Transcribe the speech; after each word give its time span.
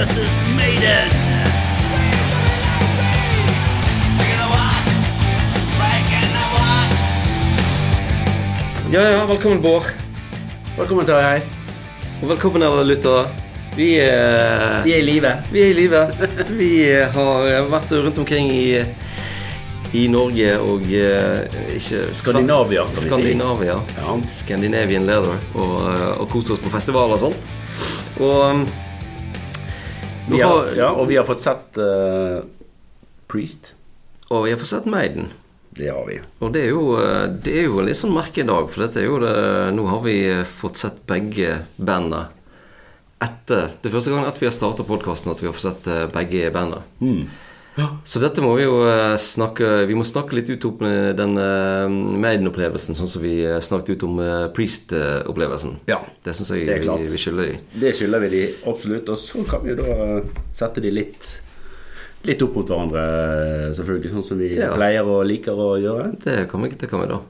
versus 0.00 0.42
Maiden. 0.56 1.08
Ja, 8.92 9.10
ja, 9.10 9.26
velkommen, 9.26 9.60
Bård. 9.62 9.82
Velkommen 10.78 11.04
til 11.04 11.14
deg. 11.14 11.44
Og 12.22 12.32
velkommen, 12.32 12.64
alle 12.64 12.86
lyttere. 12.88 13.26
Vi 13.76 13.92
er, 14.00 14.80
Vi 14.88 14.96
er 14.96 15.04
i 15.04 15.04
live. 15.04 15.36
vi 15.52 15.66
er 15.66 15.70
i 15.70 15.78
live. 15.82 16.02
Vi 16.62 16.72
har 17.12 17.68
vært 17.68 17.92
rundt 17.92 18.24
omkring 18.24 18.48
i, 18.56 18.80
i 19.92 20.08
Norge 20.08 20.56
og 20.64 20.88
eh, 20.88 21.44
ikke 21.76 22.06
Skandinavia, 22.16 22.88
kan 22.88 22.96
vi 22.96 23.02
si. 23.02 23.08
Skandinavia. 23.08 23.82
Ja. 24.00 24.20
Scandinavian 24.40 25.06
Leather. 25.06 25.36
Og, 25.54 25.80
eh, 25.92 26.20
og 26.22 26.30
kose 26.32 26.56
oss 26.56 26.64
på 26.64 26.72
festivaler 26.72 27.20
og 27.20 27.28
sånn. 27.28 27.42
Og 28.20 28.64
nå 28.64 28.89
Vi 30.30 30.40
har, 30.40 30.72
ja, 30.78 30.90
og 30.94 31.08
vi 31.10 31.18
har 31.18 31.26
fått 31.28 31.42
sett 31.44 31.78
uh, 31.80 32.40
Priest. 33.30 33.74
og 34.28 34.44
vi 34.46 34.54
har 34.54 34.60
fått 34.60 34.72
sett 34.72 34.88
Maiden. 34.90 35.30
Det 35.70 35.88
har 35.88 36.06
vi. 36.06 36.18
Og 36.38 36.50
det 36.52 36.64
er 36.66 36.72
jo, 36.72 36.96
eh, 36.98 37.26
det 37.30 37.52
er 37.60 37.68
jo 37.68 37.78
en 37.78 37.86
litt 37.86 37.98
sånn 37.98 38.14
merkedag, 38.14 38.72
for 38.72 38.82
dette 38.82 38.98
er 38.98 39.06
jo 39.06 39.20
det 39.22 39.34
Nå 39.76 39.84
har 39.86 40.00
vi 40.02 40.16
eh, 40.26 40.42
fått 40.42 40.80
sett 40.80 40.98
begge 41.06 41.60
bandene 41.78 42.26
etter 43.20 43.76
Det 43.78 43.90
er 43.90 43.94
første 43.94 44.10
gang 44.10 44.24
etter 44.26 44.42
vi 44.42 44.48
har 44.48 44.56
starta 44.56 44.86
podkasten 44.88 45.30
at 45.30 45.42
vi 45.42 45.46
har 45.46 45.54
fått 45.54 45.68
sett 45.68 45.86
eh, 45.92 46.08
begge 46.10 46.50
bandene. 46.54 46.82
Så 48.04 48.20
dette 48.22 48.42
må 48.44 48.52
vi 48.58 48.64
jo 48.64 48.80
eh, 48.88 49.14
snakke 49.20 49.86
Vi 49.88 49.94
må 49.98 50.04
snakke 50.06 50.34
litt 50.36 50.48
ut 50.50 50.64
om 50.68 50.80
eh, 50.86 51.10
den 51.18 51.36
eh, 51.40 51.92
Maiden-opplevelsen, 52.24 52.96
sånn 52.98 53.08
som 53.10 53.22
vi 53.22 53.34
snakket 53.62 53.94
ut 53.96 54.04
om 54.08 54.18
Priest-opplevelsen. 54.56 55.76
Ja, 55.90 56.00
Det 56.24 56.34
syns 56.36 56.50
jeg 56.54 56.66
det 56.68 56.78
vi, 56.84 57.06
vi 57.12 57.20
skylder 57.20 57.50
de. 57.52 57.58
det 57.84 57.92
skylder 57.98 58.24
vi 58.24 58.30
de 58.34 58.42
absolutt. 58.70 59.08
Og 59.14 59.18
så 59.22 59.44
kan 59.48 59.62
vi 59.64 59.72
jo 59.74 59.78
da 59.82 60.20
sette 60.56 60.82
de 60.84 60.92
litt 60.94 61.30
Litt 62.28 62.42
opp 62.44 62.52
mot 62.58 62.68
hverandre, 62.68 63.02
selvfølgelig, 63.72 64.10
sånn 64.12 64.24
som 64.26 64.40
vi 64.42 64.50
Ja. 64.58 64.74
pleier 64.76 65.06
og 65.08 65.22
liker 65.24 65.56
å 65.56 65.70
gjøre. 65.80 66.10
Det 66.20 66.34
kan 66.50 66.60
vi, 66.60 66.68
det 66.76 66.88
kan 66.90 67.00
vi 67.00 67.06
da. 67.08 67.20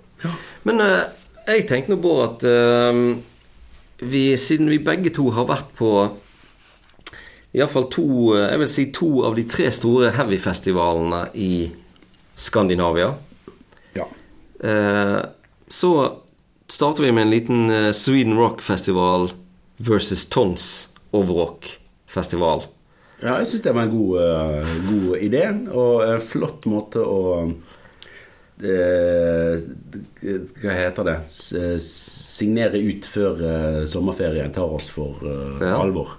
Men 0.67 0.81
eh, 0.83 1.05
jeg 1.47 1.69
tenkte 1.71 1.95
nå 1.95 2.01
på 2.03 2.15
at 2.25 2.43
vi, 4.01 4.25
siden 4.41 4.67
vi 4.73 4.81
begge 4.83 5.13
to 5.15 5.29
har 5.37 5.47
vært 5.47 5.71
på 5.79 5.93
Iallfall 7.53 7.89
to 7.91 8.05
eh, 8.37 8.51
Jeg 8.53 8.61
vil 8.63 8.71
si 8.71 8.85
to 8.95 9.09
av 9.27 9.35
de 9.39 9.45
tre 9.51 9.71
store 9.75 10.13
heavyfestivalene 10.15 11.25
i 11.35 11.53
Skandinavia. 12.41 13.11
Ja. 13.97 14.07
Eh, 14.65 15.19
så 15.71 15.91
starter 16.71 17.09
vi 17.09 17.13
med 17.13 17.27
en 17.27 17.33
liten 17.35 17.65
eh, 17.75 17.91
Sweden 17.97 18.37
Rock 18.39 18.63
Festival 18.63 19.33
versus 19.83 20.29
Tons 20.31 20.69
Overrock-festival. 21.17 22.63
ja, 23.21 23.35
jeg 23.41 23.49
syns 23.51 23.65
det 23.65 23.73
var 23.75 23.89
en 23.89 23.93
god, 23.93 24.69
god 24.87 25.17
idé, 25.21 25.43
og 25.75 26.05
en 26.07 26.23
flott 26.25 26.65
måte 26.71 27.03
å 27.03 27.19
Hva 28.61 30.73
heter 30.77 31.07
det? 31.09 31.15
Signere 31.81 32.77
ut 32.85 33.07
før 33.09 33.39
sommerferien 33.89 34.53
tar 34.53 34.69
oss 34.77 34.91
for 34.93 35.17
Ja. 35.25 35.79
alvor. 35.81 36.13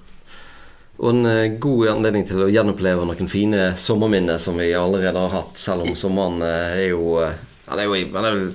Og 1.01 1.09
en 1.09 1.25
eh, 1.25 1.55
god 1.61 1.87
anledning 1.95 2.27
til 2.29 2.43
å 2.45 2.49
gjenoppleve 2.51 3.05
noen 3.09 3.29
fine 3.31 3.71
sommerminner 3.81 4.37
som 4.41 4.59
vi 4.61 4.69
allerede 4.77 5.17
har 5.17 5.33
hatt, 5.33 5.57
selv 5.57 5.87
om 5.87 5.95
sommeren 5.97 6.43
eh, 6.45 6.75
er 6.83 6.87
jo 6.91 7.15
eh, 7.23 7.33
Han 7.71 7.79
er 7.81 7.87
jo 7.89 7.97
han 8.13 8.27
er 8.27 8.35
vel 8.37 8.51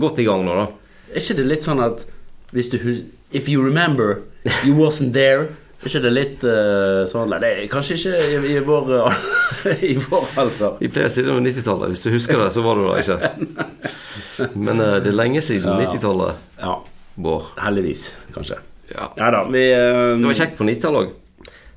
godt 0.00 0.22
i 0.22 0.26
gang 0.28 0.44
nå, 0.46 0.54
da. 0.56 0.66
Er 1.12 1.20
ikke 1.20 1.36
det 1.40 1.46
litt 1.50 1.66
sånn 1.66 1.82
at 1.84 2.06
hvis 2.54 2.72
du 2.72 2.78
husker, 2.80 3.12
If 3.32 3.48
you 3.48 3.60
remember, 3.60 4.22
you 4.64 4.72
wasn't 4.78 5.12
there. 5.12 5.48
Er 5.82 5.90
ikke 5.90 6.00
det 6.04 6.12
litt 6.14 6.44
uh, 6.46 7.02
sånn 7.10 7.28
Nei, 7.34 7.40
det 7.42 7.66
kanskje 7.72 7.96
ikke 7.98 8.20
i, 8.22 8.36
i 8.54 8.60
vår 8.64 8.92
eh, 8.96 9.82
I 9.90 9.96
vår 10.00 10.30
alder. 10.40 10.78
Vi 10.78 10.88
pleier 10.94 11.10
å 11.10 11.12
si 11.12 11.24
det 11.26 11.34
om 11.34 11.42
90-tallet. 11.44 11.90
Hvis 11.92 12.06
du 12.06 12.12
husker 12.14 12.40
det, 12.40 12.46
så 12.54 12.62
var 12.64 12.78
du 12.78 12.86
der 12.86 13.02
ikke. 13.02 13.90
Men 14.66 14.78
uh, 14.80 14.96
det 15.02 15.10
er 15.10 15.18
lenge 15.18 15.42
siden 15.44 15.74
Ja. 15.74 15.90
90-tallet, 15.90 16.40
Ja, 16.62 16.78
Bård. 17.18 17.50
heldigvis, 17.60 18.06
kanskje. 18.32 18.62
Ja. 18.94 19.10
Ja 19.18 19.30
da, 19.34 19.42
vi 19.50 19.66
uh, 19.74 20.14
Det 20.22 20.30
var 20.30 20.40
kjekt 20.44 20.56
på 20.62 20.70
90-tallet 20.70 21.02
òg. 21.02 21.14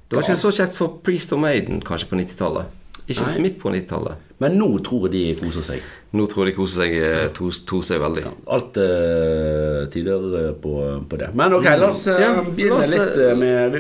Det 0.10 0.18
var 0.18 0.24
Ja. 0.24 0.34
ikke 0.34 0.42
så 0.42 0.52
kjekt 0.52 0.74
for 0.76 1.00
Priest 1.06 1.34
og 1.34 1.40
Maiden 1.44 1.82
kanskje 1.86 2.08
på 2.10 2.18
90-tallet. 2.18 2.66
Ikke 3.10 3.26
Nei. 3.26 3.40
midt 3.42 3.60
på 3.62 3.70
90-tallet. 3.74 4.16
Men 4.40 4.56
nå 4.58 4.68
tror 4.86 5.08
jeg 5.08 5.12
de 5.12 5.22
koser 5.46 5.64
seg. 5.66 5.82
Nå 6.14 6.26
tror 6.30 6.46
de 6.46 6.54
koser 6.54 6.84
seg, 6.84 6.94
eh, 6.98 7.28
to, 7.34 7.50
to 7.70 7.80
seg 7.86 8.00
veldig. 8.02 8.24
Alt 8.48 8.78
uh, 8.78 9.86
tyder 9.94 10.28
eh, 10.40 10.52
på, 10.62 10.74
på 11.10 11.18
det. 11.18 11.30
Men 11.38 11.54
ok, 11.58 11.66
la 11.78 11.90
oss 11.90 12.04
eh, 12.08 12.22
Ja, 12.22 12.36
begynne 12.46 12.78
oss, 12.78 12.94
litt 12.94 13.18
eh, 13.18 13.34
med 13.38 13.80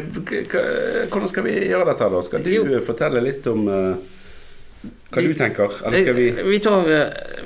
Hvordan 1.13 1.29
skal 1.29 1.45
vi 1.45 1.53
gjøre 1.69 1.85
dette, 1.91 2.09
da? 2.15 2.21
Skal 2.25 2.43
du 2.45 2.49
Jo. 2.53 2.65
fortelle 2.81 3.21
litt 3.25 3.47
om 3.53 3.65
hva 3.69 5.21
du 5.25 5.33
tenker? 5.35 5.77
Eller 5.85 6.03
skal 6.05 6.17
vi 6.17 6.27
vi 6.49 6.59
tar, 6.63 6.89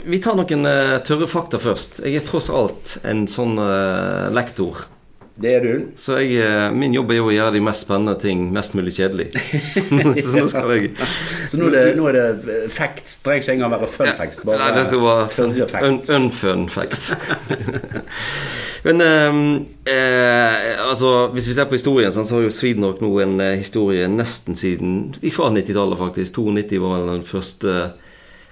vi 0.06 0.20
tar 0.24 0.36
noen 0.40 0.68
tørre 1.08 1.28
fakta 1.32 1.60
først. 1.60 2.04
Jeg 2.06 2.20
er 2.20 2.26
tross 2.28 2.50
alt 2.54 2.98
en 3.04 3.24
sånn 3.32 3.56
lektor. 4.36 4.86
Det 5.36 5.50
er 5.50 5.64
du. 5.66 5.86
Så 5.98 6.20
jeg, 6.22 6.36
eh, 6.46 6.68
min 6.78 6.94
jobb 6.94 7.10
er 7.10 7.18
jo 7.18 7.30
å 7.32 7.34
gjøre 7.34 7.56
de 7.56 7.62
mest 7.66 7.88
spennende 7.88 8.14
ting 8.22 8.44
mest 8.54 8.76
mulig 8.78 8.94
kjedelig. 8.94 9.32
Så, 9.74 9.82
så 10.28 10.44
nå 10.44 10.50
skal 10.52 10.74
jeg 10.76 10.92
Så 11.50 11.58
nå 11.58 11.72
er 11.72 11.74
det, 11.74 11.96
nå 11.98 12.06
er 12.12 12.18
det 12.20 12.58
facts. 12.74 13.18
Trenger 13.26 13.42
ikke 13.42 13.56
engang 13.56 13.74
være 13.74 13.90
fun 13.96 14.12
facts. 14.20 14.44
Bare 14.46 14.60
Nei, 14.62 14.68
det 14.78 14.84
skal 14.92 15.02
være 15.08 15.32
tørre 15.34 15.66
un, 15.66 15.72
facts. 15.72 16.14
unfun 16.14 16.68
facts. 16.70 17.08
Men 18.86 19.02
eh, 19.02 19.40
eh, 19.96 20.70
altså, 20.86 21.16
hvis 21.34 21.50
vi 21.50 21.58
ser 21.58 21.66
på 21.72 21.80
historien, 21.80 22.14
så 22.14 22.28
har 22.36 22.46
jo 22.46 22.54
Sweden 22.54 22.86
nå 22.86 23.12
en 23.26 23.36
eh, 23.42 23.58
historie 23.64 24.06
nesten 24.12 24.60
siden 24.60 25.16
fra 25.34 25.50
90-tallet, 25.56 25.98
faktisk. 25.98 26.38
92 26.38 26.84
var 26.84 27.08
den 27.10 27.26
første 27.26 27.80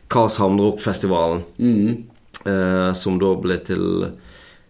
Karlshamn 0.10 0.58
Rock-festivalen. 0.64 1.46
Eh, 2.42 2.92
som 2.98 3.22
da 3.22 3.36
ble 3.38 3.60
til 3.70 3.86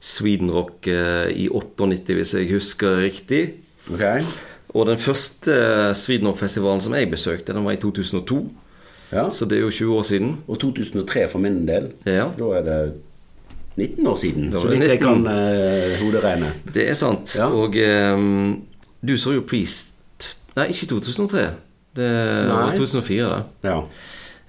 Sweden 0.01 0.49
Rock 0.51 0.87
eh, 0.89 1.29
i 1.37 1.45
98, 1.49 2.15
hvis 2.17 2.33
jeg 2.33 2.49
husker 2.51 2.97
riktig. 3.03 3.41
Okay. 3.91 4.25
Og 4.73 4.87
den 4.89 4.97
første 4.97 5.53
eh, 5.53 5.93
Sweden 5.95 6.27
Rock-festivalen 6.31 6.81
som 6.81 6.95
jeg 6.97 7.11
besøkte, 7.11 7.53
den 7.53 7.65
var 7.65 7.77
i 7.77 7.81
2002. 7.81 8.41
Ja. 9.11 9.27
Så 9.29 9.45
det 9.45 9.59
er 9.59 9.61
jo 9.67 9.71
20 9.71 9.95
år 9.99 10.03
siden. 10.07 10.35
Og 10.47 10.59
2003 10.59 11.27
for 11.29 11.43
min 11.43 11.67
del. 11.67 11.91
Ja. 12.05 12.31
Da 12.37 12.51
er 12.57 12.65
det 12.65 12.79
19 13.75 14.07
år 14.07 14.15
siden, 14.15 14.51
så 14.57 14.67
vidt 14.67 14.83
jeg 14.83 14.99
kan 14.99 15.23
uh, 15.27 15.99
hoderegne. 16.01 16.49
Det 16.73 16.89
er 16.89 16.93
sant. 16.93 17.35
Ja. 17.39 17.47
Og 17.47 17.75
um, 18.15 18.63
du 19.01 19.15
så 19.17 19.31
jo 19.37 19.45
Priest 19.47 19.95
Nei, 20.55 20.67
ikke 20.73 20.89
2003. 20.91 21.45
Det 21.95 22.09
var 22.49 22.73
2004, 22.75 23.29
det. 23.29 23.69
Ja. 23.69 23.77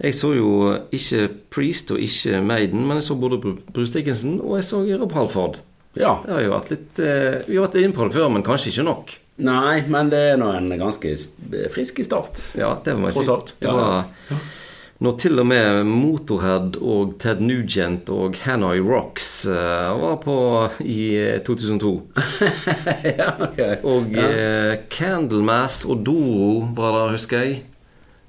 Jeg 0.02 0.14
så 0.18 0.32
jo 0.34 0.48
ikke 0.90 1.28
Priest 1.54 1.92
og 1.94 2.00
ikke 2.02 2.40
Maiden, 2.42 2.86
men 2.88 2.98
jeg 2.98 3.04
så 3.06 3.14
både 3.18 3.38
Bru- 3.42 3.60
Bruce 3.72 3.94
Dickinson 3.94 4.40
og 4.42 4.56
jeg 4.58 4.64
så 4.66 4.80
Rob 4.98 5.12
Halford. 5.14 5.60
ja. 5.94 6.16
Det 6.24 6.32
har 6.34 6.40
jo 6.42 6.54
vært 6.56 6.70
litt 6.72 6.98
eh, 6.98 7.36
Vi 7.46 7.58
har 7.58 7.68
vært 7.68 7.78
inne 7.82 7.94
på 7.94 8.08
det 8.08 8.16
før, 8.16 8.30
men 8.34 8.42
kanskje 8.46 8.72
ikke 8.72 8.86
nok. 8.88 9.12
Nei, 9.42 9.82
men 9.88 10.10
det 10.12 10.18
er 10.32 10.41
nå 10.41 10.50
en 10.56 10.68
ganske 10.78 11.14
frisk 11.72 12.02
start. 12.04 12.41
Ja, 12.58 12.74
det 12.84 12.96
må 12.98 13.08
jeg 13.08 13.16
si. 13.20 13.28
alt. 13.32 13.54
Det 13.62 13.70
Ja, 13.70 14.02
Når 15.02 15.16
til 15.18 15.41
og 15.42 15.46
med 15.50 15.86
Motorhead 15.88 16.76
og 16.78 17.16
Ted 17.18 17.41
Nugent 17.42 18.10
og 18.12 18.36
Hanoi 18.44 18.78
Rocks 18.78 19.46
uh, 19.50 19.96
var 19.98 20.20
på 20.22 20.36
i 20.86 21.16
eh, 21.18 21.41
2002. 21.42 21.91
ja, 23.18 23.32
ok. 23.48 23.60
Og 23.82 24.12
ja. 24.14 24.28
Uh, 24.28 24.76
Candlemass 24.94 25.84
og 25.88 26.04
Doro 26.06 26.68
var 26.76 26.94
der, 26.98 27.16
husker 27.16 27.42
jeg. 27.46 27.62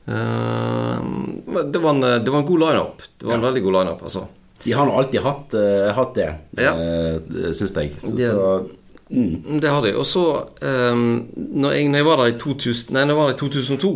Eh, 0.06 1.00
det, 1.72 1.80
var 1.80 1.90
en, 1.90 2.02
det 2.02 2.32
var 2.32 2.40
en 2.40 2.46
god 2.48 2.60
lineup. 2.60 3.02
Det 3.18 3.28
var 3.28 3.38
en 3.40 3.46
veldig 3.48 3.64
god 3.64 3.78
lineup, 3.80 4.02
altså. 4.04 4.26
De 4.64 4.72
har 4.72 4.88
nå 4.88 4.96
alltid 4.96 5.20
hatt, 5.26 5.54
uh, 5.60 5.90
hatt 5.92 6.14
det, 6.16 6.30
Ja. 6.56 6.72
uh, 6.72 7.50
syns 7.52 7.74
jeg. 7.76 7.92
Så, 8.00 8.12
Det- 8.16 8.30
så 8.32 8.70
mm. 9.10 9.60
Det 9.60 9.70
hadde 9.70 9.88
de. 9.92 9.98
Og 10.00 10.06
så, 10.08 10.48
um, 10.62 11.28
når, 11.36 11.72
jeg, 11.72 11.90
når 11.90 11.98
jeg 11.98 12.06
var 12.06 12.18
der 12.22 12.32
i 12.32 12.38
2000, 12.40 12.94
nei, 12.94 13.04
når 13.04 13.12
jeg 13.14 13.18
var 13.18 13.28
der 13.28 13.36
i 13.36 13.40
2002, 13.40 13.92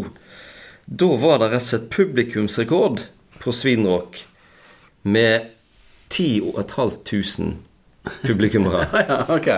da 0.88 1.06
var 1.22 1.38
det 1.40 1.52
rett 1.52 1.62
og 1.64 1.68
slett 1.70 1.90
publikumsrekord 1.90 3.06
på 3.40 3.54
Svinrock 3.56 4.20
med 5.04 5.48
10 6.10 6.52
500 6.68 7.56
publikummere. 8.24 8.88
ja, 9.08 9.24
ok. 9.30 9.50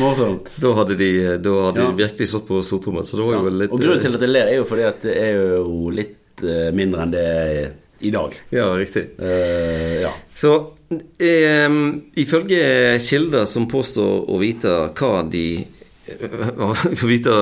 Morsomt. 0.00 0.48
Så 0.50 0.60
da 0.64 0.72
hadde 0.80 0.96
de, 0.98 1.10
da 1.38 1.54
hadde 1.68 1.80
Ja. 1.80 1.90
de 1.90 2.02
virkelig 2.02 2.28
stått 2.30 2.46
på 2.48 2.60
stortrommet. 2.66 3.06
Så 3.06 3.16
det 3.16 3.24
var 3.26 3.34
Ja. 3.38 3.50
litt 3.50 3.72
Og 3.72 3.80
grunnen 3.80 4.00
til 4.02 4.14
at 4.14 4.20
jeg 4.20 4.30
ler, 4.30 4.46
er 4.50 4.56
jo 4.56 4.64
fordi 4.64 4.82
at 4.88 5.02
det 5.02 5.16
er 5.16 5.32
jo 5.38 5.90
litt 5.90 6.42
eh, 6.42 6.70
mindre 6.74 7.02
enn 7.02 7.10
det 7.14 7.24
er 7.24 7.72
i 8.00 8.10
dag. 8.10 8.34
Ja, 8.50 8.66
riktig. 8.76 9.04
Uh, 9.18 10.02
ja. 10.02 10.10
Så 10.34 10.72
um, 10.90 12.02
ifølge 12.16 12.98
kilder 13.00 13.46
som 13.46 13.68
påstår 13.70 14.26
å 14.28 14.38
vite 14.42 14.92
hva 14.98 15.22
de 15.30 15.66
vite, 17.08 17.32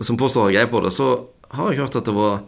Som 0.00 0.16
påstår 0.16 0.40
å 0.40 0.44
ha 0.46 0.50
greie 0.54 0.70
på 0.70 0.80
det, 0.84 0.92
så 0.96 1.26
har 1.52 1.72
jeg 1.72 1.82
hørt 1.82 1.96
at 1.96 2.04
det 2.08 2.14
var 2.16 2.40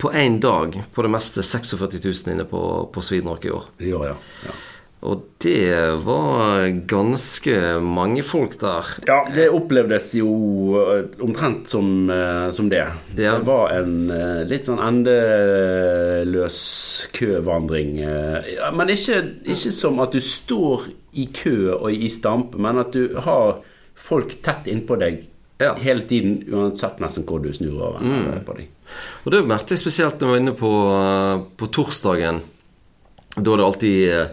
på 0.00 0.10
én 0.10 0.40
dag 0.42 0.74
på 0.92 1.02
det 1.06 1.10
meste 1.12 1.42
46 1.44 2.00
000 2.02 2.34
inne 2.34 2.44
på, 2.50 2.90
på 2.90 3.02
Svidenrock 3.04 3.44
i 3.46 3.52
år. 3.54 3.68
I 3.78 3.92
år 3.94 4.08
jeg, 4.08 4.16
ja. 4.48 4.54
Og 5.04 5.20
det 5.44 6.00
var 6.00 6.64
ganske 6.88 7.54
mange 7.84 8.22
folk 8.24 8.54
der. 8.62 8.88
Ja, 9.04 9.18
det 9.34 9.50
opplevdes 9.52 10.14
jo 10.16 10.30
eh, 10.80 11.02
omtrent 11.20 11.68
som, 11.68 11.90
eh, 12.08 12.46
som 12.56 12.70
det. 12.72 12.86
Ja. 13.18 13.34
Det 13.36 13.44
var 13.44 13.74
en 13.76 14.08
eh, 14.14 14.40
litt 14.48 14.64
sånn 14.64 14.80
endeløs 14.80 16.56
køvandring. 17.12 17.98
men 18.74 18.88
ikke, 18.94 19.20
ikke 19.44 19.72
som 19.76 20.00
at 20.00 20.12
du 20.16 20.20
står 20.24 20.88
i 21.20 21.28
kø 21.36 21.74
og 21.76 21.92
i 21.92 22.08
stampe, 22.10 22.58
men 22.58 22.80
at 22.82 22.92
du 22.96 23.14
har 23.26 23.60
folk 23.94 24.38
tett 24.44 24.66
innpå 24.72 24.96
deg 25.00 25.22
Ja. 25.62 25.70
Hele 25.78 26.02
tiden, 26.02 26.40
uansett 26.50 26.96
nesten 26.98 27.22
hvor 27.28 27.38
du 27.38 27.52
snur 27.54 27.76
over 27.78 28.00
Mm. 28.02 28.40
på 28.44 28.56
deg. 28.56 28.66
Og 29.24 29.30
det 29.32 29.44
merket 29.46 29.70
jeg 29.70 29.78
spesielt 29.84 30.18
når 30.18 30.26
jeg 30.26 30.32
var 30.32 30.40
inne 30.42 30.54
på, 30.58 30.72
på 31.56 31.68
torsdagen. 31.70 32.40
Da 33.38 33.52
er 33.52 33.56
det 33.56 33.64
alltid 33.68 34.28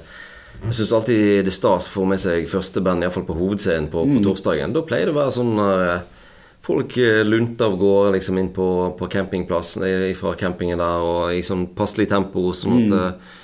Jeg 0.62 0.78
syns 0.78 0.92
alltid 0.94 1.22
det 1.42 1.50
er 1.50 1.56
stas 1.56 1.88
å 1.90 1.94
få 1.96 2.04
med 2.06 2.22
seg 2.22 2.46
første 2.50 2.84
band, 2.86 3.02
iallfall 3.02 3.26
på 3.26 3.36
hovedscenen 3.38 3.90
på, 3.92 4.04
på 4.06 4.20
torsdagen. 4.22 4.76
Da 4.76 4.84
pleier 4.86 5.10
det 5.10 5.16
å 5.16 5.18
være 5.18 5.38
sånn 5.38 5.62
eh, 5.66 6.18
Folk 6.62 6.94
eh, 7.02 7.24
lunter 7.26 7.72
av 7.72 7.78
gårde 7.82 8.12
liksom 8.14 8.38
inn 8.38 8.52
på, 8.54 8.66
på 8.94 9.08
campingplassen 9.10 9.82
fra 10.14 10.36
campingen 10.38 10.78
der 10.78 11.02
og 11.02 11.32
i 11.34 11.40
sånn 11.42 11.64
passelig 11.74 12.06
tempo, 12.12 12.52
sånn 12.54 12.84
at 12.84 12.94
eh, 12.94 13.40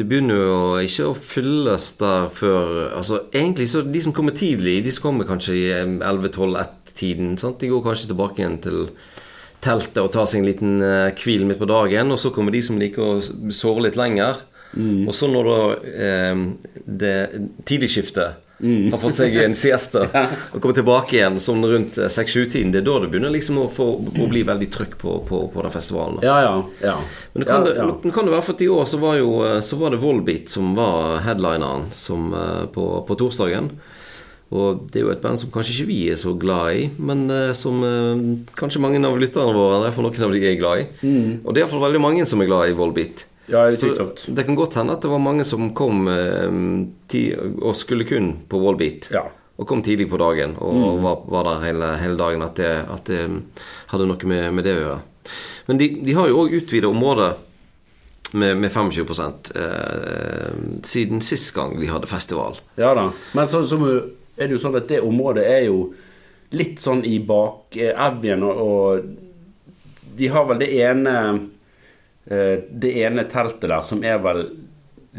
det 0.00 0.06
begynner 0.08 0.40
jo 0.40 0.54
ikke 0.80 1.10
å 1.10 1.18
fylles 1.20 1.90
der 2.00 2.30
før 2.34 2.72
Altså 2.96 3.20
egentlig 3.28 3.68
så 3.70 3.84
De 3.84 4.00
som 4.02 4.14
kommer 4.16 4.34
tidlig, 4.34 4.80
de 4.82 4.94
som 4.96 5.04
kommer 5.10 5.28
kanskje 5.28 5.58
i 5.58 5.68
11-12-1-tiden, 5.76 7.36
de 7.36 7.70
går 7.74 7.84
kanskje 7.84 8.08
tilbake 8.14 8.40
igjen 8.40 8.56
til 8.64 8.80
teltet 9.62 10.00
og 10.00 10.10
tar 10.16 10.26
seg 10.26 10.40
en 10.40 10.48
liten 10.48 10.82
hvil 11.20 11.44
midt 11.46 11.60
på 11.60 11.68
dagen. 11.68 12.10
Og 12.16 12.18
så 12.20 12.32
kommer 12.34 12.52
de 12.52 12.64
som 12.64 12.80
liker 12.80 13.04
å 13.04 13.52
sove 13.54 13.84
litt 13.84 14.00
lenger. 14.00 14.40
Og 15.08 15.14
så 15.14 15.28
når 15.30 15.50
da 15.50 15.58
eh, 16.08 16.40
det 16.84 17.18
tidligskiftet 17.68 18.40
har 18.92 19.00
fått 19.02 19.16
seg 19.18 19.34
en 19.42 19.54
sieste 19.58 20.04
og 20.54 20.60
kommer 20.62 20.76
tilbake 20.76 21.16
igjen 21.18 21.40
sånn 21.42 21.64
rundt 21.68 21.98
eh, 21.98 22.10
6-7-tiden, 22.12 22.72
det 22.72 22.82
er 22.82 22.86
da 22.86 23.00
det 23.02 23.10
begynner 23.12 23.34
liksom 23.34 23.58
å, 23.60 23.66
få, 23.72 23.88
å 23.98 24.28
bli 24.30 24.44
veldig 24.46 24.68
trøkk 24.72 24.94
på, 25.00 25.16
på, 25.28 25.40
på 25.52 25.64
den 25.66 25.74
festivalen. 25.74 26.20
Ja, 26.24 26.36
ja. 26.44 26.54
ja. 26.84 26.94
Men 27.34 27.44
det 27.44 27.50
kan, 27.50 27.66
ja, 27.68 27.74
ja. 27.82 27.88
det, 28.02 28.14
kan 28.14 28.28
det 28.28 28.36
være 28.36 28.46
for 28.46 28.56
at 28.56 28.64
i 28.64 28.70
år 28.70 28.86
så 28.90 29.02
var, 29.02 29.18
jo, 29.20 29.34
eh, 29.48 29.58
så 29.64 29.80
var 29.80 29.94
det 29.94 30.00
Volbeat 30.04 30.54
som 30.54 30.72
var 30.78 31.20
headlineren 31.26 31.90
som, 31.94 32.30
eh, 32.38 32.64
på, 32.74 32.88
på 33.08 33.18
torsdagen. 33.20 33.74
Og 34.54 34.84
det 34.92 35.00
er 35.00 35.06
jo 35.08 35.10
et 35.10 35.22
band 35.22 35.40
som 35.40 35.50
kanskje 35.50 35.72
ikke 35.74 35.90
vi 35.90 36.00
er 36.12 36.18
så 36.20 36.30
glad 36.38 36.76
i, 36.78 36.82
men 37.02 37.24
uh, 37.32 37.50
som 37.56 37.80
uh, 37.82 38.20
kanskje 38.54 38.78
mange 38.78 39.00
av 39.02 39.16
lytterne 39.18 39.54
våre 39.56 39.80
eller 39.80 39.94
for 39.96 40.06
noen 40.06 40.26
av 40.28 40.34
de 40.36 40.42
er 40.46 40.58
glad 40.60 40.82
i. 40.84 40.84
Og 41.42 41.48
det 41.48 41.58
er 41.58 41.64
iallfall 41.64 41.82
veldig 41.88 42.02
mange 42.04 42.26
som 42.28 42.44
er 42.44 42.50
glad 42.52 42.70
i 42.70 42.76
Volbeat. 42.78 43.24
Ja, 43.46 43.66
utvilsomt. 43.68 44.24
det 44.28 44.44
kan 44.46 44.56
godt 44.56 44.78
hende 44.80 44.96
at 44.96 45.04
det 45.04 45.10
var 45.12 45.20
mange 45.20 45.44
som 45.44 45.72
kom 45.76 46.06
eh, 46.08 46.48
og 47.60 47.74
skulle 47.76 48.06
kun 48.08 48.30
på 48.48 48.60
Wallbeat. 48.62 49.10
Ja. 49.14 49.26
Og 49.54 49.68
kom 49.70 49.84
tidlig 49.86 50.08
på 50.10 50.18
dagen 50.18 50.56
og 50.58 51.02
var, 51.04 51.20
var 51.30 51.44
der 51.46 51.66
hele, 51.68 51.90
hele 52.00 52.18
dagen. 52.18 52.42
At 52.42 52.56
det, 52.58 52.72
at 52.90 53.06
det 53.06 53.20
hadde 53.92 54.08
noe 54.10 54.30
med, 54.30 54.48
med 54.56 54.66
det 54.66 54.72
å 54.74 54.80
gjøre. 54.80 55.02
Men 55.68 55.80
de, 55.80 55.88
de 56.04 56.16
har 56.16 56.28
jo 56.28 56.40
òg 56.42 56.56
utvida 56.58 56.90
området 56.90 57.30
med, 58.34 58.56
med 58.56 58.72
25 58.72 59.06
eh, 59.54 60.50
siden 60.82 61.22
sist 61.22 61.54
gang 61.54 61.76
vi 61.78 61.86
hadde 61.86 62.10
festival. 62.10 62.58
Ja 62.80 62.94
da. 62.98 63.10
Men 63.32 63.48
så, 63.48 63.62
så 63.66 63.78
er 63.78 64.48
det 64.48 64.56
jo 64.56 64.62
sånn 64.64 64.78
at 64.80 64.90
det 64.90 65.04
området 65.04 65.46
er 65.46 65.68
jo 65.68 65.78
litt 66.54 66.82
sånn 66.82 67.04
i 67.06 67.18
bakevjen, 67.24 68.42
og, 68.46 68.58
og 68.64 70.14
de 70.18 70.30
har 70.30 70.46
vel 70.50 70.62
det 70.62 70.70
ene 70.82 71.14
eh, 71.20 71.42
Det 72.24 72.90
ene 73.04 73.26
teltet 73.28 73.68
der 73.68 73.82
som 73.84 74.00
er 74.06 74.20
vel 74.24 74.46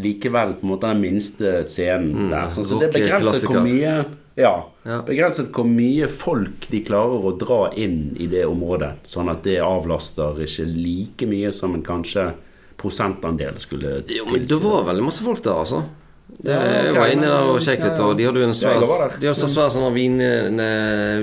likevel 0.02 0.56
på 0.58 0.66
en 0.66 0.72
måte 0.74 0.90
den 0.92 1.02
minste 1.04 1.52
scenen 1.70 2.30
der. 2.32 2.50
Sånn, 2.54 2.68
så 2.68 2.80
det 2.82 2.90
er 2.90 2.96
begrenset 2.98 3.46
hvor 3.48 3.64
mye 3.64 3.98
ja, 4.36 4.56
Ja. 4.84 4.98
Begrenset 5.08 5.54
hvor 5.56 5.68
mye 5.70 6.10
folk 6.12 6.68
de 6.68 6.82
klarer 6.84 7.24
å 7.24 7.32
dra 7.40 7.60
inn 7.80 8.16
i 8.20 8.28
det 8.28 8.44
området. 8.50 9.06
Sånn 9.08 9.32
at 9.32 9.46
det 9.48 9.62
avlaster 9.64 10.42
ikke 10.44 10.66
like 10.68 11.30
mye 11.30 11.54
som 11.56 11.78
en 11.78 11.86
kanskje 11.86 12.34
prosentandel 12.76 13.62
skulle 13.64 14.02
Jo, 14.12 14.26
men 14.34 14.44
det 14.50 14.60
var 14.60 14.84
veldig 14.90 15.06
masse 15.08 15.24
folk 15.24 15.40
der, 15.46 15.62
altså. 15.64 15.86
Det, 16.28 16.52
Ja, 16.52 16.58
okay, 16.60 16.84
jeg 16.90 16.98
var 16.98 17.14
inne 17.14 17.30
der 17.32 17.48
og 17.54 17.62
sjekket 17.64 17.86
litt, 17.88 18.02
og 18.04 18.18
de 18.18 18.26
hadde 18.28 18.42
jo 18.42 18.50
en 18.50 18.58
svær, 18.58 18.84
de 19.16 19.30
hadde 19.30 19.40
så 19.40 19.48
svær 19.54 19.72
sånn 19.72 19.88
vin, 19.96 20.20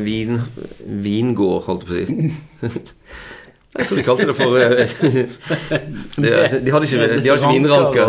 vin, 0.06 0.40
vingård, 1.04 1.66
holdt 1.66 1.84
jeg 1.90 2.08
på 2.08 2.70
å 2.70 2.72
si. 2.72 2.82
Jeg 3.72 3.88
tror 3.88 3.96
de 3.96 4.02
kalte 4.04 4.24
det 4.28 4.34
for 4.36 4.56
eh, 4.60 4.90
de, 6.22 6.32
de 6.60 6.72
hadde 6.74 6.88
ikke, 6.88 7.06
de 7.24 7.30
hadde 7.30 7.52
vinranke. 7.54 8.04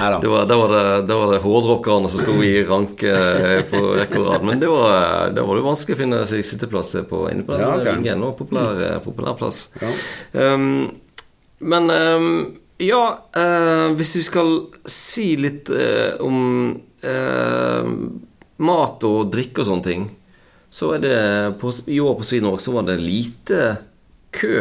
Da, 0.00 0.30
var 0.32 0.48
var 0.48 1.32
det 1.34 1.40
hårdrockerne 1.44 2.08
som 2.08 2.22
sto 2.22 2.38
i 2.40 2.54
ranke 2.64 3.12
eh, 3.12 3.60
på 3.68 3.82
rekke 3.98 4.22
og 4.22 4.30
rad. 4.30 4.48
Men 4.48 4.62
det 4.62 4.72
var, 4.72 5.28
det 5.36 5.44
var 5.44 5.60
det 5.60 5.66
vanskelig 5.68 5.98
å 5.98 6.00
finne 6.00 6.22
seg 6.32 6.48
sitteplass 6.48 6.94
på 7.10 7.26
inne 7.28 7.44
på 7.44 7.52
den 7.52 7.66
Ja, 7.66 7.74
ok. 7.76 7.90
vingen. 7.90 8.24
Og 8.24 8.34
populær, 8.40 8.82
eh, 8.88 8.98
populær 9.04 9.36
plass. 9.36 9.66
Ja. 9.84 9.92
Um, 10.32 10.94
men 11.60 11.92
um, 11.92 12.34
ja, 12.80 13.04
uh, 13.36 13.92
hvis 14.00 14.16
vi 14.16 14.26
skal 14.32 14.58
si 14.88 15.34
litt 15.44 15.68
uh, 15.68 16.16
om 16.24 16.38
uh, 17.04 17.94
mat 18.64 19.10
og 19.12 19.32
drikke 19.32 19.60
og 19.60 19.74
sånne 19.74 19.92
ting, 19.92 20.12
så 20.74 20.96
er 20.96 21.04
det 21.04 21.18
på, 21.60 21.70
I 21.86 22.00
år 22.00 22.16
på 22.18 22.32
Svinåk 22.32 22.64
så 22.64 22.72
var 22.74 22.88
det 22.88 23.02
lite 23.04 23.74
kø 24.34 24.58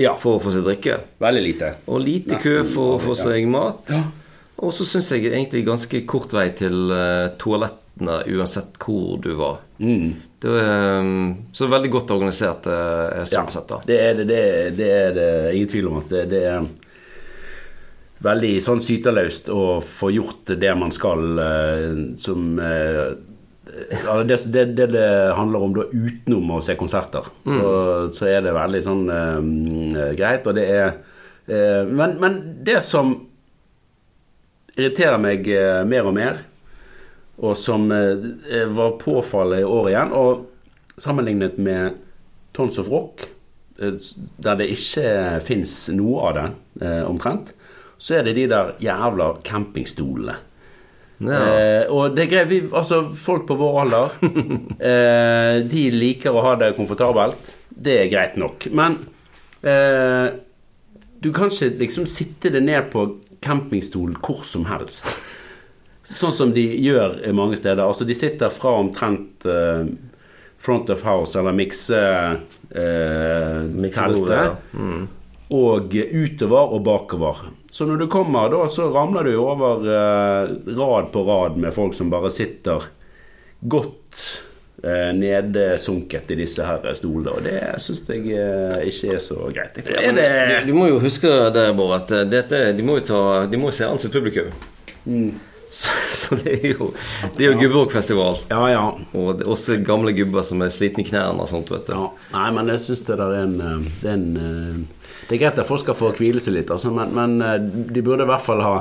Ja. 0.00 0.16
for 0.18 0.38
å 0.38 0.42
få 0.42 0.50
seg 0.54 0.64
drikke. 0.66 0.98
Veldig 1.22 1.42
lite. 1.44 1.72
Og 1.86 2.00
lite 2.02 2.34
Nesten 2.34 2.42
kø 2.42 2.68
for 2.68 2.96
å 2.96 3.00
få 3.02 3.14
ja. 3.14 3.22
seg 3.28 3.48
mat. 3.50 3.90
Ja. 3.92 4.02
Og 4.64 4.72
så 4.74 4.86
syns 4.86 5.10
jeg 5.12 5.28
egentlig 5.28 5.64
ganske 5.66 6.00
kort 6.08 6.32
vei 6.34 6.48
til 6.56 6.92
eh, 6.94 7.32
toalettene 7.40 8.20
uansett 8.34 8.78
hvor 8.82 9.18
du 9.22 9.34
var. 9.38 9.60
Mm. 9.78 10.14
Det 10.44 10.52
var, 10.52 11.00
um, 11.00 11.34
så 11.56 11.66
veldig 11.72 11.90
godt 11.90 12.12
organisert 12.14 12.66
eh, 12.70 13.22
sånn 13.28 13.50
sett, 13.50 13.68
da. 13.70 13.80
Det 13.86 13.98
er 13.98 14.18
det, 14.18 14.26
det, 14.28 14.42
det 14.78 14.88
er 14.92 15.14
det 15.16 15.28
ingen 15.54 15.70
tvil 15.72 15.88
om 15.90 16.00
at 16.02 16.10
det, 16.12 16.24
det 16.32 16.42
er 16.50 16.66
veldig 18.24 18.52
sånn 18.64 18.82
syterløst 18.84 19.50
å 19.52 19.80
få 19.84 20.10
gjort 20.14 20.54
det 20.60 20.74
man 20.78 20.94
skal 20.94 21.40
eh, 21.44 21.88
som 22.20 22.54
ja, 22.60 23.08
det, 23.64 24.38
det, 24.52 24.64
det 24.76 24.86
det 24.92 25.08
handler 25.36 25.62
om 25.66 25.74
da 25.76 25.86
utenom 25.90 26.50
å 26.56 26.62
se 26.62 26.76
konserter, 26.78 27.26
så, 27.46 27.68
så 28.12 28.28
er 28.28 28.44
det 28.44 28.54
veldig 28.54 28.82
sånn 28.84 29.04
eh, 29.10 30.10
greit. 30.18 30.46
Og 30.46 30.56
det 30.58 30.66
er 30.70 30.88
eh, 31.46 31.82
men, 31.88 32.18
men 32.20 32.40
det 32.66 32.80
som 32.84 33.14
irriterer 34.76 35.20
meg 35.22 35.48
eh, 35.48 35.82
mer 35.88 36.10
og 36.10 36.16
mer, 36.16 36.42
og 37.42 37.56
som 37.58 37.88
eh, 37.94 38.66
var 38.70 38.98
påfallet 39.00 39.64
i 39.64 39.68
år 39.68 39.90
igjen, 39.90 40.14
og 40.14 41.00
sammenlignet 41.00 41.58
med 41.58 42.00
Tons 42.54 42.78
of 42.78 42.90
Rock, 42.92 43.26
eh, 43.80 43.96
der 44.38 44.60
det 44.60 44.70
ikke 44.74 45.40
fins 45.46 45.76
noe 45.94 46.28
av 46.28 46.36
det, 46.38 46.48
eh, 46.86 47.02
omtrent, 47.08 47.54
så 47.98 48.18
er 48.18 48.26
det 48.26 48.36
de 48.36 48.48
der 48.50 48.74
jævla 48.82 49.36
campingstolene. 49.46 50.36
Ja. 51.22 51.40
Eh, 51.40 51.92
og 51.94 52.16
det 52.16 52.24
er 52.24 52.30
greit, 52.32 52.48
vi, 52.50 52.60
altså 52.74 53.04
folk 53.16 53.46
på 53.48 53.56
vår 53.58 53.76
alder 53.84 54.16
eh, 54.90 55.60
De 55.70 55.84
liker 55.94 56.34
å 56.34 56.42
ha 56.44 56.56
det 56.60 56.72
komfortabelt. 56.78 57.52
Det 57.68 58.00
er 58.02 58.10
greit 58.12 58.34
nok. 58.40 58.66
Men 58.74 58.98
eh, 59.62 60.34
du 61.24 61.30
kan 61.34 61.52
ikke 61.52 61.78
liksom 61.80 62.08
sitte 62.10 62.50
det 62.52 62.64
ned 62.66 62.90
på 62.92 63.06
campingstolen 63.44 64.18
hvor 64.24 64.42
som 64.46 64.66
helst. 64.68 65.08
Sånn 66.04 66.34
som 66.36 66.50
de 66.52 66.64
gjør 66.84 67.16
mange 67.36 67.56
steder. 67.56 67.84
Altså 67.86 68.04
De 68.04 68.16
sitter 68.16 68.52
fra 68.52 68.74
omtrent 68.82 69.46
eh, 69.48 69.86
front 70.64 70.90
of 70.92 71.04
house 71.04 71.38
eller 71.38 71.52
mikse 71.56 71.98
eh, 72.70 73.64
ja. 74.32 74.54
Mm. 74.72 75.06
og 75.52 75.94
utover 75.94 76.72
og 76.72 76.84
bakover. 76.86 77.44
Så 77.74 77.86
når 77.86 77.96
du 77.96 78.06
kommer 78.06 78.52
da, 78.52 78.68
så 78.70 78.84
ramler 78.94 79.26
du 79.26 79.32
over 79.42 79.80
eh, 79.90 80.50
rad 80.78 81.08
på 81.12 81.22
rad 81.26 81.56
med 81.58 81.74
folk 81.74 81.96
som 81.98 82.12
bare 82.12 82.30
sitter 82.30 82.84
godt 83.58 84.20
eh, 84.84 85.10
nedsunket 85.18 86.30
i 86.30 86.36
disse 86.38 86.62
her 86.62 86.86
stolene. 86.94 87.32
Og 87.34 87.42
det 87.42 87.56
syns 87.82 88.04
jeg 88.06 88.30
eh, 88.30 88.76
ikke 88.92 89.16
er 89.16 89.24
så 89.26 89.50
greit. 89.50 89.82
Ja, 89.90 90.14
det 90.14 90.28
du, 90.52 90.70
du 90.70 90.78
må 90.78 90.86
jo 90.92 91.02
huske 91.02 91.34
det, 91.56 91.66
Bård, 91.74 91.96
at 91.98 92.14
dette, 92.30 92.62
de 92.78 92.86
må 92.86 93.00
jo 93.00 93.06
ta, 93.10 93.26
de 93.50 93.58
må 93.58 93.74
se 93.74 93.90
an 93.90 93.98
sitt 93.98 94.14
publikum. 94.14 94.54
Så, 95.74 95.90
så 96.14 96.38
det 96.38 96.60
er 96.60 96.76
jo 96.76 96.92
Det 97.34 97.42
er 97.42 97.56
jo 97.56 97.58
Gubberockfestival. 97.58 98.44
Ja, 98.54 98.68
ja. 98.70 98.84
Og 99.18 99.42
også 99.50 99.80
gamle 99.82 100.14
gubber 100.14 100.46
som 100.46 100.62
er 100.62 100.70
slitne 100.70 101.02
i 101.02 101.10
knærne 101.10 101.42
og 101.42 101.50
sånt, 101.50 101.74
vet 101.74 101.90
du. 101.90 101.96
ja. 101.98 102.12
Nei, 102.38 102.50
men 102.54 102.70
jeg 102.70 102.86
syns 102.86 103.02
det 103.10 103.18
der 103.18 103.40
er 103.40 103.48
en, 103.48 103.88
det 103.98 104.12
er 104.14 104.20
en 104.20 104.92
Det 105.28 105.36
er 105.36 105.40
greit 105.40 105.58
at 105.58 105.68
folk 105.68 105.80
skal 105.80 105.96
få 105.96 106.12
hvile 106.18 106.42
seg 106.42 106.58
litt, 106.58 106.70
altså, 106.72 106.92
men, 106.92 107.14
men 107.16 107.38
eh, 107.44 107.56
de 107.64 108.02
burde 108.04 108.26
i 108.26 108.30
hvert 108.30 108.44
fall 108.44 108.62
ha 108.64 108.74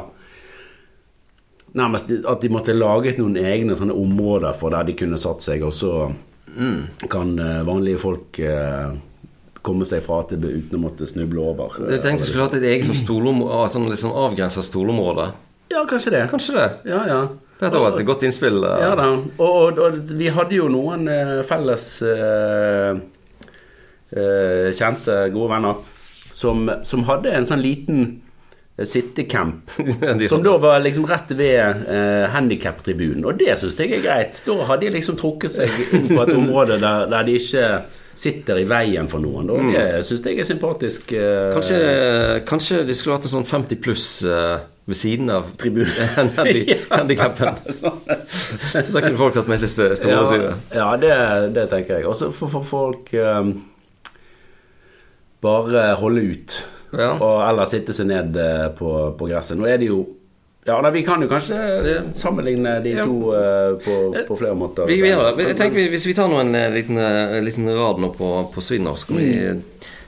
Nærmest 1.73 2.12
at 2.29 2.43
de 2.43 2.50
måtte 2.53 2.73
laget 2.77 3.17
noen 3.17 3.33
egne 3.41 3.73
sånne 3.73 3.95
områder 3.97 4.53
for 4.53 4.69
der 4.69 4.85
de 4.85 4.93
kunne 4.93 5.17
satt 5.17 5.41
seg, 5.41 5.63
og 5.65 5.71
så 5.73 5.93
kan 7.09 7.31
eh, 7.41 7.63
vanlige 7.65 7.97
folk 7.97 8.38
eh, 8.45 8.91
komme 9.65 9.88
seg 9.89 10.03
fra 10.05 10.19
til 10.29 10.43
uten 10.43 10.77
å 10.77 10.81
måtte 10.83 11.07
snuble 11.09 11.41
over. 11.41 11.79
Du 11.81 11.95
tenkte 11.97 12.27
du 12.27 12.29
skulle 12.29 12.45
hatt 12.45 12.59
et 12.59 12.67
eget 12.75 12.85
sånn 12.85 13.00
stolområde, 13.00 13.71
sånn 13.73 13.89
liksom 13.89 14.13
avgrensa 14.21 14.62
stolområde. 14.62 15.31
Ja, 15.73 15.81
kanskje 15.89 16.13
det. 16.13 16.21
Kanskje 16.29 16.59
det. 16.59 16.67
Ja, 16.91 17.01
ja. 17.09 17.17
Dette 17.63 17.81
var 17.81 17.97
et 17.97 18.05
godt 18.05 18.27
innspill. 18.27 18.62
Ja 18.62 18.93
da. 19.00 19.07
Og, 19.09 19.41
og, 19.41 19.81
og 19.81 20.13
vi 20.19 20.29
hadde 20.35 20.59
jo 20.59 20.69
noen 20.69 21.09
felles 21.50 21.88
eh, 22.05 23.01
kjente, 24.77 25.17
gode 25.33 25.50
venner 25.55 25.81
som, 26.34 26.66
som 26.84 27.04
hadde 27.08 27.32
en 27.38 27.46
sånn 27.46 27.62
liten 27.63 28.04
eh, 28.78 28.86
sittecamp. 28.90 29.70
Som 30.32 30.42
da 30.46 30.56
var 30.58 30.80
liksom 30.82 31.06
rett 31.10 31.30
ved 31.38 31.84
eh, 31.88 32.25
handikaptribunen. 32.34 33.24
Og 33.30 33.38
det 33.40 33.54
syns 33.62 33.78
jeg 33.78 33.94
er 34.00 34.06
greit. 34.08 34.42
Da 34.48 34.56
har 34.66 34.82
de 34.82 34.90
liksom 34.98 35.20
trukket 35.22 35.54
seg 35.60 35.70
inn 35.94 36.08
på 36.10 36.24
et 36.25 36.34
område 36.38 36.80
der, 36.82 37.06
der 37.13 37.28
de 37.30 37.38
ikke 37.38 37.68
sitter 38.18 38.60
i 38.62 38.66
veien 38.70 39.08
for 39.10 39.22
noen. 39.24 39.48
Og 39.54 39.72
det 39.74 39.86
syns 40.06 40.25
jeg 40.25 40.42
er 40.42 40.46
sympatisk. 40.50 41.13
Eh, 41.18 41.50
Kanskje, 41.56 41.80
kanskje 42.50 42.84
det 42.90 42.98
skulle 42.98 43.16
vært 43.20 43.30
en 43.30 43.36
sånn 43.40 43.48
50 43.50 43.80
pluss 43.86 44.08
eh, 44.25 44.56
ved 44.90 44.98
siden 45.00 45.30
av 45.34 45.48
Tribunen. 45.62 45.94
handi- 46.38 46.75
handikappen. 46.98 47.62
Så 47.74 47.94
da 48.94 49.02
kunne 49.06 49.18
folk 49.22 49.38
tatt 49.38 49.50
med 49.54 49.62
seg 49.62 49.70
st- 49.72 49.94
store 50.02 50.18
ja, 50.18 50.25
side. 50.34 50.52
ja 50.82 50.90
det, 51.02 51.13
det 51.56 51.68
tenker 51.72 52.02
jeg. 52.02 52.10
Og 52.10 52.18
så 52.20 52.30
får 52.36 52.52
får 52.58 52.66
folk 52.74 53.13
eh, 53.18 53.54
bare 55.43 55.93
holde 56.00 56.21
ut. 56.33 56.50
Ja. 56.93 57.12
Og 57.17 57.41
eller 57.50 57.65
sitte 57.69 57.93
seg 57.97 58.05
ned 58.12 58.38
eh, 58.38 58.67
på, 58.77 58.89
på 59.17 59.27
gresset. 59.29 59.57
Nå 59.59 59.65
er 59.69 59.77
det 59.81 59.88
jo 59.89 60.00
Ja, 60.63 60.77
nei, 60.79 60.93
vi 60.95 61.01
kan 61.03 61.19
jo 61.19 61.27
kanskje 61.27 61.57
sammenligne 62.15 62.77
de 62.85 62.93
Ja. 62.95 63.03
to 63.03 63.33
uh, 63.35 63.73
på, 63.83 63.95
på 64.29 64.35
flere 64.39 64.55
måter. 64.55 64.85
Vi, 64.88 65.01
vi. 65.03 65.09
Jeg 65.09 65.57
tenker 65.59 65.75
vi- 65.75 65.89
Hvis 65.91 66.05
vi 66.07 66.13
tar 66.15 66.29
nå 66.31 66.38
en 66.39 66.55
eh, 66.55 66.69
liten, 66.71 66.95
liten 67.43 67.67
rad 67.75 68.00
nå 68.00 68.13
på, 68.15 68.29
på 68.53 68.62
Svinner, 68.63 68.95
så 68.95 69.07
kan 69.09 69.17
vi 69.19 69.59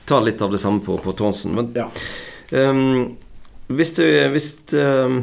ta 0.08 0.16
litt 0.24 0.40
av 0.40 0.48
det 0.54 0.58
samme 0.62 0.80
på, 0.86 0.96
på 1.02 1.12
Tronsen. 1.18 1.52
Men 1.58 1.68
Ja. 1.76 1.84
um, 2.70 3.12
hvis 3.68 3.92
du 3.98 4.04
Hvis 4.32 4.48
um, 4.78 5.18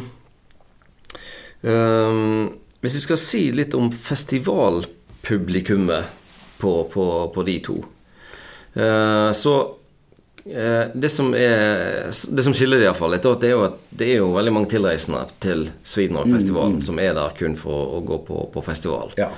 um, 1.64 2.54
Hvis 2.84 2.96
vi 3.00 3.04
skal 3.08 3.18
si 3.18 3.46
litt 3.56 3.74
om 3.80 3.88
festivalpublikummet 3.92 6.04
på, 6.60 6.76
på, 6.94 7.06
på 7.36 7.44
de 7.48 7.58
to, 7.64 7.78
uh, 8.76 9.32
så 9.36 9.54
det 10.44 11.08
som, 11.08 11.30
er, 11.38 12.10
det 12.12 12.44
som 12.44 12.52
skiller 12.56 12.82
det 12.82 12.90
iallfall 12.90 13.14
litt, 13.16 13.24
det 13.40 13.48
er 13.48 13.54
jo 13.54 13.62
at 13.64 13.78
det 13.96 14.10
er 14.12 14.18
jo 14.20 14.34
veldig 14.36 14.52
mange 14.52 14.68
tilreisende 14.74 15.22
til 15.44 15.70
Swedenrock-festivalen 15.88 16.82
som 16.84 17.00
er 17.00 17.16
der 17.16 17.36
kun 17.38 17.56
for 17.60 17.96
å 17.96 18.02
gå 18.04 18.18
på, 18.28 18.42
på 18.52 18.64
festival. 18.66 19.16
ja. 19.16 19.30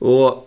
Og 0.00 0.46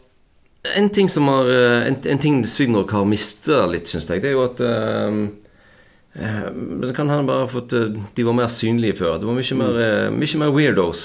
en 0.75 0.89
ting 0.89 1.09
som 1.09 1.27
har 1.27 1.49
eh, 1.51 1.87
En, 1.87 1.97
en 2.07 2.19
ting 2.19 2.43
Swedenrock 2.47 2.93
har 2.95 3.05
mista 3.05 3.65
litt, 3.69 3.89
syns 3.89 4.07
jeg, 4.09 4.21
det 4.23 4.31
er 4.31 4.37
jo 4.37 4.45
at 4.45 4.61
eh, 4.63 5.17
eh, 6.15 6.47
Det 6.85 6.93
kan 6.95 7.11
hende 7.11 7.27
bare 7.27 7.49
for 7.51 7.65
at 7.65 7.75
eh, 7.77 7.99
de 8.15 8.25
var 8.25 8.37
mer 8.37 8.51
synlige 8.51 9.01
før. 9.01 9.19
Det 9.19 9.27
var 9.27 9.37
mye 9.37 9.59
mer, 9.59 9.81
eh, 9.83 10.07
mye 10.13 10.41
mer 10.41 10.55
weirdos 10.55 11.03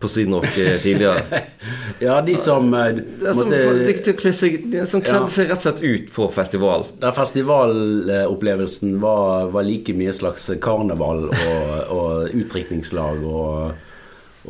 på 0.00 0.08
Swedenrock 0.08 0.56
eh, 0.58 0.78
tidligere. 0.82 1.42
ja, 2.06 2.20
de 2.24 2.36
som 2.40 2.70
eh, 2.74 2.94
Det 2.96 3.28
er 3.28 3.34
som, 3.36 3.50
måtte- 3.50 3.84
de, 3.84 4.14
de, 4.16 4.32
seg, 4.32 4.56
som 4.88 5.02
kledde 5.04 5.26
Ja. 5.26 5.32
seg 5.34 5.50
rett 5.50 5.60
og 5.60 5.66
slett 5.66 5.82
ut 5.84 6.08
på 6.14 6.28
festival. 6.32 6.86
Der 7.02 7.12
festivalopplevelsen 7.16 8.96
var, 9.02 9.50
var 9.52 9.62
like 9.68 9.92
mye 9.96 10.12
slags 10.16 10.48
karneval 10.64 11.28
og, 11.28 11.92
og 11.92 12.34
utdrikningslag 12.34 13.24
og, 13.28 13.72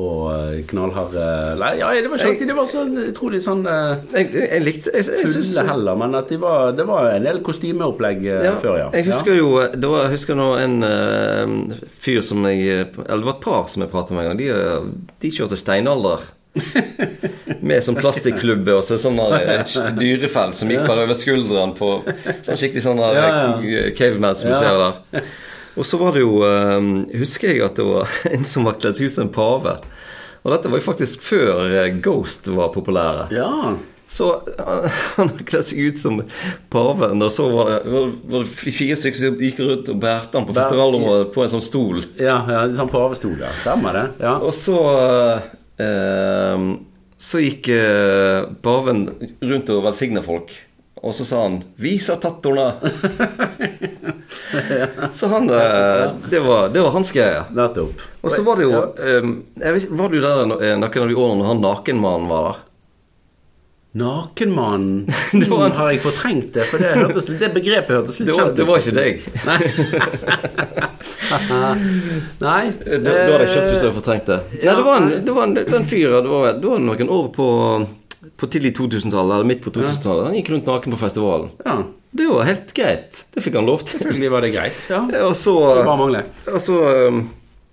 og 0.00 0.64
knallharde 0.70 1.24
Nei, 1.60 1.70
ja, 1.80 1.90
det 1.96 2.10
var 2.10 2.20
ikke 2.20 2.30
alltid 2.32 2.50
det 2.50 2.56
var 2.58 2.68
så 2.70 2.84
utrolig 3.04 3.40
sånn 3.44 3.62
eh, 3.68 4.02
Jeg, 4.16 4.30
jeg 4.40 4.64
likte 4.64 4.94
jeg, 4.94 5.06
jeg, 5.06 5.28
synes- 5.34 5.52
fulle 5.54 5.66
heller, 5.70 6.00
men 6.02 6.18
at 6.20 6.32
de 6.32 6.38
var, 6.42 6.72
det 6.78 6.86
var 6.88 7.10
en 7.12 7.28
del 7.28 7.40
kostymeopplegg 7.46 8.24
eh, 8.26 8.42
Ja, 8.48 8.56
før, 8.62 8.78
ja. 8.80 8.88
Jeg 8.96 9.08
husker 9.10 9.38
jo 9.38 9.52
det 9.74 9.92
var, 9.92 10.06
Jeg 10.08 10.14
husker 10.16 10.38
nå 10.40 10.48
en 10.60 10.76
uh, 10.82 11.78
fyr 12.00 12.20
som 12.26 12.44
jeg 12.48 12.66
Eller 13.04 13.22
det 13.22 13.30
var 13.30 13.36
et 13.38 13.44
par 13.46 13.68
som 13.72 13.84
jeg 13.84 13.92
pratet 13.92 14.16
med 14.16 14.24
en 14.24 14.30
gang. 14.32 14.40
De, 14.40 14.50
eh, 14.54 15.14
de 15.22 15.32
kjørte 15.34 15.58
steinalder. 15.60 16.24
Med 17.60 17.84
sånn 17.84 17.98
plastikklubbe 17.98 18.74
og 18.74 18.82
så 18.86 18.96
sånn 18.98 19.18
eh, 19.36 19.60
dyrefell 20.00 20.54
som 20.56 20.70
gikk 20.72 20.82
bare 20.88 21.04
over 21.06 21.14
skulderen 21.18 21.76
på 21.78 21.92
Sånn 22.42 22.58
skikkelig 22.58 22.82
sånn 22.86 23.02
Ja, 23.04 23.12
ja. 23.14 23.28
eh, 23.60 23.92
Ja. 24.54 24.58
ser 24.58 24.80
der. 24.82 25.30
Og 25.78 25.86
så 25.86 26.00
var 26.00 26.16
det 26.16 26.24
jo 26.24 26.40
eh, 26.46 26.78
Husker 27.20 27.52
jeg 27.52 27.62
at 27.66 27.78
det 27.78 27.86
var 27.86 28.10
en 28.34 28.46
som 28.48 28.66
var 28.66 28.80
kledd 28.80 29.00
ut 29.00 29.12
som 29.12 29.28
en 29.28 29.34
pave. 29.34 29.76
Og 30.40 30.52
dette 30.54 30.72
var 30.72 30.80
jo 30.80 30.88
faktisk 30.88 31.22
før 31.24 31.68
eh, 31.68 31.94
Ghost 32.02 32.48
var 32.50 32.72
populære. 32.74 33.28
Ja. 33.36 33.76
Så 34.10 34.42
han, 34.58 34.88
han 35.16 35.28
kledde 35.46 35.66
seg 35.68 35.90
ut 35.90 35.98
som 36.00 36.20
paven, 36.72 37.22
og 37.22 37.30
så 37.30 37.46
var 37.52 37.70
det, 37.70 37.80
var 37.92 38.42
det 38.42 38.70
fire 38.74 38.96
stykker 38.98 39.20
som 39.20 39.36
gikk 39.38 39.60
rundt 39.62 39.90
og 39.92 40.00
bærte 40.02 40.40
han 40.40 40.48
på 40.48 40.56
festivalområdet 40.56 41.28
på 41.34 41.44
en 41.44 41.52
sånn 41.52 41.62
stol. 41.64 42.02
Ja, 42.18 42.40
ja 42.50 42.64
sånn 42.74 42.90
pavestol, 42.90 43.36
ja. 43.38 43.52
Stemmer 43.62 44.00
det? 44.00 44.06
Ja. 44.24 44.34
Og 44.42 44.54
så 44.56 44.80
eh, 45.78 46.66
Så 47.20 47.44
gikk 47.44 47.70
eh, 47.76 48.48
paven 48.64 49.06
rundt 49.44 49.70
og 49.76 49.84
velsigna 49.86 50.24
folk. 50.26 50.56
Og 51.00 51.14
så 51.16 51.24
sa 51.24 51.42
han 51.46 51.62
'Visa 51.80 52.14
tattorna'. 52.20 52.74
så 55.16 55.26
han 55.32 55.48
eh, 55.50 56.10
det, 56.30 56.40
var, 56.44 56.68
det 56.68 56.80
var 56.84 56.90
hans 56.92 57.12
greie. 57.12 57.44
Nettopp. 57.56 58.00
Og 58.20 58.30
så 58.32 58.42
var 58.44 58.56
det 58.60 58.66
jo 58.68 58.82
eh, 59.00 59.24
vet, 59.72 59.86
Var 59.90 60.08
du 60.12 60.20
der 60.20 60.42
eh, 60.60 60.76
noen 60.76 60.84
av 60.84 61.08
de 61.08 61.14
årene 61.16 61.40
når 61.40 61.48
han 61.54 61.60
nakenmannen 61.64 62.28
var 62.28 62.42
der? 62.50 62.56
Nakenmannen 64.00 65.08
en- 65.32 65.48
Nå 65.50 65.56
Har 65.74 65.88
jeg 65.90 66.02
fortrengt 66.04 66.52
det? 66.54 66.62
For 66.70 66.78
det, 66.78 66.92
hørtes, 67.00 67.26
det 67.40 67.48
begrepet 67.56 67.90
hørtes 67.96 68.20
litt 68.20 68.28
Det 68.30 68.36
kjent 68.36 68.52
ut. 68.52 68.56
det 68.60 68.66
var 68.68 68.76
ikke 68.78 68.94
deg. 69.00 69.14
Nei. 72.40 72.62
Da, 72.84 72.98
da 73.00 73.14
hadde 73.32 73.46
jeg 73.48 73.64
hadde 73.80 73.94
fortrengt 73.96 74.26
det. 74.30 74.38
Nei, 74.52 74.62
ja, 74.68 74.76
det 74.76 74.84
var 74.86 75.00
en, 75.00 75.08
det 75.24 75.34
var 75.34 75.48
en, 75.48 75.54
det 75.56 75.64
var 75.72 75.80
en 75.80 75.88
fyr 75.90 76.14
Det 76.20 76.30
var, 76.30 76.52
det 76.60 76.70
var 76.70 76.78
noen 76.84 77.10
år 77.16 77.26
på, 77.34 77.48
på 78.40 78.48
tidlig 78.50 78.72
2000-tallet, 78.78 79.34
eller 79.36 79.48
midt 79.50 79.62
på 79.64 79.70
2000-tallet. 79.74 80.26
Han 80.30 80.34
gikk 80.38 80.50
rundt 80.54 80.66
naken 80.70 80.94
på 80.96 81.00
festivalen. 81.00 81.50
Ja, 81.64 81.76
Det 82.10 82.26
var 82.26 82.48
helt 82.48 82.72
greit. 82.74 83.20
Det 83.34 83.42
fikk 83.44 83.54
han 83.60 83.66
lov 83.68 83.84
til. 83.86 84.00
selvfølgelig 84.00 84.30
var 84.32 84.40
det 84.46 84.50
greit. 84.56 84.80
Ja. 84.90 85.02
Og 85.28 85.36
så, 85.38 85.54
Det 85.76 85.84
bare 85.86 86.00
mangler. 86.00 86.24
og 86.50 86.60
så 86.64 86.78
um, 87.08 87.20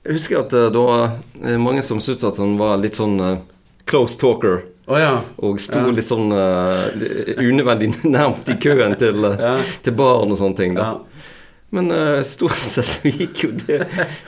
Jeg 0.05 0.13
husker 0.19 0.39
at 0.43 0.53
uh, 0.53 0.67
det 0.71 0.83
var 0.83 1.05
uh, 1.41 1.57
mange 1.59 1.81
som 1.81 1.99
syntes 2.03 2.23
at 2.27 2.37
han 2.37 2.53
var 2.59 2.77
litt 2.77 2.95
sånn 2.99 3.17
uh, 3.19 3.37
close 3.89 4.19
talker. 4.21 4.61
Oh, 4.87 4.95
ja. 4.99 5.17
Og 5.43 5.57
sto 5.59 5.81
Ja. 5.81 5.89
litt 5.91 6.05
sånn 6.07 6.29
uh, 6.31 6.85
unødvendig 7.41 7.89
nærmt 8.15 8.47
i 8.53 8.55
køen 8.61 8.95
til, 8.99 9.25
Ja. 9.39 9.57
til 9.83 9.93
baren 9.97 10.31
og 10.31 10.37
sånne 10.39 10.55
ting. 10.59 10.77
ja. 10.77 10.93
Da. 10.93 11.03
Men 11.75 11.89
uh, 11.91 12.21
stort 12.23 12.55
sett 12.63 12.87
så 12.87 13.09
gikk 13.11 13.41
jo 13.43 13.49
det, 13.65 13.81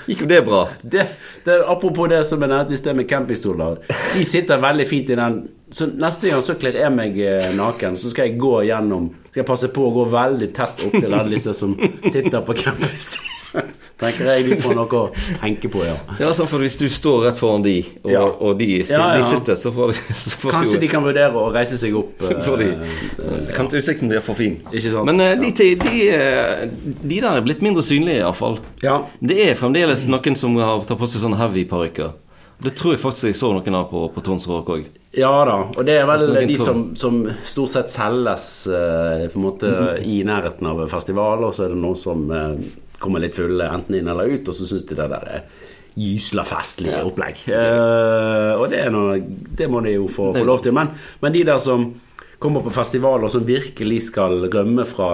gikk 0.09 0.25
jo 0.25 0.27
det 0.27 0.41
bra. 0.43 0.65
Det, 0.83 1.05
det, 1.45 1.61
apropos 1.71 2.09
det 2.11 2.25
som 2.27 2.41
jeg 2.43 2.51
nevnte 2.51 2.75
i 2.75 2.79
sted 2.81 2.97
med 2.97 3.07
campingstoler. 3.07 3.77
De 4.17 4.25
sitter 4.27 4.59
veldig 4.59 4.87
fint 4.89 5.13
i 5.13 5.15
den. 5.15 5.37
Så 5.71 5.85
neste 5.93 6.29
gang 6.31 6.41
så 6.45 6.55
kler 6.59 6.77
jeg 6.81 6.91
meg 6.95 7.17
eh, 7.21 7.49
naken. 7.57 7.97
Så 7.99 8.09
skal 8.13 8.29
jeg 8.29 8.39
gå 8.41 8.55
gjennom 8.65 9.11
Skal 9.29 9.43
jeg 9.43 9.49
passe 9.49 9.69
på 9.73 9.83
å 9.85 9.91
gå 9.93 10.05
veldig 10.09 10.47
tett 10.57 10.85
opp 10.87 10.95
til 10.97 11.13
alle 11.13 11.29
disse 11.35 11.53
som 11.57 11.75
sitter 12.09 12.41
på 12.47 12.55
campus 12.57 13.11
Tenker 13.99 14.29
jeg 14.31 14.43
de 14.45 14.55
får 14.61 14.75
noe 14.77 14.95
å 14.95 14.99
tenke 15.41 15.67
på, 15.73 15.81
ja. 15.83 15.95
Ja, 16.21 16.29
sånn 16.37 16.47
for 16.47 16.61
Hvis 16.63 16.77
du 16.79 16.85
står 16.93 17.25
rett 17.25 17.39
foran 17.41 17.63
de, 17.65 17.73
og, 18.03 18.11
Ja. 18.13 18.21
og 18.23 18.53
de, 18.61 18.67
Ja, 18.87 18.99
ja. 19.09 19.17
de 19.17 19.25
sitter, 19.27 19.57
så 19.59 19.73
får, 19.75 19.91
de- 19.91 20.13
så 20.15 20.37
får 20.39 20.53
Kanskje 20.55 20.77
jo, 20.77 20.81
de 20.85 20.89
kan 20.93 21.03
vurdere 21.03 21.33
å 21.41 21.49
reise 21.51 21.75
seg 21.81 21.97
opp. 21.99 22.13
For 22.23 22.39
får 22.47 22.61
de, 22.63 22.69
Uh, 23.19 23.49
Kanskje 23.57 23.81
utsikten 23.81 24.07
blir 24.13 24.21
for 24.23 24.37
fin. 24.39 24.55
Ikke 24.71 24.93
sant? 24.93 25.03
Men 25.09 25.19
uh, 25.19 25.33
de, 25.41 25.49
de, 25.51 25.67
de, 25.81 25.97
eh, 26.15 26.63
de 27.03 27.17
der 27.19 27.27
er 27.35 27.43
blitt 27.43 27.59
mindre 27.65 27.83
synlige, 27.83 28.21
iallfall. 28.21 28.61
Ja. 28.85 29.01
Det 29.19 29.35
er 29.49 29.57
fremdeles 29.59 30.05
noen 30.07 30.37
som 30.39 30.55
har 30.61 30.85
tar 30.87 30.95
på 31.01 31.09
seg 31.11 31.25
sånne 31.25 31.41
heavy 31.41 31.65
parykker. 31.67 32.13
Det 32.59 32.73
tror 32.75 32.93
jeg 32.93 32.99
faktisk 32.99 33.29
jeg 33.29 33.37
så 33.39 33.53
noen 33.55 33.77
av 33.77 33.87
på, 33.87 34.01
på 34.11 34.23
Tons 34.25 34.47
Rock 34.51 34.73
òg. 34.75 34.87
Ja 35.15 35.31
da, 35.47 35.55
og 35.71 35.85
det 35.87 35.95
er 35.95 36.05
vel 36.09 36.25
de 36.35 36.57
som, 36.59 36.81
som 36.99 37.21
stort 37.47 37.71
sett 37.71 37.91
selges 37.91 38.49
eh, 38.67 39.23
på 39.31 39.39
en 39.39 39.45
måte 39.45 39.71
i 40.03 40.19
nærheten 40.27 40.67
av 40.67 40.83
festivaler, 40.91 41.47
og 41.47 41.55
så 41.55 41.65
er 41.65 41.73
det 41.73 41.79
noen 41.79 41.97
som 41.97 42.27
eh, 42.35 42.59
kommer 42.99 43.23
litt 43.23 43.37
fulle 43.37 43.69
enten 43.71 43.97
inn 44.01 44.11
eller 44.11 44.27
ut, 44.27 44.51
og 44.51 44.57
så 44.57 44.67
syns 44.67 44.85
de 44.89 44.97
det 44.99 45.07
der 45.13 45.31
er 45.37 45.47
gysla 45.99 46.43
festlig 46.47 46.93
opplegg. 46.99 47.41
Eh, 47.47 48.51
og 48.59 48.67
det, 48.71 48.83
noe, 48.93 49.17
det 49.59 49.71
må 49.71 49.81
de 49.85 49.95
jo 49.95 50.11
få, 50.11 50.29
få 50.35 50.45
lov 50.45 50.61
til. 50.63 50.75
Men, 50.75 50.91
men 51.23 51.35
de 51.35 51.45
der 51.47 51.63
som 51.63 51.89
kommer 52.39 52.63
på 52.63 52.75
festivaler, 52.75 53.31
som 53.31 53.47
virkelig 53.47 54.05
skal 54.11 54.45
rømme 54.51 54.85
fra 54.87 55.13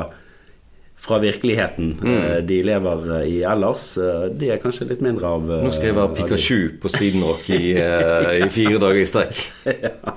fra 1.05 1.19
virkeligheten 1.21 1.91
eh, 2.01 2.39
de 2.50 2.57
lever 2.65 3.03
eh, 3.19 3.25
i 3.29 3.35
ellers. 3.45 3.83
eh, 4.01 4.25
De 4.33 4.50
er 4.53 4.62
kanskje 4.63 4.88
litt 4.89 5.03
mindre 5.05 5.29
av 5.38 5.43
Nå 5.63 5.71
skal 5.75 5.91
jeg 5.91 5.97
være 6.00 6.09
av. 6.09 6.15
Pikachu 6.17 6.57
på 6.81 6.89
Swedenrock 6.89 7.50
i, 7.53 7.75
i 7.77 8.47
fire 8.53 8.79
dager 8.81 9.01
i 9.03 9.05
strekk. 9.09 9.43
ja. 9.69 9.91
ja, 10.01 10.15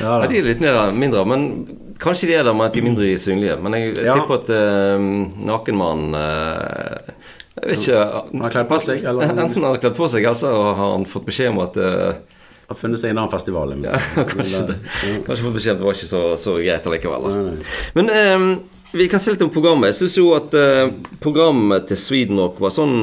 Ja, 0.00 0.18
de 0.30 0.38
er 0.38 0.46
litt 0.52 0.62
mindre, 0.94 1.24
men 1.28 1.48
kanskje 2.02 2.28
de 2.30 2.36
er 2.38 2.46
der 2.46 2.54
med 2.56 2.70
at 2.70 2.76
de 2.76 2.82
er 2.82 2.86
mindre 2.88 3.10
synlige. 3.18 3.56
Men 3.62 3.74
jeg 3.78 3.94
tipper 4.02 4.38
at 4.40 4.52
uh, 4.54 5.08
nakenmannen 5.50 6.14
uh, 6.18 7.14
Jeg 7.54 7.70
vet 7.70 7.82
ikke 7.84 8.04
Han 8.32 8.44
har 8.46 8.54
kledd 8.54 8.70
på 8.70 8.78
seg, 8.82 9.04
eller? 9.06 9.30
Enten 9.30 9.62
han 9.62 9.68
har 9.72 9.82
kledd 9.82 9.98
på 9.98 10.08
seg, 10.10 10.24
eller 10.26 10.38
så 10.40 10.52
har 10.74 10.78
han 10.96 11.04
fått 11.10 11.26
beskjed 11.28 11.52
om 11.54 11.60
at 11.64 11.78
uh, 11.78 12.12
Har 12.70 12.78
funnet 12.80 13.02
seg 13.02 13.12
en 13.12 13.20
annen 13.22 13.32
festival. 13.34 13.74
men- 13.74 13.90
ja, 13.90 13.98
kanskje, 14.34 14.62
det, 14.70 14.78
kanskje 15.26 15.44
fått 15.48 15.58
beskjed 15.58 15.74
om 15.74 15.78
at 15.78 15.82
det 15.82 15.88
var 15.90 15.98
ikke 15.98 16.10
så, 16.14 16.22
så 16.46 16.56
greit 16.62 16.86
allikevel. 16.90 17.26
da. 17.26 17.74
Men 17.98 18.10
eh, 18.14 18.46
vi 18.94 19.08
kan 19.10 19.20
se 19.20 19.34
litt 19.34 19.42
om 19.44 19.50
programmet. 19.54 19.90
Jeg 19.92 19.98
syns 20.04 20.16
jo 20.20 20.30
at 20.36 20.54
eh, 20.58 20.88
programmet 21.22 21.86
til 21.90 21.98
Swedenrock 22.00 22.60
var 22.62 22.72
sånn 22.74 22.96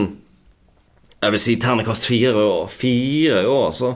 Jeg 1.21 1.31
vil 1.35 1.41
si 1.43 1.55
ternekast 1.61 2.07
fire 2.09 2.33
år. 2.41 2.67
Fire 2.73 3.43
år, 3.45 3.65
altså. 3.69 3.91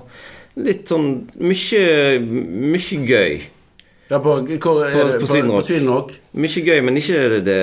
Litt 0.61 0.85
sånn 0.91 1.07
mye, 1.41 1.85
mye 2.21 2.99
gøy. 3.09 3.39
Ja, 4.11 4.19
på, 4.21 4.35
hvor, 4.61 4.83
er 4.85 4.93
På- 4.93 5.07
det- 5.09 5.19
på 5.23 5.27
Sweden 5.31 5.49
Rock. 5.51 5.65
Sweden 5.65 5.89
Rock. 5.89 6.11
Mye 6.37 6.61
gøy, 6.67 6.81
men 6.85 6.97
ikke, 7.01 7.23
det, 7.47 7.55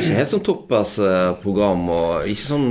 ikke 0.00 0.16
helt 0.16 0.32
sånn 0.32 0.44
toppers 0.46 0.94
eh, 1.04 1.34
program, 1.42 1.82
og 1.92 2.24
ikke 2.30 2.46
sånn 2.46 2.70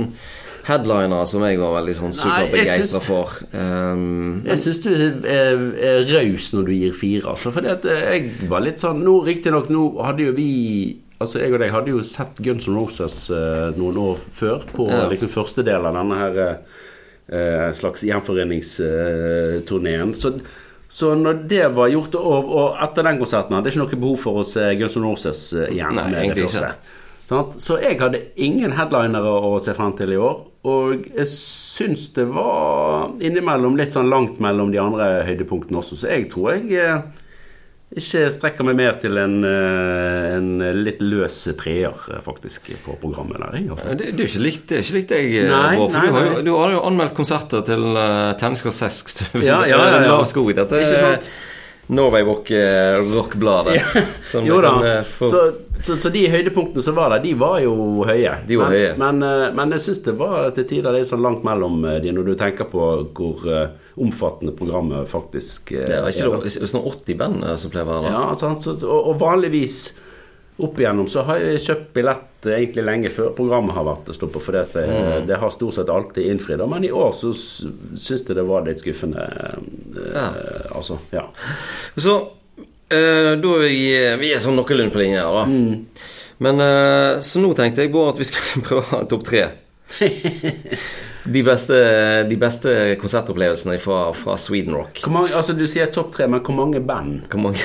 headliner 0.66 1.24
som 1.28 1.42
jeg 1.44 1.58
var 1.60 1.74
veldig 1.78 1.94
sånn 1.98 2.14
superbegeistra 2.16 3.00
for. 3.04 3.28
Um, 3.52 4.42
Jeg 4.46 4.58
syns 4.62 4.80
du 4.84 4.90
er, 4.94 5.56
er 5.76 6.04
raus 6.10 6.46
når 6.54 6.62
du 6.68 6.72
gir 6.76 6.92
fire, 6.96 7.26
altså. 7.34 7.48
at 7.62 7.84
jeg 7.84 8.30
var 8.50 8.60
litt 8.64 8.80
sånn 8.82 9.02
Nå, 9.04 9.14
riktignok, 9.26 9.66
nå 9.72 9.82
hadde 10.04 10.22
jo 10.30 10.34
vi 10.36 10.50
Altså, 11.22 11.38
jeg 11.38 11.52
og 11.54 11.60
deg 11.62 11.70
hadde 11.70 11.90
jo 11.92 12.00
sett 12.02 12.40
Guns 12.42 12.66
N' 12.68 12.74
Roses 12.74 13.30
uh, 13.30 13.70
noen 13.78 13.96
år 14.02 14.18
før, 14.34 14.64
på 14.74 14.88
Ja. 14.90 15.04
liksom 15.08 15.28
første 15.30 15.62
del 15.64 15.86
av 15.86 15.94
denne 15.94 16.16
her 16.18 16.58
uh, 16.58 17.70
slags 17.72 18.02
gjenforeningsturneen. 18.04 20.14
Så, 20.18 20.32
så 20.88 21.14
når 21.14 21.34
det 21.48 21.68
var 21.76 21.88
gjort, 21.92 22.14
og, 22.18 22.50
og 22.54 22.76
etter 22.84 23.02
den 23.08 23.18
konserten 23.22 23.54
hadde 23.56 23.70
jeg 23.70 23.76
ikke 23.78 23.84
noe 23.86 24.00
behov 24.04 24.18
for 24.26 24.32
å 24.42 24.44
se 24.48 24.66
Guns 24.80 24.96
N' 24.98 25.06
Roses 25.06 25.40
eh, 25.54 25.70
igjen 25.74 25.94
Nei, 25.98 26.08
med 26.10 26.34
det 26.36 26.44
første. 26.48 26.68
ikke. 26.74 27.02
Så 27.28 27.78
jeg 27.80 27.96
hadde 28.02 28.20
ingen 28.36 28.74
headlinere 28.76 29.30
å 29.48 29.56
se 29.62 29.72
frem 29.76 29.94
til 29.96 30.12
i 30.12 30.20
år. 30.20 30.42
Og 30.68 31.06
jeg 31.10 31.28
syns 31.30 32.08
det 32.16 32.24
var 32.32 33.14
innimellom 33.20 33.76
litt 33.80 33.96
sånn 33.96 34.08
langt 34.12 34.40
mellom 34.44 34.72
de 34.72 34.80
andre 34.80 35.08
høydepunktene 35.28 35.80
også, 35.80 35.98
så 36.00 36.12
jeg 36.12 36.30
tror 36.32 36.54
jeg 36.54 36.80
eh, 36.80 37.24
ikke 37.94 38.24
strekker 38.34 38.66
meg 38.66 38.78
mer 38.78 38.96
til 38.98 39.18
en, 39.20 39.36
eh, 39.46 40.34
en 40.34 40.48
litt 40.82 41.02
løs 41.04 41.36
treer, 41.60 41.94
eh, 42.10 42.22
faktisk, 42.24 42.72
på 42.82 42.96
programmet 43.02 43.38
der. 43.38 43.58
Jeg, 43.60 43.68
altså. 43.70 43.94
det, 43.94 44.08
det 44.16 44.24
er 44.24 44.32
ikke 44.32 44.44
likt 44.44 44.64
det 44.70 44.78
er 44.78 44.86
ikke 44.86 44.96
likt 44.98 45.14
eh, 45.14 45.50
Nei, 45.52 45.76
Bård, 45.78 45.92
for 45.92 46.00
nei, 46.00 46.08
du, 46.08 46.16
har 46.16 46.26
jo, 46.26 46.40
du 46.48 46.52
har 46.58 46.74
jo 46.74 46.84
anmeldt 46.88 47.14
konserter 47.14 47.62
til 47.68 47.84
uh, 47.92 48.32
Tenningskast 48.40 48.82
6. 48.82 49.20
Ja, 49.44 49.60
ja, 49.68 49.78
ja, 49.78 50.00
ja. 50.00 50.00
Lav. 50.10 50.26
Dette 50.58 50.80
Ikke 50.82 51.02
sant? 51.04 51.30
Norway 51.88 52.22
Rock, 52.24 52.48
Rock-bladet. 53.12 53.80
Jo 54.46 54.60
da. 54.60 54.70
kan, 54.70 54.86
eh, 54.86 55.02
få- 55.04 55.28
Så, 55.28 55.40
så, 55.84 55.96
så 56.00 56.10
de 56.10 56.22
høydepunktene 56.32 56.82
som 56.82 56.94
var 56.96 57.10
der, 57.12 57.18
de 57.26 57.34
var 57.34 57.58
jo 57.60 57.74
høye. 58.08 58.38
De 58.48 58.56
var 58.56 58.70
men, 58.70 58.78
høye. 58.78 58.94
Men, 59.02 59.22
eh, 59.22 59.50
men 59.58 59.74
jeg 59.76 59.80
syns 59.84 60.02
det 60.06 60.14
var 60.18 60.50
til 60.56 60.64
tider 60.70 60.96
litt 60.96 61.10
sånn 61.10 61.20
langt 61.24 61.44
mellom 61.44 61.84
eh, 61.84 61.98
de, 62.00 62.12
når 62.16 62.24
du 62.30 62.34
tenker 62.40 62.70
på 62.72 62.86
hvor 63.12 63.44
omfattende 64.00 64.54
programmet 64.56 65.08
faktisk 65.12 65.72
eh, 65.76 65.84
det 65.86 65.98
er 66.00 66.08
ikke 66.08 66.48
er 66.64 66.72
sånn 66.72 66.86
80 66.88 67.18
band 67.20 67.44
som 67.60 67.70
pleier 67.74 67.86
å 67.86 67.92
være 67.92 68.06
der. 68.08 68.16
Ja, 68.16 68.24
sant? 68.40 68.64
Så, 68.64 68.78
og, 68.88 69.12
og 69.12 69.20
vanligvis 69.20 69.82
opp 70.62 70.78
igjennom 70.78 71.08
så 71.10 71.22
har 71.26 71.40
jeg 71.42 71.58
kjøpt 71.64 71.88
billett 71.96 72.46
eh, 72.46 72.52
egentlig 72.60 72.84
lenge 72.86 73.10
før 73.10 73.32
programmet 73.34 73.74
har 73.74 73.84
vært 73.88 74.12
stoppet, 74.14 74.42
for 74.42 74.52
det, 74.54 74.64
Mm. 74.74 75.26
det 75.26 75.38
har 75.40 75.50
stort 75.50 75.74
sett 75.74 75.88
alltid 75.90 76.28
innfridd. 76.30 76.62
Men 76.70 76.84
i 76.84 76.92
år 76.94 77.10
så 77.12 77.32
syns 77.34 78.22
jeg 78.28 78.36
det 78.36 78.44
var 78.46 78.64
litt 78.66 78.78
skuffende. 78.84 79.24
eh, 79.24 80.12
Ja. 80.14 80.28
Altså, 80.74 80.98
ja. 81.10 81.24
Så 81.96 82.14
eh, 82.90 83.34
da 83.40 83.54
er 83.58 83.66
vi, 83.68 83.82
vi 84.20 84.32
er 84.34 84.38
sånn 84.38 84.54
noenlunde 84.60 84.92
på 84.94 85.02
linje 85.02 85.18
her, 85.24 85.32
da. 85.32 85.44
Mm. 85.50 85.86
Men 86.44 86.60
eh, 86.60 87.20
så 87.22 87.38
nå 87.42 87.52
tenkte 87.54 87.82
jeg 87.82 87.92
Bård 87.94 88.14
at 88.14 88.18
vi 88.22 88.24
skulle 88.30 88.62
prøve 88.68 88.82
å 88.82 88.90
ha 88.94 89.04
topp 89.10 89.24
tre. 89.26 89.44
De 91.24 91.40
beste, 91.46 91.76
de 92.28 92.36
beste 92.36 92.72
konsertopplevelsene 93.00 93.78
fra, 93.80 94.10
fra 94.12 94.34
Sweden 94.36 94.74
Rock. 94.76 95.00
Mange, 95.08 95.30
altså 95.34 95.54
Du 95.56 95.64
sier 95.70 95.86
topp 95.94 96.10
tre, 96.16 96.26
men 96.28 96.42
hvor 96.44 96.56
mange 96.58 96.82
band? 96.84 97.22
Hvor 97.32 97.40
mange 97.46 97.62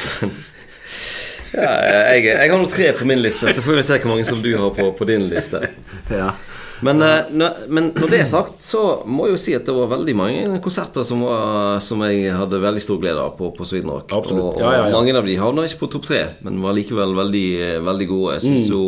ja, 1.54 1.74
jeg, 2.14 2.26
jeg 2.30 2.52
har 2.52 2.58
nå 2.60 2.70
tre 2.72 2.92
på 2.98 3.08
min 3.10 3.22
liste, 3.24 3.54
så 3.56 3.64
får 3.66 3.80
vi 3.80 3.88
se 3.88 4.00
hvor 4.04 4.14
mange 4.14 4.28
som 4.28 4.42
du 4.44 4.52
har 4.58 4.72
på, 4.76 4.92
på 4.98 5.10
din 5.10 5.28
liste. 5.32 5.70
Ja. 6.14 6.34
Men, 6.82 7.02
eh, 7.04 7.28
men 7.68 7.92
når 7.92 8.12
det 8.12 8.20
er 8.24 8.28
sagt, 8.30 8.62
så 8.64 9.02
må 9.06 9.28
jeg 9.28 9.36
jo 9.36 9.40
si 9.44 9.56
at 9.58 9.68
det 9.68 9.76
var 9.76 9.92
veldig 9.92 10.16
mange 10.16 10.60
konserter 10.64 11.04
som, 11.08 11.24
var, 11.28 11.80
som 11.84 12.04
jeg 12.08 12.32
hadde 12.36 12.62
veldig 12.64 12.84
stor 12.84 13.02
glede 13.02 13.24
av 13.24 13.34
på, 13.40 13.52
på 13.56 13.68
Sweden 13.68 13.92
Rock. 13.92 14.14
Absolutt. 14.16 14.44
Og, 14.46 14.60
og 14.60 14.64
Ja, 14.64 14.76
ja, 14.78 14.86
ja. 14.88 14.94
mange 14.96 15.16
av 15.18 15.28
de 15.28 15.40
havna 15.40 15.66
ikke 15.68 15.84
på 15.84 15.92
topp 15.98 16.08
tre, 16.08 16.22
men 16.46 16.62
var 16.64 16.78
likevel 16.78 17.18
veldig, 17.18 17.50
veldig 17.88 18.10
gode. 18.14 18.38
Jeg 18.38 18.46
syns 18.48 18.72
jo 18.72 18.84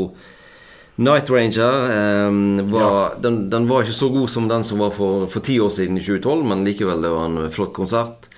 Night 1.01 1.29
Ranger 1.31 2.27
um, 2.29 2.59
var, 2.69 3.15
den, 3.23 3.45
den 3.51 3.67
var 3.69 3.83
ikke 3.83 3.95
så 3.95 4.11
god 4.13 4.29
som 4.29 4.47
den 4.51 4.63
som 4.67 4.81
var 4.83 4.91
for, 4.95 5.25
for 5.31 5.43
ti 5.43 5.55
år 5.63 5.71
siden, 5.73 5.97
i 5.97 6.03
2012, 6.03 6.43
men 6.51 6.65
likevel, 6.67 7.03
det 7.03 7.11
var 7.11 7.27
en 7.27 7.51
flott 7.51 7.73
konsert. 7.75 8.30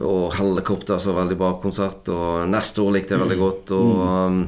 Og 0.00 0.32
Helikopter 0.38 1.00
så 1.02 1.12
veldig 1.16 1.36
bra 1.38 1.52
konsert, 1.62 2.08
og 2.08 2.48
'Neste 2.48 2.82
år' 2.82 2.96
likte 2.96 3.14
jeg 3.14 3.22
veldig 3.22 3.38
godt. 3.40 3.72
Og 3.76 4.00
um, 4.06 4.40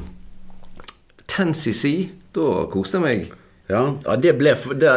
10cc, 1.27 1.93
da 2.35 2.47
koste 2.73 2.99
jeg 2.99 3.03
meg. 3.05 3.31
Ja, 3.69 3.83
ja 4.05 4.15
det 4.19 4.33
ble 4.39 4.55
det, 4.75 4.93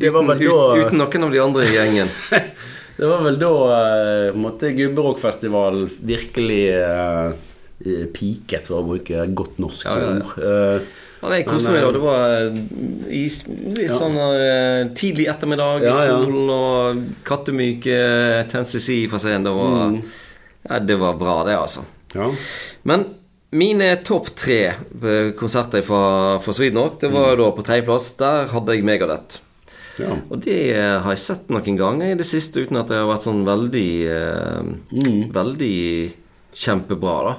det 0.00 0.12
Uten, 0.12 0.30
da 0.30 0.36
ut, 0.38 0.86
uten 0.86 1.02
noen 1.02 1.26
av 1.26 1.34
de 1.34 1.42
andre 1.42 1.66
i 1.66 1.74
gjengen. 1.76 2.12
Det 2.96 3.04
var 3.04 3.26
vel 3.26 3.34
da 3.36 3.48
uh, 3.52 4.30
på 4.32 4.38
en 4.38 4.40
måte 4.40 4.70
Gubberockfestivalen 4.72 5.90
virkelig 6.08 6.62
uh, 6.80 7.34
piket, 8.16 8.70
for 8.70 8.78
å 8.78 8.86
bruke 8.86 9.26
godt 9.36 9.58
norsk 9.60 9.84
Ja, 9.84 9.98
ja, 10.00 10.14
ja. 10.16 10.78
Eh, 11.16 11.22
Ja, 11.22 11.28
nei, 11.32 11.42
koste 11.48 11.72
meg 11.72 11.82
da. 11.82 11.92
Det 11.92 12.00
var 12.02 12.24
eh, 12.36 12.58
i, 13.10 13.22
litt 13.74 13.88
Ja. 13.90 13.96
sånn 13.98 14.16
uh, 14.20 14.94
tidlig 14.94 15.26
ettermiddag 15.32 15.82
i 15.82 15.86
Ja, 15.88 15.94
solen 15.94 16.50
og 16.50 17.02
kattemyke 17.24 18.46
10cc 18.50 19.08
fra 19.10 19.18
scenen. 19.18 19.44
Det 19.44 19.52
var, 19.56 19.90
Mm. 19.90 20.02
ja, 20.68 20.78
det 20.78 20.98
var 21.00 21.14
bra, 21.16 21.44
det, 21.44 21.56
altså. 21.56 21.84
ja. 22.14 22.30
Men 22.84 23.06
mine 23.52 23.96
topp 24.04 24.28
tre 24.36 24.60
eh, 24.74 25.30
konserter 25.38 25.82
fra, 25.82 26.38
fra 26.40 26.52
Sweden 26.52 26.76
det 26.82 27.00
det 27.00 27.10
Mm. 27.10 27.14
var 27.14 27.36
da 27.36 27.50
på 27.52 27.64
tredjeplass. 27.64 28.12
Der 28.18 28.46
hadde 28.48 28.74
jeg 28.74 28.84
Megadeth. 28.84 29.40
ja. 29.98 30.12
Og 30.30 30.40
det 30.44 30.76
eh, 30.76 30.98
har 31.00 31.10
jeg 31.12 31.18
sett 31.18 31.48
noen 31.48 31.76
ganger 31.78 32.12
i 32.12 32.14
det 32.14 32.26
siste 32.26 32.60
uten 32.60 32.76
at 32.76 32.88
det 32.88 32.96
har 33.00 33.06
vært 33.08 33.24
sånn 33.24 33.44
veldig 33.46 33.90
eh, 34.04 35.30
Veldig 35.32 36.12
kjempebra, 36.54 37.22
da. 37.24 37.34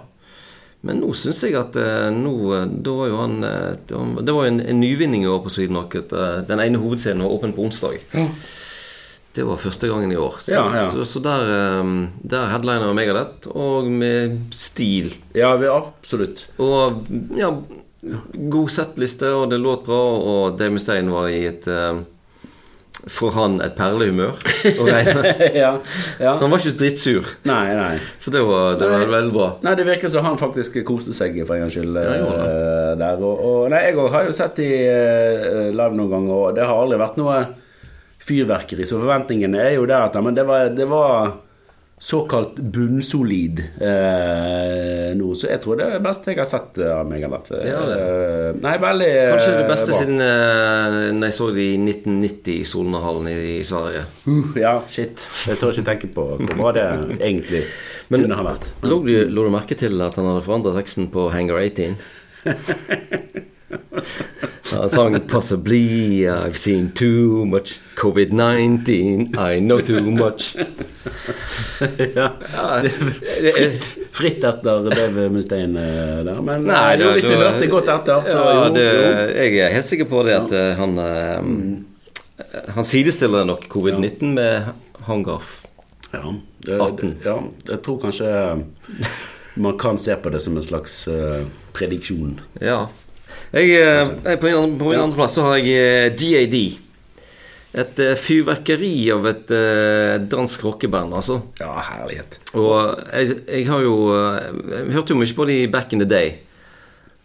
Men 0.87 1.01
nå 1.03 1.09
syns 1.17 1.41
jeg 1.43 1.57
at 1.59 1.75
eh, 1.79 2.07
nå 2.15 2.33
eh, 2.55 2.67
Da 2.85 2.93
var 2.95 3.09
jo 3.11 3.19
han 3.19 3.41
eh, 3.43 3.73
Det 3.87 4.31
var, 4.31 4.45
jo 4.45 4.53
en, 4.53 4.61
en 4.63 4.79
nyvinning 4.79 5.25
i 5.25 5.31
år 5.31 5.41
på 5.43 5.51
Sweden 5.53 5.79
Rocket. 5.79 6.13
den 6.47 6.63
ene 6.63 6.79
hovedscenen 6.81 7.25
var 7.25 7.35
åpen 7.35 7.55
på 7.55 7.65
onsdag. 7.67 7.99
Det 9.37 9.43
var 9.45 9.59
første 9.61 9.89
gangen 9.91 10.11
i 10.11 10.17
år. 10.17 10.39
Så, 10.41 10.55
Ja, 10.55 10.63
ja. 10.79 10.85
så, 10.89 11.03
så 11.05 11.21
der, 11.21 11.49
der 12.25 12.47
headliner 12.49 12.93
Megadeth, 12.97 13.51
og 13.53 13.85
med 13.85 14.47
stil. 14.55 15.11
ja, 15.61 15.75
absolutt. 15.75 16.47
Og 16.57 17.03
ja, 17.37 17.51
god 18.49 18.73
settliste, 18.73 19.29
og 19.37 19.51
det 19.51 19.59
låt 19.61 19.85
bra, 19.85 20.01
og 20.17 20.57
Dave 20.57 20.73
Mustaine 20.73 21.13
var 21.13 21.29
i 21.29 21.43
et 21.51 21.69
For 23.13 23.31
han 23.37 23.59
et 23.63 23.75
perlehumør 23.77 24.33
å 24.81 24.87
regne. 24.87 25.33
ja, 25.63 25.69
ja. 26.19 26.33
Han 26.41 26.51
var 26.51 26.59
ikke 26.59 26.75
drittsur, 26.81 27.29
Nei, 27.47 27.63
nei. 27.77 27.93
så 28.19 28.33
det 28.33 28.41
var, 28.43 28.75
det 28.79 28.89
var 28.91 29.03
Nei. 29.05 29.11
veldig 29.13 29.33
bra. 29.35 29.47
Nei, 29.63 29.75
det 29.79 29.85
virker 29.87 30.11
som 30.11 30.25
han 30.27 30.39
faktisk 30.41 30.79
koste 30.87 31.15
seg 31.15 31.37
for 31.45 31.55
en 31.55 31.65
gangs 31.65 31.77
skyld 31.77 31.95
Ja, 32.03 32.17
eh, 32.17 32.91
der. 32.99 33.23
Og, 33.23 33.39
og, 33.47 33.61
nei, 33.73 33.85
jeg 33.87 34.09
har 34.17 34.27
jo 34.27 34.35
sett 34.35 34.59
de 34.59 34.67
eh, 34.83 35.69
live 35.71 35.95
noen 35.95 36.11
ganger, 36.11 36.35
og 36.35 36.57
det 36.57 36.67
har 36.67 36.83
aldri 36.83 36.99
vært 37.01 37.19
noe 37.21 37.39
fyrverkeri. 38.27 38.85
Så 38.87 38.99
forventningene 38.99 39.61
er 39.63 39.75
jo 39.77 39.85
deretter. 39.87 40.23
Men 40.25 40.35
det 40.35 40.43
var, 40.47 40.71
det 40.75 40.87
var 40.91 41.31
såkalt 41.97 42.59
bunnsolid 42.61 43.57
eh, 43.81 45.15
nå, 45.17 45.31
så 45.33 45.47
jeg 45.49 45.61
tror 45.63 45.79
det 45.79 45.87
er 45.87 45.95
det 45.95 46.03
beste 46.05 46.29
jeg 46.29 46.37
har 46.37 46.49
sett 46.49 46.77
eh, 46.77 46.91
av 46.93 47.07
meg. 47.09 47.23
Ja, 47.25 47.39
det. 47.49 47.97
Eh, 47.97 48.59
Nei, 48.61 48.75
veldig 48.83 49.07
Kanskje 49.33 49.55
det 49.55 49.63
eh, 49.63 49.71
beste 49.71 49.89
bra. 49.89 50.01
siden 50.03 50.21
eh, 50.27 51.25
jeg 51.25 51.37
så 51.39 51.49
det 51.55 51.65
i 51.65 51.73
1990 51.81 52.53
i 52.53 52.67
Solnahallen 52.69 53.31
i, 53.33 53.35
i 53.57 53.65
Sverige. 53.65 54.05
Uh, 54.27 54.53
ja, 54.61 54.75
shit. 54.93 55.25
Jeg 55.49 55.57
tør 55.57 55.73
ikke 55.73 55.87
tenke 55.89 56.11
på 56.13 56.27
hvor 56.37 56.53
bra 56.53 56.75
det 56.77 56.85
egentlig 57.17 57.63
Men- 58.13 58.27
kunne 58.27 58.37
ha 58.39 58.45
vært. 58.51 58.69
Lå 58.85 59.01
du, 59.03 59.13
lå 59.33 59.47
du 59.49 59.53
merke 59.57 59.75
til 59.79 59.97
at 60.05 60.15
han 60.21 60.29
hadde 60.29 60.45
forandret 60.45 60.77
teksten 60.77 61.09
på 61.13 61.27
Hangar 61.33 61.59
18? 61.65 61.97
Han 64.71 64.89
sang 64.89 65.19
'Possibly 65.19 66.27
I've 66.27 66.57
seen 66.57 66.91
too 66.91 67.45
much 67.45 67.79
COVID-19 67.95 69.35
I 69.35 69.59
know 69.59 69.79
too 69.81 70.01
much'. 70.01 70.55
ja. 72.15 72.31
fritt, 73.41 73.83
fritt 74.11 74.43
etter 74.43 74.89
Dave 74.89 75.29
Mustaine 75.29 75.83
eh, 75.83 76.23
der. 76.25 76.41
Men 76.41 76.67
Nei, 76.67 76.97
da, 76.97 77.05
jo, 77.05 77.13
hvis 77.17 77.27
du 77.27 77.35
hørte 77.35 77.69
godt 77.71 77.91
etter, 77.91 78.23
så 78.27 78.43
ja, 78.43 78.57
jo, 78.57 78.73
det. 78.75 78.89
Jeg 79.35 79.61
er 79.65 79.77
helt 79.77 79.89
sikker 79.89 80.09
på 80.11 80.23
det 80.27 80.35
at 80.39 80.55
ja. 80.55 80.65
han 80.79 80.97
eh, 81.03 82.73
Han 82.75 82.85
sidestiller 82.85 83.47
nok 83.47 83.65
covid-19 83.71 84.35
med 84.37 84.73
Hangar. 85.07 85.43
Ja, 86.13 86.23
det, 86.63 86.77
18. 86.79 87.17
ja, 87.25 87.39
jeg 87.67 87.81
tror 87.83 87.97
kanskje 87.99 88.29
man 89.57 89.77
kan 89.79 89.97
se 89.99 90.15
på 90.15 90.29
det 90.29 90.39
som 90.39 90.57
en 90.57 90.63
slags 90.63 91.07
uh, 91.07 91.47
prediksjon. 91.73 92.39
Ja. 92.61 92.87
Jeg, 93.53 93.69
eh, 93.79 94.09
jeg, 94.25 94.39
på 94.41 94.49
min, 94.51 94.75
på 94.79 94.89
min 94.91 94.97
Ja. 94.99 95.03
andreplass 95.05 95.37
så 95.37 95.45
har 95.47 95.57
jeg 95.61 95.77
eh, 95.77 96.09
DAD. 96.19 96.57
Et 97.77 97.99
eh, 98.01 98.15
fyrverkeri 98.17 98.91
av 99.13 99.27
et 99.29 99.51
eh, 99.53 100.15
dansk 100.31 100.63
rockeband, 100.65 101.13
altså. 101.13 101.41
Ja, 101.61 101.73
herlighet. 101.91 102.39
Og 102.57 102.97
jeg, 103.13 103.37
jeg 103.47 103.67
har 103.69 103.81
jo 103.85 103.95
eh, 104.15 104.51
Jeg 104.73 104.93
hørte 104.97 105.13
jo 105.13 105.19
mye 105.21 105.35
på 105.37 105.47
de 105.47 105.57
back 105.71 105.93
in 105.93 105.99
the 106.03 106.09
day. 106.09 106.35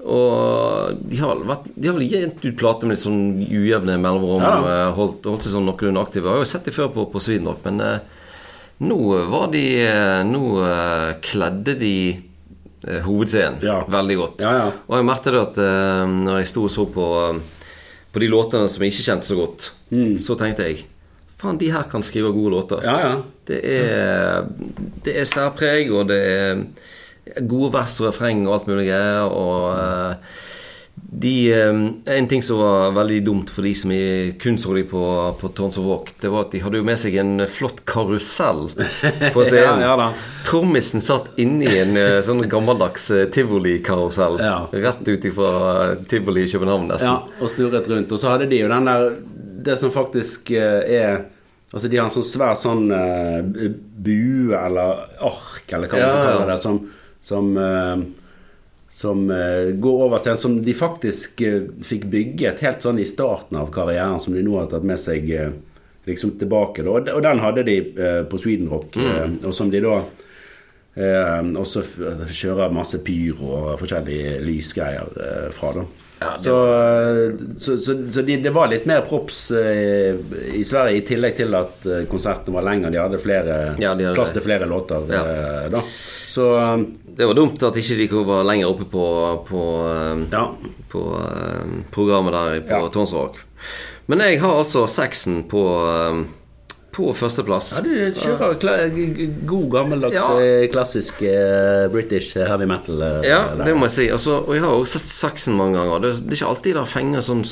Og 0.03 0.97
de 1.07 1.19
har, 1.23 1.39
vært, 1.47 1.69
de 1.79 1.87
har 1.89 1.95
vel 1.95 2.09
gitt 2.11 2.43
ut 2.43 2.57
plater 2.59 2.89
med 2.91 2.97
litt 2.97 3.05
sånn 3.05 3.23
ujevne 3.47 3.95
mellomrom. 4.03 4.43
Ja. 4.43 4.57
eh, 4.89 4.89
holdt, 4.99 5.29
holdt 5.31 5.47
seg 5.47 5.55
sånn 5.55 5.69
noenlunde 5.71 6.03
aktive. 6.03 6.27
Jeg 6.27 6.35
har 6.41 6.43
jo 6.43 6.51
sett 6.53 6.67
de 6.67 6.75
før 6.75 6.91
på, 6.95 7.07
på 7.13 7.23
Svidenrock, 7.23 7.63
men 7.69 7.79
eh, 7.87 8.21
nå 8.83 8.99
var 9.31 9.47
de 9.53 9.63
eh, 9.87 10.21
Nå 10.27 10.43
eh, 10.67 11.11
kledde 11.23 11.77
de 11.79 11.95
eh, 12.11 12.21
hovedscenen 13.05 13.61
Ja. 13.62 13.81
veldig 13.88 14.16
godt. 14.18 14.40
Ja, 14.42 14.53
ja. 14.59 14.71
Og 14.88 14.97
jeg 14.99 15.05
merket 15.07 15.35
at 15.38 15.59
uh, 15.62 16.07
når 16.11 16.38
jeg 16.42 16.49
sto 16.53 16.64
og 16.66 16.71
så 16.75 16.87
på, 16.90 17.07
eh, 17.29 17.68
på 18.12 18.21
de 18.21 18.29
låtene 18.33 18.68
som 18.68 18.83
jeg 18.83 18.92
ikke 18.92 19.07
kjente 19.11 19.27
så 19.31 19.37
godt, 19.38 19.68
så 20.18 20.35
tenkte 20.40 20.66
jeg 20.68 20.85
Faen, 21.42 21.57
de 21.59 21.73
her 21.75 21.83
kan 21.90 22.03
skrive 22.07 22.29
gode 22.33 22.53
låter. 22.55 22.79
Mm. 22.79 22.85
Ja, 22.87 22.99
ja. 23.03 23.14
Det 23.51 23.57
er, 23.66 24.45
det 25.03 25.16
er 25.18 25.25
særpreg, 25.27 25.88
og 25.90 26.07
det 26.12 26.18
er 26.23 27.40
gode 27.51 27.73
vers 27.75 27.97
og 28.01 28.12
refreng 28.12 28.45
og 28.47 28.55
alt 28.61 28.68
mulig 28.71 28.85
greier. 28.87 29.27
Og 29.27 29.73
eh, 29.75 30.14
de 30.95 31.53
eh, 31.53 32.17
En 32.17 32.29
ting 32.29 32.43
som 32.43 32.59
var 32.59 32.93
veldig 32.97 33.19
dumt 33.25 33.51
for 33.53 33.65
de 33.67 33.73
som 33.77 33.93
kun 34.41 34.59
så 34.61 34.75
de 34.77 34.83
på, 34.89 35.03
på 35.41 35.49
Tons 35.57 35.77
of 35.81 35.85
Walk, 35.85 36.13
det 36.21 36.31
var 36.33 36.47
at 36.47 36.55
de 36.55 36.61
hadde 36.63 36.81
jo 36.81 36.87
med 36.87 37.01
seg 37.01 37.17
en 37.21 37.45
flott 37.53 37.83
karusell 37.89 38.71
på 39.33 39.45
scenen. 39.49 39.83
Ja, 39.85 39.93
ja. 39.99 40.09
Trommisen 40.49 41.05
satt 41.05 41.33
inni 41.41 41.69
en 41.81 41.97
eh, 42.01 42.21
sånn 42.25 42.45
gammeldags 42.51 43.11
eh, 43.13 43.27
tivolikarusell. 43.33 44.41
Ja. 44.41 44.57
Rett 44.73 45.05
ut 45.09 45.29
ifra 45.29 45.53
tivoli 46.09 46.47
i 46.47 46.53
København, 46.53 46.89
nesten. 46.93 47.13
Ja, 47.13 47.45
og 47.45 47.53
snurret 47.53 47.89
rundt. 47.93 48.13
Og 48.13 48.21
så 48.21 48.33
hadde 48.33 48.49
de 48.53 48.63
jo 48.63 48.73
den 48.73 48.89
der 48.91 49.07
Det 49.63 49.77
som 49.79 49.93
faktisk 49.95 50.51
eh, 50.57 50.81
er 51.03 51.23
Altså, 51.73 51.89
de 51.89 51.97
har 51.97 52.05
en 52.05 52.13
sånn 52.13 52.27
svær 52.29 52.57
sånn 52.61 52.83
bue 54.05 54.59
eller 54.59 55.07
ark, 55.25 55.71
eller 55.73 55.89
hva 55.89 56.03
man 56.03 56.11
skal 56.11 56.27
kalle 56.27 56.49
det, 56.51 56.57
som 56.61 56.83
Som, 57.25 57.55
som 58.93 59.25
eh, 59.33 59.71
går 59.81 60.03
over 60.07 60.21
scenen. 60.21 60.41
Som 60.41 60.57
de 60.65 60.75
faktisk 60.77 61.41
eh, 61.47 61.63
fikk 61.85 62.05
bygget 62.13 62.61
helt 62.65 62.85
sånn 62.85 63.01
i 63.01 63.07
starten 63.09 63.57
av 63.61 63.71
karrieren, 63.73 64.21
som 64.21 64.37
de 64.37 64.45
nå 64.45 64.59
har 64.61 64.69
tatt 64.69 64.85
med 64.85 65.01
seg 65.01 65.31
eh, 65.33 65.55
liksom 66.09 66.37
tilbake. 66.41 66.85
Da. 66.85 66.99
Og, 67.15 67.23
den 67.25 67.41
hadde 67.41 67.65
de 67.69 67.79
på 68.29 68.41
Sweden 68.43 68.69
Rock, 68.73 68.99
mm. 68.99 69.41
og 69.47 69.55
som 69.57 69.71
de 69.73 69.81
da 69.85 70.03
og 70.93 71.63
så 71.65 71.81
f- 71.81 72.27
kjører 72.37 72.75
masse 72.77 72.99
pyr 73.01 73.39
og 73.41 73.79
forskjellige 73.81 74.35
lysgreier 74.45 75.07
fra. 75.57 75.71
fra 75.73 75.85
dem. 76.31 76.39
så 76.39 76.57
så, 77.57 77.77
så, 77.77 77.97
så 78.13 78.23
de, 78.23 78.37
det 78.45 78.51
var 78.55 78.71
litt 78.73 78.87
mer 78.87 79.01
props 79.09 79.51
eh, 79.51 80.17
i 80.55 80.63
Sverige, 80.65 80.97
i 81.03 81.07
tillegg 81.07 81.37
til 81.37 81.55
at 81.59 81.87
konserten 82.11 82.55
var 82.55 82.67
lengre. 82.67 82.91
De 82.95 83.01
hadde 83.03 83.21
flere, 83.23 83.61
Ja, 83.83 83.95
de 83.95 84.09
hadde 84.09 84.17
plass 84.19 84.33
til 84.37 84.45
flere 84.45 84.69
låter 84.71 85.09
Ja. 85.13 85.23
eh, 85.23 85.71
da. 85.73 85.83
Så 86.33 86.49
eh, 86.59 86.77
Det 87.17 87.27
var 87.29 87.35
dumt 87.35 87.63
at 87.63 87.77
ikke 87.77 87.99
de 88.01 88.25
var 88.25 88.45
lenger 88.49 88.71
oppe 88.73 88.87
på, 88.89 89.07
på, 89.49 89.63
eh, 89.93 90.23
ja. 90.33 90.47
på 90.93 91.03
eh, 91.21 91.73
programmet 91.93 92.33
der 92.37 92.61
på 92.69 92.85
Ja. 92.87 92.93
Tons 92.93 93.15
Men 94.07 94.19
jeg 94.25 94.41
har 94.41 94.59
altså 94.59 94.87
sexen 94.89 95.43
på, 95.49 95.63
eh, 95.89 96.23
på 96.93 97.11
førsteplass. 97.17 97.71
ja, 97.79 97.83
du 97.87 97.91
kjører 98.21 98.57
god, 99.49 99.67
gammeldags, 99.73 100.15
Ja. 100.15 100.27
eh, 100.39 100.67
klassisk 100.73 101.23
uh, 101.25 101.89
British 101.93 102.35
heavy 102.37 102.67
metal. 102.69 103.01
Uh, 103.01 103.23
Ja, 103.25 103.55
der. 103.57 103.65
det 103.65 103.75
må 103.77 103.87
jeg 103.89 103.95
si. 103.97 104.07
Altså, 104.13 104.39
og 104.47 104.53
jeg 104.55 104.63
har 104.63 104.75
også 104.77 104.99
sett 105.01 105.09
sexen 105.15 105.57
mange 105.57 105.79
ganger. 105.81 105.99
Det, 106.05 106.13
det 106.27 106.33
er 106.37 106.41
ikke 106.43 106.51
alltid 106.53 106.75
det 106.77 106.87
fenger 106.93 107.21
sånn 107.25 107.43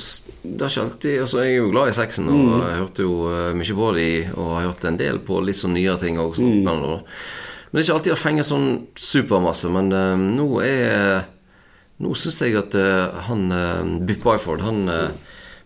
Det 0.43 0.63
er 0.65 0.69
ikke 0.73 0.85
alltid 0.87 1.21
Altså, 1.21 1.39
jeg 1.45 1.53
er 1.55 1.57
jo 1.63 1.71
glad 1.73 1.89
i 1.89 1.97
sexen, 1.97 2.29
og 2.29 2.35
Mm. 2.35 2.61
jeg 2.69 2.79
hørte 2.83 3.03
jo 3.09 3.15
uh, 3.29 3.53
mye 3.57 3.75
på 3.81 3.95
de, 3.97 4.09
og 4.37 4.51
har 4.59 4.67
hørt 4.69 4.85
en 4.85 4.97
del 5.01 5.19
på 5.19 5.41
litt 5.45 5.57
sånn 5.57 5.75
nyere 5.75 5.99
ting 6.01 6.19
òg. 6.19 6.37
Mm. 6.39 6.65
Men, 6.65 7.03
det 7.73 7.79
er 7.81 7.85
ikke 7.87 7.97
alltid 7.99 8.13
det 8.13 8.19
fenger 8.19 8.43
sånn 8.45 8.69
supermasse. 8.99 9.69
Men 9.71 9.93
eh, 9.93 10.17
nå 10.37 10.47
er 10.65 11.25
Nå 12.01 12.15
syns 12.17 12.39
jeg 12.41 12.57
at 12.57 12.75
eh, 12.75 13.21
han 13.29 14.01
Biff 14.09 14.23
Byford, 14.25 14.63
han 14.65 14.89
eh, 14.89 15.11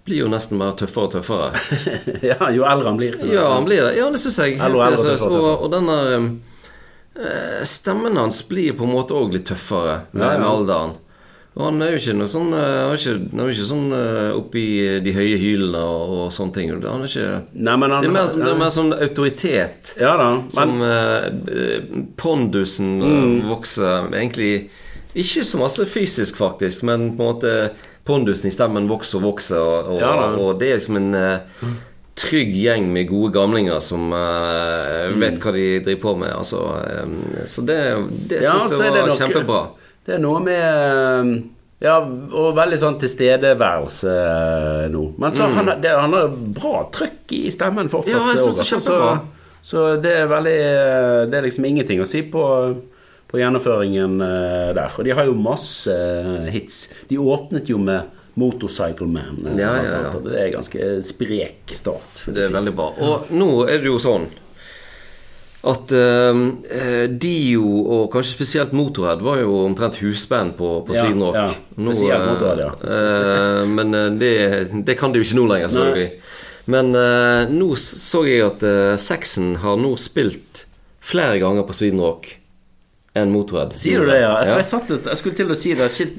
blir 0.05 0.19
jo 0.25 0.29
nesten 0.29 0.59
mer 0.61 0.75
tøffere 0.77 1.07
og 1.09 1.13
tøffere. 1.15 1.53
ja, 2.31 2.37
jo 2.53 2.65
eldre 2.69 2.91
han 2.91 2.99
blir. 3.01 3.15
Ja, 3.31 3.47
han 3.55 3.65
blir 3.69 3.87
det. 3.89 3.95
Ja, 3.99 4.11
det 4.13 4.21
syns 4.21 4.37
jeg. 4.43 4.59
Helt 4.61 4.75
eldre, 4.75 4.91
tøffere, 4.97 5.15
tøffere 5.17 5.39
og 5.39 5.47
Og, 5.53 5.63
og 5.65 5.71
denne 5.73 5.97
eh, 7.17 7.63
Stemmen 7.65 8.17
hans 8.21 8.43
blir 8.49 8.75
på 8.77 8.85
en 8.85 8.93
måte 8.97 9.17
òg 9.17 9.33
litt 9.39 9.47
tøffere 9.49 10.03
med, 10.13 10.23
Ja, 10.27 10.33
ja. 10.35 10.39
med 10.43 10.49
alderen. 10.51 10.95
Og 11.55 11.69
han 11.69 11.83
er 11.87 11.93
jo 11.95 11.99
ikke 12.01 12.15
noe 12.19 12.27
sånn 12.33 12.49
eh, 12.51 12.79
Han 12.83 12.93
er 12.93 12.99
ikke, 12.99 13.13
han 13.31 13.43
er 13.45 13.51
ikke 13.55 13.67
sånn 13.69 13.85
eh, 13.95 14.31
oppi 14.35 14.65
de 15.05 15.13
høye 15.15 15.37
hylene 15.39 15.83
og, 15.87 16.15
og 16.25 16.33
sånne 16.35 16.57
ting. 16.57 16.73
Han 16.83 17.05
er 17.07 17.13
ikke 17.13 17.29
Nei, 17.55 17.77
men 17.79 17.95
han, 17.95 18.03
Det 18.03 18.11
er 18.11 18.17
mer, 18.17 18.33
det 18.41 18.51
er 18.51 18.59
mer 18.65 18.73
sånn 18.75 18.91
autoritet. 18.99 19.93
Ja 20.03 20.17
da. 20.19 20.31
Men, 20.41 20.51
Som 20.57 20.83
eh, 20.83 21.79
pondusen 22.19 22.97
Mm. 23.05 23.37
vokser 23.49 24.11
egentlig 24.13 24.69
Ikke 25.15 25.45
så 25.47 25.61
masse 25.61 25.85
fysisk, 25.87 26.37
faktisk, 26.43 26.83
men 26.83 27.13
på 27.15 27.23
en 27.23 27.29
måte 27.37 27.51
pondusen 28.05 28.49
i 28.49 28.55
stemmen 28.55 28.89
vokser 28.91 29.19
og 29.21 29.27
vokser, 29.31 29.59
og, 29.61 29.89
og, 29.95 30.01
Ja 30.01 30.13
og 30.37 30.59
det 30.61 30.71
er 30.71 30.79
liksom 30.81 30.97
en 31.01 31.15
uh, 31.15 31.73
trygg 32.15 32.53
gjeng 32.55 32.87
med 32.93 33.09
gode 33.11 33.33
gamlinger 33.35 33.81
som 33.83 34.11
Mm. 34.13 35.21
vet 35.21 35.41
hva 35.43 35.53
de 35.53 35.65
driver 35.85 36.01
på 36.03 36.13
med. 36.19 36.31
Altså, 36.37 36.61
um, 37.03 37.17
så 37.47 37.65
det, 37.67 37.79
det 38.31 38.43
Ja, 38.45 38.53
syns 38.55 38.71
så 38.77 38.83
jeg 38.85 38.93
det 38.95 39.01
var 39.03 39.09
nok- 39.09 39.19
kjempebra. 39.23 39.63
Det 40.07 40.15
er 40.15 40.19
noe 40.23 40.41
med 40.45 41.43
Ja, 41.85 41.99
og 42.01 42.55
veldig 42.57 42.79
sånn 42.81 42.99
tilstedeværelse 43.01 44.13
nå. 44.93 45.03
Men 45.21 45.33
så 45.37 45.49
han, 45.53 45.67
har- 45.69 45.81
det, 45.83 45.91
han 46.01 46.13
har 46.17 46.29
bra 46.57 46.85
trøkk 46.95 47.33
i 47.37 47.51
stemmen 47.53 47.91
fortsatt. 47.93 48.15
Mm. 48.15 48.29
Ja, 48.29 48.33
jeg 48.33 48.41
synes 48.45 48.57
det 48.61 48.65
er 48.65 48.71
kjempebra. 48.79 49.15
Så, 49.61 49.71
så 49.75 50.03
det 50.03 50.13
er 50.23 50.27
veldig 50.31 50.59
Det 51.31 51.39
er 51.39 51.43
liksom 51.49 51.65
ingenting 51.69 52.01
å 52.01 52.07
si 52.09 52.23
på, 52.23 52.45
på 53.35 53.41
gjennomføringen 53.43 54.21
eh, 54.23 54.69
der. 54.77 54.93
Og 54.95 55.07
de 55.09 55.15
har 55.19 55.27
jo 55.27 55.35
masse 55.35 55.91
eh, 55.91 56.47
hits. 56.55 56.85
De 57.11 57.19
åpnet 57.19 57.67
jo 57.73 57.81
med 57.83 58.13
Motorcycle 58.39 59.09
Man. 59.11 59.41
eh, 59.51 59.59
Ja, 59.59 59.73
ja, 59.83 59.99
ja. 60.07 60.13
Det 60.23 60.39
er 60.39 60.53
ganske 60.55 60.89
sprek 61.03 61.75
start. 61.75 62.23
Det 62.29 62.47
er 62.47 62.53
si. 62.53 62.55
veldig 62.55 62.75
bra. 62.79 62.93
Og 63.03 63.35
nå 63.35 63.51
er 63.67 63.83
det 63.83 63.91
jo 63.91 63.99
sånn 64.03 64.29
at 65.65 65.93
uh, 65.97 66.37
Dio, 67.09 67.65
og 67.65 68.11
kanskje 68.13 68.35
spesielt 68.35 68.75
Motorhead, 68.77 69.23
var 69.25 69.39
jo 69.41 69.63
omtrent 69.65 69.97
husband 70.03 70.59
på, 70.59 70.75
på 70.85 70.93
Ja, 70.93 71.07
Sweden 71.07 71.23
Rock. 71.25 71.39
ja. 71.39 71.47
nå, 71.81 71.95
Motorhead, 71.95 72.61
ja. 72.61 72.69
uh, 72.85 73.63
men 73.73 73.97
det, 74.21 74.35
det 74.85 74.99
kan 75.01 75.15
de 75.15 75.23
jo 75.23 75.25
ikke 75.25 75.39
nå 75.41 75.47
lenger, 75.55 75.73
selvfølgelig. 75.73 76.11
Men 76.77 76.93
uh, 76.93 77.49
nå 77.49 77.71
så 77.81 78.27
jeg 78.29 78.45
at 78.45 78.67
uh, 78.69 78.93
Saxon 79.01 79.55
har 79.65 79.81
nå 79.81 79.95
spilt 79.97 80.67
flere 81.01 81.41
ganger 81.41 81.65
på 81.65 81.81
Sweden 81.81 82.05
Rock 82.05 82.29
enn 83.15 83.31
Motorhead. 83.31 83.77
Sier 83.79 84.01
du 84.03 84.07
det, 84.11 84.21
ja? 84.21 84.33
Ja. 84.45 84.57
jeg, 84.59 84.67
satt, 84.67 84.91
ut- 84.91 85.07
jeg 85.07 85.17
skulle 85.21 85.37
til 85.39 85.53
å 85.55 85.57
si 85.59 85.75
det. 85.79 85.87
Shit, 85.95 86.19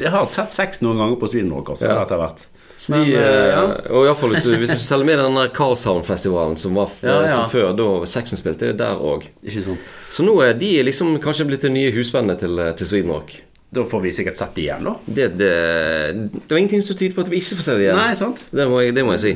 jeg 0.00 0.10
har 0.14 0.24
sett 0.26 0.52
sex 0.56 0.80
noen 0.80 0.96
ganger 1.02 1.18
på 1.20 1.28
Sweden 1.28 1.52
Rock 1.52 1.68
også, 1.74 1.88
Ja. 1.90 2.02
etter 2.06 2.16
hvert. 2.22 2.46
De, 2.82 2.90
Men, 2.96 3.02
eh, 3.02 3.12
ja. 3.14 3.60
eh, 3.62 3.92
Og 3.94 4.02
i 4.02 4.08
hvert 4.08 4.18
fall 4.18 4.32
hvis 4.34 4.46
hvis 4.58 4.72
du 4.72 4.78
selger 4.82 5.04
med 5.06 5.18
den 5.20 5.36
der 5.38 5.52
Karlshavn-festivalen 5.54 6.56
som 6.58 6.74
var 6.74 6.88
Ja, 7.04 7.20
ja. 7.22 7.28
som 7.28 7.44
før, 7.52 7.76
da 7.78 7.86
sexen 8.10 8.36
spilte, 8.40 8.72
det 8.72 8.74
er 8.74 8.78
der 8.80 8.96
òg. 8.98 9.28
Så 10.10 10.24
nå 10.26 10.34
er 10.42 10.54
de 10.58 10.82
liksom 10.82 11.12
kanskje 11.22 11.46
blitt 11.46 11.62
det 11.62 11.70
nye 11.70 11.92
husvennene 11.94 12.36
til, 12.40 12.56
til 12.74 12.86
Sweden 12.86 13.12
Da 13.72 13.84
får 13.84 14.02
vi 14.02 14.10
sikkert 14.12 14.36
sett 14.36 14.54
det 14.56 14.64
igjen, 14.64 14.84
da. 14.84 14.96
Det, 15.06 15.28
det, 15.38 15.52
det 16.34 16.50
var 16.50 16.58
ingenting 16.58 16.82
som 16.82 16.96
tyder 16.96 17.14
på 17.14 17.20
at 17.22 17.30
vi 17.30 17.36
ikke 17.38 17.56
får 17.56 17.62
se 17.68 17.76
det 17.78 17.86
igjen. 17.86 17.96
Nei, 17.96 18.14
sant? 18.18 18.42
Det 18.50 18.66
må 18.68 18.80
jeg, 18.82 18.94
det 18.94 19.04
må 19.06 19.14
jeg 19.16 19.20
si. 19.20 19.32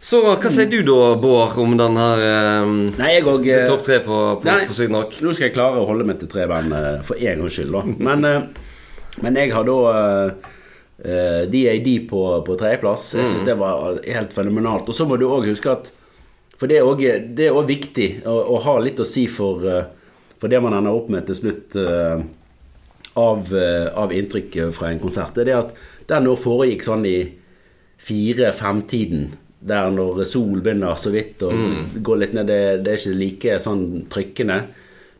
Så 0.00 0.22
hva 0.24 0.48
sier 0.48 0.70
du 0.70 0.78
da, 0.86 1.14
Bård, 1.20 1.58
om 1.60 1.74
den 1.76 1.98
her 2.00 2.22
um, 2.64 2.76
Nei, 2.96 3.10
jeg 3.18 3.26
òg 3.28 3.44
topp 3.68 3.82
tre 3.84 3.98
på, 4.00 4.20
på, 4.40 4.48
Nei. 4.48 4.62
på 4.68 4.76
Sykt 4.76 4.94
nok? 4.94 5.18
Nå 5.20 5.34
skal 5.36 5.50
jeg 5.50 5.56
klare 5.58 5.82
å 5.82 5.88
holde 5.88 6.06
meg 6.08 6.22
til 6.22 6.30
tre 6.32 6.46
band 6.48 6.72
uh, 6.72 7.02
for 7.04 7.20
en 7.20 7.42
gangs 7.44 7.58
skyld, 7.58 7.74
da. 7.76 7.82
Men, 8.08 8.24
uh, 8.24 9.20
men 9.20 9.36
jeg 9.36 9.52
har 9.52 9.68
da 9.68 9.76
uh, 9.92 10.50
uh, 11.04 11.42
DAD 11.52 11.88
på, 12.08 12.22
på 12.46 12.56
tredjeplass. 12.60 13.10
Jeg 13.18 13.28
syns 13.28 13.44
det 13.44 13.56
var 13.60 14.00
helt 14.04 14.32
fenomenalt. 14.36 14.88
Og 14.88 14.96
så 14.96 15.04
må 15.08 15.20
du 15.20 15.26
òg 15.28 15.50
huske 15.50 15.72
at 15.72 15.92
For 16.60 16.68
det 16.68 16.80
er 16.80 17.52
òg 17.56 17.68
viktig 17.68 18.08
å, 18.28 18.34
å 18.54 18.58
ha 18.64 18.74
litt 18.84 19.00
å 19.00 19.06
si 19.08 19.24
for, 19.32 19.64
eh, 19.64 19.86
for 20.36 20.52
det 20.52 20.58
man 20.60 20.74
ender 20.76 20.92
opp 20.92 21.06
med 21.08 21.24
til 21.24 21.38
slutt 21.38 21.76
eh, 21.80 22.20
av, 23.16 23.48
eh, 23.56 23.86
av 23.96 24.12
inntrykk 24.12 24.58
fra 24.76 24.90
en 24.90 25.00
konsert. 25.00 25.32
Det 25.32 25.46
er 25.46 25.48
det 25.48 25.56
at 25.56 25.70
den 26.10 26.28
nå 26.28 26.34
foregikk 26.36 26.84
sånn 26.84 27.06
i 27.08 27.14
fire-fem-tiden. 28.04 29.30
Der 29.60 29.90
når 29.92 30.22
sol 30.24 30.62
begynner 30.64 30.96
så 30.96 31.12
vidt 31.12 31.42
å 31.44 31.50
gå 32.00 32.14
litt 32.16 32.32
ned, 32.32 32.48
det, 32.48 32.60
det 32.84 32.94
er 32.94 33.02
ikke 33.02 33.18
like 33.18 33.58
sånn 33.60 33.82
trykkende. 34.08 34.62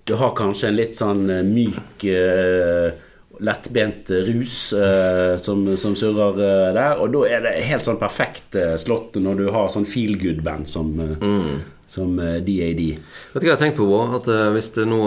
Du 0.08 0.14
har 0.16 0.32
kanskje 0.36 0.70
en 0.70 0.78
litt 0.78 0.96
sånn 0.96 1.26
eh, 1.30 1.44
myk, 1.44 2.06
uh, 2.08 2.88
lettbent 3.40 4.08
rus 4.26 4.54
uh, 4.76 5.36
som, 5.40 5.62
som 5.80 5.94
surrer 5.96 6.40
uh, 6.40 6.70
der. 6.76 6.96
Og 7.00 7.12
da 7.14 7.20
er 7.28 7.44
det 7.44 7.52
helt 7.68 7.84
sånn 7.86 8.00
perfekt 8.00 8.56
slått 8.80 9.20
når 9.20 9.42
du 9.42 9.44
har 9.52 9.68
sånn 9.72 9.88
feel 9.88 10.16
good-band 10.20 10.70
som, 10.70 10.96
mm 10.96 11.60
som 11.90 12.12
DAD. 12.14 12.80
Vet 12.86 13.42
du 13.42 13.42
hva 13.42 13.48
jeg 13.48 13.50
har 13.50 13.58
tenkt 13.58 13.80
på? 13.80 13.86
At 14.14 14.28
hvis 14.54 14.68
det 14.76 14.84
nå 14.86 15.00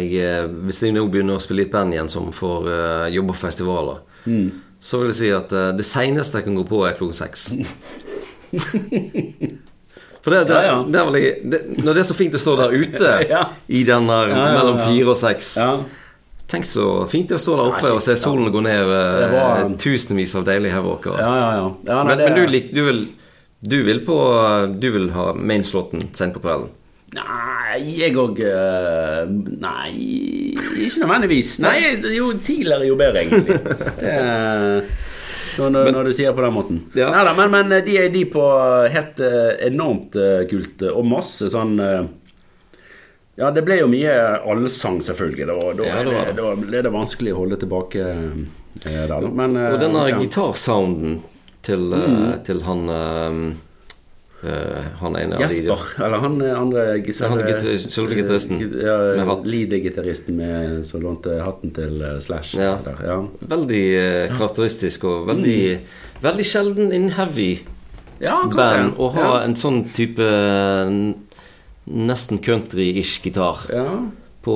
jeg, 0.00 0.46
Hvis 0.64 0.78
jeg 0.80 0.94
nå 0.96 1.02
begynner 1.12 1.36
å 1.36 1.42
spille 1.44 1.60
litt 1.60 1.74
band 1.74 1.92
igjen 1.92 2.08
som 2.08 2.30
får 2.32 2.70
jobbe 3.12 3.34
på 3.34 3.42
festivaler, 3.42 3.98
Mm. 4.24 4.63
Så 4.84 4.98
vil 5.00 5.08
jeg 5.08 5.16
si 5.22 5.30
at 5.32 5.52
uh, 5.56 5.70
det 5.78 5.86
seneste 5.88 6.36
jeg 6.42 6.44
kan 6.50 6.58
gå 6.60 6.64
på, 6.68 6.82
er 6.84 6.96
klokken 6.98 7.16
seks. 7.16 7.46
For 10.24 10.32
det, 10.32 10.44
det, 10.48 10.54
Ja, 10.54 10.62
ja. 10.70 10.76
det 10.88 11.00
vel 11.04 11.16
det, 11.52 11.58
Når 11.84 11.92
det 11.96 12.00
er 12.00 12.06
så 12.08 12.14
fint 12.16 12.36
å 12.36 12.40
stå 12.40 12.54
der 12.62 12.72
ute 12.72 13.10
Ja. 13.34 13.42
i 13.68 13.82
den 13.84 14.06
der 14.08 14.30
mellom 14.32 14.78
fire 14.80 15.10
og 15.12 15.18
seks. 15.20 15.54
Tenk 16.48 16.64
så 16.68 16.86
fint 17.10 17.28
det 17.32 17.36
å 17.38 17.42
stå 17.42 17.56
der 17.58 17.68
oppe 17.72 17.90
og 17.96 18.00
se 18.04 18.14
solen 18.20 18.52
gå 18.52 18.60
ned 18.64 18.82
over 18.84 19.28
var- 19.32 19.60
eh, 19.64 19.74
tusenvis 19.80 20.34
av 20.38 20.44
deilige 20.48 20.76
havoker. 20.76 21.16
Ja, 21.18 21.32
ja, 21.40 21.50
ja. 21.58 21.66
ja 21.90 21.98
men, 22.08 22.20
men 22.20 22.36
du, 22.38 22.42
lik, 22.52 22.68
du, 22.76 22.82
vil, 22.86 23.00
du 23.64 23.78
vil 23.88 24.00
på 24.06 24.16
Du 24.80 24.88
vil 24.94 25.08
ha 25.16 25.30
mainslåtten 25.34 26.08
sent 26.16 26.36
på 26.36 26.42
kvelden? 26.44 26.68
Nei, 27.14 27.78
jeg 27.98 28.16
òg 28.18 28.40
Nei, 29.62 29.90
ikke 30.84 31.04
nødvendigvis. 31.04 31.56
Nei, 31.64 31.78
jo 32.16 32.32
tidligere 32.42 32.88
jo 32.90 32.98
bedre, 32.98 33.24
egentlig. 33.24 33.58
Det, 34.04 34.14
når, 35.58 35.70
når, 35.70 35.90
når 35.94 36.08
du 36.08 36.12
sier 36.14 36.30
det 36.30 36.36
på 36.38 36.44
den 36.44 36.54
måten. 36.54 36.80
Ja. 36.98 37.10
Neida, 37.14 37.34
men, 37.38 37.52
men 37.52 37.86
de 37.86 37.96
er 38.00 38.10
de 38.14 38.24
på 38.30 38.44
helt 38.90 39.20
eh, 39.22 39.50
enormt 39.68 40.16
eh, 40.18 40.44
kult, 40.50 40.82
eh, 40.82 40.94
og 40.94 41.06
masse 41.08 41.50
sånn 41.52 41.76
eh, 41.82 42.00
Ja, 43.38 43.50
det 43.54 43.64
ble 43.66 43.80
jo 43.80 43.90
mye 43.90 44.14
allsang, 44.46 45.00
selvfølgelig. 45.02 45.46
Da, 45.50 45.58
da, 45.78 45.86
Ja, 45.88 46.00
det 46.06 46.16
var 46.16 46.30
det, 46.30 46.34
da 46.40 46.54
ble 46.58 46.82
det 46.86 46.94
vanskelig 46.94 47.34
å 47.34 47.40
holde 47.42 47.60
tilbake 47.62 48.08
eh, 48.08 48.34
der. 48.84 49.06
da. 49.14 49.20
Men, 49.28 49.56
eh, 49.60 49.70
Og 49.74 49.80
denne 49.82 50.08
ja. 50.10 50.18
Gitarsounden 50.22 51.20
til, 51.64 51.86
mm. 51.90 52.26
til 52.46 52.64
han 52.66 52.84
eh, 52.90 53.22
eh, 53.28 53.46
Han 55.00 55.16
ene 55.18 55.36
av 55.36 55.42
de 55.42 55.58
Jesper, 55.58 55.84
eller 56.04 56.22
han 56.24 56.40
eh, 56.44 56.54
andre 56.58 56.86
selve 57.14 58.18
gitaristen 58.18 58.62
Ja, 58.62 58.96
med 59.18 59.28
hatt. 59.28 59.44
Lead-gitaristen 59.48 60.40
som 60.84 61.04
lånte 61.04 61.38
hatten 61.42 61.74
til 61.76 62.00
eh, 62.02 62.18
Slash. 62.24 62.56
Ja. 62.60 62.78
Ja. 63.04 63.20
Veldig 63.54 63.84
uh, 63.98 64.34
karakteristisk 64.36 65.06
og 65.10 65.28
veldig, 65.30 65.60
veldig 66.24 66.48
sjelden 66.48 66.92
in 66.94 67.10
heavy 67.18 67.52
ja, 68.22 68.42
band 68.50 68.98
å 69.00 69.10
ha 69.16 69.30
en 69.42 69.56
sånn 69.58 69.84
type 69.94 70.24
eh, 70.24 70.92
nesten 71.84 72.40
country-ish 72.44 73.20
gitar 73.24 73.66
Ja, 73.72 73.88
på, 74.44 74.54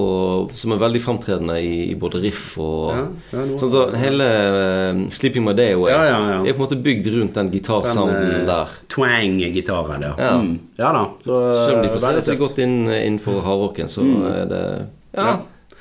som 0.58 0.74
er 0.74 0.80
veldig 0.82 1.00
fremtredende 1.02 1.56
i, 1.64 1.90
i 1.90 1.94
både 1.98 2.20
riff 2.22 2.58
og 2.60 2.92
ja, 2.92 3.04
ja, 3.32 3.44
Sånn 3.60 3.72
så 3.72 3.84
hele 3.96 4.26
uh, 4.28 5.02
Sleeping 5.14 5.46
My 5.46 5.54
Day 5.56 5.76
Away 5.76 5.94
Ja, 5.94 6.18
er 6.42 6.52
på 6.52 6.58
en 6.58 6.64
måte 6.64 6.80
bygd 6.84 7.08
rundt 7.14 7.38
den 7.38 7.52
gitarsounden 7.54 8.18
Den, 8.18 8.34
eh, 8.42 8.46
der. 8.48 8.74
Twang-gitaren 8.92 10.04
der. 10.04 10.20
Ja. 10.20 10.34
Mm. 10.42 10.52
ja 10.78 10.92
da. 10.96 11.04
Så, 11.24 11.40
Selv 11.62 11.78
om 11.78 11.86
de 11.86 11.88
eh, 11.88 11.94
plasserer 11.96 12.26
seg 12.28 12.42
godt 12.42 12.60
inn 12.64 12.76
innenfor 12.86 13.40
hardrocken, 13.46 13.90
så 13.92 14.04
er 14.34 14.44
det 14.52 14.64
Ja, 15.16 15.24
Ja. 15.24 15.38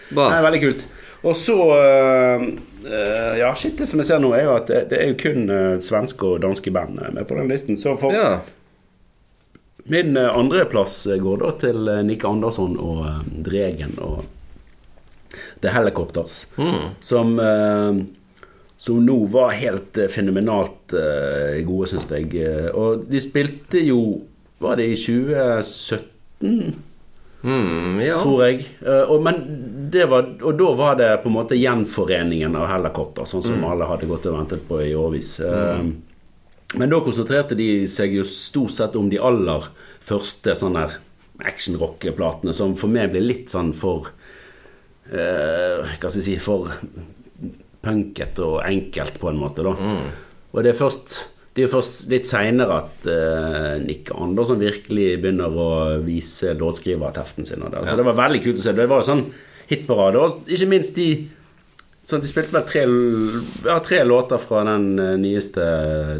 Det 0.08 0.24
er 0.32 0.46
veldig 0.46 0.63
kult. 0.63 0.88
Og 1.28 1.34
så 1.36 1.56
uh, 1.67 2.50
Uh, 2.88 3.38
Ja, 3.39 3.50
shit, 3.56 3.78
det 3.78 3.88
som 3.89 4.00
jeg 4.00 4.08
ser 4.08 4.22
nå, 4.24 4.30
er 4.38 4.46
jo 4.46 4.54
at 4.56 4.70
det, 4.70 4.84
det 4.91 5.00
er 5.02 5.10
jo 5.10 5.17
kun 5.20 5.50
uh, 5.52 5.80
svenske 5.84 6.24
og 6.24 6.38
danske 6.43 6.72
band 6.72 7.02
med 7.12 7.26
på 7.28 7.36
den 7.36 7.50
listen. 7.52 7.76
Så 7.76 7.98
for 8.00 8.15
Ja. 8.15 8.38
Min 9.91 10.17
uh, 10.17 10.32
andreplass 10.38 11.06
eh, 11.08 11.19
går 11.23 11.38
da 11.43 11.52
til 11.62 11.88
eh, 11.91 12.04
Nick 12.08 12.26
Andersson 12.28 12.78
og 12.80 13.06
eh, 13.08 13.21
Dregen 13.45 13.95
og 14.04 14.26
The 15.62 15.73
Helicopters. 15.73 16.45
Mm. 16.58 16.93
Som 17.04 17.39
eh, 17.39 18.02
som 18.78 19.00
nå 19.06 19.17
var 19.34 19.56
helt 19.58 19.97
eh, 19.97 20.10
fenomenalt 20.13 20.93
eh, 20.93 21.63
gode, 21.65 21.88
syns 21.89 22.06
jeg. 22.13 22.30
Eh, 22.38 22.67
Og 22.78 23.08
de 23.10 23.21
spilte 23.23 23.82
jo 23.82 24.21
Var 24.62 24.78
det 24.80 24.86
i 24.89 24.95
2017? 24.97 26.84
Mm, 27.43 28.00
ja. 28.02 28.15
tror 28.21 28.39
jeg. 28.47 28.63
Eh, 28.82 29.04
og, 29.06 29.21
men 29.26 29.41
det 29.93 30.08
var, 30.10 30.26
og 30.41 30.58
da 30.58 30.71
var 30.78 30.95
det 30.97 31.10
på 31.21 31.30
en 31.30 31.36
måte 31.36 31.58
gjenforeningen 31.58 32.56
av 32.58 32.65
helikopter, 32.71 33.28
sånn 33.30 33.45
som 33.45 33.65
alle 33.69 33.86
hadde 33.86 34.10
gått 34.10 34.26
og 34.26 34.39
ventet 34.39 34.63
på 34.67 34.80
i 34.82 34.95
årevis. 34.97 35.36
Eh, 35.45 35.84
Men 36.75 36.91
da 36.91 36.99
konsentrerte 36.99 37.56
de 37.56 37.86
seg 37.88 38.17
jo 38.17 38.25
stort 38.27 38.75
sett 38.75 38.97
om 38.99 39.08
de 39.12 39.21
aller 39.23 39.69
første 40.03 40.56
sånne 40.58 40.88
action-rock-platene, 41.47 42.51
som 42.56 42.73
for 42.75 42.91
meg 42.91 43.13
ble 43.13 43.21
litt 43.23 43.53
sånn 43.53 43.71
for 43.77 44.10
eh, 45.13 45.86
Hva 45.86 46.10
skal 46.10 46.17
jeg 46.17 46.25
si 46.25 46.36
For 46.41 46.71
punket 47.88 48.41
og 48.43 48.60
enkelt, 48.65 49.19
på 49.21 49.32
en 49.32 49.39
måte, 49.39 49.63
da. 49.63 49.75
Og 50.51 50.63
det 50.65 50.73
er 50.73 50.80
først 50.80 51.21
det 51.58 51.63
er 51.65 51.71
først 51.71 52.12
litt 52.12 52.27
seinere 52.27 52.75
at 52.84 53.06
uh, 53.10 53.80
Nick 53.82 54.12
Andersson 54.13 54.60
virkelig 54.62 55.15
begynner 55.23 55.56
å 55.58 55.69
vise 56.06 56.51
låtskriverteften 56.53 57.47
sin. 57.49 57.63
Og 57.65 57.71
det. 57.73 57.82
Så 57.89 57.95
det 57.97 58.06
var 58.06 58.19
veldig 58.19 58.41
kult 58.43 58.60
å 58.62 58.65
se. 58.65 58.73
Det 58.77 58.86
var 58.91 59.01
jo 59.01 59.08
sånn 59.08 59.23
hitparade. 59.71 60.21
Og 60.21 60.51
ikke 60.53 60.67
minst 60.69 60.93
de 60.99 61.08
sånn, 62.08 62.24
De 62.24 62.30
spilte 62.30 62.56
vel 62.56 62.65
tre, 62.67 62.84
ja, 63.67 63.78
tre 63.84 64.02
låter 64.08 64.39
fra 64.41 64.63
den 64.67 64.89
eh, 65.04 65.15
nyeste, 65.22 65.67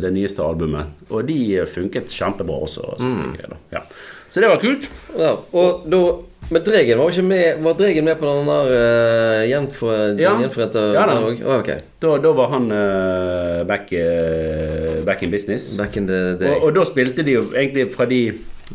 det 0.04 0.12
nyeste 0.16 0.44
albumet. 0.44 0.94
Og 1.10 1.26
de 1.28 1.64
funket 1.72 2.12
kjempebra 2.14 2.62
også. 2.68 2.96
selvfølgelig, 3.00 3.52
da. 3.54 3.60
Ja. 3.80 3.84
Så 4.30 4.44
det 4.44 4.50
var 4.52 4.60
kult. 4.64 4.90
ja. 5.18 5.36
Og 5.56 5.86
da 5.90 6.02
Men 6.50 6.62
Dregen 6.64 7.00
var 7.00 7.10
ikke 7.12 7.24
med 7.28 7.62
Var 7.64 7.74
Dregen 7.76 8.06
med 8.08 8.20
på 8.20 8.28
den 8.28 8.48
der 8.48 8.70
uh, 8.72 9.42
gjenfor, 9.50 10.20
Ja. 10.20 10.36
gjenforente 10.40 10.84
Ja 10.96 11.06
da. 11.10 11.16
der 11.18 11.26
også? 11.28 11.56
Å. 11.74 11.80
Da, 12.04 12.12
da 12.24 12.32
var 12.38 12.52
han 12.54 12.68
uh, 12.72 13.64
back, 13.68 13.92
uh, 13.92 15.02
back 15.08 15.24
in 15.24 15.32
business. 15.32 15.74
Back 15.80 15.98
in 15.98 16.08
the 16.08 16.38
day. 16.40 16.54
Og, 16.56 16.70
og 16.70 16.76
da 16.78 16.86
spilte 16.88 17.26
de 17.28 17.36
jo 17.36 17.44
egentlig 17.52 17.90
fra 17.96 18.06
de 18.08 18.22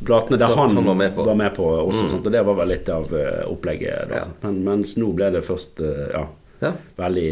platene 0.05 0.39
der 0.41 0.53
han, 0.57 0.77
han 0.77 0.85
var 0.85 0.95
med 1.01 1.15
på. 1.17 1.25
Mm. 1.25 1.43
også, 1.87 2.05
sånt, 2.11 2.27
og 2.27 2.33
det 2.33 2.45
var 2.45 2.61
vel 2.61 2.73
litt 2.75 2.89
av 2.93 3.09
uh, 3.13 3.43
opplegget. 3.53 4.13
Men, 4.43 4.61
mens 4.67 4.97
nå 5.01 5.13
ble 5.17 5.31
det 5.35 5.45
først 5.47 5.81
eh, 5.85 6.07
ja, 6.13 6.27
ja. 6.63 6.73
veldig, 6.97 7.29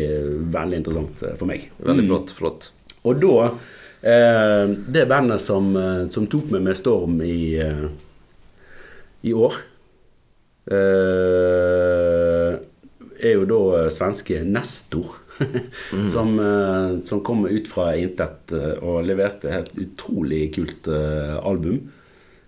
veldig 0.52 0.76
interessant 0.82 1.22
for 1.38 1.46
meg. 1.48 1.68
Veldig 1.78 2.04
Mm. 2.04 2.10
flott. 2.10 2.34
Flott. 2.36 2.70
Og 3.04 3.20
da 3.22 3.34
eh, 4.02 4.66
Det 4.88 5.06
bandet 5.08 5.40
som, 5.40 5.70
eh, 5.76 6.08
som 6.12 6.26
tok 6.26 6.50
meg 6.52 6.62
med 6.68 6.76
storm 6.76 7.20
i, 7.22 7.56
eh, 7.60 7.86
i 9.24 9.32
år 9.36 9.54
eh, 10.70 12.58
er 13.20 13.34
jo 13.36 13.44
da 13.48 13.88
svenske 13.92 14.42
Nestor. 14.48 15.16
som, 16.12 16.34
eh, 16.38 16.98
som 17.06 17.22
kom 17.24 17.46
ut 17.48 17.68
fra 17.70 17.94
intet 17.96 18.52
og 18.84 19.06
leverte 19.08 19.48
et 19.48 19.54
helt 19.54 19.78
utrolig 19.80 20.42
kult 20.52 20.88
album. 20.92 21.78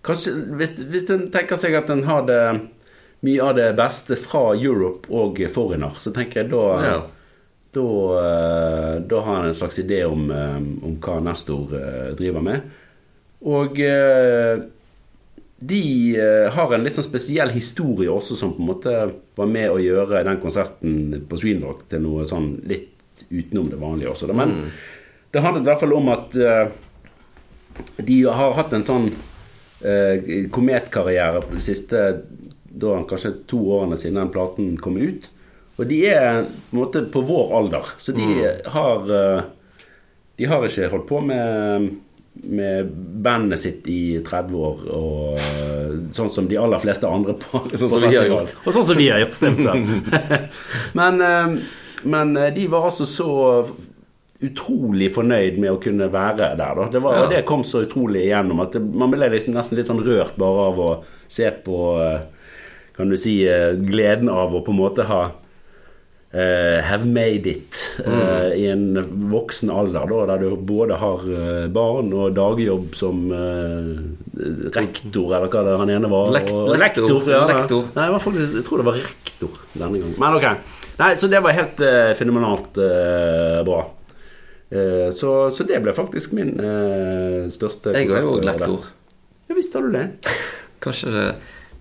Kanskje, 0.05 0.35
hvis, 0.59 0.75
hvis 0.92 1.07
en 1.14 1.29
tenker 1.33 1.57
seg 1.57 1.77
at 1.79 1.88
en 1.95 2.03
har 2.05 2.27
det 2.29 2.40
mye 3.22 3.42
av 3.42 3.54
det 3.56 3.68
beste 3.78 4.16
fra 4.18 4.48
Europe 4.58 5.11
og 5.14 5.38
Foreigner, 5.54 5.94
så 6.02 6.11
tenker 6.14 6.42
jeg 6.42 6.50
da 6.50 6.64
Ja. 6.82 7.00
da, 7.72 7.85
eh, 8.20 8.98
da 9.08 9.20
har 9.20 9.37
han 9.37 9.46
en 9.46 9.54
slags 9.54 9.78
idé 9.78 10.04
om, 10.04 10.30
eh, 10.30 10.56
om 10.85 10.96
hva 11.00 11.20
Nestor 11.22 11.72
eh, 11.74 12.14
driver 12.18 12.42
med. 12.42 12.61
Og 13.42 13.74
de 15.64 16.16
har 16.50 16.74
en 16.74 16.82
litt 16.85 16.92
sånn 16.94 17.06
spesiell 17.06 17.50
historie 17.50 18.11
også, 18.11 18.37
som 18.37 18.52
på 18.54 18.61
en 18.62 18.68
måte 18.68 19.12
var 19.37 19.46
med 19.46 19.70
å 19.70 19.78
gjøre 19.82 20.24
den 20.24 20.38
konserten 20.42 21.24
på 21.28 21.38
Sweenrock 21.38 21.88
til 21.88 22.00
noe 22.02 22.22
sånn 22.24 22.61
litt 22.68 23.24
utenom 23.30 23.68
det 23.70 23.78
vanlige 23.80 24.11
også. 24.12 24.26
da. 24.26 24.32
Men 24.35 24.70
det 25.32 25.42
handlet 25.42 25.62
i 25.62 25.70
hvert 25.70 25.80
fall 25.80 25.92
om 25.94 26.08
at 26.08 26.30
de 28.04 28.22
har 28.22 28.52
hatt 28.54 28.72
en 28.72 28.85
sånn 28.85 29.11
kometkarriere 30.50 31.42
på 31.42 31.54
de 31.56 31.61
siste 31.61 32.22
da, 32.72 33.02
kanskje 33.08 33.35
to 33.50 33.61
årene 33.76 33.98
siden 34.00 34.20
den 34.20 34.32
platen 34.32 34.76
kom 34.80 34.96
ut. 34.96 35.28
Og 35.80 35.88
de 35.88 35.98
er 36.08 36.44
på 36.44 36.76
en 36.76 36.80
måte 36.82 37.02
på 37.12 37.22
vår 37.26 37.52
alder, 37.58 37.92
så 38.00 38.14
de 38.16 38.24
har 38.74 39.12
eh, 39.18 39.42
De 40.37 40.48
har 40.48 40.64
ikke 40.64 40.88
holdt 40.92 41.06
på 41.08 41.20
med, 41.20 41.90
med 42.48 42.88
bandet 43.24 43.61
sitt 43.61 43.87
i 43.88 44.18
30 44.24 44.56
år, 44.56 44.82
og 44.96 45.38
eh, 45.38 45.94
sånn 46.16 46.32
som 46.32 46.48
de 46.48 46.58
aller 46.61 46.80
fleste 46.82 47.08
andre 47.08 47.37
på, 47.38 47.62
Sånn 47.72 47.92
på 47.92 48.00
som 48.00 48.08
vi 48.08 48.16
har 48.16 48.26
festival. 48.26 48.52
Og 48.64 48.76
sånn 48.76 48.88
som 48.88 48.98
vi 48.98 49.08
har 49.12 49.22
gjort. 49.22 49.40
men, 51.00 51.24
eh, 51.28 51.56
men 52.04 52.37
de 52.56 52.68
var 52.72 52.88
altså 52.88 53.06
så 53.08 53.30
utrolig 54.42 55.12
fornøyd 55.14 55.58
med 55.62 55.70
å 55.70 55.80
kunne 55.80 56.08
være 56.11 56.52
der. 56.58 56.74
Da. 56.78 56.88
Det 56.90 57.02
var, 57.04 57.20
Ja. 57.20 57.26
Det 57.30 57.44
kom 57.46 57.62
så 57.64 57.85
utrolig 57.85 58.24
igjennom 58.26 58.61
at 58.64 58.74
det, 58.74 58.80
man 58.82 59.12
ble 59.12 59.28
liksom 59.30 59.54
nesten 59.54 59.78
litt 59.78 59.87
sånn 59.87 60.02
rørt 60.02 60.35
bare 60.40 60.64
av 60.72 60.80
å 60.82 60.90
se 61.30 61.46
på 61.64 61.76
Kan 62.96 63.12
du 63.12 63.16
si 63.16 63.40
eh, 63.48 63.72
gleden 63.78 64.28
av 64.28 64.52
å 64.52 64.61
på 64.64 64.72
en 64.74 64.81
måte 64.83 65.07
ha 65.09 65.22
uh, 65.33 66.81
have 66.85 67.07
made 67.09 67.48
it 67.48 67.78
eh, 68.05 68.52
i 68.57 68.66
en 68.68 68.98
voksen 69.33 69.72
alder, 69.72 70.05
da, 70.11 70.20
der 70.33 70.44
du 70.44 70.57
både 70.57 70.98
har 71.00 71.24
barn 71.72 72.12
og 72.12 72.37
dagjobb 72.37 72.92
som 72.96 73.24
uh, 73.33 73.96
rektor, 74.76 75.33
eller 75.33 75.48
hva 75.48 75.64
det 75.68 75.78
han 75.85 75.94
ene 75.96 76.12
var. 76.12 76.35
Lekt, 76.37 76.52
og, 76.52 76.74
lektor. 76.81 77.16
ja, 77.33 77.46
Lektor. 77.48 77.88
Nei, 77.96 78.11
faktisk, 78.20 78.61
jeg 78.61 78.68
tror 78.68 78.83
det 78.83 78.88
var 78.90 79.00
rektor 79.00 79.59
denne 79.72 80.05
gangen. 80.05 80.14
Men 80.20 80.38
ok. 80.38 80.78
Nei, 81.00 81.11
så 81.16 81.28
det 81.33 81.40
var 81.42 81.57
helt 81.57 81.81
uh, 81.81 82.12
fenomenalt 82.18 82.81
bra. 83.66 83.83
Så, 85.12 85.31
så 85.52 85.64
det 85.68 85.83
ble 85.85 85.92
faktisk 85.92 86.33
min 86.33 86.55
største 87.52 87.92
Jeg 87.92 88.09
er 88.09 88.22
jo 88.24 88.38
lektor. 88.40 88.87
Ja 89.44 89.57
visst 89.59 89.74
har 89.76 89.85
du 89.85 89.92
det. 89.92 90.07
Kanskje 90.85 91.12
det 91.12 91.26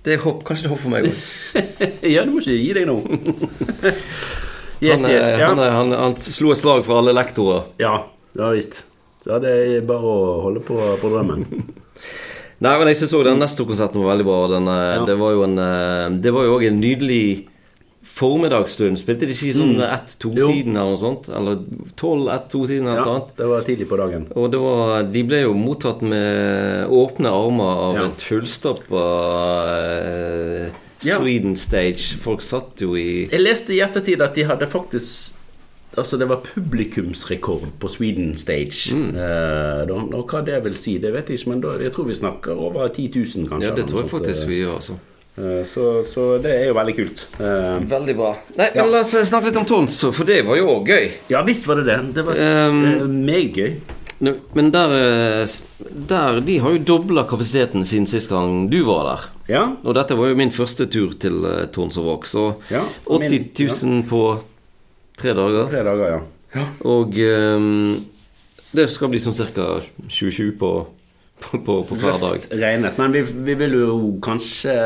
det 0.05 0.15
er 0.15 0.23
hopp, 0.23 0.43
Kanskje 0.47 0.65
det 0.65 0.69
er 0.69 0.73
håp 0.75 0.81
for 0.81 0.93
meg 0.93 1.09
òg. 1.09 1.19
ja, 2.15 2.23
du 2.25 2.31
må 2.33 2.41
ikke 2.41 2.55
gi 2.57 2.71
deg 2.77 2.87
nå. 2.89 2.95
yes, 4.81 5.01
Han, 5.01 5.09
yes. 5.11 5.27
Ja. 5.39 5.49
han, 5.51 5.61
han, 5.61 5.93
han 5.93 6.15
slo 6.17 6.53
et 6.55 6.61
slag 6.61 6.85
for 6.87 7.01
alle 7.01 7.13
lektorer. 7.17 7.67
ja, 7.81 7.99
ja 8.37 8.49
visst. 8.55 8.83
Det 9.21 9.45
er 9.45 9.83
bare 9.85 10.01
å 10.01 10.41
holde 10.47 10.63
på 10.65 10.73
på 10.97 11.09
drømmen. 11.11 11.43
Nei, 12.61 12.71
men 12.77 12.87
jeg 12.89 12.97
synes 12.97 13.11
også 13.13 13.25
den 13.27 13.39
neste 13.41 13.65
konserten 13.69 14.01
var 14.01 14.15
veldig 14.15 14.25
bra. 14.25 14.39
Den, 14.49 14.67
eh, 14.69 14.95
Ja. 14.95 15.03
Det 15.05 15.15
var 15.19 15.31
jo 15.35 15.43
en 15.45 15.57
eh, 15.61 16.09
Det 16.21 16.33
var 16.33 16.45
jo 16.45 16.55
òg 16.57 16.65
en 16.67 16.79
nydelig 16.81 17.47
formiddagsstund. 18.21 18.99
Spilte 19.01 19.25
de 19.27 19.33
ikke 19.35 19.55
sånn 19.57 19.75
Mm. 19.75 19.81
ett-to-tiden 19.97 20.75
eller 20.77 20.93
noe 20.93 21.01
sånt? 21.01 21.29
Eller 21.33 21.57
tolv-ett-to-tiden 21.97 22.85
eller 22.87 23.01
noe 23.01 23.01
Ja, 23.01 23.19
sånt? 23.19 23.35
det 23.41 23.47
var 23.49 23.61
tidlig 23.67 23.87
på 23.89 23.97
dagen. 23.99 24.27
Og 24.35 24.51
det 24.53 24.59
var, 24.61 25.03
de 25.11 25.23
ble 25.23 25.41
jo 25.41 25.53
mottatt 25.57 26.01
med 26.05 26.87
åpne 26.89 27.27
armer 27.33 27.83
av 27.89 27.95
Ja. 27.95 28.05
et 28.05 28.21
fullstappa 28.21 29.03
eh. 30.65 30.71
Sweden 31.01 31.55
Stage. 31.57 32.15
Folk 32.21 32.41
satt 32.45 32.77
jo 32.83 32.93
i 32.95 33.27
Jeg 33.31 33.41
leste 33.41 33.73
i 33.73 33.79
ettertid 33.81 34.21
at 34.21 34.35
de 34.37 34.43
hadde 34.45 34.67
faktisk 34.69 35.37
Altså 35.97 36.15
det 36.17 36.29
var 36.29 36.37
publikumsrekord 36.39 37.65
på 37.81 37.89
Sweden 37.91 38.37
Stage. 38.39 38.93
Mm. 38.95 39.09
Eh, 39.09 39.81
da, 39.89 39.93
og 40.15 40.29
hva 40.31 40.39
det 40.47 40.61
vil 40.63 40.77
si, 40.79 40.93
det 41.03 41.11
vet 41.11 41.27
jeg 41.27 41.39
ikke, 41.41 41.49
men 41.51 41.59
da, 41.65 41.73
jeg 41.83 41.91
tror 41.91 42.05
vi 42.07 42.13
snakker 42.15 42.55
over 42.55 42.87
10 42.87 43.09
000, 43.11 43.49
kanskje. 43.49 43.67
Ja, 43.67 43.75
det 43.75 43.87
tror 43.89 43.99
jeg 44.05 44.09
faktisk 44.13 44.47
vi 44.47 44.61
gjør, 44.61 44.77
altså. 44.79 44.95
Eh, 45.37 45.63
så, 45.65 46.03
så 46.03 46.37
det 46.41 46.51
er 46.51 46.67
jo 46.69 46.73
veldig 46.77 46.95
kult. 46.97 47.27
Eh, 47.39 47.79
Veldig 47.91 48.15
bra. 48.17 48.33
Nei, 48.57 48.69
Ja. 48.75 48.83
men 48.83 48.91
La 48.91 48.99
oss 49.05 49.15
snakke 49.29 49.45
litt 49.51 49.57
om 49.57 49.65
Tons, 49.65 50.01
for 50.11 50.23
det 50.27 50.41
var 50.45 50.57
jo 50.57 50.67
òg 50.79 50.87
gøy. 50.91 51.11
ja 51.29 51.41
visst 51.43 51.67
var 51.67 51.75
det 51.81 51.85
det. 51.85 51.99
Det 52.15 52.25
var 52.25 52.35
Um, 52.69 52.85
eh, 52.85 53.07
meget 53.07 53.53
gøy. 53.55 53.73
Men 54.53 54.69
der, 54.71 54.91
eh, 55.41 55.47
der 56.07 56.39
De 56.45 56.59
har 56.59 56.71
jo 56.75 56.77
dobla 56.85 57.23
kapasiteten 57.25 57.83
siden 57.83 58.05
sist 58.05 58.29
gang 58.29 58.69
du 58.69 58.83
var 58.85 59.03
der. 59.15 59.29
Ja. 59.49 59.63
Og 59.83 59.95
dette 59.95 60.15
var 60.15 60.27
jo 60.29 60.35
min 60.35 60.51
første 60.51 60.85
tur 60.85 61.13
til 61.19 61.41
uh, 61.43 61.65
Tons 61.73 61.97
og 61.97 62.05
Våg, 62.05 62.25
så 62.29 62.55
Ja, 62.69 62.83
og 63.07 63.19
min- 63.19 63.29
80 63.55 63.83
000 63.83 64.03
på 64.07 64.43
tre 65.17 65.33
dager. 65.33 65.67
Tre 65.71 65.83
dager, 65.83 66.21
ja. 66.53 66.65
Og 66.85 67.15
um, 67.17 68.05
det 68.73 68.89
skal 68.91 69.09
bli 69.09 69.19
sånn 69.19 69.33
ca. 69.55 69.81
27 70.07 70.51
på, 70.59 70.69
på, 71.41 71.57
på, 71.65 71.75
på 71.89 71.95
hver 71.95 72.19
dag. 72.21 72.37
Røft 72.37 72.53
regnet. 72.53 72.97
Men 72.99 73.11
vi, 73.11 73.21
vi 73.23 73.53
vil 73.55 73.71
jo 73.73 74.19
kanskje 74.21 74.77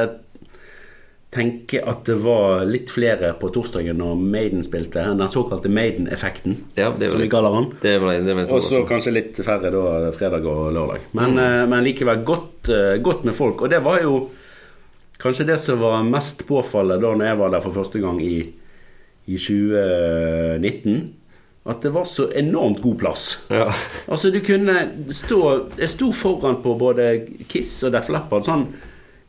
tenke 1.36 1.82
at 1.84 2.06
det 2.08 2.16
var 2.24 2.64
litt 2.70 2.92
flere 2.94 3.34
på 3.40 3.50
torsdagen 3.54 4.00
når 4.00 4.22
Maiden 4.22 4.64
spilte. 4.66 5.04
Den 5.20 5.32
såkalte 5.32 5.70
Maiden-effekten, 5.72 6.56
Ja, 6.80 6.94
som 6.96 7.22
vi 7.22 7.30
kaller 7.30 7.58
den. 7.58 7.68
det. 7.82 7.98
Var, 8.00 8.14
det 8.24 8.38
var 8.38 8.54
Og 8.54 8.64
så 8.64 8.86
kanskje 8.88 9.14
litt 9.14 9.42
færre 9.44 9.72
da 9.74 10.12
fredag 10.16 10.48
og 10.48 10.72
lørdag. 10.74 11.12
Men, 11.12 11.36
mm. 11.36 11.70
men 11.70 11.84
likevel 11.84 12.24
godt, 12.24 12.70
eh, 12.70 12.96
godt 13.04 13.28
med 13.28 13.36
folk. 13.36 13.62
Og 13.62 13.70
det 13.70 13.84
var 13.84 14.02
jo 14.02 14.30
kanskje 15.20 15.48
det 15.52 15.60
som 15.60 15.80
var 15.80 16.04
mest 16.08 16.48
påfallende 16.48 17.02
da 17.04 17.14
når 17.14 17.30
jeg 17.32 17.42
var 17.44 17.54
der 17.54 17.64
for 17.68 17.82
første 17.82 18.02
gang 18.04 18.24
i, 18.24 18.40
i 19.28 19.38
2019. 19.38 21.14
At 21.66 21.82
det 21.82 21.90
var 21.96 22.06
så 22.06 22.30
enormt 22.32 22.82
god 22.82 23.00
plass. 23.00 23.24
Ja. 23.50 23.72
Altså 24.08 24.30
du 24.30 24.38
kunne 24.46 25.08
stå 25.10 25.40
Jeg 25.80 25.90
sto 25.90 26.12
foran 26.14 26.60
på 26.62 26.76
både 26.78 27.26
Kiss 27.50 27.80
og 27.84 27.96
Def 27.96 28.12
Leppard 28.14 28.46
sånn 28.46 28.68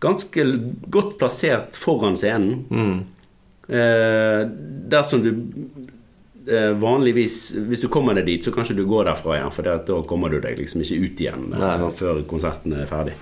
ganske 0.07 0.47
godt 0.93 1.17
plassert 1.21 1.79
foran 1.79 2.17
scenen. 2.19 2.65
Mm. 2.71 2.97
Eh, 3.67 4.43
dersom 4.87 5.25
du 5.25 5.31
eh, 6.47 6.71
vanligvis 6.79 7.57
Hvis 7.67 7.81
du 7.83 7.89
kommer 7.91 8.15
deg 8.15 8.29
dit, 8.29 8.45
så 8.45 8.53
kanskje 8.55 8.77
du 8.79 8.85
går 8.87 9.09
derfra 9.09 9.41
igjen, 9.41 9.51
for 9.51 9.67
da 9.67 10.03
kommer 10.07 10.31
du 10.31 10.39
deg 10.43 10.61
liksom 10.61 10.85
ikke 10.85 11.01
ut 11.03 11.25
igjen 11.25 11.49
eh, 11.59 11.89
før 11.99 12.23
konserten 12.31 12.77
er 12.79 12.87
ferdig. 12.91 13.17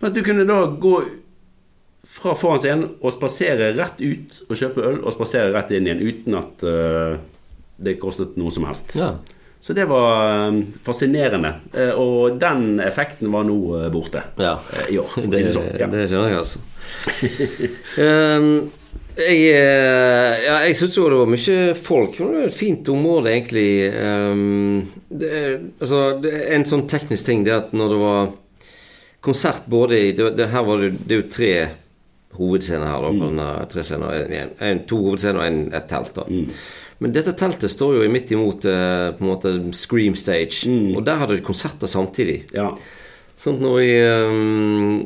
Mens 0.00 0.14
du 0.14 0.22
kunne 0.24 0.46
da 0.48 0.62
gå 0.80 0.94
fra 2.10 2.36
foran 2.38 2.62
scenen 2.62 2.94
og 3.02 3.12
spasere 3.14 3.74
rett 3.76 4.00
ut 4.00 4.40
og 4.48 4.56
kjøpe 4.56 4.86
øl, 4.86 5.02
og 5.04 5.14
spasere 5.14 5.52
rett 5.54 5.74
inn 5.76 5.90
igjen 5.90 6.06
uten 6.06 6.38
at 6.38 6.64
eh, 6.66 7.18
det 7.80 7.98
kostet 8.00 8.38
noe 8.40 8.54
som 8.54 8.66
helst. 8.70 8.96
ja. 8.96 9.14
Så 9.60 9.72
det 9.72 9.84
var 9.84 10.48
eh, 10.48 10.62
fascinerende. 10.82 11.52
Eh, 11.74 11.90
Og 11.90 12.38
den 12.40 12.80
effekten 12.80 13.32
var 13.32 13.44
nå 13.44 13.58
eh, 13.76 13.88
borte 13.92 14.22
ja. 14.40 14.56
eh, 14.72 14.94
i 14.94 14.98
år. 14.98 15.16
Det, 15.28 15.42
sånn. 15.52 15.72
Ja. 15.76 15.88
det 15.92 16.06
skjønner 16.08 16.32
jeg, 16.32 16.38
altså. 16.40 16.62
um, 18.00 18.70
jeg 19.20 19.42
ja, 19.50 20.56
jeg 20.64 20.78
syns 20.78 20.96
jo 20.96 21.04
det 21.12 21.20
var 21.20 21.28
mye 21.34 21.58
folk. 21.76 22.16
Det 22.16 22.30
var 22.30 22.48
et 22.48 22.56
fint 22.56 22.88
område, 22.88 23.34
egentlig. 23.34 23.68
Um, 23.92 24.88
det, 25.12 25.34
altså, 25.76 26.02
det 26.24 26.34
en 26.56 26.68
sånn 26.72 26.88
teknisk 26.88 27.28
ting 27.28 27.44
det 27.44 27.58
at 27.58 27.76
når 27.76 27.92
det 27.94 28.00
var 28.00 28.34
konsert 29.20 29.68
både 29.68 30.00
i 30.00 30.12
det, 30.16 30.32
det, 30.40 30.48
Her 30.54 30.64
var 30.64 30.80
det, 30.80 30.94
det 31.04 31.12
er 31.18 31.20
jo 31.20 31.30
tre 31.36 31.54
hovedscener 32.40 32.88
her, 32.88 33.04
da. 33.04 33.12
På 33.12 33.26
denne 33.28 33.48
tre 33.68 33.84
scener, 33.84 34.22
en, 34.24 34.54
en, 34.56 34.84
to 34.88 35.04
hovedscener 35.04 35.42
og 35.42 35.50
en, 35.50 35.64
et 35.76 35.90
telt. 35.90 36.16
da 36.16 36.24
Men 37.00 37.14
dette 37.16 37.32
teltet 37.32 37.72
står 37.72 37.96
jo 37.96 38.12
midt 38.12 38.32
imot 38.36 38.66
eh, 38.68 39.08
på 39.16 39.24
en 39.24 39.30
måte 39.30 39.54
Scream 39.76 40.16
Stage, 40.20 40.68
og 40.68 41.04
der 41.06 41.22
hadde 41.22 41.38
de 41.38 41.44
konserter 41.46 41.88
samtidig. 41.88 42.42
Ja. 42.52 42.74
Sånn 43.40 43.56
at 43.56 43.64
når 43.64 43.76
vi 43.80 43.92
um, 44.04 44.96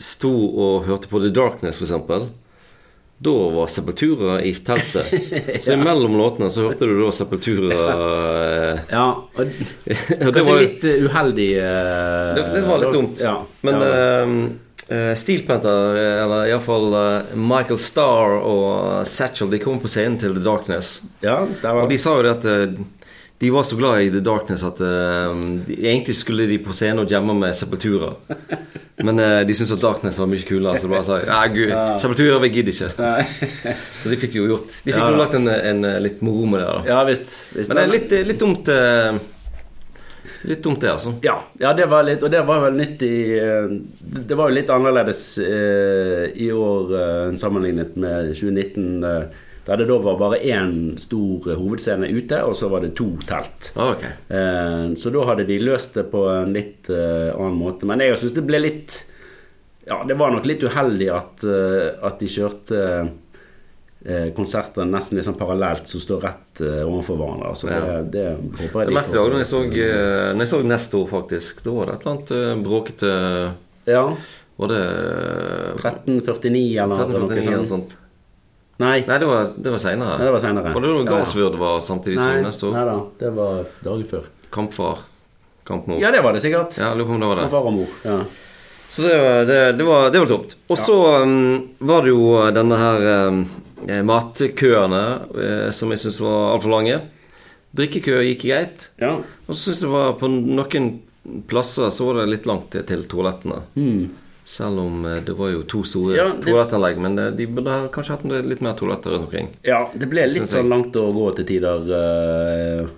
sto 0.00 0.32
og 0.34 0.88
hørte 0.88 1.10
på 1.10 1.20
The 1.22 1.30
Darkness, 1.34 1.78
eksempel, 1.78 2.32
da 3.20 3.34
var 3.52 3.68
Sepultura 3.70 4.40
i 4.42 4.54
teltet. 4.54 5.12
Så 5.62 5.76
imellom 5.76 6.16
låtene 6.16 6.48
så 6.50 6.64
hørte 6.66 6.88
du 6.88 6.94
da 7.02 7.10
Sepultura 7.12 7.80
eh, 7.92 8.78
ja 8.88 9.02
og, 9.12 9.40
og 9.44 9.50
det, 9.84 10.16
kanskje 10.16 10.44
var, 10.46 10.60
litt 10.62 10.86
eh, 10.88 11.04
uheldig 11.04 11.48
eh, 11.60 12.30
det, 12.38 12.46
det 12.54 12.62
var 12.64 12.80
litt 12.80 12.96
dumt. 12.96 13.20
Ja. 13.20 13.34
Men 13.66 13.76
ja. 13.76 13.90
ehm, 13.98 14.38
eh, 14.90 15.14
Steel 15.18 15.42
Panther, 15.48 15.96
eh, 15.96 16.22
eller 16.24 16.50
iallfall 16.50 16.88
uh, 16.94 17.34
Michael 17.38 17.78
Starr 17.80 18.38
og 18.42 19.06
Satchel, 19.06 19.50
de 19.52 19.60
kom 19.62 19.80
på 19.82 19.88
scenen 19.90 20.18
til 20.20 20.34
The 20.36 20.42
Darkness. 20.44 21.00
ja, 21.24 21.40
stemmer. 21.54 21.84
Og 21.86 21.92
de 21.92 21.98
sa 21.98 22.16
jo 22.18 22.26
det 22.26 22.36
at 22.38 22.48
eh, 22.50 22.80
de 23.40 23.48
var 23.54 23.64
så 23.64 23.76
glad 23.78 24.02
i 24.04 24.10
The 24.12 24.20
Darkness 24.20 24.62
at 24.68 24.80
eh, 24.84 25.30
de, 25.68 25.78
egentlig 25.80 26.14
skulle 26.18 26.44
de 26.50 26.58
på 26.60 26.74
scenen 26.76 27.00
og 27.06 27.08
jamme 27.10 27.32
med 27.38 27.56
Sepultura. 27.56 28.12
Men 29.06 29.16
eh, 29.24 29.38
de 29.48 29.54
syntes 29.56 29.72
at 29.78 29.80
Darkness 29.80 30.18
var 30.20 30.28
mye 30.28 30.44
kulere, 30.44 30.76
så 30.76 30.84
de 30.84 30.92
bare 30.92 31.06
sa 31.06 31.20
ja, 31.24 31.38
gud, 31.48 31.70
Sepultura, 32.02 32.36
vi 32.42 32.50
gidder 32.52 32.74
ikke. 32.74 32.90
Nei. 33.00 33.22
Så 34.02 34.12
de 34.12 34.18
fikk 34.20 34.34
jo 34.36 34.44
gjort 34.50 34.74
De 34.84 34.92
fikk 34.92 35.00
Ja, 35.00 35.06
jo 35.14 35.16
lagt 35.22 35.38
en, 35.38 35.48
en, 35.48 35.80
eh, 35.88 35.96
litt 36.04 36.20
moro 36.26 36.44
med 36.52 36.60
det. 36.60 36.66
da 36.68 36.82
Ja 36.92 36.98
visst. 37.08 37.32
visst. 37.56 37.72
Men 37.72 37.78
det 37.80 37.84
er 37.86 37.94
litt, 37.94 38.12
eh, 38.18 38.26
litt 38.28 38.42
dumt 38.44 38.68
eh, 38.68 39.16
Litt 40.48 40.62
dumt, 40.64 40.80
det, 40.80 40.88
altså. 40.92 41.12
Ja, 41.22 41.34
ja, 41.60 41.72
det 41.76 41.84
var 41.90 42.04
litt 42.06 42.22
Og 42.24 42.30
det 42.32 42.40
var 42.48 42.62
vel 42.64 42.78
nytt 42.78 43.02
i 43.04 43.14
eh, 43.36 43.66
Det 44.28 44.36
var 44.38 44.48
jo 44.48 44.54
litt 44.56 44.70
annerledes 44.72 45.20
eh, 45.44 46.30
i 46.40 46.46
år 46.54 46.94
eh, 46.96 47.36
sammenlignet 47.36 47.96
med 48.00 48.30
2019. 48.32 49.04
eh, 49.04 49.46
Der 49.66 49.76
det 49.82 49.86
da 49.90 49.98
var 50.00 50.16
bare 50.18 50.38
én 50.40 50.96
stor 50.98 51.44
hovedscene 51.60 52.08
ute, 52.08 52.38
og 52.42 52.56
så 52.56 52.70
var 52.72 52.80
det 52.80 52.94
to 52.96 53.10
telt. 53.28 53.68
Ah, 53.76 53.92
ok. 53.92 54.04
Eh, 54.32 54.86
Så 54.96 55.12
da 55.12 55.26
hadde 55.28 55.44
de 55.46 55.58
løst 55.60 55.94
det 56.00 56.06
på 56.10 56.24
en 56.32 56.54
litt 56.56 56.88
annen 56.90 57.58
måte. 57.60 57.84
Men 57.86 58.00
jeg 58.00 58.16
syns 58.18 58.34
det 58.40 58.46
ble 58.48 58.62
litt 58.64 59.02
Ja, 59.86 60.00
det 60.08 60.16
var 60.16 60.32
nok 60.32 60.48
litt 60.48 60.64
uheldig 60.64 61.10
at, 61.12 61.44
at 62.06 62.18
de 62.20 62.26
kjørte 62.32 62.80
konserter 64.36 64.86
nesten 64.88 65.18
liksom 65.18 65.34
parallelt 65.36 65.86
som 65.90 66.00
står 66.00 66.20
rett 66.24 66.60
eh, 66.64 66.82
overfor 66.88 67.18
hverandre. 67.20 67.48
Altså, 67.52 67.68
Ja. 67.68 67.80
det, 68.00 68.12
det 68.14 68.26
håper 68.62 68.80
jeg 68.80 68.86
Det 68.86 68.92
de 68.92 68.94
merket 68.96 69.12
jeg 69.12 69.20
òg 69.20 69.30
når 69.34 69.42
jeg 69.42 69.50
så, 69.50 69.60
eh, 69.64 70.32
når 70.32 70.40
jeg 70.46 70.52
så 70.54 70.60
neste 70.64 70.96
år, 71.02 71.08
faktisk. 71.10 71.62
Da 71.66 71.70
var 71.76 71.86
det 71.90 71.94
et 71.98 72.00
eller 72.06 72.14
annet 72.16 72.30
eh, 72.38 72.62
bråkete 72.64 73.12
Ja. 73.90 74.04
Var 74.60 74.68
det 74.72 74.80
eh, 74.80 75.74
1349 75.84 76.82
eller 76.84 76.96
1349 77.04 77.56
noe 77.58 77.66
sånt. 77.68 77.96
Nei, 78.80 79.04
Nei, 79.04 79.18
det 79.20 79.26
var, 79.28 79.50
det 79.60 79.70
var 79.74 79.80
seinere. 79.82 80.16
Det 80.24 80.32
var 80.32 80.40
senere. 80.40 80.70
Og 80.74 80.80
det 80.82 80.88
var 80.88 81.00
Ja. 81.04 81.10
Galsvørd 81.12 81.56
var 81.60 81.80
samtidig 81.84 82.20
som 82.20 82.42
neste 82.46 82.66
år. 82.70 82.72
nei 82.78 82.84
da, 82.88 82.98
det 83.20 83.32
var 83.36 83.64
dagen 83.84 84.06
før. 84.08 84.28
Kampfar. 84.50 85.02
Kampmor. 85.68 86.00
Ja, 86.00 86.10
det 86.10 86.22
var 86.24 86.32
det 86.32 86.40
sikkert. 86.40 86.78
Ja, 86.80 86.94
lurer 86.94 87.06
på 87.06 87.12
om 87.12 87.20
det 87.20 87.28
var 87.28 87.36
det. 87.36 87.42
Kampfar 87.50 87.66
og 87.68 87.74
mor. 87.76 87.86
Ja. 88.04 88.22
Så 88.90 89.02
det, 89.04 89.18
var- 89.20 89.44
det, 89.46 89.58
det, 89.78 89.84
var, 89.86 90.08
det 90.10 90.18
var 90.18 90.26
tomt. 90.26 90.56
Og 90.66 90.78
så 90.80 90.96
um, 91.22 91.68
var 91.78 92.02
det 92.02 92.10
jo 92.10 92.24
denne 92.56 92.76
her 92.80 93.28
um, 93.28 93.42
eh, 93.44 93.60
matkøene 94.06 95.02
eh, 95.34 95.68
som 95.74 95.90
jeg 95.92 96.02
syns 96.04 96.20
var 96.24 96.54
altfor 96.54 96.74
lange. 96.76 97.00
Drikkekø 97.76 98.18
gikk 98.26 98.46
greit. 98.48 98.88
ja. 99.00 99.16
Og 99.46 99.54
så 99.54 99.70
syns 99.70 99.82
jeg 99.82 99.90
det 99.90 99.94
var 99.94 100.16
på 100.20 100.28
noen 100.30 100.90
plasser 101.50 101.90
så 101.92 102.06
var 102.08 102.20
det 102.20 102.30
litt 102.32 102.46
langt 102.48 102.70
til, 102.72 103.04
toalettene. 103.06 103.60
toalettene. 103.74 104.10
Selv 104.50 104.80
om 104.82 105.04
eh, 105.06 105.20
det 105.22 105.34
var 105.38 105.50
jo 105.52 105.62
to 105.68 105.82
store 105.86 106.16
Ja, 106.16 106.28
det- 106.32 106.46
toalettanlegg. 106.48 106.98
Men 106.98 107.18
eh, 107.18 107.30
de 107.36 107.46
burde 107.46 107.88
kanskje 107.94 108.16
hatt 108.16 108.24
litt 108.46 108.60
mer 108.64 108.72
toaletter 108.78 109.10
rundt 109.14 109.28
omkring. 109.28 109.50
Ja, 109.66 109.84
det 109.94 110.08
ble 110.10 110.26
litt 110.26 110.42
jeg. 110.46 110.48
sånn 110.54 110.70
langt 110.72 110.96
å 110.96 111.12
gå 111.14 111.28
til 111.36 111.46
tider 111.46 111.84
uh, 111.90 112.88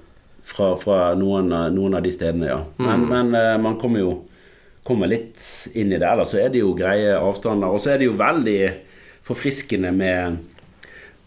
fra, 0.45 0.75
fra 0.81 1.15
noen, 1.19 1.51
noen 1.75 1.95
av 1.99 2.03
de 2.03 2.13
stedene, 2.15 2.47
ja. 2.49 2.61
Men, 2.79 3.05
men 3.11 3.35
uh, 3.37 3.57
man 3.61 3.77
kommer 3.81 4.01
jo 4.01 4.15
kommer 4.83 5.07
litt 5.07 5.39
inn 5.79 5.93
i 5.93 5.99
det. 5.99 6.07
Ellers 6.09 6.33
så 6.33 6.41
er 6.43 6.49
det 6.51 6.59
jo 6.63 6.73
greie 6.75 7.13
avstander. 7.15 7.71
Og 7.71 7.79
så 7.83 7.93
er 7.93 8.01
det 8.01 8.09
jo 8.09 8.17
veldig 8.19 8.57
forfriskende 9.23 9.93
med 9.95 10.41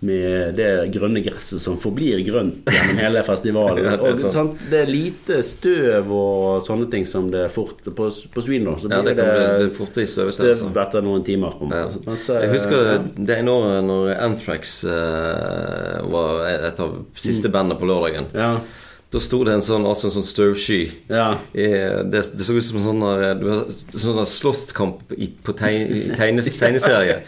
med 0.06 0.56
det 0.60 0.70
grønne 0.94 1.22
gresset 1.26 1.60
som 1.64 1.76
forblir 1.82 2.22
grønt 2.28 2.68
gjennom 2.70 3.02
hele 3.02 3.24
festivalen. 3.32 3.82
Ja, 3.84 3.96
det 3.98 4.10
er 4.10 4.14
og, 4.14 4.20
sant. 4.22 4.36
sant, 4.36 4.64
det 4.72 4.80
er 4.84 4.92
lite 4.92 5.40
støv 5.46 6.12
og 6.16 6.62
sånne 6.66 6.88
ting 6.94 7.06
som 7.10 7.28
det 7.34 7.48
fort 7.56 7.84
På, 7.98 8.08
på 8.10 8.46
Svin 8.46 8.64
nå 8.68 8.78
så 8.82 8.90
Ja, 8.92 9.02
blir 9.02 9.16
bli 9.18 9.24
det, 9.24 9.60
det 9.66 9.70
fort 9.78 9.94
bli 9.98 10.06
støv 10.10 10.32
etter 10.32 11.02
noen 11.06 11.24
timer. 11.28 11.58
på 11.60 11.68
en 11.68 11.76
Ja. 11.76 11.86
måte. 12.06 12.38
Eh, 12.38 12.42
Jeg 12.46 12.54
husker 12.56 12.86
ja. 12.92 12.98
det 13.18 13.38
ene 13.42 13.52
året 13.60 13.84
når 13.90 14.14
Anthrax 14.30 14.78
uh, 14.86 16.02
var 16.12 16.46
et 16.50 16.80
av 16.80 16.96
siste 17.16 17.50
bandene 17.54 17.80
på 17.80 17.88
lørdagen. 17.90 18.28
Ja. 18.34 18.56
Da 19.16 19.22
sto 19.24 19.38
det 19.48 19.54
en 19.56 19.64
sånn, 19.64 19.86
altså 19.88 20.10
en 20.10 20.16
sånn 20.18 20.26
støvsky. 20.28 20.82
Ja. 21.08 21.30
Eh, 21.56 22.02
Det, 22.04 22.20
det 22.36 22.44
så 22.44 22.56
ut 22.58 22.66
som 22.68 22.82
en 22.82 22.88
sånn 22.90 23.06
har- 23.06 23.70
sånn 23.96 24.20
slåsskamp 24.28 25.16
i, 25.16 25.30
på 25.44 25.56
i 25.56 26.02
tegne, 26.18 26.44
tegneserie. 26.60 27.22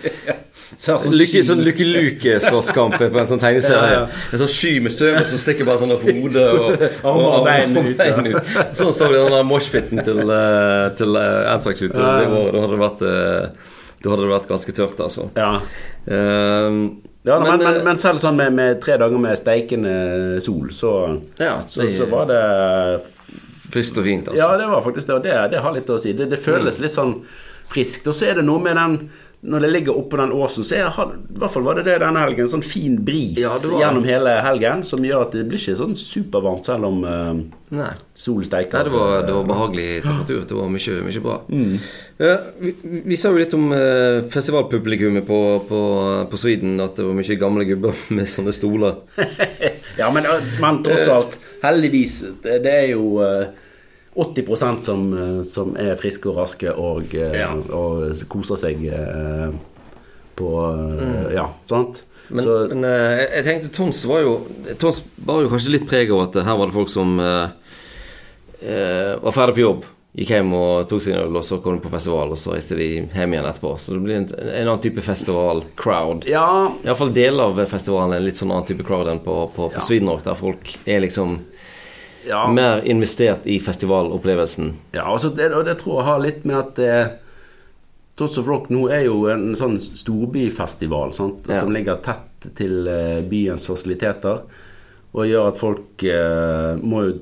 Ser 0.76 0.98
sånn 1.00 1.16
lykke, 1.16 1.46
sånn 1.48 1.62
Lucky 1.64 1.86
Luke-slåsskamp 1.88 2.98
på 3.00 3.08
en 3.22 3.30
sånn 3.32 3.40
tegneserie. 3.40 3.94
Ja, 3.94 4.02
ja. 4.04 4.26
En 4.36 4.42
sånn 4.44 4.52
sky 4.52 4.74
med 4.84 4.92
støv 4.92 5.22
som 5.30 5.40
stikker 5.40 5.70
bare 5.70 5.80
sånn 5.80 5.96
opp 5.96 6.04
hodet 6.04 6.44
og, 6.52 6.84
og, 7.08 7.22
og 7.24 7.48
og 7.80 7.88
ut. 8.34 8.52
Sånn 8.76 8.92
så 8.92 9.08
de 9.14 9.24
den 9.32 9.48
moshpiten 9.48 10.04
til, 10.04 10.20
eh, 10.28 10.86
til 11.00 11.16
uh, 11.16 11.54
Anthrax 11.56 11.86
ut. 11.88 11.96
Da 11.96 12.18
hadde 12.28 12.68
det 12.76 12.82
vært 12.84 13.06
eh, 13.08 13.74
hadde 14.12 14.28
vært 14.36 14.52
ganske 14.52 14.76
tørt, 14.76 15.00
altså. 15.08 15.30
Ja. 15.40 15.54
Ehm, 16.12 16.82
Ja, 17.28 17.38
men, 17.44 17.58
men, 17.60 17.76
eh, 17.76 17.84
men 17.86 18.00
selv 18.00 18.22
sånn 18.24 18.38
med, 18.40 18.56
med 18.56 18.80
tre 18.84 18.96
dager 19.02 19.22
med 19.22 19.38
steikende 19.40 19.94
sol, 20.44 20.72
så, 20.76 20.94
ja, 21.42 21.58
så, 21.68 21.84
det, 21.84 21.92
så 21.98 22.08
var 22.12 22.30
det 22.32 22.42
friskt 23.74 24.00
og 24.00 24.08
fint, 24.08 24.32
altså. 24.32 24.40
Ja, 24.40 24.58
det 24.60 24.70
var 24.72 24.84
faktisk 24.86 25.10
det, 25.10 25.18
og 25.18 25.26
det, 25.28 25.36
det 25.52 25.62
har 25.64 25.76
litt 25.76 25.92
å 25.92 26.00
si. 26.02 26.16
Det, 26.16 26.30
det 26.32 26.40
føles 26.40 26.80
litt 26.80 26.96
sånn 26.96 27.18
friskt. 27.68 28.08
Og 28.08 28.16
så 28.16 28.30
er 28.30 28.40
det 28.40 28.48
noe 28.48 28.64
med 28.64 28.80
den 28.80 29.00
Når 29.48 29.64
det 29.64 29.70
ligger 29.72 29.96
oppå 29.96 30.18
den 30.20 30.34
åsen, 30.36 30.66
så 30.68 30.76
er, 30.76 30.88
i 30.92 31.40
hvert 31.40 31.54
fall 31.54 31.64
var 31.64 31.78
det 31.80 31.86
det 31.88 31.98
denne 32.04 32.20
helgen. 32.20 32.50
Sånn 32.52 32.66
fin 32.66 32.98
bris 33.08 33.40
Ja, 33.40 33.54
gjennom 33.64 34.04
hele 34.08 34.34
helgen 34.44 34.84
som 34.84 35.06
gjør 35.06 35.28
at 35.28 35.38
det 35.38 35.46
blir 35.48 35.62
ikke 35.62 35.78
sånn 35.80 35.96
supervarmt 35.96 36.68
selv 36.68 36.90
om 36.90 37.00
uh, 37.08 37.32
solen 37.72 38.02
sol 38.18 38.44
steiker. 38.48 38.82
Nei, 38.82 38.90
det 38.90 38.94
var, 38.96 39.14
det 39.28 39.36
var 39.38 39.48
behagelig 39.48 39.88
temperatur. 40.04 40.42
Det 40.50 40.58
var 40.58 40.74
mye, 40.74 40.98
mye 41.08 41.24
bra. 41.24 41.38
Mm. 41.48 41.78
Ja, 42.20 42.36
vi, 42.60 42.74
vi 43.08 43.20
sa 43.20 43.32
jo 43.32 43.40
litt 43.40 43.56
om 43.56 43.70
uh, 43.72 44.28
festivalpublikummet 44.34 45.28
på, 45.28 45.42
på, 45.70 45.82
på 46.28 46.42
Sweden. 46.42 46.76
At 46.84 47.00
det 47.00 47.08
var 47.08 47.16
mye 47.16 47.40
gamle 47.40 47.68
gubber 47.72 48.04
med 48.18 48.32
sånne 48.32 48.56
stoler. 48.56 49.00
Ja, 49.98 50.12
men, 50.14 50.28
men 50.62 50.84
tross 50.86 51.08
alt, 51.10 51.40
heldigvis, 51.64 52.20
det, 52.44 52.60
det 52.62 52.74
er 52.84 52.92
jo 52.92 53.16
eh, 53.26 53.48
80% 54.18 54.82
som, 54.84 55.08
eh, 55.14 55.44
som 55.46 55.76
er 55.78 55.96
friske 56.00 56.30
og 56.32 56.38
raske 56.42 56.72
og, 56.74 57.14
eh, 57.16 57.38
Ja. 57.40 57.52
og 57.54 58.12
koser 58.30 58.58
seg 58.58 58.84
eh, 58.90 59.52
på 60.38 60.52
mm. 60.58 61.34
Ja, 61.36 61.48
sant? 61.70 62.04
Men, 62.30 62.44
Så, 62.44 62.56
men 62.74 62.84
jeg- 62.84 63.46
tenkte 63.46 63.70
Tons 63.72 64.02
var 64.06 64.20
jo 64.26 64.34
Tons 64.82 65.02
bar 65.18 65.42
jo 65.46 65.50
kanskje 65.54 65.72
litt 65.78 65.86
preg 65.88 66.10
av 66.12 66.26
at 66.28 66.42
her 66.44 66.58
var 66.60 66.68
det 66.68 66.76
folk 66.76 66.90
som 66.92 67.20
eh, 67.24 67.48
eh, 68.62 69.14
var 69.22 69.32
ferdig 69.32 69.56
på 69.56 69.64
jobb. 69.64 69.86
Gikk 70.18 70.32
hjem 70.34 70.54
og 70.58 70.88
tok 70.90 71.02
seg 71.06 71.14
en 71.14 71.28
øl, 71.28 71.36
og 71.38 71.44
så 71.46 71.60
kom 71.62 71.76
de 71.78 71.84
på 71.84 71.92
festival, 71.94 72.32
og 72.34 72.40
så 72.42 72.56
reiste 72.56 72.74
de 72.80 72.88
hjem 73.06 73.34
igjen 73.36 73.46
etterpå. 73.46 73.76
Så 73.78 73.94
det 73.94 74.00
blir 74.02 74.16
en, 74.18 74.26
en 74.50 74.64
annen 74.68 74.82
type 74.82 75.04
festival-crowd. 75.06 76.26
ja, 76.26 76.72
Iallfall 76.84 77.12
deler 77.14 77.52
av 77.52 77.60
festivalen 77.70 78.16
er 78.16 78.18
en 78.24 78.26
litt 78.26 78.40
sånn 78.40 78.50
annen 78.50 78.66
type 78.66 78.84
crowd 78.88 79.08
enn 79.12 79.20
på, 79.22 79.36
på, 79.54 79.68
på 79.70 79.78
Ja. 79.78 79.84
Sweden 79.86 80.10
Rock, 80.10 80.24
der 80.26 80.34
folk 80.40 80.74
er 80.90 81.04
liksom 81.06 81.38
ja. 82.28 82.44
mer 82.52 82.84
investert 82.86 83.48
i 83.48 83.60
festivalopplevelsen. 83.64 84.74
Ja, 84.96 85.08
altså 85.12 85.32
det, 85.34 85.52
og 85.56 85.66
det 85.68 85.80
tror 85.82 86.02
jeg 86.02 86.10
har 86.10 86.22
litt 86.24 86.46
med 86.48 86.60
at 86.60 86.84
eh, 86.84 87.16
Tots 88.18 88.40
of 88.42 88.48
Rock 88.50 88.72
nå 88.74 88.88
er 88.90 89.04
jo 89.06 89.28
en 89.30 89.52
sånn 89.58 89.76
storbyfestival 89.78 91.12
sant? 91.14 91.46
Ja. 91.46 91.62
som 91.62 91.74
ligger 91.74 92.00
tett 92.02 92.50
til 92.58 92.88
eh, 92.90 93.20
byens 93.30 93.68
fasiliteter. 93.70 94.42
Og 95.14 95.30
gjør 95.30 95.52
at 95.52 95.60
folk 95.60 96.06
eh, 96.06 96.80
må 96.82 97.04
jo 97.06 97.18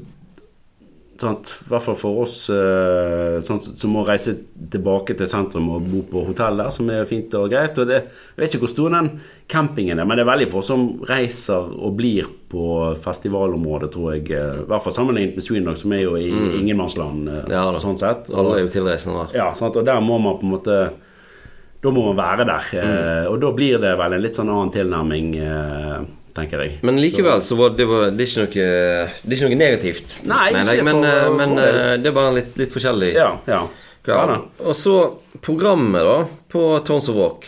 sant? 1.22 1.52
I 1.66 1.70
hvert 1.72 1.84
fall 1.86 1.96
for 2.00 2.22
oss 2.26 2.36
eh, 2.54 3.38
sant, 3.46 3.70
som 3.80 3.94
må 3.96 4.02
reise 4.08 4.34
tilbake 4.72 5.16
til 5.18 5.28
sentrum 5.32 5.70
og 5.76 5.86
bo 5.92 6.02
på 6.12 6.24
hotell 6.28 6.58
der, 6.60 6.70
som 6.76 6.90
er 6.92 7.06
fint 7.10 7.34
og 7.40 7.50
greit. 7.54 7.78
Og 7.82 7.88
det, 7.90 8.02
jeg 8.36 8.42
vet 8.44 8.54
ikke 8.56 8.66
hvor 8.66 8.74
stor 8.74 8.90
den 8.98 9.10
campingen 9.52 10.00
er, 10.02 10.06
men 10.10 10.18
det 10.20 10.26
er 10.26 10.32
veldig 10.32 10.50
få 10.52 10.64
som 10.66 10.84
reiser 11.10 11.70
og 11.78 11.96
blir 12.00 12.28
på 12.52 12.66
festivalområdet, 13.06 13.92
tror 13.96 14.14
jeg. 14.16 14.28
eh, 14.36 14.62
I 14.64 14.68
hvert 14.70 14.84
fall 14.86 14.98
sammenlignet 14.98 15.36
med 15.40 15.44
Sweden, 15.48 15.72
som 15.80 15.94
er 15.96 16.04
jo 16.06 16.16
i 16.20 16.28
ingenmannsland 16.60 17.30
eh, 17.30 17.42
Ja 17.56 17.66
da. 17.72 17.80
sånn 17.82 17.98
sett. 18.02 18.30
Og, 18.34 18.38
Alle 18.44 18.60
er 18.60 18.66
jo 18.68 18.74
tilreisende 18.80 19.26
der. 19.26 19.38
ja, 19.44 19.50
sant? 19.56 19.76
og 19.80 19.86
der 19.88 20.00
må 20.04 20.20
man 20.20 20.38
på 20.42 20.48
en 20.50 20.56
måte 20.58 20.78
Da 21.86 21.92
må 21.94 22.02
man 22.08 22.18
være 22.18 22.46
der. 22.50 22.70
eh, 22.82 23.26
Og 23.30 23.40
da 23.44 23.52
blir 23.54 23.78
det 23.80 23.96
vel 24.00 24.14
en 24.18 24.22
litt 24.24 24.36
sånn 24.40 24.50
annen 24.50 24.72
tilnærming, 24.74 25.36
eh, 25.38 26.00
tenker 26.36 26.62
jeg. 26.66 26.78
Men 26.86 27.00
likevel 27.00 27.42
så 27.46 27.56
var 27.60 27.74
det, 27.78 27.86
var, 27.90 28.10
det, 28.12 28.26
er 28.28 28.32
ikke 28.32 28.44
noe, 28.44 29.10
det 29.24 29.32
er 29.32 29.38
ikke 29.40 29.50
noe 29.50 29.60
negativt. 29.62 30.16
Nei, 30.28 30.46
ikke 30.52 30.76
jeg, 30.76 30.86
men, 30.88 31.00
for- 31.02 31.10
eh, 31.12 31.34
men 31.40 31.56
for 31.56 31.62
det. 31.80 31.98
var 32.04 32.12
er 32.12 32.16
bare 32.20 32.34
litt, 32.40 32.56
litt 32.60 32.74
forskjellig. 32.76 33.12
Ja, 33.16 33.30
ja. 33.50 33.62
ja. 34.10 34.26
Og 34.66 34.76
så 34.78 34.96
programmet, 35.46 36.04
da, 36.06 36.18
på 36.52 36.66
Tons 36.88 37.08
of 37.10 37.16
Rock. 37.20 37.48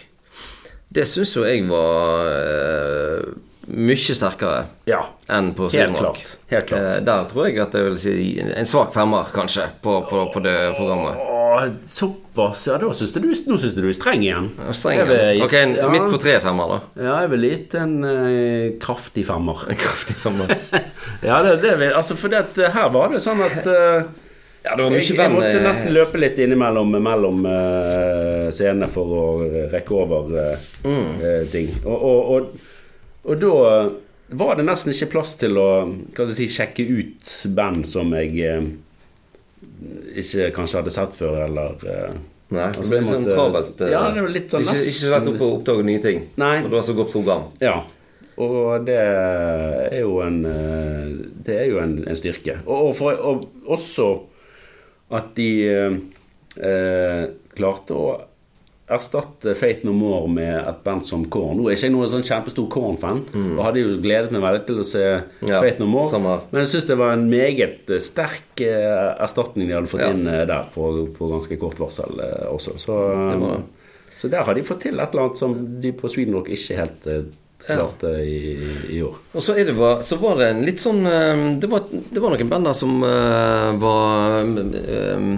Det 0.89 1.03
syns 1.05 1.33
jo 1.35 1.43
jeg 1.43 1.65
var 1.67 2.29
eh, 2.31 3.25
mye 3.67 4.15
sterkere 4.15 4.65
ja. 4.87 5.01
enn 5.27 5.51
på 5.57 5.67
klart. 5.71 6.37
Helt 6.51 6.69
klart. 6.69 6.81
Eh, 6.81 6.99
der 7.03 7.25
tror 7.31 7.49
jeg 7.49 7.59
at 7.63 7.73
jeg 7.75 7.89
vil 7.89 7.97
si 7.99 8.13
en 8.39 8.69
svak 8.69 8.93
femmer, 8.95 9.27
kanskje, 9.35 9.67
på, 9.83 9.99
på, 10.07 10.27
på 10.33 10.43
det 10.45 10.57
programmet. 10.77 11.19
Åh, 11.19 11.65
såpass. 11.87 12.67
Ja, 12.67 12.77
da 12.77 12.91
syns 12.93 13.13
du 13.13 13.19
Nå 13.23 13.57
syns 13.57 13.75
du 13.75 13.81
du 13.81 13.89
er 13.89 13.95
streng 13.95 14.23
igjen. 14.23 14.51
Ja, 14.59 14.73
Streng. 14.75 15.01
igjen. 15.01 15.09
vil 15.09 15.43
Ok, 15.45 15.55
en, 15.59 15.75
ja. 15.79 15.89
midt 15.91 16.07
på 16.11 16.19
tre 16.21 16.37
femmer, 16.43 16.73
da. 16.73 16.77
Ja, 17.07 17.17
jeg 17.25 17.31
ville 17.33 17.51
gitt 17.53 17.75
en 17.79 17.97
eh, 18.07 18.69
kraftig 18.83 19.25
femmer. 19.27 19.65
En 19.71 19.79
kraftig 19.79 20.15
femmer. 20.21 20.53
ja, 21.29 21.41
det, 21.43 21.57
det 21.65 21.75
vil 21.81 21.93
Altså, 21.97 22.17
for 22.19 22.33
det, 22.33 22.45
eh, 22.61 22.71
her 22.73 22.89
var 22.93 23.11
det 23.13 23.23
sånn 23.23 23.43
at 23.45 23.59
eh, 23.65 24.07
Ja, 24.67 24.75
det 24.75 24.87
jeg, 24.97 25.15
jeg 25.15 25.33
måtte 25.33 25.53
eh, 25.55 25.63
nesten 25.63 25.93
løpe 25.95 26.19
litt 26.19 26.39
innimellom 26.43 26.97
mellom 26.99 27.45
uh, 27.47 28.47
scenene 28.51 28.89
for 28.91 29.13
å 29.15 29.27
rekke 29.71 29.95
over 29.95 30.33
uh, 30.35 30.65
Mm. 30.87 31.47
ting. 31.51 31.71
Og, 31.83 31.95
og, 31.95 32.33
og, 32.35 32.73
og 33.27 33.39
da 33.43 33.51
var 34.41 34.55
det 34.59 34.65
nesten 34.67 34.91
ikke 34.93 35.11
plass 35.13 35.35
til 35.39 35.55
å 35.59 35.67
si, 36.33 36.47
sjekke 36.51 36.83
ut 36.87 37.33
band 37.55 37.85
som 37.87 38.11
jeg 38.17 38.33
eh, 38.43 38.65
ikke 40.21 40.49
kanskje 40.55 40.81
hadde 40.81 40.93
sett 40.95 41.15
før, 41.19 41.37
eller 41.47 41.85
eh, 41.87 42.17
Nei, 42.47 42.63
det 42.71 42.79
Altså, 42.79 42.91
ble 42.93 42.97
jeg 42.97 43.03
litt 43.03 43.11
sånn 43.11 43.25
travelt. 43.27 43.81
eh, 43.83 43.89
Ja, 43.91 44.01
det 44.15 44.21
var 44.23 44.31
litt 44.31 44.53
sånn 44.53 44.63
Ikke, 44.63 44.75
ikke 44.79 45.09
rett 45.11 45.11
lett 45.11 45.25
nesten 45.27 45.33
opp 45.33 45.41
å 45.43 45.49
oppdage 45.57 45.83
nye 45.87 46.01
ting. 46.03 46.21
Nei. 46.39 46.53
Og 46.63 46.69
du 46.71 46.75
har 46.79 46.85
så 46.87 46.95
godt 46.95 47.11
program. 47.11 47.41
Ja. 47.59 47.73
Og 48.37 48.85
det 48.87 48.95
er 49.01 49.97
jo 50.03 50.19
en 50.23 50.37
eh, 50.47 51.09
Det 51.47 51.57
er 51.57 51.67
jo 51.73 51.81
en, 51.83 51.97
en 52.07 52.19
styrke. 52.19 52.59
Og, 52.65 52.87
og, 52.87 52.93
for, 52.95 53.19
og 53.19 53.67
også 53.75 54.07
at 55.17 55.33
de 55.35 55.49
eh, 55.67 55.97
eh, 56.63 57.25
klarte 57.57 57.95
å 57.97 58.07
erstatte 58.87 59.51
Faith 59.59 59.83
No 59.83 59.91
More 59.91 60.29
med 60.31 60.53
et 60.69 60.77
band 60.85 61.03
som 61.03 61.25
Korn. 61.27 61.57
Nå 61.59 61.65
er 61.67 61.75
ikke 61.75 61.89
jeg 61.89 61.91
noen 61.91 62.07
sånn 62.07 62.23
kjempestor 62.23 62.69
Korn-fan, 62.71 63.17
og 63.57 63.63
hadde 63.65 63.81
jo 63.81 63.97
gledet 63.99 64.31
meg 64.31 64.45
veldig 64.45 64.61
til 64.69 64.77
å 64.79 64.85
se 64.87 65.01
Mm. 65.41 65.49
Ja, 65.49 65.59
Faith 65.59 65.79
No 65.81 65.87
More. 65.91 66.07
samme. 66.09 66.37
Men 66.51 66.61
jeg 66.63 66.69
syns 66.71 66.87
det 66.87 66.97
var 66.97 67.11
en 67.17 67.25
meget 67.29 67.89
eh, 67.91 67.99
sterk 67.99 68.61
eh, 68.63 69.15
erstatning 69.23 69.67
de 69.67 69.73
hadde 69.75 69.91
fått 69.91 70.05
Ja. 70.05 70.11
inn 70.15 70.25
eh, 70.27 70.45
der 70.47 70.69
på, 70.73 71.07
på 71.17 71.27
ganske 71.33 71.57
kort 71.59 71.75
varsel 71.79 72.15
også. 72.47 72.77
Så, 72.79 72.95
Det 73.33 73.41
det. 73.43 73.63
så 74.15 74.29
der 74.31 74.43
har 74.47 74.53
de 74.55 74.63
fått 74.63 74.79
til 74.87 74.99
et 74.99 75.11
eller 75.11 75.25
annet 75.27 75.37
som 75.37 75.81
de 75.81 75.91
på 75.91 76.07
Sweden 76.09 76.33
Rock 76.39 76.47
ikke 76.49 76.77
helt 76.79 77.09
klarte 77.67 78.13
i, 78.23 78.95
i 78.95 79.01
år. 79.03 79.15
Og 79.35 79.41
så, 79.43 79.53
det, 79.57 79.75
var- 79.75 79.99
så 80.01 80.15
var 80.21 80.37
det 80.39 80.47
en 80.53 80.63
litt 80.63 80.79
sånn 80.79 81.03
Det 81.59 81.67
var, 81.69 81.81
det 81.91 82.21
var 82.23 82.29
noen 82.37 82.49
band 82.49 82.65
der 82.69 82.73
som 82.77 83.01
var 83.01 84.41
eh, 84.45 85.37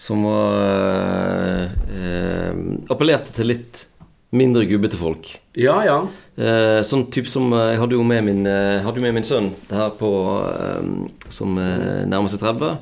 Som 0.00 0.22
var 0.24 0.54
eh, 1.92 2.54
Appellerte 2.88 3.34
til 3.36 3.50
litt 3.52 3.82
mindre 4.32 4.62
gubbete 4.64 4.96
folk. 4.96 5.28
Ja, 5.58 5.80
ja. 5.84 5.98
Eh, 6.40 6.78
sånn 6.86 7.08
type 7.12 7.28
som 7.28 7.50
eh, 7.52 7.72
Jeg 7.74 7.80
hadde 7.82 7.98
jo 7.98 8.04
med 8.06 8.24
min, 8.24 8.46
eh, 8.48 8.78
hadde 8.84 9.02
med 9.02 9.12
min 9.18 9.26
sønn 9.26 9.50
her 9.68 9.90
på 9.98 10.10
eh, 10.46 10.86
Som 11.28 11.58
eh, 11.60 12.06
nærmer 12.08 12.30
seg 12.32 12.40
30. 12.46 12.78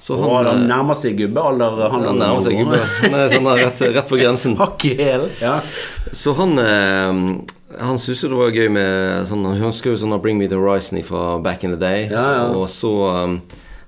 Så 0.00 0.16
han 0.16 0.48
eh, 0.48 0.64
nærmer 0.64 0.96
seg 0.98 1.18
gubbealder. 1.20 1.84
Han, 1.92 2.06
han 2.08 2.18
nærmer 2.24 2.42
seg 2.42 2.56
gubbe. 2.56 2.80
Han 3.04 3.16
er 3.20 3.30
sånn 3.34 3.50
rett, 3.60 3.84
rett 4.00 4.10
på 4.10 4.18
grensen. 4.18 4.56
Hakk 4.58 4.88
i 4.88 4.94
hæl. 4.98 5.28
Ja. 5.44 5.58
Så 6.16 6.34
han 6.40 6.56
eh, 6.58 7.22
Han 7.78 8.00
syntes 8.00 8.24
jo 8.24 8.32
det 8.32 8.38
var 8.40 8.56
gøy 8.56 8.70
med 8.74 9.28
sånn, 9.30 9.44
Han 9.52 9.60
husker 9.68 9.92
jo 9.92 10.00
sånn 10.02 10.16
Bring 10.24 10.40
Me 10.40 10.48
The 10.50 10.58
Horizon 10.58 10.98
fra 11.06 11.36
back 11.44 11.62
in 11.68 11.76
the 11.76 11.78
day. 11.78 12.08
Ja, 12.10 12.26
ja. 12.40 12.46
Og 12.56 12.66
så 12.72 12.96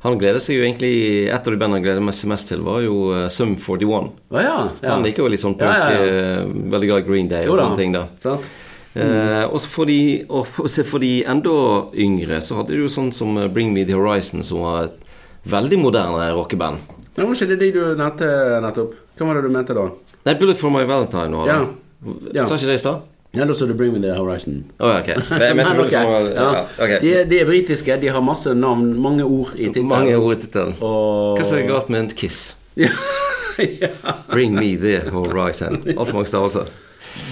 Han 0.02 0.18
gleder 0.18 0.42
seg 0.42 0.58
jo 0.58 0.64
egentlig 0.66 0.94
Et 1.30 1.36
av 1.36 1.46
de 1.46 1.58
bandene 1.58 1.78
han 1.78 1.84
gleder 1.84 2.02
meg 2.02 2.16
mest 2.30 2.50
til, 2.50 2.64
var 2.66 2.80
jo 2.82 2.96
uh, 3.14 3.28
Sum 3.30 3.54
41. 3.54 4.10
Å 4.34 4.42
ja. 4.42 4.56
For 4.80 4.90
Han 4.90 5.06
liker 5.06 5.24
jo 5.24 5.30
litt 5.30 5.42
sånn 5.42 5.54
punk. 5.58 5.70
Ja, 5.70 5.92
ja, 5.92 6.02
ja. 6.02 6.42
eh, 6.42 6.50
veldig 6.74 6.90
glad 6.90 7.04
i 7.04 7.06
Green 7.06 7.30
Day 7.30 7.50
og 7.50 7.60
sånne 7.60 7.78
ting. 7.78 7.94
da 7.94 8.08
Sant? 8.22 8.50
Mm. 8.92 9.48
og 9.48 9.56
så 9.56 9.70
for 9.72 9.88
de, 9.88 10.26
og 10.28 10.42
for, 10.52 10.98
de 11.00 11.22
enda 11.24 11.52
yngre, 11.96 12.42
så 12.44 12.58
hadde 12.58 12.74
du 12.76 12.82
jo 12.82 12.90
sånn 12.92 13.08
som 13.16 13.38
eh, 13.40 13.48
Bring 13.48 13.70
Me 13.72 13.86
The 13.88 13.96
Horizon, 13.96 14.42
som 14.44 14.60
var 14.66 14.90
et 14.90 14.98
veldig 15.48 15.78
moderne 15.80 16.26
rockeband. 16.36 16.82
Men 17.16 17.30
var 17.30 17.38
ikke 17.38 17.48
det 17.54 17.60
de 17.62 17.70
du 17.72 17.80
nevnte 17.96 18.28
nettopp? 18.64 18.98
Hva 19.16 19.30
var 19.30 19.38
det 19.40 19.46
du 19.46 19.54
mente 19.54 19.76
da? 19.76 19.86
Nei, 20.28 20.36
Bullet 20.40 20.60
For 20.60 20.74
My 20.74 20.84
Valentine 20.88 21.40
var 21.40 21.48
det. 21.48 21.56
Ja. 21.56 21.70
Ja. 22.36 22.44
Sa 22.44 22.58
ikke 22.58 22.68
det 22.72 22.78
i 22.80 22.82
stad? 22.82 23.08
Ja, 23.32 23.44
da 23.44 23.54
så 23.54 23.66
du 23.66 23.74
Bring 23.74 23.92
Me 23.92 24.00
The 24.00 24.12
Horizon. 24.12 24.64
Oh, 24.78 24.98
okay. 25.00 25.16
ok. 25.16 25.30
Men, 25.30 25.56
Bullet 25.56 25.86
ok. 25.86 25.90
For 25.90 26.04
My 26.04 26.04
Valentine. 26.04 26.34
ja. 26.34 26.66
Ja, 26.78 26.84
ok. 26.84 27.00
de, 27.00 27.14
er, 27.14 27.24
de 27.24 27.40
er 27.40 27.46
britiske, 27.48 27.96
de 27.96 28.12
har 28.12 28.20
masse 28.20 28.54
navn, 28.54 28.92
mange 29.00 29.24
ord 29.24 29.54
i 29.56 29.64
tittelen. 29.64 29.88
Mange 29.88 30.16
ord 30.16 30.36
i 30.36 30.40
tittelen. 30.44 30.74
Og... 30.80 31.38
Hva 31.38 31.46
som 31.48 31.58
er 31.62 31.68
galt 31.70 31.88
med 31.88 32.04
en 32.04 32.12
kiss? 32.16 32.44
ja. 32.76 32.92
Bring 34.32 34.54
me 34.56 34.76
the 34.80 34.98
horizon. 35.12 35.80
Altfor 35.96 36.20
mange 36.20 36.28
stavelser. 36.28 36.72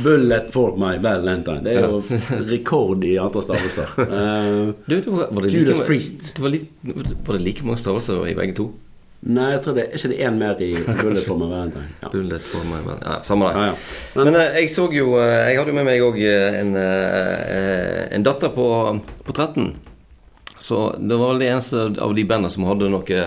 Bullet 0.05 0.49
for 0.53 0.77
my 0.77 0.97
valentine. 1.01 1.65
Det 1.65 1.77
er 1.77 1.87
jo 1.89 2.03
rekord 2.53 3.05
i 3.05 3.15
antall 3.21 3.45
stavelser. 3.45 3.93
Uh, 3.97 4.73
Judas 4.89 5.77
like, 5.77 5.87
Priest. 5.87 6.35
Det 6.37 6.45
var, 6.45 6.57
var 7.27 7.37
det 7.37 7.45
like 7.45 7.65
mange 7.65 7.81
stavelser 7.81 8.25
i 8.29 8.35
begge 8.37 8.57
to? 8.57 8.71
Nei, 9.21 9.51
jeg 9.53 9.61
tror 9.65 9.75
det 9.77 9.83
er 9.85 9.97
ikke 9.99 10.11
det 10.13 10.19
én 10.25 10.39
mer 10.41 10.61
i 10.65 10.71
Bullet 11.03 11.27
for 11.27 11.37
my 11.41 11.49
valentine. 11.51 11.89
Ja. 12.03 12.09
Bullet 12.13 12.41
for 12.47 12.65
my 12.69 12.81
vel 12.87 12.99
Ja, 13.05 13.19
samme 13.27 13.51
det. 13.51 13.61
Ja, 13.61 13.67
ja. 13.71 14.25
Men 14.25 14.35
eh, 14.41 14.59
jeg 14.63 14.73
så 14.73 14.87
jo 14.95 15.15
eh, 15.21 15.51
Jeg 15.51 15.59
hadde 15.61 15.75
jo 15.75 15.77
med 15.77 15.89
meg 15.91 16.05
òg 16.07 16.19
en, 16.25 16.75
eh, 16.81 18.03
en 18.17 18.25
datter 18.27 18.53
på, 18.55 18.67
på 19.27 19.37
13. 19.37 19.71
Så 20.61 20.83
det 20.99 21.17
var 21.17 21.33
vel 21.33 21.41
det 21.41 21.49
eneste 21.53 21.87
av 22.01 22.15
de 22.17 22.25
bandene 22.29 22.53
som 22.53 22.67
hadde 22.69 22.91
noe 22.93 23.21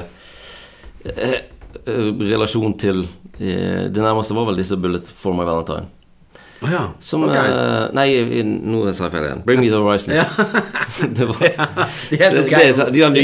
eh, 1.14 1.40
relasjon 1.86 2.76
til 2.78 3.04
eh, 3.40 3.90
Det 3.90 4.02
nærmeste 4.02 4.38
var 4.38 4.50
vel 4.50 4.60
disse 4.62 4.78
Bullet 4.78 5.08
for 5.08 5.34
my 5.38 5.46
Valentine. 5.48 5.90
Å 6.64 6.72
ja. 6.72 6.84
Som 7.04 7.26
okay. 7.28 7.50
uh, 7.52 7.90
Nei, 7.96 8.08
nå 8.44 8.86
sa 8.92 9.08
jeg 9.08 9.14
feil 9.16 9.28
igjen. 9.28 9.44
Bring 9.48 9.62
me 9.64 9.70
the 9.72 9.82
horizon. 9.82 10.16
Ja. 10.16 10.26
det 11.18 11.28
var, 11.30 11.44
ja. 11.50 11.68
de, 12.10 12.20
er 12.20 12.24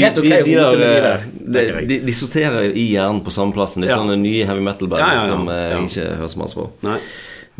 helt 0.04 0.20
ok 0.20 0.28
de, 1.48 1.96
eh, 1.96 2.12
sorterer 2.14 2.68
i 2.70 2.90
hjernen 2.92 3.22
på 3.24 3.34
samme 3.34 3.56
plassen. 3.56 3.84
Det 3.84 3.90
er 3.90 3.98
sånne 4.00 4.18
nye 4.20 4.46
heavy 4.48 4.64
metal-band 4.64 5.26
som 5.30 5.50
eh, 5.50 5.66
jeg 5.72 5.90
ikke 5.90 6.08
hører 6.20 6.32
så 6.34 6.44
masse 6.44 6.60
på. 6.60 6.70
Nei. 6.86 7.00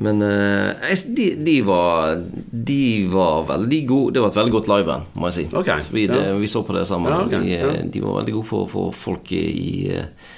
Men 0.00 0.22
eh, 0.22 0.98
de, 1.06 1.34
de 1.44 1.62
var 1.66 2.22
De 2.50 3.06
var 3.10 3.42
veldig 3.48 3.80
gode 3.88 4.14
Det 4.14 4.22
var 4.22 4.30
et 4.30 4.38
veldig 4.38 4.54
godt 4.54 4.70
liveband, 4.70 5.08
må 5.12 5.28
jeg 5.28 5.36
si. 5.36 5.46
Ok, 5.52 5.72
vi, 5.92 6.06
ja. 6.06 6.14
de, 6.14 6.36
vi 6.40 6.48
så 6.48 6.62
på 6.64 6.76
det 6.76 6.86
sammen. 6.88 7.12
Ja, 7.12 7.24
okay, 7.26 7.40
de, 7.44 7.56
eh, 7.56 7.64
ja. 7.66 7.88
de 7.92 8.04
var 8.04 8.20
veldig 8.20 8.36
gode 8.38 8.48
på 8.52 8.62
å 8.64 8.70
få 8.70 8.84
folk 8.96 9.32
i, 9.36 9.90
eh, 9.92 10.36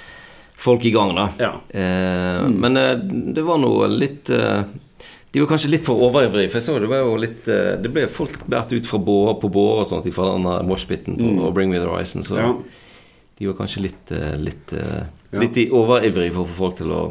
Folk 0.63 0.85
i 0.87 0.93
gang, 0.95 1.11
da. 1.15 1.27
Ja. 1.39 1.53
mm. 1.75 2.53
Men 2.63 2.79
eh, 2.79 2.93
det 3.35 3.43
var 3.43 3.57
noe 3.59 3.89
litt 3.91 4.29
eh, 4.31 4.61
De 5.33 5.41
var 5.41 5.47
kanskje 5.49 5.71
litt 5.73 5.81
for 5.85 5.97
overivrige, 6.05 6.49
for 6.53 6.59
jeg 6.59 6.65
så 6.67 6.75
det 6.79 6.89
var 6.91 6.99
jo 7.01 7.15
litt 7.17 7.47
eh, 7.49 7.71
Det 7.81 7.89
ble 7.91 8.03
folk 8.07 8.35
båret 8.45 8.71
ut 8.75 8.85
fra 8.85 8.99
bårer 9.01 9.39
på 9.41 9.49
bårer 9.49 9.81
og 9.81 9.87
sånt 9.89 10.09
fra 10.13 10.27
den 10.35 10.45
moshpiten 10.69 11.17
på 11.17 11.51
Bring 11.55 11.71
Me 11.73 11.79
The 11.81 11.89
Horizon, 11.89 12.21
så 12.23 12.37
Mm. 12.37 12.43
Ja. 12.43 12.53
de 13.39 13.47
var 13.49 13.55
kanskje 13.57 13.81
litt 13.81 14.11
litt, 14.11 14.39
Litt, 14.43 14.73
eh, 14.73 15.39
litt 15.39 15.57
i- 15.57 15.69
overivrige 15.71 16.33
for 16.35 16.43
å 16.45 16.47
få 16.47 16.57
folk 16.59 16.77
til 16.77 16.91
å 16.93 17.01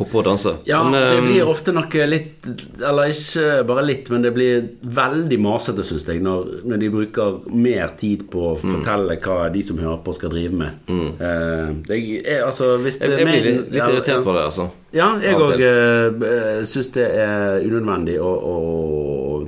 hoppe 0.00 0.18
og 0.20 0.24
danse. 0.26 0.52
Ja, 0.68 0.80
Men, 0.84 0.96
det 0.96 1.18
eh, 1.18 1.24
blir 1.28 1.48
ofte 1.50 1.72
noe 1.76 2.06
litt 2.08 2.48
Eller 2.80 3.12
ikke 3.12 3.62
bare 3.68 3.84
litt, 3.86 4.08
men 4.12 4.24
det 4.24 4.32
blir 4.34 4.64
veldig 4.82 5.38
masete, 5.44 5.84
syns 5.86 6.06
jeg, 6.08 6.22
når, 6.24 6.62
når 6.68 6.80
de 6.82 6.90
bruker 6.94 7.38
mer 7.52 7.92
tid 8.00 8.26
på 8.32 8.46
å 8.50 8.56
Mm. 8.60 8.74
fortelle 8.74 9.16
hva 9.22 9.36
de 9.52 9.62
som 9.64 9.78
hører 9.80 10.00
på, 10.04 10.12
skal 10.16 10.32
drive 10.34 10.52
med. 10.52 10.90
Eh, 10.90 11.70
det 11.88 11.98
er, 12.24 12.42
altså, 12.44 12.74
hvis 12.82 12.98
det 13.00 13.10
Jeg, 13.10 13.18
jeg 13.20 13.28
blir 13.28 13.44
litt, 13.46 13.70
litt 13.70 13.78
ja, 13.80 13.88
irritert 13.92 14.24
på 14.24 14.34
det, 14.36 14.42
altså. 14.50 14.66
Ja, 14.92 15.12
jeg 15.22 15.38
òg 15.38 15.60
uh, 15.62 16.64
syns 16.66 16.88
det 16.96 17.04
er 17.06 17.60
unødvendig 17.62 18.16
å, 18.20 18.26
å 18.26 18.56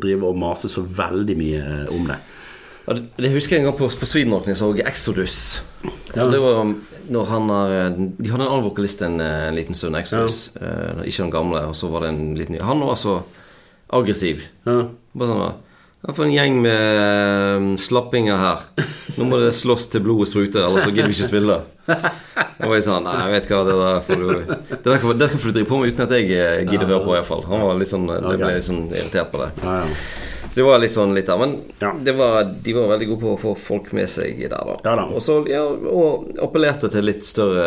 drive 0.03 0.29
og 0.31 0.39
mase 0.39 0.71
så 0.71 0.85
veldig 0.87 1.37
mye 1.37 1.63
om 1.91 2.07
det. 2.13 2.21
Ja, 2.87 2.95
det, 2.99 3.03
det 3.19 3.33
husker 3.35 3.57
jeg 3.57 3.63
en 3.65 3.71
gang 3.71 3.79
på, 3.79 3.89
på 3.91 4.07
Swedenrock 4.09 4.49
jeg 4.51 4.59
så 4.59 4.73
Exodus. 4.87 5.37
Ja. 6.15 6.27
Det 6.31 6.41
var 6.43 6.63
når 7.11 7.29
han 7.31 7.51
har 7.51 7.73
De 7.97 8.31
hadde 8.31 8.45
en 8.45 8.49
annen 8.49 8.67
vokalist 8.67 9.03
en, 9.03 9.21
eh, 9.21 9.49
en 9.49 9.59
liten 9.59 9.75
stund, 9.75 9.97
Exodus. 9.99 10.51
Eh, 10.57 11.03
ikke 11.09 11.25
den 11.25 11.35
gamle, 11.35 11.67
og 11.71 11.77
så 11.77 11.91
var 11.93 12.05
det 12.05 12.13
en 12.13 12.35
liten 12.39 12.57
ny. 12.57 12.63
Han 12.63 12.81
var 12.81 12.97
så 13.01 13.23
aggressiv. 13.93 14.47
Ja. 14.67 14.89
Bare 15.15 15.29
sånn 15.29 15.43
ja, 16.03 16.13
For 16.17 16.25
en 16.25 16.35
gjeng 16.35 16.61
med 16.65 17.03
eh, 17.03 17.67
slappinger 17.79 18.41
her. 18.41 18.65
Nå 19.19 19.29
må 19.29 19.39
det 19.43 19.53
slåss 19.59 19.91
til 19.93 20.03
blodet 20.03 20.31
spruter, 20.33 20.65
ellers 20.65 20.87
så 20.87 20.95
gidder 20.95 21.13
vi 21.13 21.19
ikke 21.19 21.31
spille. 21.31 21.61
Og 22.63 22.75
jeg 22.77 22.87
sa 22.87 22.99
nei, 23.03 23.15
jeg 23.19 23.35
vet 23.37 23.49
hva, 23.51 23.63
det 23.67 23.77
der 23.79 24.03
får 24.07 24.21
du 24.21 24.27
Det 24.47 24.83
der 24.87 24.99
kan, 25.03 25.13
det 25.13 25.23
der 25.25 25.33
kan 25.33 25.43
du 25.43 25.51
drive 25.51 25.69
på 25.69 25.79
med 25.81 25.93
uten 25.93 26.05
at 26.07 26.17
jeg 26.17 26.29
gidder 26.31 26.69
gidder 26.71 26.93
høre 26.95 27.07
på, 27.07 27.15
iallfall. 27.17 27.47
Han 27.51 27.65
var 27.67 27.81
litt 27.81 27.93
sånn 27.93 28.07
det 28.11 28.37
ble 28.39 28.53
litt 28.57 28.69
sånn 28.69 28.85
irritert 28.91 29.33
på 29.35 29.43
det. 29.43 29.51
Ja, 29.63 29.81
ja. 29.83 30.21
Så 30.53 30.59
det 30.61 30.65
var 30.67 30.81
litt 30.83 30.93
sånn 30.93 31.15
litt 31.17 31.25
der. 31.31 31.39
Men 31.41 31.53
Ja. 31.81 31.95
det 31.97 32.13
var, 32.13 32.45
de 32.45 32.73
var 32.77 32.91
veldig 32.91 33.07
gode 33.09 33.21
på 33.23 33.31
å 33.33 33.39
få 33.41 33.53
folk 33.57 33.87
med 33.97 34.05
seg 34.13 34.37
der, 34.43 34.51
da. 34.53 34.75
Ja 34.85 34.97
da. 34.99 35.07
Og 35.09 35.23
så 35.25 35.39
ja, 35.49 35.63
og 35.65 36.29
appellerte 36.45 36.91
til 36.93 37.07
litt 37.09 37.25
større 37.25 37.65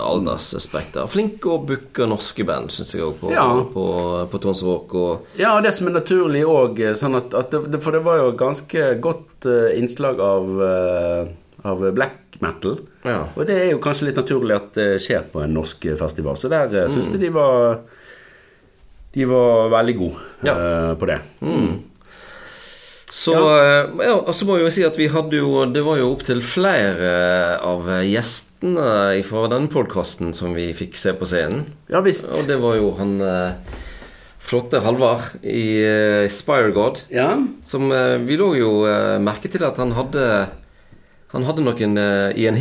aldersspekter. 0.00 1.04
Flinke 1.12 1.50
å 1.52 1.58
booke 1.68 2.06
norske 2.08 2.46
band, 2.48 2.72
syns 2.72 2.94
jeg 2.96 3.04
òg, 3.04 3.18
på, 3.20 3.32
Ja. 3.34 3.44
på, 3.74 3.84
på 4.32 4.40
Tons 4.40 4.62
Rock. 4.64 4.94
Og 4.94 5.26
Ja, 5.36 5.60
det 5.60 5.74
som 5.76 5.88
er 5.88 5.98
naturlig 6.00 6.42
òg, 6.48 6.80
sånn 6.96 7.18
at, 7.20 7.34
at 7.36 7.50
det, 7.52 7.82
For 7.84 7.92
det 7.92 8.02
var 8.02 8.16
jo 8.22 8.32
ganske 8.32 8.88
godt 9.04 9.44
uh, 9.44 9.68
innslag 9.76 10.18
av, 10.24 10.48
uh, 10.56 11.28
av 11.68 11.84
black 11.92 12.40
metal. 12.40 12.78
Ja. 13.04 13.26
Og 13.36 13.44
det 13.46 13.60
er 13.60 13.70
jo 13.74 13.78
kanskje 13.84 14.08
litt 14.08 14.16
naturlig 14.16 14.56
at 14.56 14.72
det 14.80 14.88
skjer 15.04 15.28
på 15.30 15.42
en 15.44 15.52
norsk 15.52 15.84
festival. 16.00 16.40
Så 16.40 16.48
der 16.48 16.88
syns 16.88 17.12
jeg 17.12 17.20
de 17.20 17.28
var 17.28 17.80
De 19.12 19.24
var 19.28 19.68
veldig 19.68 19.98
gode 19.98 20.16
Ja. 20.48 20.54
uh, 20.56 20.94
på 20.96 21.04
det. 21.12 21.20
Så 23.12 23.34
ja. 23.36 23.82
ja, 24.06 24.14
og 24.16 24.32
så 24.32 24.46
må 24.48 24.56
jeg 24.56 24.64
jo 24.64 24.72
si 24.72 24.84
at 24.86 24.96
vi 24.96 25.10
hadde 25.12 25.36
jo 25.36 25.66
Det 25.68 25.82
var 25.84 25.98
jo 26.00 26.14
opptil 26.14 26.40
flere 26.40 27.10
av 27.60 27.90
gjestene 28.08 29.20
fra 29.28 29.42
denne 29.52 29.68
podkasten 29.68 30.32
som 30.36 30.56
vi 30.56 30.70
fikk 30.76 30.96
se 30.96 31.12
på 31.18 31.28
scenen. 31.28 31.66
Ja 31.92 32.00
visst. 32.04 32.24
Og 32.32 32.48
det 32.48 32.56
var 32.62 32.78
jo 32.78 32.94
han 32.96 33.18
eh, 33.20 33.80
flotte 34.42 34.80
Halvard 34.82 35.44
i 35.44 35.84
uh, 35.84 36.30
Spire 36.32 36.72
God. 36.74 37.04
Ja. 37.12 37.36
Som 37.62 37.92
eh, 37.92 38.18
Vi 38.24 38.36
lå 38.40 38.52
jo 38.58 38.72
eh, 38.88 39.20
merke 39.22 39.50
til 39.52 39.64
at 39.66 39.78
han 39.80 39.94
hadde 39.96 40.26
Han 41.32 41.46
hadde 41.48 41.64
noen 41.64 41.96
Ian 42.36 42.58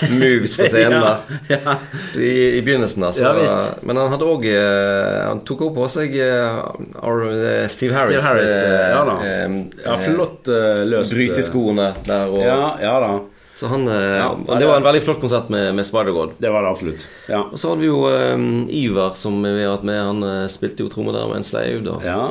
Hill-moves 0.00 0.56
på 0.58 0.66
scenen 0.68 1.02
ja, 1.06 1.14
ja. 1.48 1.74
i, 2.18 2.58
i 2.58 2.62
begynnelsen. 2.66 3.04
altså. 3.06 3.22
Ja, 3.24 3.64
men 3.86 3.96
han 3.96 4.10
hadde 4.12 4.28
òg 4.28 4.46
Han 4.50 5.42
tok 5.48 5.66
òg 5.68 5.74
på 5.78 5.88
seg 5.92 6.16
eh, 6.20 6.60
eh, 7.00 7.66
Steve 7.72 7.94
Harris. 7.96 8.20
Steve 8.20 8.26
Harris, 8.28 8.56
eh, 8.62 8.86
ja 8.94 9.02
da. 9.08 9.18
eh, 9.26 9.58
Ja, 9.84 9.98
flott 10.04 10.50
løst. 10.90 11.14
Bryteskoene 11.14 11.92
der 12.06 12.32
og 12.32 12.42
Ja, 12.44 12.62
ja 12.82 12.96
da. 13.04 13.12
Så 13.60 13.66
han 13.68 13.88
eh, 13.88 14.16
Ja, 14.18 14.34
Det 14.58 14.66
var 14.66 14.76
en 14.80 14.86
veldig 14.86 15.02
flott 15.04 15.20
konsert 15.20 15.48
med, 15.52 15.74
med 15.74 15.86
Spider-God. 15.86 16.30
Det 16.38 16.50
var 16.50 16.62
det 16.64 16.70
absolutt. 16.70 17.06
Ja. 17.28 17.42
Og 17.52 17.58
så 17.60 17.72
hadde 17.72 17.82
vi 17.84 17.90
jo 17.90 18.04
um, 18.08 18.66
Ivar, 18.72 19.12
som 19.20 19.36
vi 19.44 19.62
har 19.64 19.74
hatt 19.74 19.84
med. 19.84 20.00
Han 20.00 20.22
eh, 20.24 20.46
spilte 20.52 20.84
jo 20.86 20.92
tromme 20.92 21.12
der 21.12 21.26
med 21.28 21.42
en 21.42 21.46
sleiv. 21.46 21.84
ja. 22.04 22.22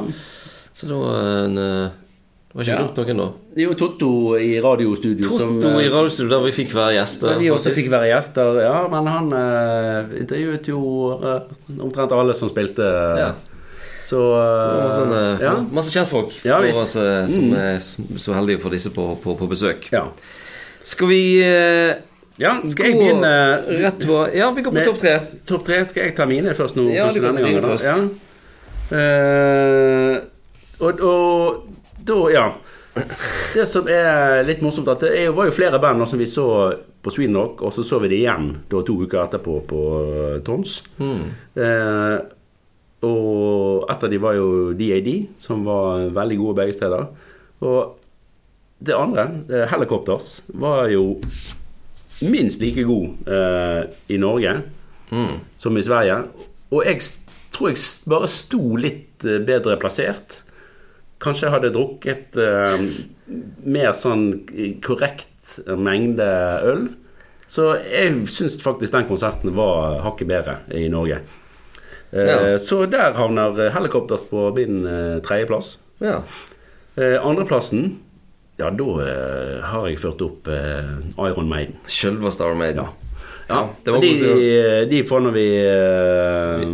Så 0.74 0.88
det 0.88 0.96
var 0.96 1.26
en 1.44 1.58
eh, 1.60 1.90
Det 2.50 2.58
var 2.58 2.64
ikke 2.64 2.74
Ja. 2.74 2.82
dumt 2.82 2.98
noen, 2.98 3.18
da. 3.18 3.28
Jo 3.62 3.74
Totto 3.78 4.38
i 4.42 4.60
radiostudio 4.60 5.38
som 5.38 5.60
Toto 5.62 5.76
eh, 5.78 5.86
i 5.86 5.90
radiostudio 5.94 6.30
der 6.32 6.46
vi 6.48 6.52
fikk 6.52 6.72
være 6.74 6.96
gjester. 6.98 7.28
Der 7.30 7.38
vi 7.44 7.52
også 7.54 7.70
faktisk. 7.70 7.84
fikk 7.84 7.92
være 7.92 8.08
gjester, 8.10 8.62
ja. 8.64 8.88
Men 8.90 9.06
han 9.08 9.30
eh, 9.38 10.18
intervjuet 10.24 10.72
jo 10.72 10.80
eh, 11.14 11.78
omtrent 11.78 12.12
alle 12.12 12.34
som 12.34 12.50
spilte. 12.50 12.90
Ja. 13.22 13.30
Så 14.02 14.18
uh, 14.18 14.42
eh, 14.42 14.82
masse, 14.82 15.00
sånn, 15.04 15.42
ja. 15.44 15.54
masse 15.76 15.92
kjentfolk 15.94 16.32
Ja, 16.42 16.56
for 16.58 16.66
visst. 16.66 16.78
Mm. 16.78 16.82
oss 16.82 16.96
eh, 16.96 17.26
som 17.28 17.54
er 17.54 18.20
så 18.24 18.34
heldige 18.38 18.62
å 18.62 18.64
få 18.64 18.72
disse 18.74 18.90
på, 18.96 19.06
på, 19.22 19.36
på 19.38 19.50
besøk. 19.52 19.90
ja. 19.94 20.08
Skal 20.82 21.10
vi 21.12 21.22
eh, 21.44 22.00
ja. 22.40 22.54
Skal 22.72 22.88
jeg 22.88 22.96
begynne 22.96 23.34
rett 23.84 24.06
på 24.08 24.22
Ja, 24.34 24.48
vi 24.56 24.64
går 24.64 24.72
på 24.78 24.86
topp 24.88 25.02
tre. 25.04 25.16
Topp 25.46 25.66
tre? 25.68 25.82
Skal 25.86 26.08
jeg 26.08 26.16
ta 26.18 26.26
mine 26.26 26.56
først 26.56 26.80
nå? 26.80 26.88
Ja, 26.96 27.10
du 27.12 27.20
kan 27.22 27.36
ta 27.36 27.44
dine 27.44 27.62
først. 27.62 27.86
Ja. 27.86 27.98
Uh, 28.90 30.16
og, 30.80 31.02
og 31.04 31.79
da, 32.10 32.18
ja. 32.34 32.46
Det 33.54 33.64
som 33.70 33.88
er 33.88 34.42
litt 34.48 34.64
morsomt, 34.66 34.90
at 34.92 35.06
det 35.06 35.28
var 35.36 35.48
jo 35.48 35.56
flere 35.56 35.80
band 35.80 36.04
som 36.10 36.20
vi 36.20 36.28
så 36.28 36.48
på 37.00 37.14
Sweden 37.14 37.38
Rock, 37.38 37.62
og 37.64 37.72
så 37.72 37.86
så 37.86 38.00
vi 38.04 38.10
det 38.12 38.20
igjen 38.24 38.50
da 38.72 38.82
to 38.84 38.98
uker 39.06 39.22
etterpå 39.24 39.60
på 39.70 39.84
eh, 40.02 40.42
Tons. 40.44 40.74
Eh, 41.00 42.18
og 43.08 43.86
et 43.88 44.04
av 44.04 44.12
de 44.12 44.20
var 44.20 44.36
jo 44.36 44.74
DAD, 44.76 45.10
som 45.40 45.64
var 45.64 46.10
veldig 46.18 46.40
gode 46.42 46.58
begge 46.60 46.76
steder. 46.76 47.08
Og 47.64 47.96
det 48.84 48.96
andre, 48.96 49.30
eh, 49.48 49.66
Helicopters, 49.72 50.42
var 50.60 50.90
jo 50.92 51.22
minst 52.28 52.60
like 52.60 52.84
god 52.84 53.32
eh, 53.32 53.82
i 54.12 54.18
Norge 54.20 54.58
som 55.58 55.78
i 55.78 55.82
Sverige. 55.82 56.20
Og 56.72 56.84
jeg 56.86 57.02
tror 57.56 57.72
jeg 57.72 57.80
bare 58.12 58.28
sto 58.28 58.76
litt 58.76 59.24
eh, 59.26 59.40
bedre 59.40 59.80
plassert. 59.80 60.42
Kanskje 61.20 61.50
hadde 61.52 61.72
drukket 61.76 62.38
eh, 62.40 62.84
mer 63.68 63.92
sånn 63.98 64.30
korrekt 64.86 65.58
mengde 65.68 66.28
øl. 66.70 66.86
Så 67.50 67.72
jeg 67.82 68.22
syns 68.30 68.60
faktisk 68.62 68.94
den 68.94 69.08
konserten 69.10 69.52
var 69.58 70.00
hakket 70.06 70.30
bedre 70.30 70.58
i 70.78 70.86
Norge. 70.92 71.20
Eh, 72.14 72.30
Ja. 72.30 72.58
Så 72.62 72.86
der 72.90 73.14
havner 73.18 73.58
Helikopters 73.74 74.24
på 74.30 74.48
min 74.56 74.86
eh, 74.88 75.18
tredjeplass. 75.26 75.76
Ja. 76.02 76.22
Eh, 76.96 77.18
andreplassen, 77.22 77.98
ja, 78.60 78.70
da 78.70 78.88
eh, 79.04 79.60
har 79.64 79.86
jeg 79.90 80.00
ført 80.02 80.22
opp 80.26 80.48
eh, 80.52 80.96
Iron 81.28 81.50
Maiden. 81.52 81.76
Sjølveste 81.88 82.44
Iron 82.48 82.58
Maiden. 82.62 82.86
Ja, 82.86 83.09
det 83.84 83.92
var 83.92 84.02
de, 84.04 84.10
god 84.22 84.90
de 84.90 85.04
får 85.10 85.22
når 85.26 85.34
vi 85.34 85.46
eh, 85.66 86.66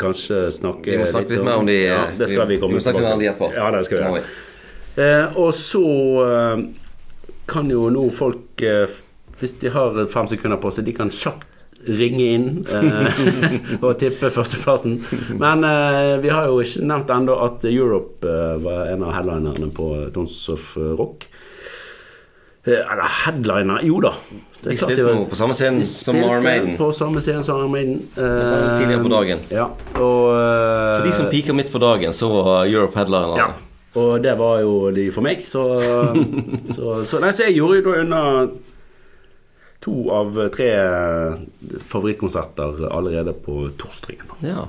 kanskje 0.00 0.38
snakke 0.52 0.90
Vi 0.90 0.98
må 0.98 1.06
snakke 1.06 1.36
litt 1.36 1.44
mer 1.46 1.60
om 1.62 1.68
de 1.68 1.76
Ja, 1.84 2.04
det 2.18 2.30
skal 2.32 2.48
vi 2.50 2.58
komme 2.58 2.74
vi 2.74 2.80
må 2.80 2.84
snakke 2.84 3.04
litt 3.04 3.12
om 3.12 3.22
de 3.22 3.28
etterpå. 3.30 3.50
Ja, 3.54 3.68
det 3.74 3.84
skal 3.86 4.00
vi 4.00 4.08
gjøre. 4.08 4.24
Eh, 4.96 5.38
og 5.38 5.54
så 5.54 5.84
eh, 6.24 6.64
kan 7.50 7.70
jo 7.70 7.86
nå 7.92 8.08
folk, 8.14 8.62
eh, 8.66 8.98
hvis 9.40 9.56
de 9.62 9.72
har 9.72 10.02
fem 10.12 10.28
sekunder 10.30 10.60
på 10.60 10.72
seg, 10.74 10.88
de 10.88 10.96
kan 10.96 11.12
kjapt 11.14 11.46
ringe 11.96 12.26
inn 12.34 12.48
eh, 12.68 13.20
og 13.84 13.94
tippe 14.02 14.32
førsteplassen. 14.34 14.98
Men 15.40 15.64
vi 16.20 16.32
har 16.32 16.50
jo 16.50 16.58
ikke 16.64 16.84
nevnt 16.90 17.14
ennå 17.14 17.38
at 17.46 17.64
Europe 17.70 18.34
var 18.66 18.90
en 18.90 19.06
av 19.06 19.14
headlinerne 19.16 19.70
på 19.76 19.92
Tons 20.14 20.36
of 20.52 20.74
Rock. 20.76 21.30
Eh, 22.66 22.76
Eller 22.76 23.08
headliner 23.24 23.80
Jo 23.86 24.00
da. 24.04 24.10
Det 24.60 24.66
er 24.66 24.70
De 24.70 24.76
klart 24.76 24.90
spilte 24.90 25.04
var- 25.06 25.28
på 25.30 25.36
samme 25.38 25.54
scenen 25.56 25.84
som 25.88 26.16
Iron 26.16 26.42
Maiden. 26.44 26.76
På 26.76 26.90
samme 26.92 27.20
scenen 27.24 27.42
som 27.42 27.56
Iron 27.62 27.72
Maiden. 27.72 28.02
Uh, 28.16 28.76
tidligere 28.76 29.02
på 29.02 29.08
dagen. 29.08 29.38
Ja, 29.50 29.64
og 29.96 30.24
uh, 30.36 30.98
For 30.98 31.04
de 31.06 31.12
som 31.16 31.30
piker 31.32 31.56
midt 31.56 31.72
på 31.72 31.80
dagen, 31.80 32.12
så 32.12 32.28
Europe 32.68 32.98
headliner. 32.98 33.36
ja. 33.38 33.46
Og 33.96 34.20
det 34.22 34.36
var 34.38 34.60
jo 34.60 34.90
de 34.94 35.08
for 35.10 35.20
meg, 35.26 35.40
så, 35.48 35.64
så, 36.76 37.00
så 37.02 37.18
Nei, 37.18 37.32
så 37.34 37.48
jeg 37.48 37.56
gjorde 37.56 37.80
jo 37.80 37.86
da 37.88 37.94
unna 38.04 38.20
to 39.82 39.94
av 40.14 40.36
tre 40.54 40.68
favorittkonserter 41.90 42.84
allerede 42.92 43.32
på 43.32 43.64
torsdagen. 43.80 44.30
Ja. 44.44 44.66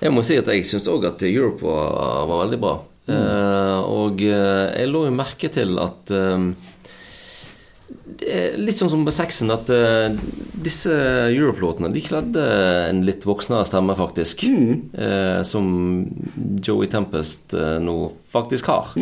Jeg 0.00 0.14
må 0.14 0.22
si 0.24 0.38
at 0.40 0.48
jeg 0.48 0.64
syns 0.64 0.88
òg 0.88 1.04
at 1.10 1.22
Europe 1.28 1.60
var, 1.66 2.24
var 2.30 2.44
veldig 2.46 2.60
bra. 2.62 2.74
Eh, 3.10 3.78
og 3.90 4.22
eh, 4.24 4.66
jeg 4.78 4.88
lå 4.88 5.04
jo 5.08 5.12
merke 5.12 5.50
til 5.52 5.76
at 5.82 6.12
er 6.14 6.44
litt 8.60 8.76
sånn 8.76 8.90
som 8.92 9.04
med 9.06 9.14
sexen, 9.16 9.52
at 9.54 9.70
uh, 9.72 10.12
disse 10.60 10.92
Europe-låtene 11.30 11.88
De 11.94 12.02
kledde 12.04 12.42
en 12.90 13.00
litt 13.06 13.24
voksnere 13.28 13.64
stemme, 13.68 13.96
faktisk. 13.96 14.44
Eh, 14.44 15.40
som 15.46 15.70
Joey 16.60 16.90
Tempest 16.92 17.54
uh, 17.56 17.78
nå 17.80 18.12
faktisk 18.32 18.68
har. 18.68 18.92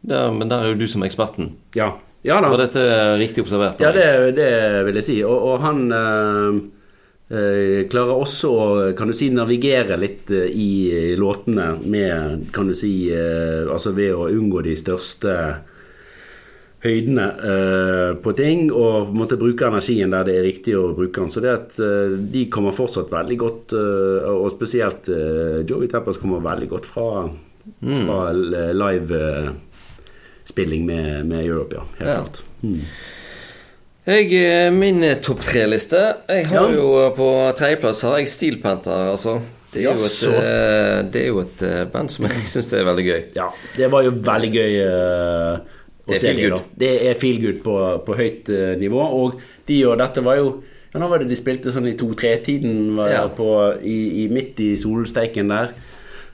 Der, 0.00 0.30
men 0.32 0.48
der 0.48 0.62
er 0.62 0.72
jo 0.72 0.78
du 0.78 0.86
som 0.90 1.02
eksperten. 1.02 1.52
Ja, 1.74 1.92
ja 2.22 2.40
da. 2.40 2.50
Var 2.52 2.62
dette 2.62 2.82
riktig 3.20 3.44
observert? 3.44 3.82
Ja, 3.82 3.92
det, 3.94 4.34
det 4.38 4.50
vil 4.88 5.00
jeg 5.00 5.06
si. 5.06 5.16
Og, 5.26 5.38
og 5.50 5.64
han 5.64 5.84
eh, 5.94 6.60
eh, 7.34 7.80
klarer 7.90 8.22
også 8.22 8.52
å 8.52 8.68
kan 8.98 9.10
du 9.10 9.16
si, 9.16 9.30
navigere 9.34 9.98
litt 10.00 10.30
eh, 10.34 10.48
i 10.52 10.70
låtene 11.18 11.72
med 11.84 12.48
kan 12.54 12.70
du 12.70 12.76
si, 12.78 13.10
eh, 13.12 13.66
Altså 13.68 13.94
ved 13.96 14.14
å 14.14 14.30
unngå 14.32 14.62
de 14.66 14.76
største 14.78 15.34
høydene 16.84 17.24
uh, 17.42 18.12
på 18.22 18.32
ting, 18.38 18.68
og 18.70 19.08
måtte 19.18 19.34
bruke 19.40 19.66
energien 19.66 20.12
der 20.14 20.22
det 20.28 20.36
er 20.38 20.44
riktig 20.46 20.76
å 20.78 20.92
bruke 20.94 21.18
den. 21.24 21.30
Så 21.34 21.40
det 21.42 21.50
at 21.50 21.74
uh, 21.82 22.14
de 22.30 22.44
kommer 22.54 22.70
fortsatt 22.76 23.10
veldig 23.10 23.38
godt, 23.40 23.72
uh, 23.74 24.28
og 24.36 24.46
spesielt 24.54 25.08
Joey 25.66 25.88
Tempers 25.90 26.20
kommer 26.22 26.38
veldig 26.44 26.68
godt 26.70 26.86
fra, 26.86 27.26
fra 27.82 28.18
live-spilling 29.58 30.86
med, 30.86 31.26
med 31.26 31.44
Europe, 31.46 31.74
ja. 31.74 31.82
Helt 31.98 32.08
Ja. 32.10 32.16
klart. 32.22 32.42
Mm. 32.62 32.80
Jeg, 34.08 34.72
min 34.72 35.02
topp 35.20 35.42
tre-liste 35.44 35.98
Jeg 36.30 36.46
har 36.48 36.70
Ja. 36.70 36.76
jo 36.78 37.10
på 37.12 37.26
tredjeplass 37.58 38.00
har 38.06 38.16
jeg 38.22 38.28
Steel 38.32 38.56
Panther, 38.62 39.10
altså. 39.12 39.40
Det 39.68 39.82
er, 39.84 39.92
et, 40.00 41.12
det 41.12 41.20
er 41.20 41.26
jo 41.28 41.42
et 41.42 41.60
band 41.92 42.08
som 42.08 42.24
jeg 42.24 42.32
syns 42.54 42.70
er 42.72 42.86
veldig 42.88 43.04
gøy. 43.04 43.22
Ja, 43.36 43.50
det 43.76 43.90
var 43.92 44.00
jo 44.06 44.10
veldig 44.16 44.50
gøy 44.54 44.78
å 44.86 45.58
Det 46.08 46.18
er 46.18 46.24
feel 46.24 46.42
good. 46.50 46.72
Det 46.80 46.90
er 47.10 47.20
feel 47.20 47.38
good 47.42 47.62
på, 47.64 47.76
på 48.06 48.18
høyt 48.18 48.50
uh, 48.50 48.74
nivå. 48.80 49.04
Og 49.20 49.40
de 49.68 49.78
og 49.86 49.98
dette 50.00 50.24
var 50.24 50.40
jo 50.40 50.50
ja, 50.88 51.00
Nå 51.02 51.08
var 51.10 51.20
det 51.20 51.28
de 51.28 51.36
spilte 51.36 51.72
sånn 51.74 51.90
i 51.90 51.96
to-tre-tiden 51.98 52.96
Ja. 53.10 53.26
i, 53.82 53.98
i, 54.24 54.28
midt 54.32 54.60
i 54.64 54.70
solsteiken 54.80 55.52
der. 55.52 55.74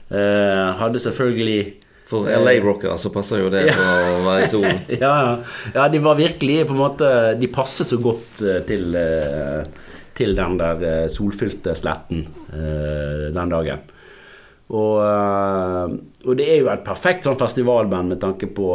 Uh, 0.05 0.75
hadde 0.79 1.01
selvfølgelig 1.01 1.59
For 2.05 2.29
LA-rockere 2.29 2.95
så 3.01 3.09
passer 3.09 3.41
jo 3.41 3.49
det 3.49 3.65
Ja. 3.65 3.73
for 3.79 4.19
å 4.19 4.21
være 4.27 4.45
i 4.45 4.51
solen. 4.51 4.79
ja, 5.03 5.15
ja. 5.73 5.87
de 5.89 6.01
var 6.05 6.19
virkelig 6.19 6.59
på 6.69 6.75
en 6.75 6.83
måte 6.83 7.09
De 7.41 7.49
passer 7.49 7.87
så 7.89 7.97
godt 7.97 8.43
eh, 8.45 8.61
til 8.69 8.93
Til 10.15 10.35
den 10.37 10.59
der 10.61 11.09
solfylte 11.09 11.73
sletten 11.75 12.21
eh, 12.53 13.25
den 13.35 13.51
dagen. 13.51 13.81
Og, 14.69 15.01
og 16.25 16.37
det 16.39 16.45
er 16.49 16.61
jo 16.61 16.69
et 16.71 16.85
perfekt 16.85 17.27
sånn 17.27 17.37
festivalband 17.37 18.13
med 18.13 18.21
tanke 18.21 18.47
på 18.49 18.69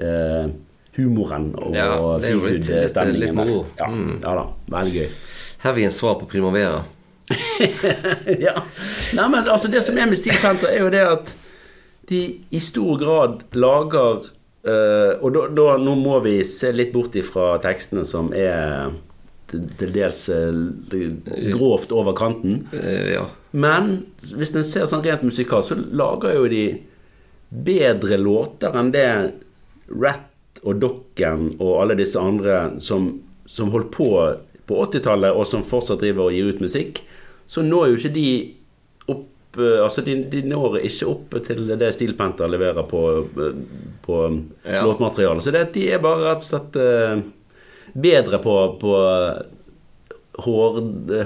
eh, 0.00 0.48
humoren 0.96 1.50
og 1.56 1.74
Ja, 1.76 2.18
det 2.18 2.30
er 2.30 2.32
jo 2.34 2.40
litt- 2.40 2.54
litt- 2.54 2.66
feelgood-stemningen. 2.66 3.20
litt 3.20 3.34
moro. 3.34 3.66
Ja, 3.78 3.86
Mm. 3.86 4.20
ja 4.22 4.34
da, 4.34 4.46
veldig 4.76 4.94
gøy. 4.94 5.08
Heavy 5.62 5.84
en 5.84 5.90
svar 5.90 6.14
på 6.20 6.26
Primavera. 6.28 6.82
ja. 8.40 8.56
Nei, 9.14 9.28
men 9.28 9.44
altså 9.48 9.68
Det 9.70 9.82
som 9.86 9.98
er 9.98 10.06
med 10.10 10.18
Stig 10.18 10.32
Panther, 10.42 10.68
er 10.72 10.80
jo 10.82 10.90
det 10.90 11.04
at 11.06 11.34
de 12.10 12.40
i 12.50 12.58
stor 12.58 12.96
grad 12.98 13.44
lager 13.54 14.24
eh, 14.66 15.12
Og 15.22 15.30
da, 15.36 15.44
da 15.54 15.76
nå 15.78 15.94
må 16.00 16.16
vi 16.24 16.40
se 16.44 16.72
litt 16.74 16.90
bort 16.92 17.14
ifra 17.16 17.52
tekstene 17.62 18.02
som 18.04 18.32
er 18.34 18.90
til, 19.50 19.92
dels 19.94 20.24
eh, 20.28 20.50
grovt 21.54 21.92
over 21.92 22.12
kanten. 22.18 22.60
Eh, 22.74 23.12
ja. 23.14 23.24
Men 23.52 24.06
hvis 24.20 24.52
en 24.54 24.64
ser 24.66 24.86
sånn 24.90 25.02
rent 25.06 25.22
musikalsk, 25.26 25.72
så 25.72 25.78
lager 25.96 26.34
jo 26.36 26.44
de 26.50 26.64
bedre 27.50 28.18
låter 28.20 28.76
enn 28.78 28.92
det 28.94 29.06
Rat 29.90 30.60
og 30.62 30.78
Dokken 30.82 31.56
og 31.58 31.80
alle 31.82 31.96
disse 31.98 32.20
andre 32.20 32.76
som, 32.82 33.10
som 33.46 33.70
holdt 33.74 33.90
på 33.96 34.10
på 34.70 34.76
80-tallet, 34.86 35.34
og 35.34 35.46
som 35.50 35.64
fortsatt 35.66 35.98
driver 35.98 36.28
og 36.28 36.34
gir 36.36 36.46
ut 36.52 36.60
musikk, 36.62 37.00
så 37.50 37.62
når 37.66 37.88
jo 37.90 37.96
ikke 37.98 38.12
de 38.14 38.26
opp 39.10 39.58
eh, 39.58 39.80
Altså, 39.82 40.04
de, 40.06 40.14
de 40.30 40.42
når 40.46 40.76
ikke 40.86 41.08
opp 41.10 41.34
til 41.42 41.72
det 41.80 41.88
Steel 41.96 42.12
Panther 42.14 42.46
leverer 42.52 42.86
på, 42.86 43.00
eh, 43.34 43.56
på 44.04 44.18
Ja. 44.62 44.84
låtmaterialet. 44.86 45.42
Så 45.42 45.50
det, 45.50 45.64
de 45.74 45.88
er 45.90 45.98
bare 46.04 46.22
rett 46.28 46.44
og 46.44 46.46
slett 46.46 46.78
eh, 46.78 47.24
bedre 47.98 48.38
på, 48.44 48.54
på 48.78 48.94
hår, 50.44 50.78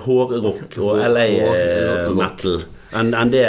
hårrock 0.07 0.79
og 0.81 1.03
LA 1.05 1.27
hår- 1.29 1.61
eh, 1.61 2.09
rock. 2.09 2.17
metal 2.17 2.57
enn 2.95 3.13
en 3.15 3.31
det 3.35 3.45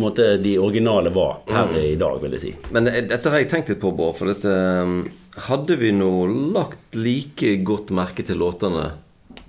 måte, 0.00 0.36
de 0.42 0.56
originale 0.58 1.12
var 1.14 1.42
her 1.50 1.76
i 1.78 1.94
dag, 2.00 2.18
vil 2.22 2.36
jeg 2.36 2.42
si. 2.42 2.52
Men 2.74 2.90
eh, 2.90 3.02
dette 3.08 3.30
har 3.30 3.42
jeg 3.42 3.50
tenkt 3.52 3.72
litt 3.72 3.82
på, 3.82 3.92
Bård. 3.94 4.16
For 4.18 4.30
dette, 4.32 4.50
eh, 4.50 5.40
hadde 5.48 5.78
vi 5.80 5.94
nå 5.94 6.12
lagt 6.54 6.98
like 6.98 7.56
godt 7.66 7.94
merke 7.94 8.26
til 8.26 8.40
låtene 8.42 8.92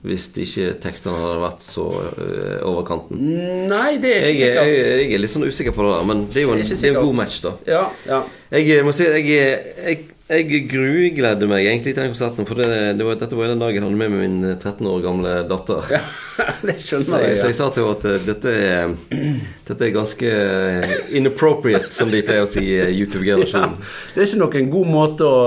hvis 0.05 0.27
ikke 0.37 0.75
tekstene 0.83 1.17
hadde 1.17 1.41
vært 1.41 1.63
så 1.65 1.85
eh, 2.13 2.57
over 2.65 2.85
kanten? 2.85 3.21
Nei, 3.69 3.97
det 4.01 4.11
er 4.19 4.27
ikke 4.29 4.49
jeg, 4.49 4.51
sikkert. 4.53 4.99
jeg 5.01 5.13
er 5.17 5.23
litt 5.23 5.33
sånn 5.33 5.47
usikker 5.49 5.73
på 5.73 5.85
det 5.85 5.93
der, 5.95 6.09
men 6.11 6.25
det 6.29 6.41
er 6.41 6.45
jo 6.45 6.53
en, 6.53 6.61
Det 6.61 6.67
er 6.75 6.81
det 6.81 6.89
er 6.89 6.93
en 6.93 7.07
god 7.07 7.17
match, 7.21 7.37
da. 7.41 7.53
Ja, 7.69 7.85
ja. 8.05 8.19
Jeg 8.53 8.85
må 8.85 8.93
si 8.95 9.07
jeg, 9.07 9.25
jeg, 9.33 10.03
jeg 10.27 10.63
grugledde 10.71 11.47
meg 11.49 11.67
egentlig 11.67 11.93
til 11.93 12.01
den 12.03 12.13
konserten. 12.15 12.47
For 12.49 12.57
det, 12.57 12.69
det 12.97 13.05
var, 13.05 13.17
dette 13.19 13.37
var 13.37 13.51
den 13.51 13.61
dagen 13.61 13.77
jeg 13.77 13.83
hadde 13.85 13.99
med 13.99 14.09
meg 14.15 14.23
min 14.23 14.49
eh, 14.49 14.57
13 14.57 14.87
år 14.89 15.03
gamle 15.05 15.33
datter. 15.49 15.91
Ja, 15.93 16.01
det 16.65 16.77
Så 16.81 16.97
skjønner 17.03 17.25
jeg, 17.27 17.35
ja. 17.35 17.39
så 17.43 17.51
jeg 17.51 17.57
sa 17.59 17.69
til 17.75 17.85
henne 17.85 17.95
at 17.99 18.09
eh, 18.09 18.27
dette 18.31 18.55
er, 18.65 18.95
dette 19.69 19.85
er 19.89 19.95
ganske 19.95 20.33
eh, 20.33 20.93
inappropriate, 21.21 21.91
som 21.93 22.09
de 22.13 22.23
pleier 22.25 22.45
å 22.47 22.49
si 22.49 22.65
i 22.65 22.83
YouTube-generasjonen. 22.97 23.77
Det 24.15 24.23
er 24.23 24.29
ikke 24.31 24.43
noen 24.45 24.71
god 24.73 24.93
måte 24.97 25.29
å 25.29 25.41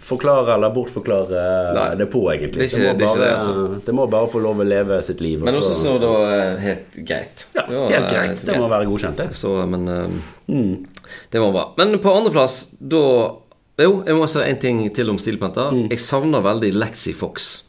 forklare 0.00 0.54
eller 0.54 0.70
bortforklare 0.72 1.40
Nei. 1.76 1.88
det 2.00 2.06
på, 2.08 2.22
egentlig. 2.32 2.62
Det 2.62 2.68
ikke- 2.70 2.78
må 2.80 2.92
det 2.96 3.04
er 3.04 3.10
bare, 3.10 3.18
det, 3.20 3.32
altså. 3.34 3.80
det 3.84 3.94
må 3.98 4.06
bare 4.08 4.28
få 4.32 4.40
lov 4.40 4.62
å 4.62 4.64
leve 4.64 5.02
sitt 5.04 5.20
liv. 5.20 5.42
Men 5.44 5.58
også 5.58 5.74
så- 5.76 5.96
da 5.98 6.06
det 6.06 6.12
var 6.14 6.30
eh, 6.38 6.60
helt 6.62 6.94
greit. 7.10 7.44
ja, 7.58 7.64
var, 7.68 7.90
Helt 7.92 8.06
eh, 8.06 8.14
greit. 8.14 8.44
Det 8.48 8.56
må 8.62 8.70
være 8.72 8.86
godkjent, 8.88 9.16
det. 9.20 9.28
Så, 9.36 9.52
men 9.68 9.88
um, 9.88 10.22
Mm. 10.48 10.86
det 11.34 11.40
var 11.42 11.52
bra. 11.52 11.64
Men 11.76 11.98
på 11.98 12.14
andreplass, 12.14 12.70
da 12.78 13.02
Jo, 13.78 14.02
jeg 14.06 14.16
må 14.16 14.24
si 14.30 14.40
en 14.40 14.58
ting 14.62 14.78
til 14.96 15.10
om 15.12 15.18
Steel 15.20 15.36
Mm. 15.36 15.88
Jeg 15.92 16.00
savner 16.00 16.40
veldig 16.42 16.70
Lexi 16.74 17.12
Fox. 17.12 17.64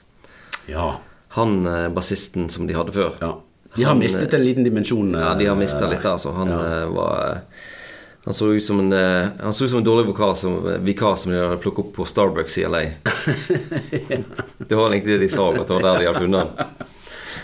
Ja. 0.71 0.97
Han 1.35 1.65
eh, 1.67 1.87
bassisten 1.89 2.49
som 2.49 2.67
de 2.67 2.73
hadde 2.77 2.93
før. 2.95 3.17
ja. 3.21 3.33
De 3.75 3.83
har 3.83 3.91
Han, 3.93 3.99
mistet 3.99 4.33
en 4.33 4.41
liten 4.45 4.63
dimensjon. 4.63 5.11
Ja, 5.13 5.33
de 5.35 5.45
har 5.45 5.53
eh, 5.55 5.59
mista 5.59 5.87
litt 5.91 6.05
altså. 6.07 6.31
Han 6.33 6.47
Ja. 6.49 6.61
eh, 6.65 6.85
var 6.87 7.31
eh, 7.31 7.37
Han 8.25 8.33
så 8.33 8.47
ut 8.55 8.63
som 8.63 8.79
en 8.79 8.93
eh, 8.93 9.27
Han 9.43 9.53
så 9.53 9.65
ut 9.65 9.69
som 9.69 9.79
en 9.79 9.85
dårlig 9.85 10.07
vikar 10.07 10.33
som, 10.35 10.55
vikar 10.83 11.15
som 11.15 11.31
de 11.31 11.37
hadde 11.37 11.59
plukket 11.61 11.79
opp 11.85 11.93
på 11.95 12.05
Starbucks 12.07 12.57
i 12.57 12.65
LA. 12.65 12.81
Det 14.67 14.75
var 14.75 14.89
egentlig 14.91 15.13
det 15.19 15.27
de 15.27 15.29
sa, 15.29 15.51
at 15.53 15.67
det 15.67 15.73
var 15.75 15.81
der 15.83 15.99
de 15.99 16.07
hadde 16.07 16.23
funnet 16.23 16.47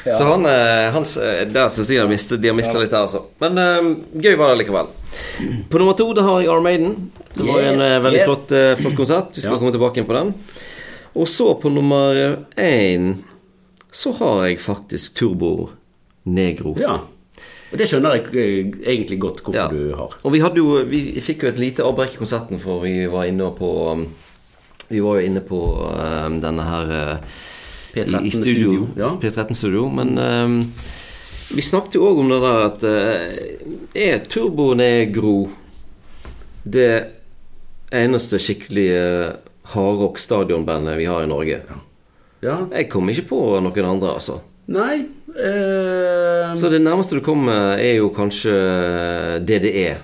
Så 0.04 0.24
han, 0.28 0.46
eh, 0.46 0.91
hans, 0.91 1.18
eh, 1.18 1.46
Der 1.46 1.70
syns 1.70 1.89
jeg 1.89 1.98
de 1.98 2.02
har 2.04 2.10
mistet, 2.12 2.41
de 2.41 2.48
har 2.52 2.56
mistet 2.58 2.82
litt 2.82 2.91
der, 2.91 3.06
altså. 3.08 3.24
Men 3.41 3.58
um, 3.58 3.91
gøy 4.20 4.36
var 4.39 4.52
det 4.54 4.64
likevel. 4.64 4.88
På 5.70 5.80
nummer 5.82 5.98
to 5.98 6.10
da 6.14 6.26
har 6.26 6.41
jeg 6.41 6.52
Armaden. 6.54 7.12
Det 7.34 7.46
var 7.48 7.62
jo 7.62 7.72
en 7.74 7.82
eh, 7.82 8.00
veldig 8.04 8.20
Yeah. 8.24 8.28
flott, 8.30 8.52
uh, 8.52 8.76
flott 8.82 8.98
konsert. 8.98 9.36
Vi 9.36 9.41
skal 9.41 9.54
Ja. 9.54 9.60
komme 9.60 9.72
tilbake 9.76 9.98
inn 9.98 10.06
på 10.10 10.14
den. 10.18 10.34
Og 11.16 11.28
så 11.28 11.54
på 11.62 11.70
nummer 11.72 12.38
én 12.58 13.18
så 13.91 14.12
har 14.18 14.48
jeg 14.48 14.60
faktisk 14.60 15.14
Turbo 15.16 15.70
Negro. 16.26 16.76
Ja. 16.80 17.00
Og 17.72 17.78
det 17.78 17.88
skjønner 17.89 18.16
jeg 18.34 18.74
egentlig 18.86 19.20
godt 19.20 19.41
hvorfor 19.44 19.56
Ja. 19.56 19.68
du 19.68 19.96
har. 19.96 20.10
Og 20.24 20.32
vi 20.32 20.39
jo 20.39 20.84
Vi 20.86 21.22
fikk 21.22 21.44
jo 21.44 21.50
et 21.50 21.60
lite 21.60 21.84
avbrekk 21.84 22.14
i 22.14 22.18
konserten, 22.18 22.60
for 22.60 22.82
vi 22.82 23.08
var 23.08 23.26
inne 23.26 23.52
på 23.52 23.91
um, 23.91 24.08
Vi 24.89 25.00
var 25.00 25.20
jo 25.20 25.26
inne 25.26 25.41
på 25.41 25.60
um, 26.28 26.39
denne 26.41 26.62
her 26.62 27.14
uh, 27.14 27.18
P13 27.94 28.26
i 28.26 28.32
studio. 28.32 28.70
studio, 28.70 28.88
ja. 28.98 29.10
P13-studio. 29.22 29.88
Men 29.89 30.18
um, 30.18 30.60
vi 31.54 31.62
snakket 31.62 32.00
jo 32.00 32.08
òg 32.10 32.22
om 32.24 32.32
det 32.34 32.39
der 32.44 32.68
at 32.68 32.86
uh, 32.89 33.41
Er 33.94 34.24
Turbo 34.30 34.72
Negro 34.78 35.36
det 36.64 36.94
eneste 37.94 38.39
skikkelige 38.41 39.34
hardrock-stadionbandet 39.74 40.98
vi 40.98 41.10
har 41.10 41.24
i 41.24 41.30
Norge? 41.30 41.60
Ja. 42.44 42.58
Jeg 42.72 42.89
kom 42.91 43.12
ikke 43.12 43.30
på 43.30 43.44
noen 43.64 43.91
andre, 43.96 44.16
altså. 44.18 44.41
Nei 44.72 45.04
Uh... 45.34 46.54
Så 46.56 46.70
det 46.70 46.82
nærmeste 46.82 47.18
du 47.18 47.24
kommer, 47.26 47.74
er 47.82 47.98
jo 47.98 48.12
kanskje 48.14 48.54
DDE. 49.41 49.96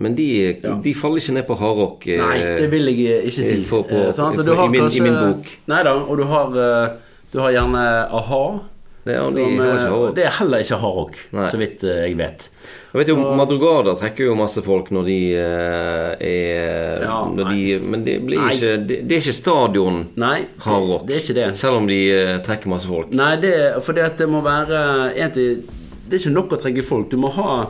Men 0.00 0.14
de, 0.16 0.26
Ja. 0.64 0.74
de 0.80 0.94
faller 0.96 1.20
ikke 1.20 1.34
ned 1.36 1.46
på 1.46 1.58
hardrock. 1.60 2.06
eh, 2.08 2.18
Nei, 2.24 2.38
det 2.62 2.70
vil 2.72 2.86
jeg 2.88 3.24
ikke 3.28 3.44
si. 3.44 3.60
på- 3.68 3.82
på- 3.84 4.08
Eh, 4.08 4.12
på- 4.16 4.64
i 4.64 4.68
min- 4.72 4.90
i 4.96 5.00
min 5.00 5.18
bok. 5.20 5.46
Nei 5.68 5.82
da, 5.84 5.92
og 5.94 6.16
du 6.16 6.24
har, 6.24 6.46
eh, 6.56 6.88
du 7.32 7.38
har 7.40 7.50
gjerne 7.52 7.84
a-ha. 8.08 8.60
Det, 9.02 9.14
er- 9.16 9.24
som, 9.24 9.34
de 9.34 9.42
eh, 9.42 10.12
det 10.14 10.24
er 10.26 10.30
heller 10.38 10.58
ikke 10.60 10.76
hardrock, 10.78 11.14
så 11.32 11.56
vidt 11.56 11.84
eh, 11.84 12.08
jeg 12.08 12.16
vet. 12.18 12.48
Jeg 12.92 12.98
vet 13.00 13.08
jo, 13.08 13.16
Madrugada 13.34 13.94
trekker 13.96 14.26
jo 14.26 14.34
masse 14.34 14.60
folk 14.62 14.90
når 14.90 15.04
de 15.06 15.34
uh, 15.36 16.16
er 16.20 17.00
Ja, 17.02 17.24
når 17.24 17.48
de, 17.48 17.78
Men 17.80 18.04
det 18.04 18.18
blir 18.26 18.38
ikke 18.50 18.86
det, 18.86 19.08
det 19.08 19.12
er 19.12 19.20
ikke 19.22 19.32
stadion 19.32 20.08
Nei, 20.16 20.44
hardrock. 20.58 21.06
det 21.06 21.16
er 21.16 21.20
ikke 21.20 21.34
det. 21.34 21.56
Selv 21.56 21.76
om 21.76 21.86
de 21.86 22.00
uh, 22.12 22.38
trekker 22.44 22.68
masse 22.68 22.86
folk. 22.88 23.10
Nei, 23.12 23.36
det, 23.40 23.82
for 23.82 23.92
det, 23.94 24.04
at 24.04 24.18
det 24.18 24.28
må 24.28 24.42
være 24.42 25.14
egentlig, 25.16 25.62
Det 26.10 26.12
er 26.18 26.28
ikke 26.28 26.34
nok 26.34 26.50
å 26.50 26.60
trekke 26.60 26.82
folk. 26.84 27.08
Du 27.10 27.16
må 27.16 27.30
ha 27.30 27.66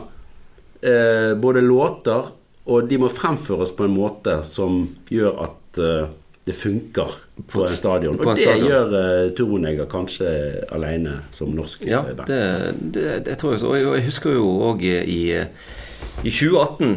eh, 0.81 1.33
både 1.37 1.61
låter, 1.61 2.31
og 2.65 2.89
de 2.89 2.97
må 3.01 3.09
fremføres 3.09 3.71
på 3.73 3.87
en 3.87 3.95
måte 3.95 4.41
som 4.47 4.83
gjør 5.09 5.39
at 5.47 5.79
eh, 5.81 6.09
det 6.45 6.55
funker 6.57 7.11
på 7.47 7.61
en 7.61 7.67
stadion. 7.69 8.17
på 8.17 8.23
en 8.23 8.29
Og 8.29 8.37
det 8.37 8.43
stadion. 8.43 8.67
gjør 8.67 8.93
uh, 9.27 9.33
Turboneger 9.37 9.85
kanskje 9.85 10.29
alene 10.73 11.19
som 11.31 11.51
norsk 11.53 11.85
Ja, 11.85 12.01
eh, 12.01 12.15
band. 12.17 12.27
det, 12.27 12.93
det, 12.93 13.25
det 13.25 13.37
tror 13.37 13.53
jeg 13.53 13.61
så. 13.61 13.67
Og 13.67 13.77
jeg, 13.77 14.05
husker 14.05 14.33
jo 14.33 14.47
òg 14.71 14.81
i, 14.81 15.21
i 15.37 16.33
2018, 16.33 16.95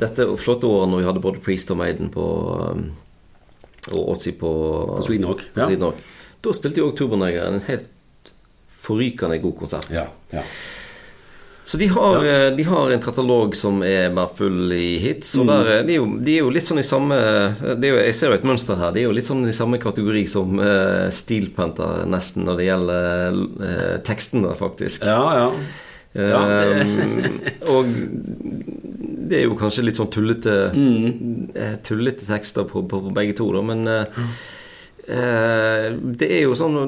dette 0.00 0.28
flotte 0.40 0.66
året 0.66 0.88
når 0.88 1.02
vi 1.02 1.08
hadde 1.10 1.20
både 1.20 1.42
Priest 1.44 1.70
og 1.74 1.80
Maiden 1.82 2.08
på 2.14 2.24
um, 2.72 2.90
Og 3.92 4.10
Åtsi 4.14 4.32
på, 4.36 4.50
På 4.96 5.02
Sweden 5.04 5.26
Rock, 5.26 5.44
ja. 5.56 5.92
Da 6.44 6.52
spilte 6.54 6.80
jo 6.80 6.88
òg 6.90 6.96
Turboneger 6.96 7.48
en 7.48 7.62
helt 7.66 8.32
forrykende 8.84 9.38
god 9.42 9.56
konsert. 9.58 9.88
Ja, 9.92 10.06
ja. 10.32 10.42
Så 11.68 11.76
de 11.76 11.86
har, 11.92 12.22
ja. 12.24 12.36
de 12.56 12.64
har 12.64 12.90
en 12.94 13.02
katalog 13.04 13.52
som 13.58 13.82
er 13.84 14.06
bare 14.16 14.30
full 14.38 14.72
i 14.72 14.94
hits. 15.02 15.34
Og 15.36 15.44
der, 15.50 15.66
er- 15.74 15.82
de, 15.84 15.98
er 15.98 16.00
jo, 16.00 16.06
de 16.24 16.36
er 16.38 16.40
jo 16.46 16.52
litt 16.54 16.64
sånn 16.64 16.80
i 16.80 16.84
samme 16.86 17.18
det 17.76 17.90
er 17.90 17.92
jo, 17.92 17.98
Jeg 18.06 18.14
ser 18.16 18.32
jo 18.32 18.38
et 18.38 18.46
mønster 18.48 18.78
her. 18.80 18.94
De 18.96 19.02
er 19.02 19.08
jo 19.10 19.12
litt 19.18 19.28
sånn 19.28 19.44
i 19.44 19.52
samme 19.52 19.76
kategori 19.82 20.22
som 20.32 20.56
uh, 20.62 21.10
Steel 21.12 21.50
Panther, 21.52 22.06
nesten, 22.08 22.46
når 22.48 22.56
det 22.62 22.68
gjelder 22.70 23.36
uh, 23.60 23.98
tekstene, 24.08 24.54
faktisk. 24.56 25.04
ja, 25.04 25.20
ja. 25.42 25.50
Ja, 26.16 26.40
det- 26.48 26.86
Um, 26.88 27.34
og 27.74 27.84
det 29.28 29.36
er 29.38 29.44
jo 29.44 29.58
kanskje 29.60 29.84
litt 29.84 29.98
sånn 30.00 30.08
tullete 30.10 30.54
mm. 30.72 31.50
Tullete 31.84 32.24
tekster 32.26 32.64
på, 32.64 32.80
på, 32.88 33.02
på 33.04 33.12
begge 33.14 33.36
to, 33.36 33.50
da, 33.52 33.60
men 33.68 33.84
eh, 33.92 34.22
eh, 35.04 35.88
det 35.92 36.30
er 36.38 36.42
jo 36.46 36.56
sånn 36.58 36.78
å 36.80 36.84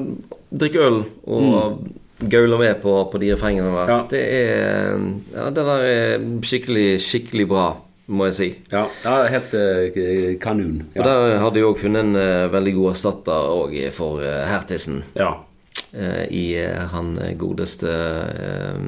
drikke 0.51 0.83
øl 0.87 0.99
og 1.29 1.83
gaule 2.29 2.57
med 2.59 2.81
på, 2.83 2.95
på 3.11 3.17
de 3.21 3.31
refrengene 3.33 3.71
der. 3.73 3.89
Ja. 3.89 3.99
Det 4.11 4.21
er 4.21 4.97
ja, 5.35 5.49
Det 5.49 5.65
der 5.65 5.85
er 5.87 6.25
skikkelig, 6.45 6.87
skikkelig 7.01 7.47
bra, 7.49 7.65
må 8.11 8.25
jeg 8.27 8.33
si. 8.37 8.49
ja, 8.71 8.85
det 9.03 9.11
er 9.13 9.31
helt 9.35 9.53
eh, 9.55 10.35
kanon. 10.41 10.81
Og 10.97 11.03
der 11.05 11.37
hadde 11.39 11.61
jeg 11.61 11.65
òg 11.69 11.79
funnet 11.79 12.03
en 12.05 12.15
eh, 12.19 12.47
veldig 12.51 12.73
god 12.75 12.89
erstatter 12.91 13.53
òg 13.55 13.77
for 13.95 14.19
uh, 14.21 14.41
Hertisen. 14.49 15.03
Ja. 15.15 15.31
eh, 15.93 16.25
I 16.29 16.43
eh, 16.61 16.83
han 16.91 17.15
godeste 17.39 17.87
eh, 17.89 18.83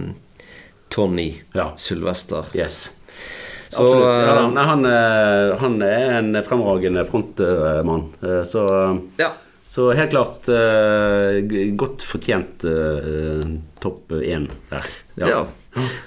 Tony 0.89 1.31
Ja. 1.55 1.71
Sylvester. 1.75 2.45
Yes. 2.53 2.91
Så, 3.73 3.81
Absolutt. 3.81 4.05
Ja, 4.05 4.33
eh, 4.45 4.67
han, 4.69 4.85
eh, 4.85 5.55
han 5.63 5.79
er 5.81 6.11
en 6.19 6.35
fremragende 6.45 7.05
frontmann. 7.09 8.09
Eh, 8.21 8.43
Så, 8.45 8.67
Ja. 9.17 9.31
Så 9.67 9.87
helt 9.95 10.11
klart 10.13 10.47
eh, 10.53 11.39
godt 11.79 12.03
fortjent 12.05 12.63
eh, 12.67 13.43
topp 13.81 14.11
én 14.19 14.47
der. 14.69 14.89
Ja. 15.17 15.43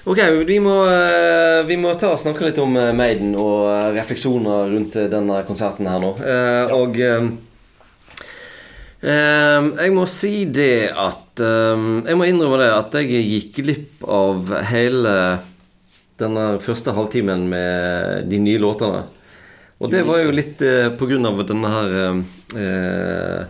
Ok, 0.07 0.21
vi 0.47 0.59
må, 0.63 0.75
eh, 0.87 1.63
vi 1.67 1.75
må 1.79 1.91
ta 1.99 2.13
og 2.13 2.21
snakke 2.21 2.47
litt 2.47 2.61
om 2.63 2.71
Maiden 2.95 3.33
og 3.35 3.91
refleksjoner 3.97 4.71
rundt 4.71 4.95
denne 5.11 5.41
konserten 5.47 5.89
her 5.91 5.99
nå. 5.99 6.13
Eh, 6.23 6.71
Og 6.77 6.95
jeg 9.07 9.91
må 9.93 10.07
si 10.09 10.45
det 10.49 10.89
at 10.89 11.37
Jeg 11.37 12.17
må 12.17 12.25
innrømme 12.25 12.57
det 12.57 12.71
at 12.73 12.95
jeg 12.97 13.27
gikk 13.27 13.59
glipp 13.61 14.07
av 14.09 14.49
hele 14.71 15.11
denne 16.17 16.47
første 16.63 16.95
halvtimen 16.97 17.43
med 17.51 18.25
de 18.31 18.39
nye 18.41 18.57
låtene. 18.57 19.03
Og 19.79 19.91
det 19.93 20.01
var 20.07 20.23
jo 20.23 20.31
litt 20.33 20.61
eh, 20.65 20.87
av 20.89 21.43
denne 21.47 21.69
her 21.69 21.91
eh, 22.01 23.41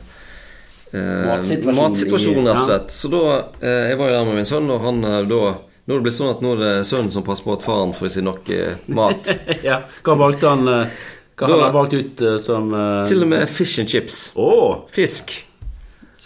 eh, 0.92 1.28
Matsituasjonen 1.28 1.78
matsituasjonen, 1.82 2.48
rett 2.50 2.60
og 2.62 2.68
slett. 2.68 2.92
Så 2.96 3.10
da 3.12 3.22
eh, 3.62 3.90
Jeg 3.92 3.98
var 4.00 4.10
jo 4.12 4.18
der 4.18 4.28
med 4.28 4.36
min 4.42 4.50
sønn, 4.50 4.70
og 4.72 4.84
han 4.84 5.04
eh, 5.08 5.22
da 5.30 5.42
Nå 5.88 5.96
er 5.96 6.02
det 6.02 6.04
blitt 6.04 6.18
sånn 6.18 6.34
at 6.34 6.42
nå 6.44 6.50
er 6.58 6.60
det 6.60 6.72
sønnen 6.90 7.12
som 7.14 7.24
passer 7.24 7.46
på 7.48 7.54
at 7.56 7.64
faren 7.64 7.94
får 7.96 8.10
i 8.10 8.14
seg 8.18 8.26
nok 8.28 8.50
eh, 8.52 8.74
mat. 8.92 9.30
ja. 9.70 9.78
Hva 10.04 10.18
valgte 10.20 10.50
han 10.52 10.68
eh, 10.68 10.90
Hva 11.40 11.48
Da- 11.48 11.54
har 11.54 11.62
han 11.70 11.76
valgt 11.78 11.94
ut 11.96 12.24
eh, 12.28 12.36
som 12.44 12.74
eh, 12.76 13.04
Til 13.08 13.24
og 13.24 13.30
med 13.32 13.46
fish 13.48 13.80
and 13.80 13.88
chips. 13.88 14.18
Oh. 14.36 14.82
Fisk. 14.92 15.32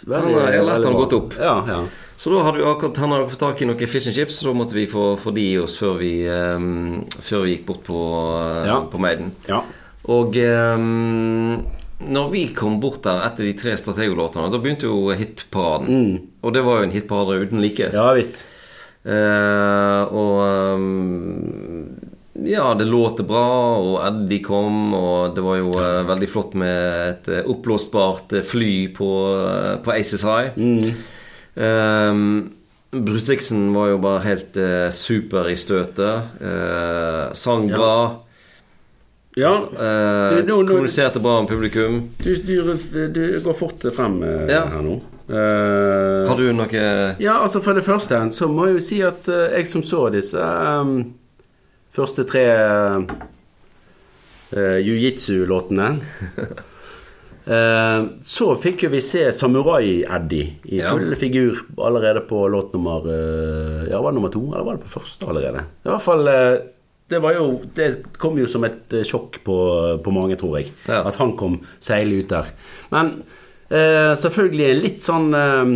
veldig- 0.02 0.18
Han 0.18 0.34
har- 0.34 0.48
jeg 0.50 0.64
har 0.64 0.66
lært 0.72 0.88
han 0.90 0.98
godt 0.98 1.14
opp. 1.20 1.36
Ja, 1.38 1.54
ja. 1.68 1.78
Så 2.18 2.30
da 2.34 2.42
hadde 2.46 2.58
vi 2.58 2.66
akkurat 2.70 2.98
han 3.02 3.10
hadde 3.14 3.28
fått 3.30 3.40
tak 3.42 3.62
i 3.62 3.66
noen 3.70 3.86
fish 3.90 4.06
and 4.10 4.14
chips, 4.18 4.40
så 4.42 4.50
da 4.50 4.56
måtte 4.58 4.74
vi 4.74 4.88
få, 4.90 5.12
få 5.18 5.30
de 5.34 5.46
i 5.52 5.58
oss 5.62 5.76
før 5.78 5.94
vi, 6.02 6.10
eh, 6.26 6.66
før 7.22 7.46
vi 7.46 7.54
gikk 7.54 7.64
bort 7.70 7.84
på, 7.86 8.02
eh, 8.42 8.66
Ja. 8.66 8.80
på 8.90 8.98
Maiden. 8.98 9.30
ja. 9.46 9.62
Og 10.10 10.34
um, 10.34 11.60
når 12.02 12.30
vi 12.32 12.46
kom 12.56 12.80
bort 12.82 13.04
der 13.06 13.22
etter 13.26 13.46
de 13.46 13.52
tre 13.58 13.76
Stratego-låtene, 13.78 14.50
da 14.50 14.58
begynte 14.62 14.88
jo 14.88 15.12
hitparaden. 15.14 16.16
Og 16.42 16.54
det 16.56 16.64
var 16.66 16.80
jo 16.80 16.88
en 16.88 16.96
hitparade 16.96 17.44
uten 17.46 17.62
like. 17.62 17.92
ja 17.94 18.08
visst. 18.16 18.42
Uh, 19.02 20.06
og 20.14 20.36
um, 20.78 22.12
ja, 22.46 22.74
det 22.78 22.84
låter 22.84 23.26
bra, 23.26 23.46
og 23.82 23.96
Eddie 24.06 24.42
kom, 24.44 24.94
og 24.94 25.34
det 25.36 25.44
var 25.44 25.58
jo 25.58 25.74
uh, 25.74 26.02
veldig 26.08 26.28
flott 26.30 26.54
med 26.58 26.78
et 27.08 27.30
uh, 27.32 27.40
oppblåsbart 27.50 28.34
fly 28.48 28.74
på, 28.96 29.10
uh, 29.36 29.74
på 29.82 29.94
Aces 29.94 30.24
High. 30.26 30.54
Ehm, 31.52 32.52
Bruce 32.92 33.28
Dixon 33.28 33.66
var 33.74 33.90
jo 33.90 33.98
bare 34.00 34.22
helt 34.24 34.56
super 34.96 35.50
i 35.50 35.56
støtet. 35.60 36.30
Sang 37.36 37.66
bra. 37.68 37.96
Ja. 38.00 38.31
Eh, 39.72 40.42
Du, 40.42 40.42
nå- 40.46 40.62
nå- 40.62 40.68
kommuniserte 40.68 41.20
bra 41.20 41.38
med 41.40 41.48
publikum. 41.48 42.10
Du, 42.22 42.34
du, 42.36 43.08
du 43.08 43.40
går 43.40 43.54
fort 43.56 43.80
frem 43.96 44.22
eh, 44.22 44.46
Ja. 44.52 44.66
her 44.68 44.82
nå. 44.84 44.98
Eh, 45.32 46.28
Har 46.28 46.36
du 46.36 46.52
noe 46.52 46.82
Ja, 47.22 47.38
altså 47.40 47.62
For 47.62 47.72
det 47.78 47.84
første 47.86 48.18
så 48.34 48.48
må 48.50 48.66
jeg 48.66 48.74
jo 48.74 48.80
si 48.84 48.98
at 49.06 49.28
eh, 49.28 49.54
jeg 49.56 49.66
som 49.70 49.82
så 49.82 50.10
disse 50.12 50.36
eh, 50.36 51.04
første 51.94 52.24
tre 52.28 52.42
uh, 54.52 54.78
jiu-jitsu-låtene 54.82 55.88
eh, 57.46 58.02
Så 58.24 58.50
fikk 58.60 58.84
jo 58.86 58.90
vi 58.92 59.00
se 59.04 59.26
Samurai-Eddie 59.32 60.46
i 60.72 60.80
Ja. 60.82 60.90
full 60.92 61.14
figur 61.16 61.62
allerede 61.78 62.20
på 62.28 62.44
låt 62.52 62.72
nummer 62.74 63.06
eh, 63.08 63.88
Ja, 63.90 64.00
var 64.02 64.12
det 64.12 64.18
nummer 64.20 64.32
to, 64.32 64.44
eller 64.52 64.64
var 64.64 64.76
det 64.76 64.84
på 64.84 64.98
første 65.00 65.26
allerede? 65.28 65.64
I 65.84 65.88
hvert 65.88 66.02
fall 66.04 66.28
eh, 66.28 66.56
det, 67.12 67.20
var 67.22 67.36
jo, 67.36 67.46
det 67.76 67.88
kom 68.18 68.38
jo 68.40 68.48
som 68.50 68.64
et 68.68 68.92
eh, 68.98 69.04
sjokk 69.06 69.38
på, 69.46 69.56
på 70.02 70.14
mange, 70.14 70.36
tror 70.40 70.58
jeg. 70.60 70.72
Ja. 70.88 71.02
At 71.08 71.20
han 71.22 71.36
kom 71.38 71.60
seilende 71.78 72.24
ut 72.24 72.32
der. 72.32 72.50
Men 72.94 73.12
eh, 73.70 74.12
selvfølgelig 74.18 74.70
litt 74.82 75.06
sånn 75.06 75.30
eh, 75.36 75.74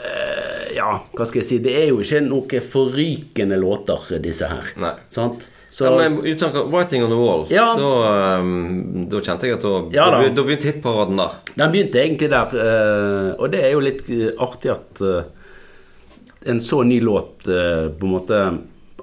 eh, 0.00 0.74
Ja, 0.76 0.92
hva 1.16 1.26
skal 1.26 1.42
jeg 1.42 1.48
si 1.48 1.58
Det 1.64 1.72
er 1.76 1.88
jo 1.90 2.00
ikke 2.04 2.20
noen 2.24 2.62
forrykende 2.72 3.58
låter, 3.60 4.06
disse 4.22 4.48
her. 4.50 4.70
Nei. 4.80 4.94
Sant? 5.12 5.48
Så 5.70 5.84
ja, 5.86 5.90
men 6.00 6.16
uten 6.26 6.50
'Writing 6.66 7.04
on 7.04 7.10
the 7.12 7.18
Wall', 7.18 7.44
Ja. 7.50 7.76
da, 7.78 8.38
um, 8.40 9.04
da 9.06 9.20
kjente 9.22 9.46
jeg 9.46 9.54
at 9.54 9.62
da, 9.62 9.74
Ja, 9.94 10.06
da, 10.10 10.16
da. 10.16 10.22
be- 10.24 10.34
da 10.34 10.42
begynte 10.42 10.66
hitparaden 10.72 11.16
der. 11.20 11.36
Den 11.54 11.70
begynte 11.70 12.00
egentlig 12.02 12.30
der, 12.32 12.56
eh, 12.58 13.28
og 13.38 13.52
det 13.52 13.60
er 13.62 13.70
jo 13.76 13.78
litt 13.84 14.02
artig 14.42 14.72
at 14.72 15.02
en 16.50 16.58
så 16.60 16.82
ny 16.82 16.98
låt 17.00 17.44
på 17.44 18.02
en 18.02 18.10
måte 18.10 18.40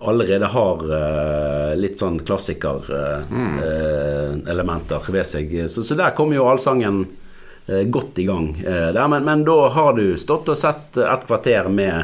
allerede 0.01 0.45
har 0.53 0.77
uh, 0.85 1.75
litt 1.79 1.99
sånn 2.01 2.19
klassikerelementer 2.27 5.01
ved 5.13 5.25
seg. 5.27 5.69
Så, 5.69 5.83
så 5.83 5.95
der 5.97 6.15
kommer 6.17 6.35
jo 6.37 6.47
allsangen 6.49 7.05
uh, 7.69 7.83
godt 7.87 8.19
i 8.19 8.25
gang. 8.27 8.55
eh, 8.63 8.91
der, 8.93 9.07
men, 9.11 9.23
men 9.27 9.43
da 9.47 9.69
har 9.73 9.93
du 9.97 10.17
stått 10.17 10.49
og 10.49 10.57
sett 10.57 10.97
et 10.97 11.25
kvarter 11.27 11.69
med 11.69 12.03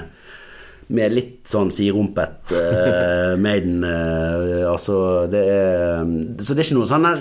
med 0.94 1.14
litt 1.16 1.48
sånn 1.50 1.72
sirumpet 1.74 2.52
uh, 2.54 3.38
Maiden. 3.44 3.84
eh, 3.88 4.70
altså, 4.70 5.26
det 5.32 5.44
er 5.50 6.04
Så 6.44 6.54
det 6.54 6.60
er 6.60 6.64
ikke 6.68 6.80
noe 6.80 6.90
sånn 6.90 7.08
der 7.08 7.18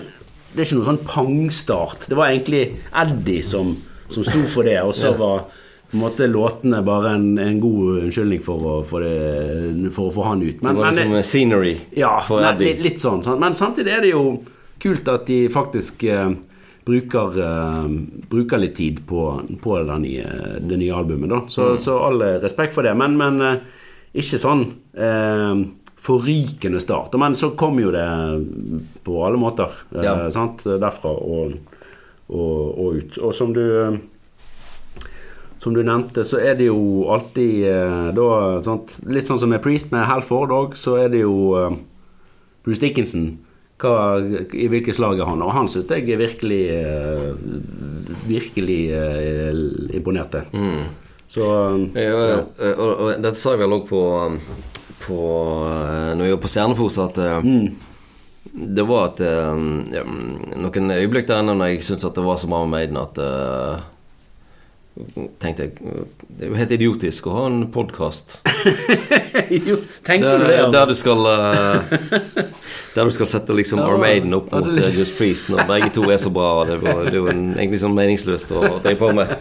Det 0.53 0.59
er 0.59 0.65
ikke 0.67 0.79
noe 0.81 0.91
sånn 0.91 1.07
pangstart. 1.09 2.01
Det 2.11 2.17
var 2.19 2.27
egentlig 2.33 2.65
Eddie 2.91 3.43
som, 3.47 3.67
som 4.13 4.23
sto 4.27 4.41
for 4.53 4.63
det, 4.69 4.81
og 4.85 4.93
så 4.93 5.13
var 5.17 5.39
på 5.93 5.99
en 5.99 6.01
måte 6.07 6.27
låtene 6.27 6.79
bare 6.83 7.11
en, 7.19 7.27
en 7.39 7.59
god 7.61 7.99
unnskyldning 8.07 8.41
for 8.41 8.63
å, 8.65 8.77
for, 8.89 9.05
det, 9.05 9.91
for 9.93 10.09
å 10.09 10.15
få 10.15 10.25
han 10.31 10.41
ut. 10.43 10.57
Det 10.63 10.65
var 10.73 10.79
men 10.89 10.97
liksom 10.97 11.19
scenery 11.29 11.75
ja, 12.01 12.15
for 12.25 12.41
Eddie. 12.49 12.71
litt, 12.73 12.81
litt 12.87 13.05
sånn, 13.05 13.21
sant? 13.27 13.39
Men 13.43 13.53
samtidig 13.55 13.93
er 13.93 14.07
det 14.07 14.15
jo 14.15 14.23
kult 14.81 15.11
at 15.13 15.29
de 15.29 15.37
faktisk 15.53 16.03
eh, 16.09 16.33
bruker, 16.89 17.37
eh, 17.45 17.93
bruker 18.33 18.59
litt 18.65 18.75
tid 18.81 19.03
på, 19.07 19.27
på 19.63 19.77
det, 19.85 19.99
nye, 20.07 20.33
det 20.65 20.81
nye 20.81 20.97
albumet. 20.97 21.29
Da. 21.31 21.43
Så, 21.53 21.69
så 21.77 21.99
all 22.09 22.25
respekt 22.43 22.73
for 22.75 22.89
det. 22.89 22.97
Men, 22.99 23.15
men 23.21 23.45
eh, 23.51 23.61
ikke 24.25 24.41
sånn 24.43 24.65
eh, 24.97 25.61
forrykende 26.03 26.81
start. 26.83 27.15
Men 27.21 27.37
så 27.39 27.53
kom 27.59 27.79
jo 27.85 27.93
det 27.95 28.09
på 29.05 29.21
alle 29.29 29.39
måter. 29.45 29.77
eh, 29.95 30.03
Ja. 30.09 30.17
sant? 30.35 30.65
Derfra 30.65 31.13
og, 31.13 31.53
og, 32.33 32.81
og 32.81 32.97
ut. 32.99 33.21
Og 33.23 33.37
som 33.37 33.53
du 33.55 33.63
eh, 33.63 34.01
som 35.63 35.77
du 35.77 35.83
nevnte, 35.87 36.25
så 36.27 36.41
er 36.43 36.57
det 36.59 36.67
jo 36.67 37.07
alltid 37.15 37.69
eh, 37.71 38.09
da, 38.17 38.29
sant? 38.67 38.97
Litt 39.07 39.29
sånn 39.29 39.39
som 39.39 39.53
med 39.53 39.63
Priest 39.63 39.93
med 39.95 40.09
Halford 40.09 40.51
òg, 40.55 40.75
så 40.79 40.97
er 41.05 41.13
det 41.13 41.23
jo 41.23 41.53
eh, 41.59 41.77
Bruce 42.67 42.83
Dickinson. 42.83 43.29
Hva, 43.83 44.19
I 44.19 44.67
hvilket 44.71 44.95
slag 44.99 45.19
er 45.19 45.27
han? 45.27 45.43
Og 45.43 45.55
han 45.55 45.71
syns 45.71 45.91
jeg 45.91 46.07
er 46.15 46.21
virkelig 46.21 46.61
eh, 46.71 47.31
Virkelig 48.27 48.77
imponert. 49.99 50.37
Mm. 50.55 50.85
Så 51.27 51.47
Ja, 51.97 52.11
ja. 52.11 52.37
Og, 52.77 52.91
og 52.91 53.09
dette 53.25 53.39
sa 53.41 53.57
jeg 53.57 53.63
vel 53.65 53.75
òg 53.75 53.89
på, 53.89 54.03
på 55.07 55.23
eh, 55.67 56.13
Når 56.15 56.29
jeg 56.29 56.37
var 56.37 56.45
på 56.45 56.53
Stjernepose, 56.53 57.09
at 57.11 57.25
mm 57.47 57.89
det 58.53 58.83
var 58.83 59.21
eh, 59.23 59.61
ja, 59.95 60.03
noen 60.05 60.93
øyeblikk 60.93 61.29
der 61.29 61.41
inne 61.41 61.55
når 61.57 61.73
jeg 61.73 61.87
syntes 61.87 62.09
at 62.09 62.19
det 62.19 62.25
var 62.27 62.41
så 62.41 62.51
bra 62.51 62.63
med 62.65 62.75
Maiden 62.75 62.99
at 63.01 63.21
eh, 63.23 63.85
tenkte 65.41 65.65
jeg 65.65 65.73
Det 66.29 66.45
er 66.45 66.51
jo 66.51 66.57
helt 66.59 66.73
idiotisk 66.77 67.27
å 67.31 67.37
ha 67.39 67.45
en 67.49 67.63
podkast 67.73 68.35
jo, 69.69 69.79
tenkte 70.05 70.35
du 70.37 70.45
det? 70.45 70.59
der, 70.75 70.91
du 70.91 70.93
skal 70.99 71.25
eh, 71.31 71.95
Der 72.93 73.09
du 73.09 73.13
skal 73.17 73.31
sette 73.31 73.57
liksom 73.57 73.81
Ja, 73.81 73.87
Armaden 73.89 74.37
opp 74.37 74.51
mot 74.53 74.69
det- 74.69 74.85
eh, 74.91 74.99
Just 74.99 75.17
Priest 75.17 75.49
når 75.49 75.65
begge 75.71 75.89
to 75.97 76.05
er 76.13 76.21
så 76.21 76.29
bra. 76.35 76.51
Det, 76.69 76.77
var, 76.85 77.07
det 77.09 77.15
er 77.15 77.19
jo 77.23 77.27
egentlig 77.33 77.81
sånn 77.81 77.97
meningsløst 77.97 78.53
å 78.53 78.61
drive 78.85 78.99
på 79.01 79.09
med. 79.17 79.33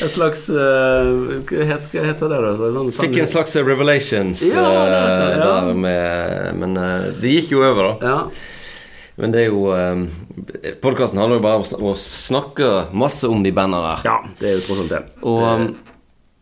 En 0.00 0.10
slags 0.14 0.46
uh, 0.48 1.36
Hva 1.52 1.68
heter, 1.68 2.32
det? 2.32 2.40
da? 2.46 2.72
Sånn, 2.78 2.88
Fikk 2.96 3.20
en 3.20 3.28
slags 3.30 3.54
revelations 3.60 4.46
Ja, 4.54 4.64
ja, 4.64 4.88
ja. 4.88 5.04
eh, 5.04 5.38
der 5.44 5.70
med 5.84 6.60
Men 6.64 6.80
det 7.20 7.36
gikk 7.38 7.52
jo 7.58 7.64
over, 7.68 7.92
da. 8.00 8.24
Ja. 9.14 9.22
Men 9.22 9.30
det 9.34 9.44
er 9.44 9.52
jo 9.52 9.68
eh, 9.70 10.74
Podkasten 10.82 11.18
handler 11.22 11.38
jo 11.38 11.42
bare 11.44 11.62
om 11.78 11.90
å 11.92 11.94
snakke 11.94 12.70
masse 12.92 13.28
om 13.30 13.42
de 13.44 13.52
bandene 13.54 13.82
der. 13.86 14.00
ja, 14.10 14.16
det 14.40 14.48
er 14.48 14.56
jo 14.58 14.64
tross 14.66 14.80
alt 14.84 14.90
det. 14.90 15.02
Og 15.22 15.42
um, 15.46 15.66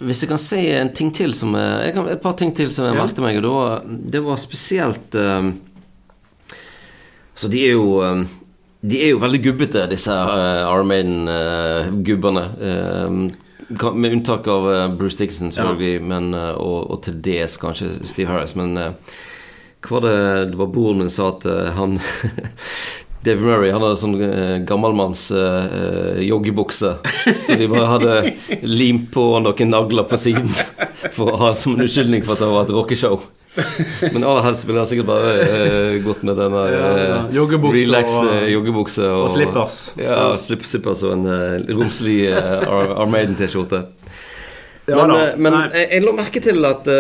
hvis 0.03 0.23
jeg 0.25 0.31
kan 0.33 0.41
si 0.41 0.63
en 0.75 0.89
ting 0.97 1.13
til 1.15 1.35
som 1.37 1.53
jeg, 1.55 1.75
jeg 1.87 1.95
kan, 1.95 2.09
Et 2.11 2.23
par 2.23 2.33
ting 2.41 2.51
til 2.57 2.73
som 2.75 2.89
jeg 2.89 2.97
Ja. 2.97 3.03
merket 3.05 3.21
meg, 3.23 3.37
og 3.37 3.43
det 3.45 3.53
var, 3.53 3.85
det 4.17 4.23
var 4.25 4.41
spesielt 4.41 5.15
um, 5.21 5.53
Så 7.39 7.49
de 7.53 7.61
er 7.69 7.77
jo 7.77 8.01
um, 8.03 8.25
De 8.83 8.99
er 9.05 9.13
jo 9.13 9.21
veldig 9.23 9.43
gubbete, 9.45 9.85
disse 9.93 10.11
uh, 10.11 10.67
Armaden-gubbene. 10.67 12.43
Uh, 12.59 13.29
uh, 13.79 13.93
med 13.95 14.13
unntak 14.17 14.49
av 14.51 14.67
Bruce 14.99 15.17
Dickinson, 15.21 15.53
selvfølgelig, 15.55 16.03
men, 16.03 16.33
uh, 16.35 16.51
og, 16.59 16.91
og 16.91 16.99
til 17.07 17.21
dels 17.23 17.55
kanskje 17.63 17.93
Steve 18.11 18.29
Harris. 18.33 18.57
Men 18.59 18.75
hva 19.83 19.97
var 19.99 20.05
det 20.07 20.17
Det 20.53 20.59
var 20.61 20.69
broren 20.75 20.99
min 21.03 21.11
sa 21.11 21.29
at 21.33 21.47
uh, 21.49 21.71
han 21.77 21.99
Dave 23.23 23.39
Murray 23.39 23.71
han 23.71 23.83
hadde 23.85 23.99
sånn 24.01 24.17
eh, 24.27 24.57
gammelmanns 24.67 25.29
eh, 25.31 26.17
joggebukse. 26.27 26.89
Så 27.47 27.55
de 27.55 27.69
bare 27.71 27.85
hadde 27.93 28.15
limt 28.67 29.13
på 29.15 29.23
noen 29.45 29.71
nagler 29.71 30.09
på 30.11 30.19
siden 30.19 30.49
for 31.15 31.31
å 31.31 31.37
ha 31.45 31.51
som 31.55 31.77
en 31.77 31.85
unnskyldning 31.85 32.25
for 32.27 32.35
at 32.35 32.43
det 32.43 32.49
var 32.51 32.67
et 32.67 32.73
rockeshow. 32.75 33.21
Men 34.11 34.25
aller 34.27 34.43
helst 34.49 34.67
ville 34.67 34.83
han 34.83 34.89
sikkert 34.91 35.07
bare 35.13 35.37
eh, 35.45 36.01
gått 36.03 36.25
med 36.27 36.35
denne 36.41 36.65
Ja, 36.73 36.81
ja. 36.99 37.21
uh, 37.29 37.37
Joggebukse 37.37 37.79
relax 37.85 38.17
og- 38.19 38.31
uh, 38.33 38.49
joggebukse 38.57 39.07
og, 39.13 39.23
og 39.29 39.31
slippers. 39.37 39.77
Ja, 40.03 40.19
slipp, 40.43 40.67
slippers 40.67 41.05
og 41.07 41.15
en 41.21 41.29
eh, 41.31 41.71
romslig 41.79 42.17
eh, 42.33 42.67
Armaden-T-skjorte. 43.05 43.85
Ja 44.91 44.99
men 44.99 45.15
da. 45.15 45.21
eh, 45.29 45.39
men 45.39 45.61
jeg, 45.77 45.87
jeg 45.95 46.05
la 46.09 46.17
merke 46.19 46.43
til 46.43 46.59
at 46.73 46.91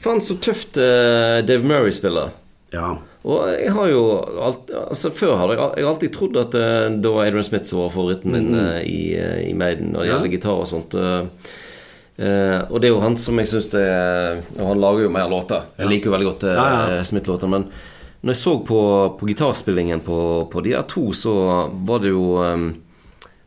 Faen, 0.00 0.20
så 0.24 0.36
tøft 0.40 0.78
uh, 0.80 1.40
Dave 1.44 1.66
Murray 1.66 1.92
spiller. 1.92 2.30
Ja. 2.72 2.94
Og 3.26 3.48
jeg 3.52 3.72
har 3.74 3.88
jo 3.90 4.02
alt, 4.46 4.70
altså 4.72 5.10
Før 5.12 5.34
hadde 5.36 5.56
jeg, 5.58 5.72
jeg 5.82 5.88
alltid 5.90 6.12
trodd 6.14 6.36
at 6.40 6.54
uh, 6.56 6.86
var 7.12 7.26
Adrian 7.26 7.44
Smith 7.44 7.66
som 7.68 7.82
var 7.82 7.90
favoritten 7.92 8.32
min 8.32 8.54
uh, 8.56 8.78
i, 8.80 9.12
i 9.50 9.52
Maiden 9.52 9.90
når 9.92 10.00
det. 10.00 10.08
Ja. 10.08 10.14
gjelder 10.14 10.32
gitar 10.36 10.62
og 10.62 10.68
sånt. 10.70 10.96
og 12.20 12.76
det 12.80 12.88
er 12.88 12.92
jo 12.92 13.00
han 13.00 13.16
som 13.16 13.38
jeg 13.40 13.48
syns 13.48 13.70
det 13.72 13.80
er 13.80 14.42
Og 14.58 14.66
han 14.68 14.80
lager 14.82 15.06
jo 15.06 15.12
mer 15.14 15.28
låter. 15.32 15.62
Jeg 15.80 15.88
liker 15.88 16.10
jo 16.10 16.14
veldig 16.16 16.28
godt 16.28 16.44
uh, 16.48 16.52
Ja, 16.52 16.66
ja. 16.96 17.04
Smith-låtene, 17.08 17.50
Men 17.54 17.68
når 18.20 18.34
jeg 18.34 18.40
så 18.42 18.52
på, 18.68 18.80
på 19.16 19.28
gitarspillingen 19.30 20.02
på, 20.04 20.16
på 20.52 20.60
de 20.64 20.74
der 20.74 20.84
to, 20.88 21.06
så 21.16 21.32
var 21.88 22.02
det 22.02 22.10
jo 22.12 22.24
um, 22.44 22.66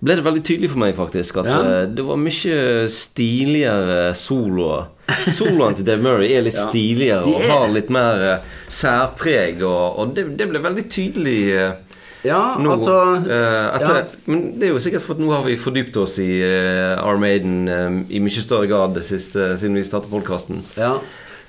ble 0.02 0.16
det 0.18 0.26
veldig 0.26 0.42
tydelig 0.44 0.72
for 0.74 0.82
meg 0.82 0.96
faktisk 0.98 1.38
at 1.44 1.50
Ja. 1.52 1.60
det 1.86 2.02
var 2.08 2.18
mye 2.18 2.88
stiligere 2.90 4.00
soloer. 4.18 4.88
Soloene 5.36 5.76
til 5.76 5.88
Dave 5.88 6.04
Murray 6.04 6.32
er 6.32 6.46
litt 6.46 6.56
Ja. 6.56 6.68
stiligere 6.70 7.28
og 7.28 7.42
har 7.50 7.72
litt 7.74 7.90
mer 7.94 8.22
eh, 8.24 8.54
særpreg, 8.72 9.64
og, 9.64 10.00
og 10.00 10.14
det, 10.16 10.30
det 10.40 10.48
ble 10.50 10.62
veldig 10.64 10.86
tydelig 10.92 11.40
eh, 11.58 11.98
Ja, 12.24 12.56
nå. 12.56 12.72
altså 12.72 12.96
eh, 13.20 13.66
etter, 13.76 14.00
ja. 14.00 14.22
Men 14.32 14.46
det 14.60 14.70
er 14.70 14.72
jo 14.72 14.80
sikkert 14.84 15.04
for 15.04 15.18
at 15.18 15.24
nå 15.26 15.34
har 15.34 15.44
vi 15.44 15.58
fordypt 15.60 16.00
oss 16.00 16.16
i 16.24 16.30
uh, 16.40 16.96
Armaden 17.04 17.68
um, 17.68 18.00
i 18.08 18.22
mye 18.24 18.44
større 18.46 18.70
grad 18.72 18.96
det 18.96 19.04
siste, 19.08 19.52
siden 19.60 19.76
vi 19.76 19.84
startet 19.84 20.14
podkasten. 20.14 20.64
Ja, 20.80 20.96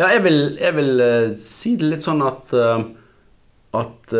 ja 0.00 0.10
jeg 0.16 0.24
vil, 0.26 0.40
jeg 0.58 0.74
vil 0.80 1.04
si 1.38 1.76
det 1.78 1.92
litt 1.94 2.06
sånn 2.06 2.24
at 2.26 2.54
uh, 2.58 2.82
At 3.74 4.14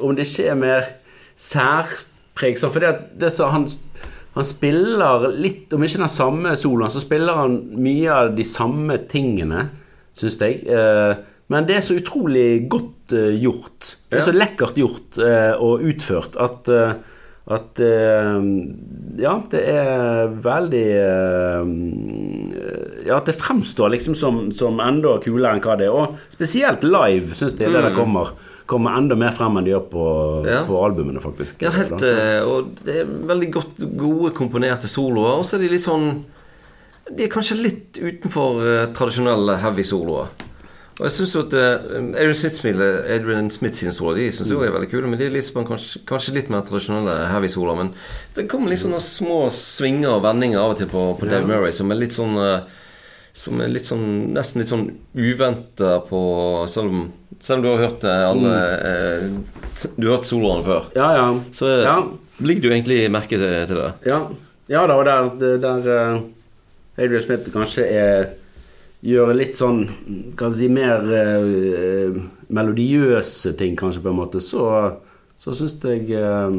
om 0.00 0.14
det 0.16 0.24
ikke 0.28 0.46
er 0.48 0.56
mer 0.56 0.86
særpreg 1.36 2.56
så 2.60 2.70
For 2.72 2.80
det, 2.80 2.92
det 3.20 3.32
som 3.36 3.52
han, 3.52 3.66
han 4.40 4.48
spiller 4.48 5.28
litt 5.36 5.72
Om 5.76 5.84
ikke 5.86 6.02
den 6.02 6.12
samme 6.12 6.56
soloen, 6.58 6.92
så 6.92 7.02
spiller 7.02 7.42
han 7.42 7.58
mye 7.80 8.10
av 8.14 8.32
de 8.36 8.46
samme 8.48 8.96
tingene, 9.10 9.68
syns 10.16 10.38
jeg. 10.40 10.62
Eh, 10.64 11.12
men 11.50 11.66
det 11.66 11.76
er 11.76 11.84
så 11.84 11.96
utrolig 11.98 12.68
godt 12.70 13.14
eh, 13.16 13.36
gjort. 13.42 13.94
Det 14.08 14.20
er 14.20 14.28
så 14.28 14.34
lekkert 14.34 14.78
gjort 14.80 15.18
eh, 15.22 15.54
og 15.58 15.86
utført 15.92 16.38
at 16.40 16.74
at 17.50 17.80
Ja, 19.18 19.32
det 19.50 19.60
er 19.72 20.28
veldig 20.44 20.90
Ja, 23.08 23.16
at 23.16 23.26
det 23.26 23.34
fremstår 23.40 23.90
liksom 23.96 24.14
som, 24.14 24.38
som 24.54 24.78
enda 24.84 25.16
kulere 25.24 25.56
enn 25.56 25.64
hva 25.64 25.74
det 25.80 25.88
er. 25.88 25.96
Og 25.96 26.20
spesielt 26.30 26.84
live 26.86 27.34
syns 27.34 27.56
jeg 27.58 27.72
det 27.72 27.82
der 27.88 27.96
kommer, 27.96 28.36
kommer 28.70 28.96
enda 28.98 29.16
mer 29.18 29.34
frem 29.36 29.58
enn 29.60 29.66
de 29.66 29.72
gjør 29.74 29.86
på, 29.92 30.04
Mm. 30.40 30.46
Ja. 30.48 30.60
på 30.68 30.78
albumene, 30.84 31.20
faktisk. 31.22 31.62
Ja, 31.66 31.70
helt, 31.74 32.02
eh, 32.06 32.40
og 32.46 32.76
det 32.86 33.00
er 33.02 33.08
veldig 33.28 33.48
godt, 33.52 33.80
gode 33.98 34.30
komponerte 34.36 34.88
soloer. 34.88 35.38
Og 35.40 35.44
så 35.44 35.58
er 35.58 35.66
de 35.66 35.72
litt 35.74 35.86
sånn 35.86 36.24
De 37.10 37.24
er 37.24 37.28
kanskje 37.32 37.56
litt 37.58 37.98
utenfor 37.98 38.60
uh, 38.62 38.86
tradisjonelle 38.94 39.56
heavy 39.58 39.82
soloer. 39.82 40.28
Og 41.00 41.06
jeg 41.08 41.14
synes 41.16 41.32
jo 41.34 41.40
at 41.42 41.54
eh, 41.58 41.96
Adrian 42.20 42.34
Smith, 42.52 42.78
Adrian 43.16 43.48
Smith 43.50 43.74
sine 43.80 43.90
soloer 43.96 44.20
De 44.20 44.26
synes 44.30 44.50
jeg 44.52 44.68
er 44.68 44.74
veldig 44.76 44.90
kule, 44.92 45.08
men 45.10 45.18
de 45.18 45.26
er 45.26 45.32
litt, 45.34 45.48
kanskje, 45.54 46.04
kanskje 46.06 46.34
litt 46.36 46.50
mer 46.52 46.60
tradisjonelle 46.68 47.16
heavy 47.32 47.48
soloer. 47.50 47.80
Men 47.80 47.90
det 48.36 48.44
kommer 48.52 48.70
litt 48.70 48.82
sånne 48.84 49.00
små 49.02 49.40
svinger 49.50 50.12
og 50.18 50.22
vendinger 50.28 50.60
av 50.62 50.76
og 50.76 50.78
til 50.78 50.86
på, 50.92 51.06
på 51.18 51.26
Dave 51.26 51.48
Murray 51.50 51.72
som 51.74 51.90
er 51.90 51.98
litt 51.98 52.14
sånn 52.14 52.36
som 53.32 53.60
er 53.62 53.70
litt 53.70 53.86
sånn 53.86 54.06
nesten 54.34 54.60
litt 54.62 54.70
sånn 54.70 54.86
uventa 55.14 56.00
på 56.06 56.20
Selv 56.70 56.90
om, 56.94 57.04
selv 57.40 57.58
om 57.58 57.64
du 57.64 57.68
har 57.72 57.82
hørt 57.86 58.04
eh, 58.04 58.24
alle 58.28 58.54
eh, 58.90 59.24
Du 59.96 60.06
har 60.08 60.16
hørt 60.18 60.28
soloene 60.28 60.64
før. 60.66 60.90
Ja, 60.96 61.08
ja. 61.16 61.26
Så 61.56 61.70
ja, 61.84 61.96
ligger 62.44 62.66
du 62.68 62.74
egentlig 62.74 62.98
merke 63.12 63.38
til, 63.40 63.54
til 63.70 63.80
det. 63.80 63.90
ja. 64.08 64.20
ja 64.70 64.82
da, 64.86 64.96
og 65.00 65.04
der, 65.08 65.56
der 65.62 65.88
uh, 65.88 66.20
Adrian 67.00 67.24
Smith 67.24 67.50
kanskje 67.54 67.86
er 67.90 68.28
Gjør 69.00 69.30
litt 69.32 69.56
sånn 69.56 69.86
Kan 70.36 70.52
si 70.52 70.66
mer 70.68 71.00
uh, 71.08 72.18
melodiøse 72.52 73.54
ting, 73.56 73.76
kanskje, 73.78 74.02
på 74.04 74.10
en 74.12 74.18
måte, 74.18 74.40
så, 74.44 74.66
så 75.38 75.54
syns 75.54 75.76
jeg 75.86 76.08
eh, 76.18 76.56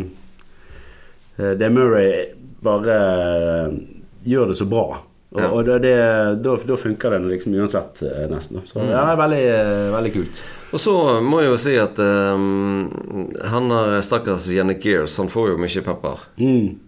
eh, 1.38 1.52
det 1.60 1.68
Murray 1.76 2.30
bare 2.64 2.96
eh, 2.96 3.74
gjør 4.24 4.54
det 4.54 4.56
så 4.62 4.68
bra. 4.72 4.86
Og, 5.32 5.40
Ja. 5.42 5.50
og 5.52 5.66
det, 5.68 5.78
det, 5.84 5.94
da, 6.44 6.56
da 6.68 6.78
funker 6.80 7.14
det 7.18 7.20
liksom 7.34 7.54
uansett, 7.60 8.02
eh, 8.08 8.24
nesten. 8.32 8.64
Så 8.68 8.80
ja, 8.80 9.04
det 9.04 9.14
er 9.18 9.20
veldig, 9.20 9.42
eh, 9.52 9.92
veldig 9.98 10.14
kult. 10.16 10.42
Og 10.72 10.80
så 10.80 10.94
må 11.26 11.42
jeg 11.42 11.52
jo 11.52 11.58
si 11.60 11.74
at 11.80 11.98
um, 12.00 12.86
han 13.52 13.74
stakkars 14.06 14.48
Jenny 14.52 14.78
Gears, 14.80 15.18
han 15.20 15.30
får 15.32 15.52
jo 15.52 15.58
mye 15.60 15.84
pepper. 15.84 16.24
Mm. 16.40 16.80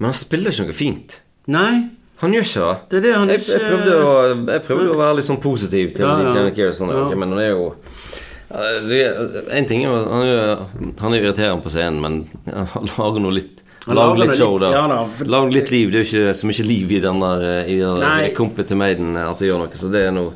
Men 0.00 0.08
han 0.10 0.16
spiller 0.16 0.52
ikke 0.52 0.68
noe 0.70 0.76
fint. 0.76 1.18
Nei, 1.50 1.88
Han 2.20 2.34
gjør 2.36 2.44
ikke 2.44 2.64
det. 2.68 2.76
det 2.92 3.00
det 3.06 3.12
han 3.16 3.30
Jeg, 3.32 3.40
ikke 3.40 3.54
jeg, 3.56 3.68
prøvde 3.70 3.94
å, 4.04 4.10
jeg 4.52 4.62
prøvde 4.66 4.90
å 4.92 4.98
være 5.00 5.16
litt 5.18 5.26
sånn 5.26 5.40
positiv 5.40 5.94
til 5.96 6.04
Ja, 6.04 6.18
ja. 6.20 6.32
Jenny 6.36 6.52
Gears, 6.56 6.76
sånn, 6.76 6.92
Ja. 6.92 7.06
men 7.16 7.32
han 7.32 7.40
er 7.40 7.48
jo 7.54 7.70
ja, 8.50 9.10
En 9.56 9.68
ting 9.70 9.86
er 9.86 9.88
jo 9.88 10.02
Han 10.10 10.26
er, 11.14 11.16
er 11.16 11.24
irriterende 11.24 11.64
på 11.64 11.72
scenen, 11.72 12.00
men 12.04 12.18
han 12.74 12.90
lager 12.98 13.24
noe 13.24 13.36
litt 13.38 13.64
Lag 13.88 14.18
litt 14.20 14.34
show, 14.36 14.58
da. 14.60 14.70
ja 14.74 14.82
da, 14.90 14.98
for- 15.08 15.24
Lag 15.32 15.52
litt 15.54 15.70
liv. 15.72 15.90
Det 15.90 16.00
er 16.00 16.04
jo 16.04 16.08
ikke 16.10 16.34
så 16.36 16.46
mye 16.50 16.66
liv 16.68 16.90
i 16.92 17.00
den 17.00 17.20
der 17.22 17.44
I 17.64 17.78
den 17.80 18.00
der 18.02 18.34
kompet 18.36 18.68
til 18.68 18.76
Maiden 18.76 19.16
at 19.16 19.38
det 19.40 19.48
gjør 19.48 19.62
noe. 19.64 19.72
Så 19.80 19.88
det 19.92 20.02
er 20.08 20.12
noe 20.12 20.34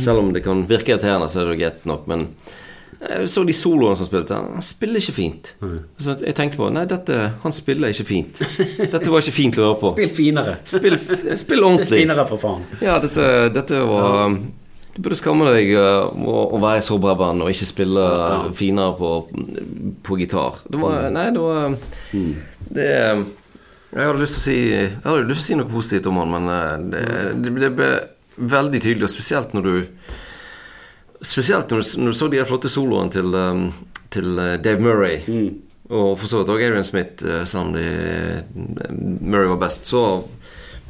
Selv 0.00 0.18
om 0.22 0.32
det 0.32 0.42
kan 0.46 0.64
virke 0.66 0.94
irriterende, 0.96 1.28
så 1.28 1.42
er 1.44 1.50
det 1.52 1.58
greit 1.60 1.84
nok. 1.86 2.06
Men 2.08 2.28
Jeg 2.98 3.28
så 3.30 3.44
de 3.46 3.52
soloene 3.54 3.94
som 3.94 4.06
spilte. 4.08 4.34
Han 4.34 4.62
spiller 4.64 4.98
ikke 4.98 5.12
fint. 5.14 5.52
Så 6.00 6.16
jeg 6.24 6.34
tenkte 6.34 6.56
på 6.58 6.70
Nei, 6.74 6.86
dette, 6.90 7.18
han 7.44 7.52
spiller 7.54 7.92
ikke 7.92 8.06
fint. 8.08 8.40
Dette 8.78 9.04
var 9.12 9.20
ikke 9.22 9.36
fint 9.36 9.58
å 9.60 9.68
høre 9.68 9.76
på. 9.84 9.92
Spill 9.98 10.14
finere. 10.16 10.56
Spill, 10.66 10.96
spill 11.38 11.62
ordentlig. 11.68 12.00
Finere, 12.02 12.24
for 12.26 12.40
faen. 12.42 12.64
Ja, 12.82 12.96
dette, 13.04 13.28
dette 13.54 13.84
var 13.86 14.34
Du 14.98 15.04
burde 15.06 15.14
skamme 15.14 15.46
deg 15.46 15.68
uh, 15.78 16.08
å, 16.10 16.38
å 16.56 16.58
være 16.58 16.82
så 16.82 16.96
bra 16.98 17.12
band 17.14 17.44
og 17.44 17.52
ikke 17.52 17.68
spille 17.68 18.02
ja. 18.02 18.38
finere 18.58 18.96
på, 18.98 19.10
på 20.02 20.18
gitar. 20.18 20.58
Det 20.66 20.80
var 20.82 21.06
Nei, 21.14 21.28
det 21.36 21.44
var 21.44 21.76
Det 22.66 22.88
Jeg 22.88 24.08
hadde 24.08 24.18
lyst 24.18 24.34
til 24.34 24.40
å 24.40 24.42
si 24.42 24.56
Jeg 24.72 24.90
hadde 25.04 25.28
lyst 25.28 25.38
til 25.38 25.44
å 25.44 25.46
si 25.46 25.60
noe 25.60 25.70
positivt 25.70 26.10
om 26.10 26.18
han, 26.18 26.34
men 26.34 26.50
uh, 26.50 26.74
det, 26.90 27.04
det, 27.46 27.54
det 27.62 27.70
ble 27.78 27.92
veldig 28.38 28.82
tydelig, 28.82 29.06
og 29.06 29.14
spesielt 29.14 29.54
når 29.54 29.68
du 29.68 29.72
Spesielt 31.22 31.70
når 31.70 31.78
du, 31.78 31.94
når 32.02 32.10
du 32.10 32.18
så 32.18 32.32
de 32.34 32.44
flotte 32.50 32.70
soloene 32.70 33.14
til, 33.14 33.30
um, 33.38 33.64
til 34.14 34.34
Dave 34.62 34.82
Murray. 34.82 35.22
Og 35.94 36.12
for 36.18 36.26
så 36.30 36.42
vidt 36.42 36.50
òg 36.54 36.62
Arian 36.62 36.86
Smith, 36.86 37.22
selv 37.46 37.70
om 37.70 37.74
Murray 39.22 39.50
var 39.50 39.62
best, 39.62 39.86
så 39.90 40.02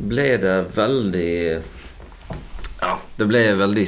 ble 0.01 0.31
det 0.43 0.57
veldig 0.77 1.33
det 3.19 3.27
ble 3.29 3.43
veldig 3.59 3.87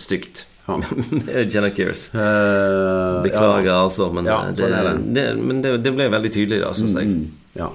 stygt. 0.00 0.46
Ja. 0.66 0.80
Jenna 1.52 1.70
Kears. 1.70 2.08
Eh, 2.14 3.22
Beklager, 3.22 3.70
ja. 3.70 3.82
altså, 3.86 4.10
men, 4.12 4.26
Ja, 4.26 4.40
det, 4.50 4.58
sånn 4.60 4.74
er 4.74 4.90
det, 4.90 4.96
det. 5.14 5.26
men 5.38 5.62
det, 5.64 5.76
det 5.84 5.94
ble 5.94 6.08
veldig 6.12 6.32
tydelig, 6.34 6.62
da, 6.64 6.72
syns 6.76 6.96
jeg. 6.98 7.12
Mm, 7.12 7.54
ja. 7.60 7.70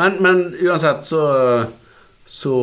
Men, 0.00 0.16
men 0.24 0.42
uansett 0.64 1.06
så 1.08 1.26
så 2.30 2.54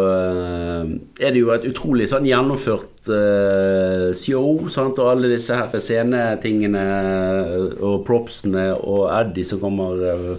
uh, 0.00 0.86
er 1.20 1.34
det 1.34 1.40
jo 1.42 1.50
et 1.52 1.66
utrolig 1.68 2.06
sånn 2.08 2.24
gjennomført 2.24 3.10
uh, 3.12 4.08
show, 4.16 4.62
sant? 4.72 4.96
og 4.96 5.10
alle 5.10 5.34
disse 5.34 5.52
her 5.52 5.68
scenetingene 5.76 6.84
og 7.76 7.98
propsene 8.08 8.70
og 8.72 9.10
Eddie 9.12 9.44
som 9.44 9.60
kommer 9.60 10.00
eh, 10.08 10.32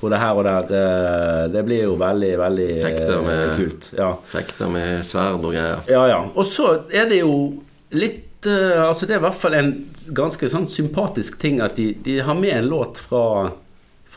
både 0.00 0.18
her 0.20 0.38
og 0.38 0.44
der. 0.44 0.72
eh, 0.80 1.44
det 1.52 1.64
blir 1.64 1.84
jo 1.84 1.94
veldig, 2.00 2.32
veldig 2.38 2.68
eh, 2.76 2.82
Fekter 2.84 3.22
med- 3.22 3.56
kult. 3.56 3.92
Ja. 3.98 4.10
Fekter 4.26 4.68
med 4.72 5.04
sverd 5.04 5.44
og 5.44 5.52
greier. 5.52 5.80
Ja, 5.88 6.06
ja. 6.08 6.20
Og 6.34 6.44
så 6.48 6.82
er 6.92 7.08
det 7.08 7.20
jo 7.20 7.62
litt 7.90 8.46
eh, 8.46 8.80
Altså 8.80 9.06
Det 9.06 9.14
er 9.16 9.18
i 9.20 9.26
hvert 9.26 9.40
fall 9.40 9.54
en 9.54 9.72
ganske 10.16 10.48
sånn 10.48 10.68
sympatisk 10.70 11.38
ting 11.40 11.60
at 11.60 11.76
de, 11.76 11.92
de 12.04 12.20
har 12.24 12.34
med 12.34 12.56
en 12.56 12.70
låt 12.70 12.98
fra 12.98 13.50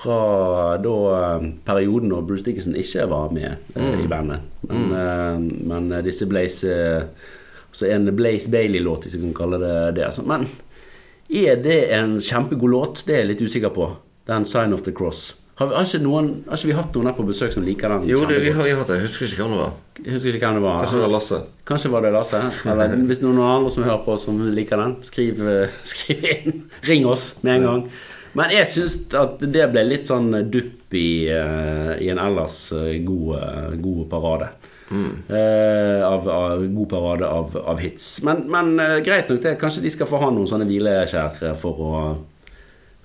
fra 0.04 0.78
da 0.84 0.96
eh, 1.38 1.46
perioden 1.66 2.10
når 2.12 2.26
Bruce 2.28 2.44
Dickinson 2.44 2.76
ikke 2.76 3.06
var 3.12 3.30
med 3.32 3.56
mm. 3.76 4.02
i 4.04 4.08
bandet. 4.12 4.40
Men, 4.68 4.90
eh, 4.92 5.38
men 5.70 5.92
eh, 5.92 6.04
disse 6.04 6.28
Blaze 6.28 6.74
eh, 6.74 7.30
Altså 7.74 7.88
en 7.90 8.06
Blaze 8.16 8.52
Bailey-låt, 8.54 9.08
hvis 9.08 9.16
vi 9.18 9.24
kan 9.24 9.34
kalle 9.34 9.58
det 9.58 9.96
det. 9.98 10.04
Altså. 10.06 10.22
Men 10.30 10.44
er 11.34 11.56
det 11.64 11.80
en 11.98 12.20
kjempegod 12.22 12.70
låt? 12.70 13.00
Det 13.08 13.16
er 13.16 13.24
jeg 13.24 13.30
litt 13.32 13.42
usikker 13.42 13.72
på. 13.74 13.88
Den 14.30 14.46
'Sign 14.46 14.74
of 14.74 14.84
the 14.86 14.92
Cross'. 14.94 15.34
Har, 15.60 15.68
vi- 15.70 15.76
har, 15.78 15.84
ikke 15.86 16.00
noen, 16.02 16.30
har 16.50 16.58
ikke 16.58 16.70
vi 16.72 16.76
hatt 16.80 16.96
noen 16.98 17.06
her 17.12 17.14
på 17.18 17.26
besøk 17.28 17.52
som 17.54 17.64
liker 17.68 17.92
den? 17.94 18.08
Jo, 18.10 18.24
det, 18.26 18.40
vi 18.42 18.50
har 18.56 18.64
vi 18.66 18.72
hatt 18.74 18.88
det. 18.90 18.96
Jeg 19.02 19.06
husker 19.10 19.28
ikke 19.30 19.44
hvem 19.44 19.52
det 19.54 19.60
var. 19.62 19.74
Jeg 20.00 20.14
husker 20.16 20.34
ikke 20.40 20.48
hvem 20.48 20.58
det 20.58 20.64
var. 20.66 20.80
Kanskje 20.82 20.98
det 20.98 21.04
var 21.06 21.14
Lasse. 21.14 21.40
Kanskje 21.70 21.92
var 21.94 22.02
det 22.08 22.12
Lasse. 22.16 22.42
Eller 22.74 22.96
hvis 23.12 23.22
noen 23.22 23.42
andre 23.46 23.70
som 23.76 23.86
hører 23.86 24.02
på 24.08 24.18
som 24.18 24.42
liker 24.58 24.82
den, 24.82 24.96
skriv, 25.06 25.44
eh, 25.54 25.78
skriv 25.94 26.26
inn. 26.32 26.58
Ring 26.90 27.06
oss 27.06 27.28
med 27.46 27.60
en 27.60 27.68
gang. 27.70 27.86
Men 28.34 28.50
jeg 28.50 28.66
syns 28.66 28.96
at 29.14 29.44
det 29.46 29.68
ble 29.70 29.84
litt 29.86 30.10
sånn 30.10 30.32
dupp 30.50 30.96
i, 30.98 31.08
eh, 31.30 31.92
i 32.02 32.10
en 32.10 32.18
ellers 32.24 32.64
eh, 32.74 32.96
god, 33.06 33.36
eh, 33.38 33.72
god 33.84 34.08
parade. 34.10 34.50
Eh, 34.94 36.02
av, 36.06 36.26
av, 36.30 36.66
god 36.74 36.90
parade 36.90 37.30
av, 37.30 37.54
av 37.62 37.80
hits. 37.82 38.24
Men, 38.26 38.44
men 38.50 38.74
eh, 38.82 38.98
greit 39.06 39.30
nok 39.30 39.40
det. 39.46 39.54
Kanskje 39.62 39.82
de 39.86 39.94
skal 39.94 40.10
få 40.10 40.20
ha 40.22 40.34
noen 40.34 40.50
sånne 40.50 40.66
hvileskjær 40.70 41.40
eh, 41.52 41.56
for 41.62 41.82
å 41.82 41.94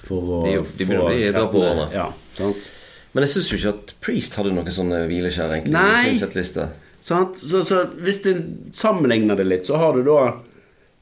for 0.04 0.20
å 0.38 0.42
De- 0.44 0.52
de 0.56 0.62
få 0.64 0.76
begynner 0.78 1.02
å 1.02 1.08
bli 1.08 1.32
kreftene- 1.32 1.92
Ja, 1.92 2.12
sant? 2.34 2.68
Men 3.14 3.24
jeg 3.24 3.30
syns 3.32 3.50
jo 3.50 3.56
ikke 3.58 3.74
at 3.74 3.94
Priest 4.04 4.34
hadde 4.36 4.52
noen 4.52 4.66
sånne 4.70 5.06
hvileskjær, 5.08 5.50
egentlig. 5.56 5.72
Nei. 5.72 6.02
i 6.02 6.16
sin 6.16 6.18
settliste. 6.28 6.68
Sant? 7.00 7.36
Så, 7.36 7.62
så 7.64 7.86
hvis 8.02 8.22
du 8.22 8.42
sammenligner 8.72 9.36
det 9.36 9.46
litt, 9.46 9.64
så 9.66 9.78
har 9.80 9.92
du 9.96 10.02
da 10.04 10.34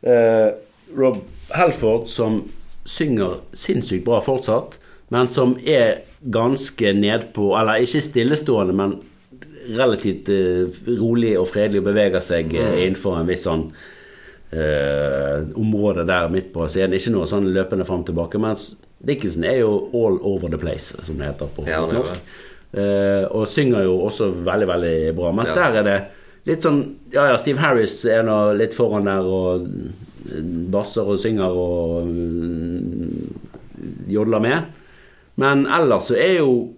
eh, 0.06 0.52
Rob 0.96 1.22
Helford 1.52 2.06
som 2.08 2.44
synger 2.86 3.40
sinnssykt 3.52 4.04
bra 4.04 4.20
fortsatt, 4.22 4.76
men 5.10 5.26
som 5.26 5.56
er 5.66 6.02
ganske 6.30 6.92
nedpå 6.94 7.52
Eller 7.58 7.82
ikke 7.84 8.00
stillestående, 8.02 8.74
men 8.74 8.96
relativt 9.76 10.28
eh, 10.30 10.70
rolig 10.98 11.34
og 11.38 11.48
fredelig 11.50 11.80
og 11.82 11.88
beveger 11.90 12.20
seg 12.22 12.54
eh, 12.54 12.84
innenfor 12.86 13.18
en 13.20 13.26
viss 13.26 13.42
sånn 13.48 13.72
eh, 14.52 15.42
område 15.58 16.04
der 16.06 16.28
midt 16.30 16.52
på 16.54 16.66
scenen. 16.70 16.94
Ikke 16.98 17.12
noe 17.14 17.26
sånn 17.26 17.48
løpende 17.54 17.86
fram 17.88 18.04
og 18.04 18.06
tilbake. 18.10 18.38
Mens 18.42 18.74
Dickinson 19.04 19.44
er 19.44 19.58
jo 19.60 19.72
all 19.94 20.18
over 20.22 20.48
the 20.48 20.58
place, 20.58 20.94
som 21.04 21.18
det 21.18 21.26
heter 21.32 21.50
på 21.56 21.66
Ja, 21.68 21.82
er 21.84 21.92
norsk. 21.98 22.22
Uh, 22.76 23.24
og 23.36 23.46
synger 23.48 23.84
jo 23.86 23.98
også 24.08 24.30
veldig, 24.44 24.66
veldig 24.68 24.94
bra. 25.16 25.30
Mens 25.32 25.48
Ja. 25.48 25.54
der 25.54 25.76
er 25.80 25.82
det 25.86 25.98
litt 26.46 26.62
sånn 26.62 26.80
Ja, 27.12 27.28
ja, 27.30 27.36
Steve 27.38 27.58
Harris 27.62 28.04
er 28.04 28.22
nå 28.26 28.54
litt 28.58 28.74
foran 28.74 29.04
der 29.08 29.22
og 29.24 29.62
mm, 29.62 30.66
basser 30.74 31.06
og 31.06 31.18
synger 31.22 31.54
og 31.56 32.06
mm, 32.06 33.36
jodler 34.08 34.40
med. 34.42 34.62
Men 35.36 35.66
ellers 35.66 36.08
så 36.10 36.16
er 36.18 36.38
jo 36.40 36.72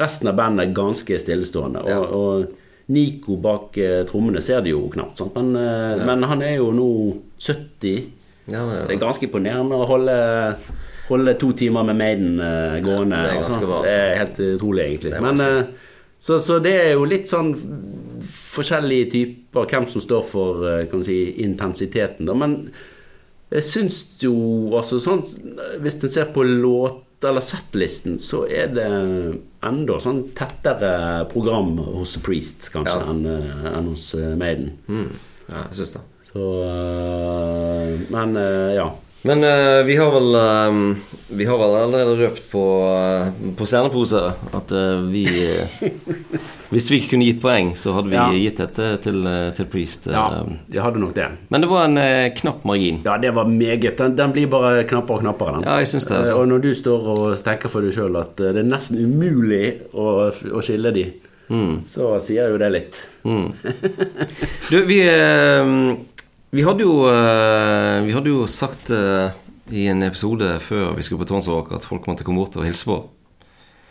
resten 0.00 0.28
av 0.28 0.36
bandet 0.36 0.74
ganske 0.74 1.18
stillestående. 1.20 1.82
Og, 1.84 1.88
Ja. 1.88 1.98
og 2.00 2.46
Nico 2.88 3.36
bak 3.40 3.78
eh, 3.78 4.02
trommene 4.04 4.42
ser 4.42 4.60
det 4.64 4.70
jo 4.74 4.88
knapt, 4.92 5.16
sant? 5.20 5.34
Men, 5.36 5.54
ja. 5.54 6.04
men 6.04 6.22
han 6.28 6.42
er 6.42 6.56
jo 6.58 6.72
nå 6.72 6.88
70. 7.38 8.10
Ja, 8.50 8.64
det, 8.66 8.88
Det 8.88 8.96
er 8.96 9.00
ganske 9.06 9.24
imponerende 9.24 9.78
å 9.78 9.86
holde, 9.88 10.16
holde 11.08 11.34
to 11.40 11.52
timer 11.52 11.86
med 11.90 11.96
Maiden 12.00 12.40
uh, 12.40 12.78
gående. 12.84 13.16
Ja, 13.16 13.22
det 13.22 13.30
er 13.34 13.40
ganske 13.42 13.58
sånn. 13.58 13.66
bra, 13.68 13.80
altså. 13.82 13.98
Det 13.98 14.08
er 14.08 14.18
helt 14.22 14.40
utrolig, 14.56 14.84
egentlig. 14.88 15.20
Men, 15.24 15.40
uh, 15.40 15.58
eh, 15.58 16.00
så, 16.24 16.38
så 16.40 16.58
det 16.64 16.74
er 16.80 16.90
jo 16.94 17.06
litt 17.08 17.28
sånn 17.28 17.52
forskjellige 18.24 19.10
typer 19.12 19.68
hvem 19.68 19.88
som 19.92 20.04
står 20.04 20.26
for 20.28 20.64
uh, 20.64 20.82
kan 20.90 21.04
si, 21.04 21.18
intensiteten. 21.44 22.28
Da. 22.30 22.36
Men 22.38 22.58
jeg 23.52 23.66
syns 23.66 23.98
jo 24.24 24.34
altså 24.74 24.98
sånn 25.02 25.20
Hvis 25.84 26.00
en 26.02 26.10
ser 26.10 26.30
på 26.34 26.42
låt- 26.42 27.02
eller 27.24 27.40
settlisten, 27.40 28.18
så 28.20 28.42
er 28.50 28.72
det 28.74 28.86
enda 29.64 29.94
sånn 30.02 30.18
tettere 30.36 31.24
program 31.30 31.78
hos 31.78 32.18
Priest, 32.24 32.70
kanskje, 32.72 32.98
Ja. 32.98 33.10
enn 33.12 33.26
en 33.76 33.88
hos 33.88 34.14
eh, 34.14 34.34
Maiden. 34.36 34.72
mm, 34.86 35.10
ja, 35.48 35.62
jeg 35.70 35.78
syns 35.78 35.92
det. 35.92 36.02
Så 36.32 36.42
eh, 36.64 38.00
Men 38.10 38.36
eh, 38.36 38.74
ja. 38.74 38.90
Men 39.24 39.40
uh, 39.44 39.80
vi 39.88 39.94
har 39.96 40.10
vel 40.12 40.34
um, 40.36 40.80
Vi 41.32 41.46
har 41.48 41.56
vel 41.56 41.74
allerede 41.80 42.16
røpt 42.18 42.42
på, 42.52 42.64
uh, 42.84 43.30
på 43.56 43.64
sceneposer 43.66 44.34
at 44.52 44.74
uh, 44.76 45.00
vi 45.08 45.22
Hvis 46.74 46.90
vi 46.92 46.98
kunne 47.08 47.24
gitt 47.28 47.40
poeng, 47.40 47.70
så 47.78 47.94
hadde 47.96 48.10
vi 48.10 48.16
Ja. 48.18 48.26
gitt 48.34 48.58
dette 48.60 48.86
til, 49.04 49.24
til 49.54 49.66
Priest. 49.70 50.08
ja, 50.10 50.24
jeg 50.72 50.82
hadde 50.82 50.98
nok 50.98 51.12
det. 51.14 51.28
Men 51.52 51.62
det 51.62 51.68
var 51.70 51.84
en 51.86 51.98
knapp 52.34 52.64
margin. 52.66 52.98
Ja, 53.04 53.14
det 53.22 53.30
var 53.36 53.46
meget. 53.46 53.94
Den, 54.00 54.16
den 54.18 54.32
blir 54.34 54.48
bare 54.50 54.82
knappere 54.90 55.20
og 55.20 55.22
knappere, 55.22 55.52
den. 55.60 55.68
Ja, 55.68 55.76
jeg 55.84 55.88
synes 55.92 56.08
det. 56.10 56.16
Altså. 56.24 56.40
Og 56.40 56.48
når 56.50 56.64
du 56.64 56.72
står 56.74 57.06
og 57.14 57.36
tenker 57.46 57.70
for 57.70 57.84
deg 57.84 57.94
sjøl 57.94 58.18
at 58.18 58.34
det 58.40 58.56
er 58.64 58.66
nesten 58.66 58.98
umulig 58.98 59.68
å, 59.94 60.08
å 60.32 60.64
skille 60.66 60.90
de, 60.96 61.04
så 61.86 62.10
sier 62.24 62.50
jo 62.50 62.58
det 62.58 62.72
litt. 62.74 62.98
Mm. 63.22 63.52
Du, 64.72 64.80
vi 64.88 64.98
Vi 66.54 66.62
hadde 66.62 66.84
jo 66.86 67.00
eh, 67.10 68.04
Vi 68.06 68.14
hadde 68.14 68.30
jo 68.30 68.44
sagt 68.50 68.92
eh, 68.94 69.34
i 69.74 69.88
en 69.90 70.04
episode 70.06 70.58
før 70.62 70.92
vi 70.94 71.02
skulle 71.02 71.24
på 71.24 71.30
Tonsvåg 71.32 71.72
at 71.74 71.86
folk 71.88 72.06
måtte 72.06 72.26
komme 72.26 72.42
bort 72.42 72.56
og 72.60 72.66
hilse 72.66 72.84
på. 72.84 72.98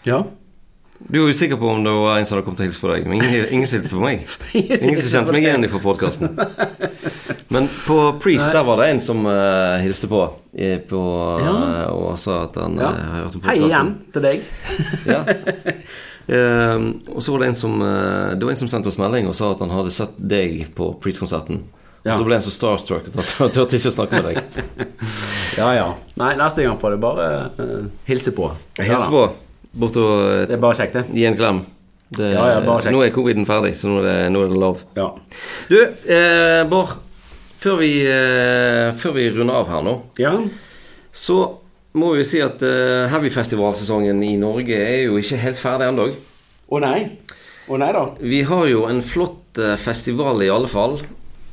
Ja. 0.06 0.22
Du 1.04 1.18
er 1.20 1.32
usikker 1.34 1.58
på 1.60 1.72
om 1.74 1.82
det 1.84 1.92
var 1.92 2.20
en 2.20 2.28
som 2.30 2.38
hadde 2.38 2.46
kommet 2.46 2.62
og 2.62 2.70
hilst 2.70 2.80
på 2.84 2.92
deg, 2.92 3.08
men 3.10 3.18
ingen, 3.18 3.48
ingen 3.58 3.68
hilste 3.68 3.98
på 3.98 4.04
meg. 4.04 4.28
Ingen 4.54 5.02
som 5.02 5.10
kjente 5.10 5.34
meg 5.34 5.48
igjen 5.48 5.68
fra 5.74 5.82
podkasten. 5.84 6.38
Men 7.54 7.68
på 7.70 7.98
Priest 8.22 8.50
der 8.50 8.64
var 8.66 8.80
det 8.82 8.88
en 8.90 9.02
som 9.04 9.20
uh, 9.28 9.78
hilste 9.84 10.08
på, 10.10 10.24
på 10.90 11.02
Ja. 11.44 11.52
eh, 11.54 11.90
og 11.92 12.16
sa 12.18 12.40
at 12.48 12.58
han 12.58 12.80
ja. 12.82 12.90
eh, 12.90 13.12
hørte 13.20 13.42
på 13.42 13.50
Hei 13.52 13.60
igjen 13.68 13.92
til 14.16 14.26
deg. 14.26 14.48
Ja. 15.14 15.22
Uh, 16.24 16.96
og 17.12 17.20
så 17.22 17.34
var 17.34 17.44
det 17.44 17.52
en 17.52 17.58
som 17.60 17.74
Det 17.84 18.46
var 18.48 18.54
en 18.54 18.60
som 18.62 18.70
sendte 18.72 18.88
oss 18.88 18.98
melding 18.98 19.28
og 19.28 19.36
sa 19.36 19.52
at 19.52 19.62
han 19.62 19.74
hadde 19.76 19.92
sett 19.94 20.16
deg 20.18 20.70
på 20.78 20.94
Priest-konserten. 21.04 21.66
Ja. 22.04 22.12
Og 22.12 22.20
så 22.20 22.26
ble 22.28 22.36
han 22.36 22.44
så 22.44 22.52
starstruck 22.52 23.06
at 23.14 23.30
han 23.40 23.52
turte 23.56 23.78
ikke 23.80 23.92
å 23.92 23.96
snakke 23.96 24.20
med 24.20 24.26
deg. 24.32 24.42
Ja, 25.60 25.68
ja. 25.78 25.86
Nei, 26.18 26.32
neste 26.40 26.64
gang 26.66 26.80
får 26.82 26.96
du 26.96 27.02
bare 27.04 27.26
uh, 27.60 27.86
hilse 28.08 28.32
på. 28.34 28.48
Hils 28.82 29.06
på. 29.12 29.22
Bort 29.78 29.98
og 30.02 30.12
eh, 30.26 30.42
Det 30.50 30.56
er 30.56 30.62
bare 30.64 30.78
kjekt, 30.80 30.96
det. 30.98 31.04
gi 31.14 31.26
en 31.30 31.38
klem. 31.38 31.60
Det, 32.14 32.32
Ja, 32.34 32.48
ja, 32.56 32.60
bare 32.66 32.82
kjekt. 32.82 32.94
nå 32.96 33.04
er 33.06 33.14
coviden 33.14 33.46
ferdig, 33.46 33.76
så 33.78 33.90
nå 33.92 34.00
er 34.02 34.08
det, 34.08 34.16
nå 34.34 34.42
er 34.46 34.50
det 34.52 34.60
lov. 34.64 34.82
Ja. 34.98 35.08
Du, 35.70 35.78
eh, 36.18 36.64
Bård. 36.70 36.96
Før 37.64 37.78
vi, 37.80 37.92
eh, 38.10 38.90
før 39.00 39.14
vi 39.16 39.30
runder 39.32 39.62
av 39.62 39.70
her 39.72 39.86
nå, 39.86 39.94
ja. 40.20 40.34
så 41.16 41.38
må 41.96 42.10
vi 42.18 42.26
si 42.28 42.42
at 42.44 42.60
eh, 42.66 43.06
Heavyfestivalsesongen 43.14 44.20
i 44.26 44.34
Norge 44.42 44.76
er 44.84 45.06
jo 45.06 45.16
ikke 45.22 45.40
helt 45.46 45.62
ferdig 45.62 45.88
ennå. 45.94 46.10
Å 46.68 46.82
nei. 46.84 46.98
Å 47.70 47.78
nei 47.80 47.92
da. 47.96 48.02
Vi 48.20 48.42
har 48.50 48.66
jo 48.68 48.84
en 48.90 49.00
flott 49.06 49.62
eh, 49.62 49.78
festival 49.80 50.44
i 50.44 50.50
alle 50.52 50.68
fall. 50.68 50.98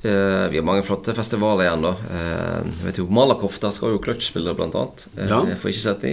Eh, 0.02 0.48
vi 0.48 0.56
har 0.56 0.64
mange 0.64 0.84
flotte 0.86 1.12
festivaler 1.12 1.66
igjen, 1.66 1.82
da. 1.84 1.90
Uh, 2.08 2.68
jeg 2.80 2.86
vet 2.86 3.00
jo, 3.02 3.06
Malakoff, 3.12 3.58
der 3.60 3.72
skal 3.76 3.92
jo 3.92 3.98
Clutch 4.00 4.30
spille, 4.30 4.54
blant 4.56 4.76
annet. 4.78 5.04
Uh, 5.16 5.26
Ja. 5.28 5.40
Jeg 5.50 5.58
får 5.60 5.72
ikke 5.74 5.84
sett 5.84 6.00
de. 6.06 6.12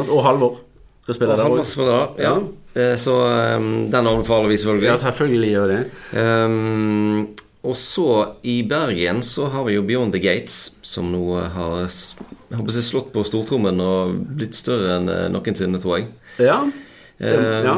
Og 0.00 0.22
Halvor 0.26 0.56
skal 1.04 1.14
spille 1.14 1.36
Og 1.36 1.38
der 1.38 1.92
òg. 1.94 2.18
Ja. 2.18 2.32
ja. 2.74 2.96
Så 2.98 3.14
um, 3.14 3.90
den 3.90 4.06
anbefaler 4.10 4.50
vi 4.50 4.56
selvfølgelig. 4.58 4.88
Ja, 4.90 4.96
selvfølgelig 4.96 5.52
gjør 5.54 5.70
det. 5.70 5.78
Um, 6.18 7.28
og 7.68 7.76
så 7.76 8.08
i 8.46 8.62
Bergen 8.62 9.22
så 9.26 9.48
har 9.50 9.64
vi 9.66 9.74
jo 9.74 9.82
Beyond 9.86 10.12
the 10.14 10.20
Gates, 10.22 10.78
som 10.82 11.10
nå 11.12 11.22
har 11.54 11.80
jeg 11.84 12.58
håper 12.58 12.74
jeg, 12.74 12.86
slått 12.86 13.10
på 13.12 13.24
stortrommen 13.26 13.80
og 13.82 14.14
blitt 14.38 14.54
større 14.56 14.98
enn 14.98 15.10
noensinne, 15.34 15.80
tror 15.82 15.98
jeg. 15.98 16.06
Ja. 16.38 16.60
Det- 17.18 17.64
ja. 17.66 17.74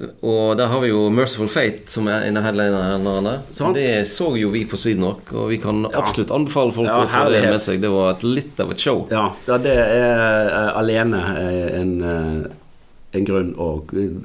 Og 0.00 0.56
der 0.56 0.70
har 0.72 0.80
vi 0.80 0.88
jo 0.88 1.02
Merciful 1.12 1.48
Fate, 1.52 1.84
som 1.92 2.06
er 2.08 2.24
en 2.24 2.38
av 2.40 2.46
headlinerne. 2.46 3.34
Det 3.76 3.88
så 4.08 4.30
jo 4.38 4.48
vi 4.52 4.62
på 4.68 4.78
Sweden 4.80 5.02
Swednok, 5.04 5.32
og 5.36 5.50
vi 5.52 5.58
kan 5.60 5.84
absolutt 5.86 6.32
anbefale 6.32 6.72
folk 6.72 6.88
Ja, 6.88 7.02
å 7.04 7.10
få 7.10 7.26
det 7.32 7.42
med 7.44 7.60
seg. 7.60 7.82
Det 7.82 7.90
var 7.92 8.14
et 8.14 8.24
litt 8.24 8.62
av 8.64 8.72
et 8.72 8.80
show. 8.80 9.04
Ja, 9.12 9.26
det 9.44 9.74
er 9.74 10.48
uh, 10.48 10.70
alene 10.80 11.20
eh, 11.36 11.66
en, 11.82 11.92
uh, 12.00 13.18
en 13.18 13.28
grunn 13.28 13.50
å 13.60 13.68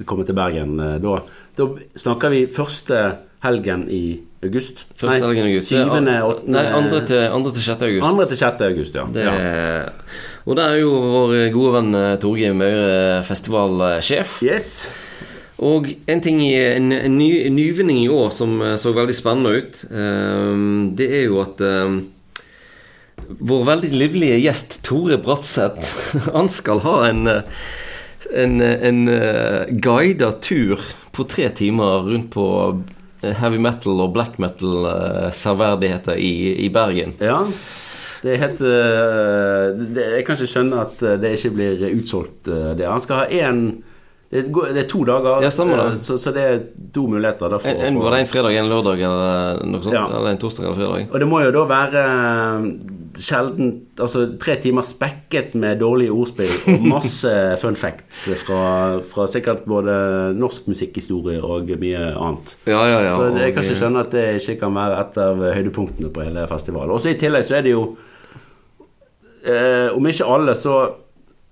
komme 0.07 0.27
til 0.27 0.37
Bergen. 0.37 0.79
uh, 0.79 0.95
Da, 1.03 1.17
da 1.59 1.67
snakker 1.99 2.31
vi 2.31 2.45
første 2.47 3.01
helgen 3.43 3.89
i 3.91 4.03
august. 4.47 4.85
Første 4.95 5.27
helgen 5.27 5.49
i 5.49 5.57
august. 5.57 5.73
Syvende, 5.73 6.15
åttende 6.23 6.55
Nei, 6.55 6.69
andre 6.79 7.01
til, 7.09 7.25
andre 7.35 7.51
til 7.51 7.65
6. 7.67 7.83
august. 7.89 8.07
Andre 8.13 8.29
til 8.31 8.39
6. 8.45 8.63
august, 8.69 8.95
ja. 8.95 9.09
Det, 9.11 9.27
ja. 9.27 9.83
Og 10.45 10.55
der 10.55 10.77
er 10.77 10.79
jo 10.79 10.95
vår 11.03 11.35
gode 11.51 11.75
venn 11.75 11.99
Torgeir 12.23 12.55
Maure 12.55 13.19
festivalsjef. 13.27 14.39
Yes. 14.45 14.71
Og 15.63 15.87
en 16.11 16.21
ting 16.21 16.41
en, 16.43 16.91
en 16.91 17.15
ny, 17.15 17.29
en 17.45 17.55
nyvinning 17.55 18.01
i 18.03 18.11
år 18.11 18.33
som 18.35 18.57
eh, 18.61 18.75
så 18.81 18.91
veldig 18.95 19.15
spennende 19.15 19.55
ut, 19.55 19.79
eh, 19.87 20.51
det 20.99 21.07
er 21.21 21.25
jo 21.29 21.39
at 21.45 21.63
eh, 21.63 21.95
vår 23.39 23.63
veldig 23.71 23.91
livlige 23.95 24.41
gjest 24.43 24.81
Tore 24.83 25.15
Bratseth 25.23 25.93
Han 26.35 26.51
skal 26.51 26.83
ha 26.83 26.97
en 27.07 27.27
eh, 27.31 27.63
en, 28.33 28.61
en 28.61 29.07
uh, 29.07 29.65
guida 29.69 30.31
tur 30.41 30.81
på 31.11 31.23
tre 31.29 31.49
timer 31.55 32.07
rundt 32.07 32.31
på 32.33 32.45
eh, 33.21 33.35
heavy 33.37 33.59
metal 33.61 34.01
og 34.03 34.13
black 34.15 34.39
metal-serverdigheter 34.41 36.17
i, 36.19 36.65
i 36.65 36.69
Bergen. 36.73 37.13
Ja. 37.23 37.45
Det 38.25 38.33
er 38.33 38.41
helt 38.41 38.61
eh, 38.65 39.83
det, 39.93 40.05
Jeg 40.17 40.25
kan 40.25 40.39
ikke 40.39 40.49
skjønne 40.49 40.81
at 40.87 41.03
eh, 41.05 41.17
det 41.21 41.35
ikke 41.37 41.53
blir 41.55 41.85
utsolgt. 41.91 42.49
eh, 42.49 42.71
det. 42.79 42.87
Han 42.89 43.03
skal 43.03 43.21
ha 43.21 43.27
én 43.29 43.61
det, 44.33 44.41
go- 44.51 44.65
det 44.73 44.81
er 44.83 44.87
to 44.89 45.03
dager, 45.05 45.43
Ja, 45.45 45.49
eh, 45.51 45.97
så, 46.01 46.17
så 46.17 46.31
det 46.33 46.43
er 46.43 46.59
to 46.95 47.05
muligheter. 47.07 47.49
Da, 47.51 47.59
for, 47.61 47.69
En, 47.69 47.81
en, 47.87 47.99
var 48.01 48.15
det 48.15 48.23
en 48.23 48.29
fredag, 48.31 48.55
en 48.57 48.69
lørdag 48.71 49.03
eller 49.05 49.61
noe 49.69 49.83
sånt? 49.85 49.93
Ja. 49.95 50.05
Eller 50.09 50.31
en 50.33 50.39
torsdag 50.41 50.65
eller 50.65 50.79
fredag? 50.79 51.05
Og 51.13 51.21
det 51.21 51.27
må 51.29 51.41
jo 51.45 51.51
da 51.55 51.63
være 51.69 52.01
eh, 52.09 52.65
sjelden 53.21 53.69
Altså 54.01 54.25
tre 54.41 54.57
timer 54.59 54.83
spekket 54.83 55.53
med 55.55 55.77
dårlige 55.79 56.11
ordspill 56.11 56.51
og 56.73 56.87
masse 56.89 57.31
fun 57.61 57.77
facts 57.79 58.25
fra, 58.41 58.97
fra 59.07 59.27
sikkert 59.31 59.63
både 59.69 59.93
norsk 60.35 60.67
musikkhistorie 60.73 61.39
og 61.39 61.69
mye 61.79 62.09
annet. 62.11 62.57
Ja, 62.67 62.81
ja, 62.89 62.97
ja. 63.05 63.13
Så 63.15 63.29
jeg 63.39 63.53
kan 63.55 63.63
ikke 63.63 63.77
skjønne 63.79 64.03
at 64.03 64.11
det 64.17 64.25
ikke 64.41 64.57
kan 64.65 64.75
være 64.75 64.99
et 65.05 65.21
av 65.29 65.45
høydepunktene 65.55 66.11
på 66.11 66.25
hele 66.27 66.43
festivalen. 66.51 66.91
Også 66.97 67.13
i 67.13 67.17
tillegg 67.21 67.47
så 67.47 67.61
er 67.61 67.63
det 67.69 67.71
jo 67.77 67.85
eh, 69.45 69.89
Om 69.95 70.11
ikke 70.11 70.27
alle, 70.35 70.55
så 70.59 70.75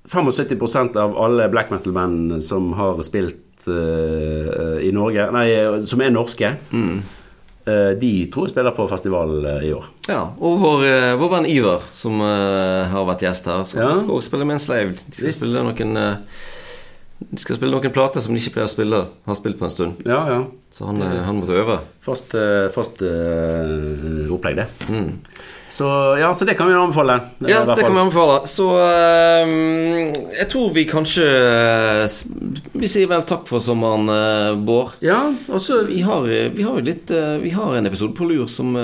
75% 0.10 0.98
av 1.00 1.18
alle 1.18 1.50
black 1.50 1.70
metal-band 1.72 2.44
som 2.44 2.74
har 2.74 3.00
spilt 3.08 3.68
uh, 3.68 4.80
i 4.84 4.92
Norge 4.92 5.30
Nei, 5.32 5.46
som 5.88 6.02
er 6.04 6.12
norske, 6.12 6.50
eh, 6.74 7.92
de 8.00 8.10
tror 8.34 8.48
jeg 8.50 8.52
spiller 8.52 8.76
på 8.76 8.88
festival 8.92 9.38
eh, 9.48 9.70
i 9.70 9.72
år. 9.72 9.86
Ja, 10.10 10.26
og 10.36 10.58
vår, 10.60 10.84
vår 11.22 11.32
venn 11.38 11.48
Ivar, 11.48 11.86
som 11.96 12.20
uh, 12.20 12.84
har 12.92 13.08
vært 13.08 13.24
gjest 13.24 13.48
her, 13.48 13.64
så 13.64 13.80
Ja. 13.80 13.94
skal 13.96 14.18
også 14.18 14.34
spille 14.34 14.50
med 14.50 14.60
Enslaved. 14.60 15.00
De 15.08 15.16
skal 15.16 15.30
Visst. 15.30 15.40
spille 15.40 15.64
noen 15.64 16.20
De 17.24 17.40
skal 17.40 17.56
spille 17.56 17.72
noen 17.72 17.96
plater 17.96 18.20
som 18.20 18.36
de 18.36 18.42
ikke 18.44 18.58
pleier 18.58 18.68
å 18.68 18.74
spille, 18.76 19.02
har 19.26 19.40
spilt 19.40 19.56
på 19.62 19.64
en 19.70 19.72
stund. 19.72 20.04
Ja, 20.04 20.20
ja. 20.28 20.42
Så 20.76 20.90
han, 20.90 21.00
han 21.00 21.40
måtte 21.40 21.56
øve. 21.56 21.80
Fast, 22.04 22.36
fast 22.76 23.00
opplegg, 23.00 24.60
det. 24.60 24.68
Mm. 24.92 25.14
Så 25.74 25.88
ja, 26.22 26.28
så 26.38 26.46
det 26.46 26.54
kan 26.54 26.68
vi 26.70 26.74
anbefale. 26.78 27.16
eh, 27.42 27.50
Ja, 27.50 27.64
det 27.66 27.82
kan 27.82 27.96
vi 27.96 28.00
anbefale. 28.04 28.44
Så 28.48 28.68
uh, 28.78 29.48
jeg 30.38 30.46
tror 30.52 30.70
vi 30.76 30.84
kanskje 30.86 31.26
Vi 32.78 32.90
sier 32.92 33.10
vel 33.10 33.24
takk 33.26 33.48
for 33.50 33.64
sommeren, 33.64 34.06
uh, 34.10 34.54
Bård. 34.62 35.00
Ja, 35.02 35.32
og 35.50 35.62
så 35.64 35.80
Vi 35.88 36.04
har, 36.06 36.28
vi 36.54 36.64
har 36.68 36.78
litt 36.86 37.10
uh, 37.10 37.40
Vi 37.42 37.50
har 37.56 37.74
en 37.80 37.90
episode 37.90 38.14
på 38.18 38.28
lur 38.30 38.46
som 38.48 38.76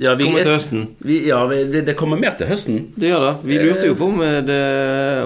Ja, 0.00 0.14
vi- 0.16 0.24
kommer 0.30 0.42
til 0.46 0.54
høsten. 0.56 0.86
vi, 1.04 1.18
Ja, 1.28 1.42
vi, 1.50 1.60
det, 1.84 1.94
kommer 2.00 2.16
mer 2.16 2.32
til 2.40 2.48
høsten. 2.48 2.86
Det 2.96 3.10
gjør 3.12 3.20
det. 3.26 3.34
Vi 3.44 3.58
lurte 3.60 3.86
jo 3.90 3.94
på 4.00 4.08
om, 4.08 4.22
det, 4.48 4.60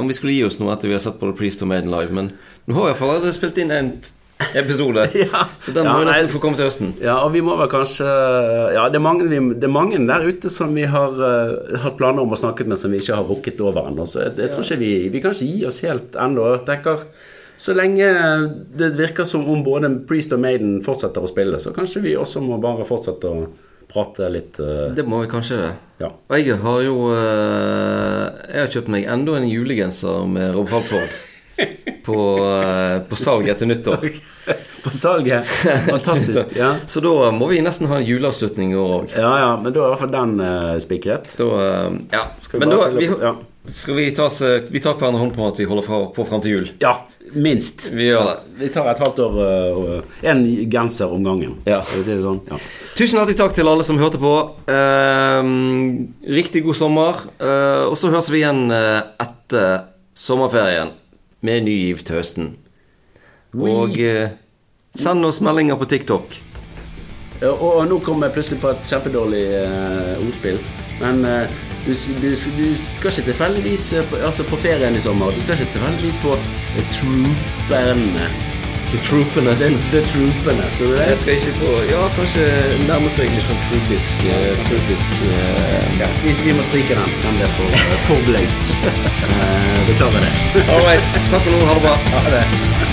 om 0.01 0.09
vi 0.11 0.15
skulle 0.19 0.35
gi 0.35 0.43
oss 0.49 0.59
noe 0.59 0.75
etter 0.75 0.91
vi 0.91 0.97
har 0.99 1.05
sett 1.05 1.21
på 1.21 1.31
The 1.31 1.37
Priest 1.39 1.63
og 1.63 1.71
Maiden 1.71 1.95
live, 1.95 2.11
men 2.11 2.33
nå 2.67 2.75
har 2.75 2.89
vi 2.89 2.91
iallfall 2.91 3.13
allerede 3.15 3.37
spilt 3.37 3.59
inn 3.63 3.71
en 3.71 3.93
episode. 4.55 5.09
Ja. 5.25 5.47
Så 5.61 5.73
den 5.73 5.87
Ja, 5.87 5.93
må 5.93 6.03
jo 6.03 6.09
nesten 6.09 6.33
få 6.33 6.41
komme 6.43 6.59
til 6.59 6.69
høsten. 6.69 6.95
Ja, 7.03 7.19
og 7.25 7.33
vi 7.35 7.43
må 7.45 7.57
vel 7.59 7.71
kanskje 7.73 8.09
Ja, 8.75 8.89
det 8.91 8.99
er 8.99 9.05
mange, 9.05 9.29
det 9.29 9.67
er 9.67 9.73
mange 9.73 10.01
der 10.09 10.27
ute 10.27 10.51
som 10.53 10.75
vi 10.75 10.87
har 10.91 11.15
uh, 11.19 11.79
hatt 11.85 11.99
planer 11.99 12.25
om 12.25 12.35
å 12.35 12.39
snakke 12.39 12.67
med, 12.69 12.81
som 12.81 12.93
vi 12.93 13.01
ikke 13.03 13.19
har 13.19 13.29
rukket 13.29 13.63
over 13.65 13.89
ennå. 13.91 14.07
Så 14.11 14.25
jeg, 14.25 14.37
jeg 14.43 14.55
tror 14.55 14.67
ikke 14.67 14.81
vi 14.83 14.93
Vi 15.15 15.23
kan 15.23 15.37
ikke 15.37 15.51
gi 15.53 15.65
oss 15.69 15.81
helt 15.87 16.19
ennå. 16.19 16.51
Tenker 16.67 17.07
så 17.65 17.73
lenge 17.77 18.09
det 18.77 18.91
virker 18.99 19.25
som 19.25 19.47
om 19.49 19.63
både 19.65 19.89
Priest 20.09 20.35
og 20.35 20.43
Maiden 20.43 20.81
fortsetter 20.85 21.23
å 21.23 21.31
spille, 21.31 21.61
så 21.63 21.71
kanskje 21.73 22.03
vi 22.03 22.17
også 22.19 22.43
må 22.43 22.59
bare 22.61 22.85
fortsette 22.85 23.31
å 23.31 23.47
prate 23.89 24.27
litt 24.33 24.59
uh... 24.59 24.91
Det 24.97 25.05
må 25.07 25.21
vi 25.23 25.31
kanskje 25.31 25.61
det. 25.61 25.71
Ja. 26.03 26.11
Og 26.11 26.35
jeg 26.41 26.59
har 26.65 26.81
jo 26.83 26.97
uh, 27.13 28.27
Jeg 28.51 28.59
har 28.59 28.75
kjøpt 28.75 28.91
meg 28.97 29.07
enda 29.07 29.39
en 29.39 29.47
julegenser 29.49 30.27
med 30.29 30.51
Rob 30.57 30.73
Halford. 30.75 31.15
På, 32.05 32.37
eh, 32.63 32.99
på 33.09 33.17
salget 33.17 33.57
etter 33.57 33.67
nyttår. 33.67 34.11
På 34.85 34.91
salget. 34.91 35.47
Fantastisk. 35.89 36.49
Ja. 36.57 36.75
Så 36.87 37.01
da 37.01 37.31
må 37.33 37.47
vi 37.49 37.63
nesten 37.65 37.89
ha 37.89 37.97
en 37.99 38.05
juleavslutning 38.05 38.75
i 38.75 38.77
år 38.79 38.93
òg. 38.99 39.15
ja 39.17 39.31
ja, 39.41 39.51
men 39.61 39.73
da 39.73 39.81
er 39.81 39.87
i 39.87 39.93
hvert 39.95 40.03
fall 40.03 40.13
den 40.13 40.35
uh, 40.43 40.75
spikret. 40.83 41.33
Da 41.39 41.47
uh, 41.49 41.97
Ja. 42.13 42.27
Skal 42.39 42.61
vi 42.61 42.67
Men 42.67 42.77
da 42.77 42.89
vi. 42.93 43.09
Ja. 43.09 43.33
skal 43.73 43.97
vi 43.97 44.05
ta, 44.15 44.27
oss, 44.29 44.43
vi 44.69 44.83
tar 44.85 44.99
hverandre 45.01 45.23
hånd 45.23 45.35
på 45.37 45.47
at 45.49 45.59
vi 45.59 45.67
holder 45.71 45.87
fra, 45.87 46.01
på 46.15 46.27
fram 46.29 46.43
til 46.45 46.59
jul. 46.59 46.69
Ja, 46.85 46.93
minst. 47.33 47.89
Vi 47.93 48.11
gjør 48.11 48.29
det. 48.29 48.37
Vi 48.61 48.69
tar 48.75 48.91
et 48.93 49.01
halvt 49.01 49.23
år 49.25 49.39
uh, 49.41 49.95
En 50.23 50.45
genser 50.71 51.15
om 51.15 51.25
gangen. 51.25 51.57
Ja. 51.71 51.81
Si 51.95 52.05
sånn? 52.05 52.43
Ja. 52.51 52.61
Tusen 52.99 53.21
hjertelig 53.21 53.39
takk 53.41 53.57
til 53.57 53.71
alle 53.71 53.87
som 53.87 54.03
hørte 54.03 54.21
på. 54.21 54.35
Uh, 54.69 55.41
riktig 56.37 56.67
god 56.69 56.79
sommer. 56.83 57.25
Uh, 57.41 57.89
og 57.89 57.97
så 57.99 58.13
høres 58.13 58.29
vi 58.35 58.45
igjen 58.45 58.69
etter 58.75 59.89
sommerferien 60.15 60.93
med 61.45 61.67
ny 61.69 61.75
giv 61.87 62.03
til 62.07 62.19
høsten. 62.19 62.51
Og 63.55 64.01
eh, 64.01 64.33
send 64.99 65.27
oss 65.29 65.43
meldinger 65.45 65.79
på 65.79 65.89
TikTok. 65.91 66.35
Ja, 67.43 67.51
Og, 67.53 67.77
og 67.77 67.87
nå 67.91 67.99
kom 68.01 68.23
jeg 68.25 68.33
plutselig 68.33 68.61
på 68.63 68.71
et 68.73 68.89
kjempedårlig 68.89 69.45
eh, 69.61 70.25
ordspill. 70.25 70.59
Men 71.03 71.25
eh, 71.29 71.55
du, 71.85 71.93
du, 72.23 72.31
du 72.31 72.65
skal 72.97 73.11
ikke 73.11 73.29
tilfeldigvis 73.29 73.93
eh, 73.99 74.09
på, 74.11 74.23
altså 74.25 74.47
på 74.49 74.57
ferien 74.63 74.95
i 74.97 75.03
sommer 75.05 75.35
Du 75.35 75.43
skal 75.43 75.59
ikke 75.59 75.75
tilfeldigvis 75.75 76.21
på 76.23 76.37
eh, 76.39 76.93
Trooperne. 76.97 78.54
Til 78.95 79.03
troopene. 79.09 79.51
The, 79.59 79.69
the 79.91 80.01
troopene, 80.07 80.67
skal 80.71 80.87
du 80.87 80.93
det? 80.95 81.07
Jeg 81.09 81.19
skal 81.19 81.35
ikke 81.35 81.55
på 81.59 81.71
Ja, 81.91 82.03
kanskje 82.15 82.45
nærme 82.87 83.11
seg 83.11 83.33
litt 83.35 83.49
sånn 83.49 83.59
troopisk 83.65 84.23
eh, 84.31 84.63
Troopisk 84.69 85.19
eh, 85.33 85.99
Ja, 85.99 86.13
vi, 86.23 86.37
vi 86.45 86.55
må 86.55 86.63
stryke 86.69 87.01
den. 87.01 87.19
Den 87.25 87.43
ble 87.43 87.51
for, 87.59 87.83
for 88.07 88.31
bløt. 88.31 88.75
Uh, 88.87 89.83
Beklager 89.91 90.23
det. 90.23 90.33
All 90.69 90.87
right. 90.87 91.15
Takk 91.27 91.43
for 91.43 91.51
nå. 91.51 91.67
Ha 91.67 91.79
det 91.81 91.87
bra. 91.89 92.01
Ha 92.15 92.27
det. 92.39 92.84